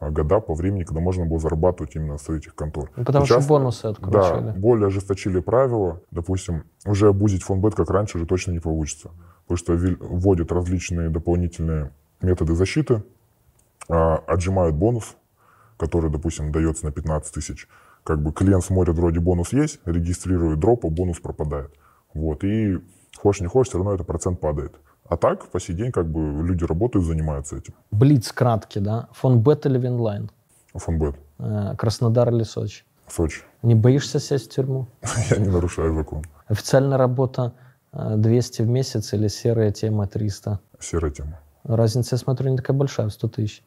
а, 0.00 0.10
года 0.10 0.40
по 0.40 0.54
времени, 0.54 0.84
когда 0.84 1.00
можно 1.00 1.26
было 1.26 1.38
зарабатывать 1.38 1.94
именно 1.96 2.18
с 2.18 2.28
этих 2.28 2.54
контор. 2.54 2.90
Ну, 2.96 3.04
потому 3.04 3.26
Сейчас, 3.26 3.44
что 3.44 3.48
бонусы 3.52 3.82
Да, 3.82 3.88
откручивали. 3.90 4.52
более 4.58 4.86
ожесточили 4.88 5.40
правила. 5.40 6.00
Допустим, 6.10 6.64
уже 6.84 7.08
обузить 7.08 7.42
фонбет, 7.42 7.74
как 7.74 7.90
раньше, 7.90 8.18
уже 8.18 8.26
точно 8.26 8.52
не 8.52 8.60
получится. 8.60 9.10
Потому 9.46 9.58
что 9.58 9.72
вводят 10.00 10.52
различные 10.52 11.08
дополнительные 11.08 11.90
методы 12.20 12.54
защиты, 12.54 13.02
а, 13.88 14.16
отжимают 14.26 14.74
бонус, 14.74 15.16
который, 15.76 16.10
допустим, 16.10 16.52
дается 16.52 16.84
на 16.84 16.92
15 16.92 17.34
тысяч. 17.34 17.68
Как 18.04 18.22
бы 18.22 18.32
клиент 18.32 18.64
смотрит, 18.64 18.96
вроде 18.96 19.20
бонус 19.20 19.52
есть, 19.52 19.80
регистрирует 19.84 20.60
дроп, 20.60 20.86
а 20.86 20.88
бонус 20.88 21.18
пропадает. 21.18 21.72
Вот. 22.14 22.44
И 22.44 22.78
хочешь 23.16 23.40
не 23.42 23.48
хочешь, 23.48 23.70
все 23.70 23.78
равно 23.78 23.94
этот 23.94 24.06
процент 24.06 24.40
падает. 24.40 24.74
А 25.08 25.16
так, 25.16 25.46
по 25.48 25.60
сей 25.60 25.74
день, 25.74 25.92
как 25.92 26.10
бы 26.10 26.42
люди 26.42 26.64
работают, 26.64 27.06
занимаются 27.06 27.56
этим. 27.56 27.74
Блиц 27.90 28.32
краткий, 28.32 28.80
да? 28.80 29.08
Фонбет 29.12 29.66
или 29.66 29.78
Винлайн? 29.78 30.30
Фонбет. 30.74 31.16
Э, 31.38 31.74
Краснодар 31.76 32.30
или 32.30 32.42
Сочи? 32.42 32.84
Сочи. 33.08 33.42
Не 33.62 33.74
боишься 33.74 34.18
сесть 34.18 34.50
в 34.50 34.54
тюрьму? 34.54 34.86
Я 35.30 35.36
не 35.36 35.48
нарушаю 35.48 35.94
закон. 35.94 36.24
Официальная 36.46 36.98
работа 36.98 37.52
э, 37.92 38.14
200 38.16 38.62
в 38.62 38.68
месяц 38.68 39.12
или 39.12 39.28
серая 39.28 39.70
тема 39.70 40.06
300? 40.06 40.58
Серая 40.80 41.10
тема. 41.12 41.38
Разница, 41.64 42.14
я 42.14 42.18
смотрю, 42.18 42.50
не 42.50 42.56
такая 42.56 42.76
большая, 42.76 43.08
в 43.08 43.12
100 43.12 43.28
тысяч. 43.28 43.64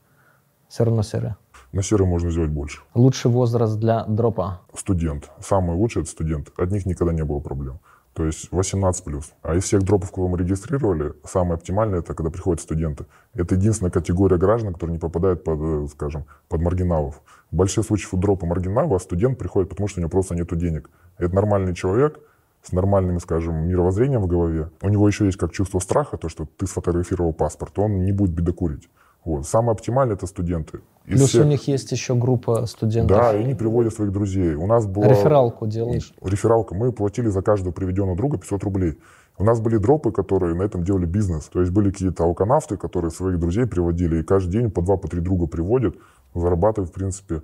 Все 0.69 0.86
равно 0.86 1.03
серая. 1.03 1.38
На 1.72 1.84
серой 1.84 2.08
можно 2.08 2.32
сделать 2.32 2.50
больше. 2.50 2.82
Лучший 2.96 3.30
возраст 3.30 3.78
для 3.78 4.04
дропа. 4.06 4.62
студент. 4.74 5.30
Самый 5.40 5.76
лучший 5.76 6.02
это 6.02 6.12
студент. 6.12 6.50
От 6.58 6.72
них 6.72 6.86
никогда 6.86 7.14
не 7.14 7.24
было 7.24 7.40
проблем. 7.40 7.80
То 8.14 8.26
есть 8.26 8.52
18 8.52 9.04
плюс. 9.04 9.34
А 9.44 9.56
из 9.56 9.64
всех 9.64 9.84
дропов, 9.84 10.12
кого 10.12 10.28
мы 10.28 10.40
регистрировали, 10.40 11.14
самое 11.24 11.54
оптимальное 11.54 12.00
это 12.00 12.16
когда 12.16 12.32
приходят 12.32 12.60
студенты. 12.60 13.06
Это 13.36 13.56
единственная 13.56 13.91
категория 13.91 14.38
граждан, 14.38 14.74
которая 14.74 14.94
не 14.94 15.00
попадает 15.00 15.44
под, 15.44 15.60
э, 15.62 15.88
скажем, 15.91 16.26
под 16.48 16.62
маргиналов. 16.62 17.22
В 17.52 17.56
больших 17.56 17.86
случаях 17.86 18.14
у 18.14 18.18
дропа 18.18 18.48
маргинала, 18.48 18.96
а 18.96 19.00
студент 19.00 19.38
приходит, 19.38 19.70
потому 19.70 19.88
что 19.88 20.00
у 20.00 20.02
него 20.02 20.10
просто 20.10 20.36
нет 20.36 20.48
денег. 20.58 20.90
Это 21.18 21.36
нормальный 21.36 21.76
человек 21.76 22.20
с 22.64 22.72
нормальным, 22.72 23.20
скажем, 23.20 23.68
мировоззрением 23.68 24.22
в 24.22 24.28
голове. 24.28 24.70
У 24.82 24.90
него 24.90 25.08
еще 25.08 25.26
есть 25.26 25.38
как 25.38 25.52
чувство 25.52 25.80
страха, 25.80 26.18
то, 26.18 26.30
что 26.30 26.46
ты 26.58 26.68
сфотографировал 26.68 27.32
паспорт, 27.32 27.78
он 27.78 28.04
не 28.04 28.12
будет 28.12 28.32
бедокурить. 28.32 28.90
Вот. 29.30 29.47
Самое 29.47 29.73
оптимальное 29.73 30.15
это 30.15 30.26
студенты. 30.26 30.80
Из 31.06 31.18
Плюс 31.18 31.30
всех- 31.30 31.45
у 31.45 31.47
них 31.47 31.68
есть 31.68 31.91
еще 31.91 32.15
группа 32.15 32.65
студентов. 32.65 33.18
Да, 33.18 33.34
и 33.34 33.43
они 33.43 33.53
приводят 33.53 33.93
своих 33.93 34.11
друзей. 34.11 34.56
У 34.56 34.65
нас 34.65 34.85
была... 34.88 35.07
Рефералку 35.07 35.68
делаешь. 35.68 36.14
Рефералка. 36.22 36.73
Мы 36.73 36.91
платили 36.91 37.27
за 37.27 37.41
каждого 37.41 37.72
приведенного 37.72 38.18
друга 38.18 38.38
500 38.38 38.64
рублей. 38.64 38.97
У 39.38 39.43
нас 39.43 39.60
были 39.60 39.77
дропы, 39.77 40.11
которые 40.11 40.56
на 40.56 40.64
этом 40.64 40.84
делали 40.84 41.06
бизнес. 41.06 41.45
То 41.45 41.61
есть 41.61 41.72
были 41.72 41.91
какие-то 41.91 42.23
алканавты, 42.23 42.76
которые 42.77 43.11
своих 43.11 43.39
друзей 43.39 43.65
приводили, 43.68 44.19
и 44.19 44.23
каждый 44.23 44.51
день 44.51 44.72
по 44.72 44.81
два, 44.81 44.97
по 44.97 45.07
три 45.07 45.22
друга 45.22 45.47
приводят, 45.47 45.95
зарабатывают, 46.34 46.89
в 46.89 46.93
принципе, 46.93 47.41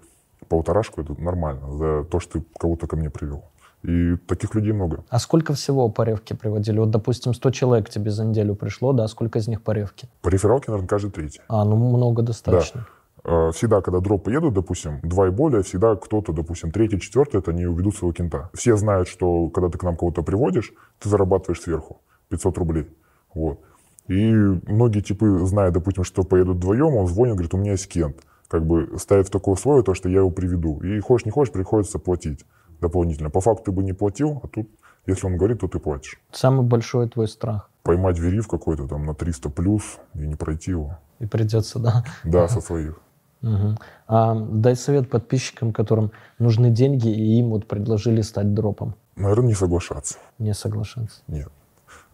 полторашку. 0.49 1.01
Это 1.01 1.19
нормально 1.21 1.71
за 1.71 2.03
то, 2.03 2.19
что 2.19 2.39
ты 2.39 2.45
кого-то 2.59 2.87
ко 2.87 2.95
мне 2.95 3.09
привел. 3.09 3.45
И 3.85 4.15
таких 4.27 4.55
людей 4.55 4.73
много. 4.73 5.03
А 5.09 5.19
сколько 5.19 5.53
всего 5.53 5.89
по 5.89 6.01
ревке 6.01 6.33
приводили? 6.33 6.79
Вот, 6.79 6.89
допустим, 6.89 7.33
100 7.35 7.51
человек 7.51 7.89
тебе 7.89 8.09
за 8.09 8.25
неделю 8.25 8.55
пришло, 8.55 8.93
да? 8.93 9.07
Сколько 9.07 9.37
из 9.37 9.47
них 9.47 9.61
по 9.61 9.71
ревке? 9.71 10.07
По 10.21 10.29
рефералке, 10.29 10.71
наверное, 10.71 10.87
каждый 10.87 11.11
третий. 11.11 11.41
А, 11.47 11.63
ну 11.63 11.75
много 11.75 12.23
достаточно. 12.23 12.87
Э, 13.23 13.51
Всегда, 13.53 13.81
когда 13.81 13.99
дропы 13.99 14.31
едут, 14.31 14.55
допустим, 14.55 14.99
два 15.03 15.27
и 15.27 15.29
более, 15.29 15.61
всегда 15.61 15.95
кто-то, 15.95 16.33
допустим, 16.33 16.71
третий, 16.71 16.99
четвертый, 16.99 17.41
это 17.41 17.51
они 17.51 17.67
уведут 17.67 17.95
своего 17.95 18.11
кента. 18.11 18.49
Все 18.53 18.75
знают, 18.75 19.07
что 19.07 19.49
когда 19.49 19.69
ты 19.69 19.77
к 19.77 19.83
нам 19.83 19.97
кого-то 19.97 20.23
приводишь, 20.23 20.73
ты 20.99 21.09
зарабатываешь 21.09 21.61
сверху 21.61 22.01
500 22.29 22.57
рублей. 22.57 22.87
Вот. 23.35 23.59
И 24.07 24.33
многие 24.33 25.01
типы, 25.01 25.45
зная, 25.45 25.69
допустим, 25.69 26.03
что 26.03 26.23
поедут 26.23 26.57
вдвоем, 26.57 26.95
он 26.95 27.07
звонит, 27.07 27.35
говорит, 27.35 27.53
у 27.53 27.57
меня 27.57 27.71
есть 27.71 27.87
кент. 27.87 28.17
Как 28.47 28.65
бы 28.65 28.97
ставит 28.97 29.27
в 29.27 29.31
такое 29.31 29.53
условие, 29.53 29.83
то, 29.83 29.93
что 29.93 30.09
я 30.09 30.19
его 30.19 30.29
приведу. 30.31 30.79
И 30.81 30.99
хочешь 30.99 31.25
не 31.25 31.31
хочешь, 31.31 31.51
приходится 31.51 31.99
платить 31.99 32.45
дополнительно. 32.81 33.30
По 33.30 33.41
факту 33.41 33.65
ты 33.65 33.72
бы 33.72 33.84
не 33.84 33.93
платил, 33.93 34.39
а 34.43 34.47
тут, 34.47 34.69
если 35.06 35.27
он 35.27 35.38
говорит, 35.38 35.60
то 35.61 35.68
ты 35.68 35.80
платишь. 35.80 36.19
Самый 36.31 36.65
большой 36.65 37.10
твой 37.10 37.27
страх. 37.27 37.69
Поймать 37.84 38.19
верив 38.19 38.47
какой-то 38.47 38.88
там 38.88 39.06
на 39.06 39.14
300 39.14 39.49
плюс 39.49 39.99
и 40.15 40.19
не 40.19 40.35
пройти 40.35 40.72
его. 40.72 40.97
И 41.19 41.26
придется, 41.26 41.80
да. 41.80 42.03
Да, 42.23 42.47
со 42.47 42.61
своих. 42.61 42.99
Мгм. 43.41 43.77
А 44.07 44.35
дай 44.35 44.76
совет 44.76 45.10
подписчикам, 45.10 45.72
которым 45.72 46.11
нужны 46.39 46.72
деньги, 46.72 47.10
и 47.10 47.39
им 47.39 47.52
вот 47.52 47.68
предложили 47.68 48.22
стать 48.22 48.53
дропом. 48.53 48.95
Наверное, 49.15 49.49
не 49.49 49.53
соглашаться. 49.53 50.18
Не 50.39 50.53
соглашаться. 50.53 51.22
Нет. 51.27 51.49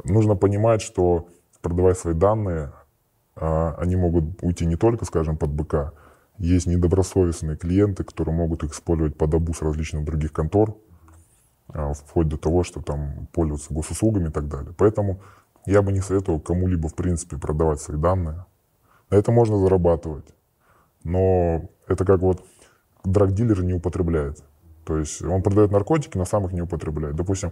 Нужно 0.03 0.35
понимать, 0.35 0.81
что 0.81 1.27
продавая 1.61 1.93
свои 1.93 2.13
данные, 2.13 2.73
а, 3.35 3.75
они 3.77 3.95
могут 3.95 4.43
уйти 4.43 4.65
не 4.65 4.75
только, 4.75 5.05
скажем, 5.05 5.37
под 5.37 5.51
БК. 5.51 5.93
Есть 6.41 6.65
недобросовестные 6.65 7.55
клиенты, 7.55 8.03
которые 8.03 8.33
могут 8.33 8.63
их 8.63 8.71
использовать 8.71 9.15
под 9.15 9.31
обуз 9.35 9.61
различных 9.61 10.03
других 10.03 10.33
контор, 10.33 10.75
а, 11.67 11.93
вплоть 11.93 12.29
до 12.29 12.37
того, 12.37 12.63
что 12.63 12.81
там 12.81 13.27
пользоваться 13.31 13.71
госуслугами 13.71 14.29
и 14.29 14.31
так 14.31 14.47
далее. 14.47 14.73
Поэтому 14.75 15.21
я 15.67 15.83
бы 15.83 15.91
не 15.91 15.99
советовал 16.01 16.39
кому-либо, 16.39 16.89
в 16.89 16.95
принципе, 16.95 17.37
продавать 17.37 17.79
свои 17.79 17.95
данные. 17.95 18.45
На 19.11 19.17
это 19.17 19.31
можно 19.31 19.59
зарабатывать. 19.59 20.25
Но 21.03 21.69
это 21.87 22.05
как 22.05 22.21
вот 22.21 22.43
драг-дилер 23.03 23.63
не 23.63 23.73
употребляет. 23.73 24.43
То 24.83 24.97
есть 24.97 25.21
он 25.21 25.43
продает 25.43 25.69
наркотики, 25.69 26.17
но 26.17 26.25
сам 26.25 26.47
их 26.47 26.53
не 26.53 26.63
употребляет. 26.63 27.15
Допустим, 27.15 27.51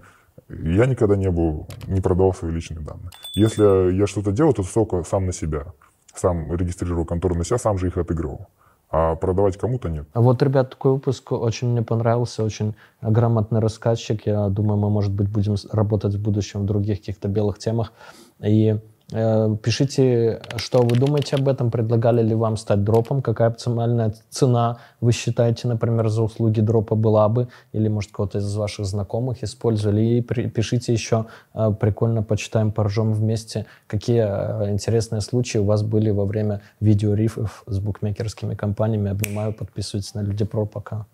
я 0.49 0.87
никогда 0.87 1.15
не 1.15 1.29
был, 1.29 1.67
не 1.85 2.01
продавал 2.01 2.33
свои 2.33 2.51
личные 2.51 2.79
данные. 2.79 3.11
Если 3.35 3.93
я 3.95 4.07
что-то 4.07 4.31
делал, 4.31 4.53
то 4.53 4.63
только 4.63 5.03
сам 5.03 5.27
на 5.27 5.31
себя. 5.31 5.73
Сам 6.15 6.51
регистрировал 6.55 7.05
контору 7.05 7.35
на 7.35 7.45
себя, 7.45 7.59
сам 7.59 7.77
же 7.77 7.85
их 7.85 7.97
отыгрывал. 7.97 8.47
А 8.91 9.15
продавать 9.15 9.57
кому-то 9.57 9.89
нет. 9.89 10.07
А 10.13 10.21
вот, 10.21 10.41
ребят, 10.41 10.71
такой 10.71 10.93
выпуск 10.93 11.31
очень 11.31 11.69
мне 11.69 11.83
понравился, 11.83 12.43
очень 12.43 12.73
грамотный 13.01 13.59
рассказчик. 13.59 14.25
Я 14.25 14.49
думаю, 14.49 14.79
мы, 14.79 14.89
может 14.89 15.13
быть, 15.13 15.29
будем 15.29 15.55
работать 15.71 16.15
в 16.15 16.21
будущем 16.21 16.61
в 16.61 16.65
других 16.65 16.99
каких-то 16.99 17.27
белых 17.27 17.59
темах. 17.59 17.93
И 18.39 18.79
пишите, 19.09 20.41
что 20.57 20.81
вы 20.81 20.95
думаете 20.95 21.35
об 21.35 21.47
этом, 21.47 21.71
предлагали 21.71 22.21
ли 22.21 22.35
вам 22.35 22.57
стать 22.57 22.83
дропом, 22.83 23.21
какая 23.21 23.47
оптимальная 23.47 24.13
цена 24.29 24.77
вы 25.01 25.11
считаете, 25.11 25.67
например, 25.67 26.09
за 26.09 26.23
услуги 26.23 26.61
дропа 26.61 26.95
была 26.95 27.29
бы, 27.29 27.47
или, 27.73 27.87
может, 27.87 28.11
кого-то 28.11 28.39
из 28.39 28.55
ваших 28.55 28.85
знакомых 28.85 29.43
использовали. 29.43 30.01
И 30.01 30.21
пишите 30.21 30.93
еще, 30.93 31.25
э, 31.53 31.71
прикольно 31.79 32.23
почитаем, 32.23 32.71
поржем 32.71 33.13
вместе, 33.13 33.65
какие 33.87 34.25
э, 34.25 34.71
интересные 34.71 35.21
случаи 35.21 35.57
у 35.57 35.65
вас 35.65 35.83
были 35.83 36.09
во 36.09 36.25
время 36.25 36.61
видеорифов 36.79 37.63
с 37.65 37.79
букмекерскими 37.79 38.55
компаниями. 38.55 39.11
Обнимаю, 39.11 39.53
подписывайтесь 39.53 40.13
на 40.13 40.21
Люди 40.21 40.45
Про, 40.45 40.65
пока. 40.65 41.05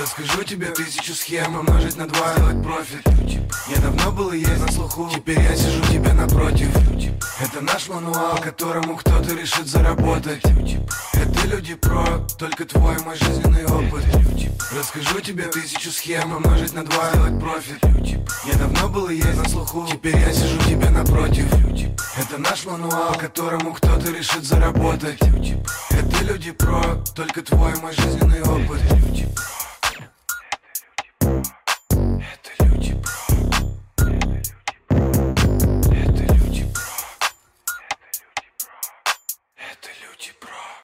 Расскажу 0.00 0.44
тебе 0.44 0.66
тысячу 0.66 1.12
схем 1.12 1.56
Умножить 1.56 1.96
на 1.96 2.06
два, 2.06 2.32
сделать 2.34 2.62
профит. 2.62 3.02
Я 3.68 3.76
давно 3.82 4.12
был 4.12 4.30
и 4.30 4.38
есть 4.38 4.60
на 4.60 4.70
слуху. 4.70 5.10
Теперь 5.12 5.40
я 5.40 5.56
сижу 5.56 5.82
тебе 5.92 6.12
напротив. 6.12 6.68
Это 7.40 7.60
наш 7.60 7.88
мануал, 7.88 8.38
которому 8.38 8.96
кто-то 8.96 9.34
решит 9.34 9.66
заработать. 9.66 10.42
Это 11.14 11.46
люди 11.46 11.74
про, 11.74 12.04
только 12.38 12.64
твой 12.64 12.96
мой 13.04 13.16
жизненный 13.16 13.64
опыт. 13.66 14.04
Расскажу 14.76 15.20
тебе 15.20 15.44
тысячу 15.44 15.90
схем 15.90 16.36
Умножить 16.36 16.74
на 16.74 16.84
два, 16.84 17.10
сделать 17.10 17.40
профит. 17.40 17.84
Я 18.44 18.54
давно 18.54 18.88
был 18.88 19.08
и 19.08 19.16
есть 19.16 19.36
на 19.36 19.48
слуху. 19.48 19.86
Теперь 19.90 20.16
я 20.16 20.32
сижу 20.32 20.58
тебе 20.68 20.90
напротив. 20.90 21.46
Это 22.16 22.38
наш 22.38 22.66
мануал, 22.66 23.14
которому 23.14 23.72
кто-то 23.74 24.10
решит 24.12 24.44
заработать. 24.44 25.18
Это 25.90 26.24
люди 26.24 26.52
про, 26.52 26.82
только 27.14 27.42
твой 27.42 27.74
мой 27.80 27.92
жизненный 27.94 28.42
опыт 28.42 28.80
жить. 28.96 29.26